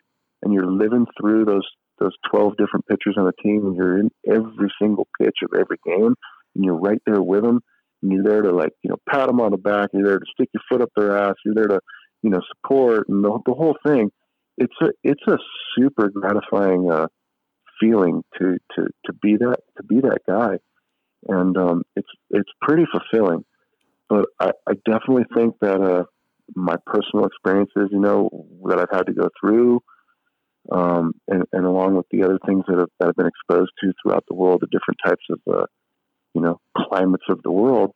and 0.42 0.52
you're 0.52 0.66
living 0.66 1.06
through 1.20 1.44
those 1.44 1.68
those 1.98 2.16
12 2.30 2.56
different 2.56 2.86
pitchers 2.86 3.16
on 3.18 3.26
the 3.26 3.32
team 3.42 3.66
and 3.66 3.76
you're 3.76 3.98
in 3.98 4.10
every 4.26 4.72
single 4.80 5.06
pitch 5.20 5.36
of 5.44 5.50
every 5.54 5.76
game 5.84 6.14
and 6.54 6.64
you're 6.64 6.78
right 6.78 7.00
there 7.06 7.22
with 7.22 7.42
them 7.42 7.60
and 8.02 8.12
you're 8.12 8.24
there 8.24 8.42
to 8.42 8.52
like, 8.52 8.72
you 8.82 8.90
know, 8.90 8.96
pat 9.08 9.26
them 9.26 9.40
on 9.40 9.50
the 9.50 9.58
back. 9.58 9.90
You're 9.92 10.04
there 10.04 10.18
to 10.18 10.26
stick 10.34 10.48
your 10.52 10.62
foot 10.68 10.82
up 10.82 10.90
their 10.96 11.16
ass. 11.16 11.34
You're 11.44 11.54
there 11.54 11.68
to, 11.68 11.80
you 12.22 12.30
know, 12.30 12.40
support 12.56 13.08
and 13.08 13.24
the, 13.24 13.38
the 13.46 13.54
whole 13.54 13.76
thing. 13.86 14.10
It's 14.58 14.74
a, 14.82 14.88
it's 15.02 15.22
a 15.26 15.38
super 15.76 16.10
gratifying, 16.10 16.90
uh, 16.90 17.06
feeling 17.80 18.22
to, 18.38 18.58
to, 18.76 18.88
to 19.06 19.12
be 19.22 19.36
that, 19.38 19.58
to 19.78 19.82
be 19.82 20.00
that 20.00 20.18
guy. 20.28 20.58
And, 21.28 21.56
um, 21.56 21.82
it's, 21.96 22.08
it's 22.30 22.50
pretty 22.60 22.84
fulfilling, 22.90 23.44
but 24.08 24.26
I, 24.38 24.52
I 24.68 24.72
definitely 24.86 25.24
think 25.34 25.54
that, 25.60 25.80
uh, 25.80 26.04
my 26.56 26.76
personal 26.84 27.26
experiences, 27.26 27.90
you 27.92 28.00
know, 28.00 28.28
that 28.68 28.80
I've 28.80 28.90
had 28.90 29.06
to 29.06 29.12
go 29.12 29.28
through, 29.40 29.80
um, 30.72 31.12
and, 31.28 31.44
and 31.52 31.64
along 31.64 31.94
with 31.94 32.06
the 32.10 32.24
other 32.24 32.38
things 32.44 32.64
that, 32.66 32.78
have, 32.78 32.88
that 32.98 33.08
I've 33.08 33.16
been 33.16 33.28
exposed 33.28 33.70
to 33.80 33.92
throughout 34.02 34.24
the 34.28 34.34
world, 34.34 34.60
the 34.60 34.66
different 34.66 34.98
types 35.06 35.24
of, 35.30 35.38
uh, 35.54 35.66
you 36.34 36.40
know, 36.40 36.60
climates 36.76 37.24
of 37.28 37.42
the 37.42 37.50
world, 37.50 37.92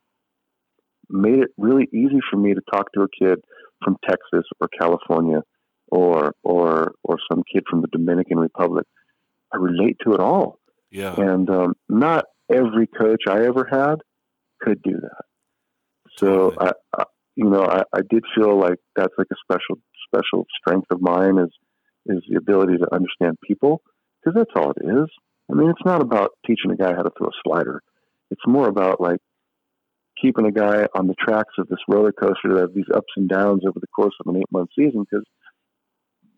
made 1.09 1.39
it 1.39 1.51
really 1.57 1.89
easy 1.93 2.21
for 2.31 2.37
me 2.37 2.55
to 2.55 2.61
talk 2.73 2.93
to 2.93 3.03
a 3.03 3.09
kid 3.09 3.39
from 3.83 3.97
Texas 4.09 4.45
or 4.61 4.69
California 4.79 5.43
or 5.89 6.35
or 6.43 6.95
or 7.03 7.19
some 7.31 7.43
kid 7.53 7.65
from 7.69 7.83
the 7.83 7.89
Dominican 7.89 8.39
Republic. 8.39 8.87
I 9.53 9.59
relate 9.59 9.97
to 10.05 10.15
it 10.15 10.21
all, 10.21 10.59
Yeah. 10.91 11.15
and 11.17 11.49
um, 11.51 11.75
not 11.89 12.25
every 12.51 12.87
coach 12.87 13.23
I 13.29 13.45
ever 13.45 13.67
had 13.71 13.97
could 14.61 14.83
do 14.83 14.99
that. 15.01 15.25
So 16.19 16.55
I, 16.59 16.73
I 16.97 17.05
you 17.37 17.51
know, 17.51 17.65
I, 17.65 17.83
I 17.93 18.01
did 18.09 18.25
feel 18.35 18.59
like 18.59 18.79
that's 18.97 19.15
like 19.19 19.27
a 19.33 19.37
special 19.45 19.79
special 20.09 20.47
strength 20.59 20.87
of 20.91 21.01
mine 21.01 21.39
is 21.39 21.51
is 22.07 22.23
the 22.29 22.37
ability 22.37 22.77
to 22.79 22.95
understand 22.95 23.39
people 23.47 23.83
because 24.21 24.37
that's 24.37 24.51
all 24.57 24.73
it 24.73 24.85
is. 24.85 25.09
I 25.51 25.55
mean, 25.55 25.71
it's 25.71 25.85
not 25.85 26.01
about 26.01 26.31
teaching 26.47 26.71
a 26.71 26.77
guy 26.77 26.95
how 26.95 27.03
to 27.03 27.11
throw 27.17 27.29
a 27.29 27.41
slider. 27.45 27.83
It's 28.35 28.47
more 28.47 28.69
about 28.69 29.01
like 29.01 29.21
keeping 30.21 30.47
a 30.47 30.53
guy 30.53 30.87
on 30.95 31.07
the 31.07 31.15
tracks 31.25 31.55
of 31.59 31.69
this 31.69 31.79
roller 31.89 32.13
coaster 32.13 32.55
that 32.55 32.61
have 32.61 32.75
these 32.75 32.91
ups 32.95 33.13
and 33.17 33.29
downs 33.29 33.63
over 33.67 33.79
the 33.81 33.87
course 33.95 34.15
of 34.21 34.27
an 34.33 34.41
eight 34.41 34.53
month 34.53 34.71
season 34.79 35.05
because 35.09 35.25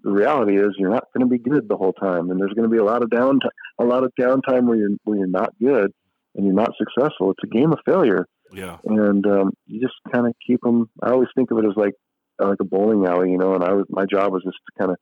the 0.02 0.12
reality 0.12 0.56
is 0.56 0.68
you're 0.78 0.90
not 0.98 1.04
going 1.12 1.28
to 1.28 1.30
be 1.36 1.50
good 1.50 1.68
the 1.68 1.76
whole 1.76 1.92
time 1.92 2.30
and 2.30 2.40
there's 2.40 2.52
going 2.54 2.68
to 2.68 2.74
be 2.76 2.78
a 2.84 2.84
lot 2.92 3.02
of 3.02 3.10
downtime 3.10 3.56
a 3.80 3.84
lot 3.84 4.04
of 4.04 4.12
downtime 4.20 4.64
where 4.66 4.76
you're 4.78 4.96
where 5.04 5.18
you're 5.18 5.26
not 5.26 5.50
good 5.60 5.90
and 6.34 6.44
you're 6.46 6.54
not 6.54 6.72
successful 6.78 7.30
it's 7.32 7.44
a 7.44 7.54
game 7.58 7.72
of 7.72 7.78
failure 7.84 8.24
Yeah. 8.52 8.78
and 8.84 9.26
um, 9.26 9.50
you 9.66 9.80
just 9.80 9.94
kind 10.12 10.26
of 10.26 10.32
keep 10.46 10.60
them. 10.62 10.88
I 11.02 11.10
always 11.10 11.28
think 11.36 11.50
of 11.50 11.58
it 11.58 11.64
as 11.66 11.76
like 11.76 11.94
like 12.38 12.58
a 12.60 12.64
bowling 12.64 13.06
alley, 13.06 13.30
you 13.32 13.38
know. 13.38 13.54
And 13.54 13.64
I 13.64 13.72
was 13.72 13.86
my 13.88 14.04
job 14.04 14.32
was 14.32 14.42
just 14.44 14.58
to 14.66 14.78
kind 14.78 14.90
of 14.92 14.98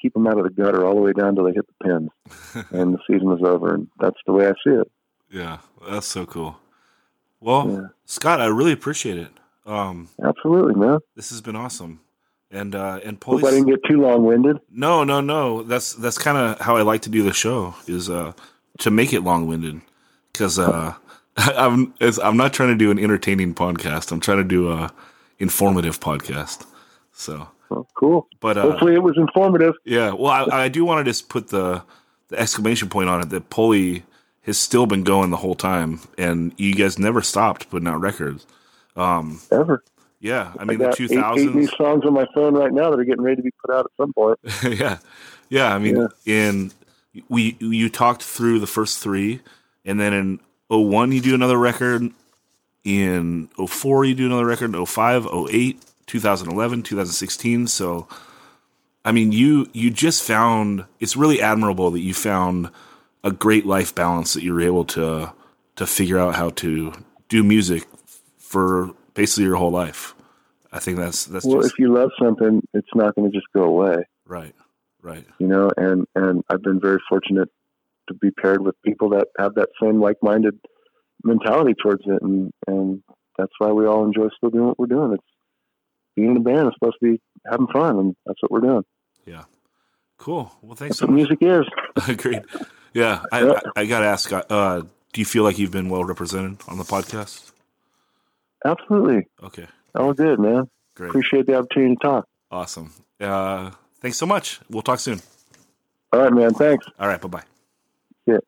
keep 0.00 0.12
them 0.14 0.26
out 0.26 0.38
of 0.38 0.44
the 0.44 0.50
gutter 0.62 0.84
all 0.84 0.94
the 0.94 1.00
way 1.00 1.12
down 1.12 1.34
till 1.34 1.44
they 1.44 1.52
hit 1.58 1.64
the 1.66 1.84
pins, 1.88 2.66
and 2.72 2.94
the 2.94 2.98
season 3.08 3.28
was 3.28 3.42
over. 3.42 3.74
And 3.74 3.88
that's 3.98 4.20
the 4.26 4.32
way 4.34 4.46
I 4.46 4.52
see 4.64 4.74
it. 4.82 4.88
Yeah. 5.34 5.58
That's 5.90 6.06
so 6.06 6.24
cool. 6.26 6.56
Well, 7.40 7.68
Yeah. 7.70 7.80
Scott, 8.06 8.40
I 8.40 8.46
really 8.46 8.72
appreciate 8.72 9.18
it. 9.18 9.28
Um, 9.66 10.08
Absolutely, 10.22 10.74
man. 10.74 10.98
this 11.16 11.30
has 11.30 11.40
been 11.40 11.56
awesome. 11.56 12.00
And 12.50 12.74
uh, 12.74 13.00
and 13.04 13.18
Hope 13.24 13.42
I 13.44 13.50
didn't 13.50 13.66
get 13.66 13.80
too 13.88 14.00
long 14.00 14.24
winded. 14.24 14.58
No, 14.70 15.02
no, 15.02 15.20
no. 15.20 15.62
That's 15.64 15.94
that's 15.94 16.18
kind 16.18 16.38
of 16.38 16.60
how 16.60 16.76
I 16.76 16.82
like 16.82 17.02
to 17.02 17.10
do 17.10 17.22
the 17.24 17.32
show 17.32 17.74
is 17.88 18.08
uh, 18.08 18.32
to 18.78 18.90
make 18.92 19.12
it 19.12 19.22
long 19.22 19.48
winded 19.48 19.80
because 20.32 20.58
uh, 20.58 20.94
I'm 21.36 21.94
it's, 22.00 22.18
I'm 22.18 22.36
not 22.36 22.52
trying 22.52 22.68
to 22.68 22.76
do 22.76 22.90
an 22.92 22.98
entertaining 23.00 23.54
podcast. 23.54 24.12
I'm 24.12 24.20
trying 24.20 24.38
to 24.38 24.44
do 24.44 24.70
a 24.70 24.92
informative 25.40 25.98
podcast. 25.98 26.64
So, 27.12 27.48
Well, 27.70 27.88
cool. 27.94 28.28
but 28.40 28.56
uh, 28.56 28.62
Hopefully, 28.62 28.94
it 28.94 29.02
was 29.02 29.16
informative. 29.16 29.74
yeah. 29.84 30.12
Well, 30.12 30.30
I, 30.52 30.64
I 30.64 30.68
do 30.68 30.84
want 30.84 31.04
to 31.04 31.10
just 31.10 31.28
put 31.28 31.48
the 31.48 31.82
the 32.28 32.38
exclamation 32.38 32.88
point 32.88 33.08
on 33.08 33.20
it 33.22 33.30
that 33.30 33.50
Pulley 33.50 34.04
has 34.44 34.58
still 34.58 34.86
been 34.86 35.04
going 35.04 35.30
the 35.30 35.38
whole 35.38 35.54
time, 35.54 36.00
and 36.18 36.52
you 36.56 36.74
guys 36.74 36.98
never 36.98 37.22
stopped 37.22 37.70
putting 37.70 37.88
out 37.88 38.00
records. 38.00 38.46
Um, 38.96 39.40
Ever. 39.50 39.82
Yeah, 40.20 40.52
I 40.58 40.62
I 40.62 40.64
mean 40.64 40.78
the 40.78 40.84
got 40.86 40.96
two 40.96 41.08
eight, 41.10 41.38
eight 41.38 41.54
new 41.54 41.66
songs 41.66 42.04
on 42.04 42.14
my 42.14 42.26
phone 42.34 42.54
right 42.54 42.72
now 42.72 42.90
that 42.90 42.98
are 42.98 43.04
getting 43.04 43.22
ready 43.22 43.36
to 43.36 43.42
be 43.42 43.50
put 43.64 43.74
out 43.74 43.84
at 43.86 43.90
some 43.98 44.12
point. 44.14 44.38
yeah, 44.78 44.98
yeah. 45.50 45.74
I 45.74 45.78
mean, 45.78 45.96
Yeah. 45.96 46.08
in 46.24 46.72
we 47.28 47.56
you 47.60 47.90
talked 47.90 48.22
through 48.22 48.60
the 48.60 48.66
first 48.66 49.00
three, 49.00 49.40
and 49.84 50.00
then 50.00 50.12
in 50.12 50.40
01 50.68 51.12
you 51.12 51.20
do 51.20 51.34
another 51.34 51.58
record. 51.58 52.10
In 52.84 53.48
04 53.66 54.04
you 54.04 54.14
do 54.14 54.26
another 54.26 54.44
record. 54.46 54.74
05, 54.76 55.26
08, 55.50 55.82
2011, 56.06 56.82
2016. 56.82 57.66
So, 57.66 58.06
I 59.04 59.12
mean, 59.12 59.32
you 59.32 59.66
you 59.72 59.90
just 59.90 60.22
found 60.22 60.84
it's 61.00 61.16
really 61.16 61.40
admirable 61.40 61.90
that 61.90 62.00
you 62.00 62.12
found 62.14 62.70
a 63.24 63.32
great 63.32 63.66
life 63.66 63.92
balance 63.94 64.34
that 64.34 64.44
you 64.44 64.54
were 64.54 64.60
able 64.60 64.84
to 64.84 65.32
to 65.76 65.86
figure 65.86 66.18
out 66.20 66.36
how 66.36 66.50
to 66.50 66.92
do 67.28 67.42
music 67.42 67.84
for 68.38 68.90
basically 69.14 69.44
your 69.44 69.56
whole 69.56 69.72
life. 69.72 70.14
I 70.72 70.78
think 70.78 70.98
that's 70.98 71.24
that's 71.24 71.44
Well, 71.44 71.60
just 71.62 71.72
if 71.72 71.78
you 71.80 71.92
love 71.92 72.10
something, 72.22 72.62
it's 72.74 72.94
not 72.94 73.14
going 73.16 73.30
to 73.30 73.36
just 73.36 73.46
go 73.54 73.64
away. 73.64 74.04
right, 74.26 74.54
right. 75.02 75.26
you 75.40 75.48
know, 75.48 75.70
and 75.76 76.06
and 76.14 76.44
I've 76.48 76.62
been 76.62 76.80
very 76.80 77.00
fortunate 77.08 77.48
to 78.08 78.14
be 78.14 78.30
paired 78.30 78.60
with 78.60 78.80
people 78.82 79.08
that 79.10 79.28
have 79.38 79.54
that 79.54 79.70
same 79.82 80.00
like-minded 80.00 80.58
mentality 81.24 81.74
towards 81.82 82.02
it, 82.06 82.22
and 82.22 82.52
and 82.68 83.02
that's 83.38 83.52
why 83.58 83.72
we 83.72 83.86
all 83.86 84.04
enjoy 84.04 84.28
still 84.36 84.50
doing 84.50 84.66
what 84.66 84.78
we're 84.78 84.86
doing. 84.86 85.14
It's 85.14 85.24
being 86.14 86.30
in 86.32 86.36
a 86.36 86.40
band 86.40 86.68
is 86.68 86.74
supposed 86.74 86.98
to 87.02 87.12
be 87.12 87.20
having 87.50 87.66
fun, 87.68 87.98
and 87.98 88.16
that's 88.26 88.40
what 88.42 88.50
we're 88.52 88.60
doing. 88.60 88.84
Yeah. 89.26 89.44
Cool. 90.18 90.52
Well, 90.62 90.76
thanks 90.76 90.98
That's 90.98 91.00
so 91.00 91.06
what 91.06 91.12
much. 91.12 91.28
music 91.28 91.38
is. 91.40 92.08
Agreed. 92.08 92.42
Yeah, 92.94 93.22
I, 93.32 93.42
I, 93.50 93.60
I 93.76 93.84
got 93.86 93.98
to 94.00 94.06
ask. 94.06 94.32
Uh, 94.32 94.82
do 95.12 95.20
you 95.20 95.24
feel 95.24 95.42
like 95.44 95.58
you've 95.58 95.70
been 95.72 95.88
well 95.90 96.04
represented 96.04 96.58
on 96.68 96.78
the 96.78 96.84
podcast? 96.84 97.50
Absolutely, 98.64 99.26
Okay, 99.42 99.66
all 99.94 100.14
good, 100.14 100.38
man. 100.38 100.68
great, 100.94 101.08
Appreciate 101.10 101.46
the 101.46 101.54
opportunity 101.58 101.96
to 101.96 102.00
talk. 102.00 102.28
awesome. 102.50 102.92
Uh, 103.20 103.70
thanks 104.00 104.16
so 104.16 104.26
much. 104.26 104.60
We'll 104.70 104.82
talk 104.82 105.00
soon. 105.00 105.20
All 106.12 106.20
right, 106.20 106.32
man. 106.32 106.54
Thanks. 106.54 106.86
All 106.98 107.08
right, 107.08 107.20
bye 107.20 107.28
bye. 107.28 107.42
Yeah. 108.26 108.38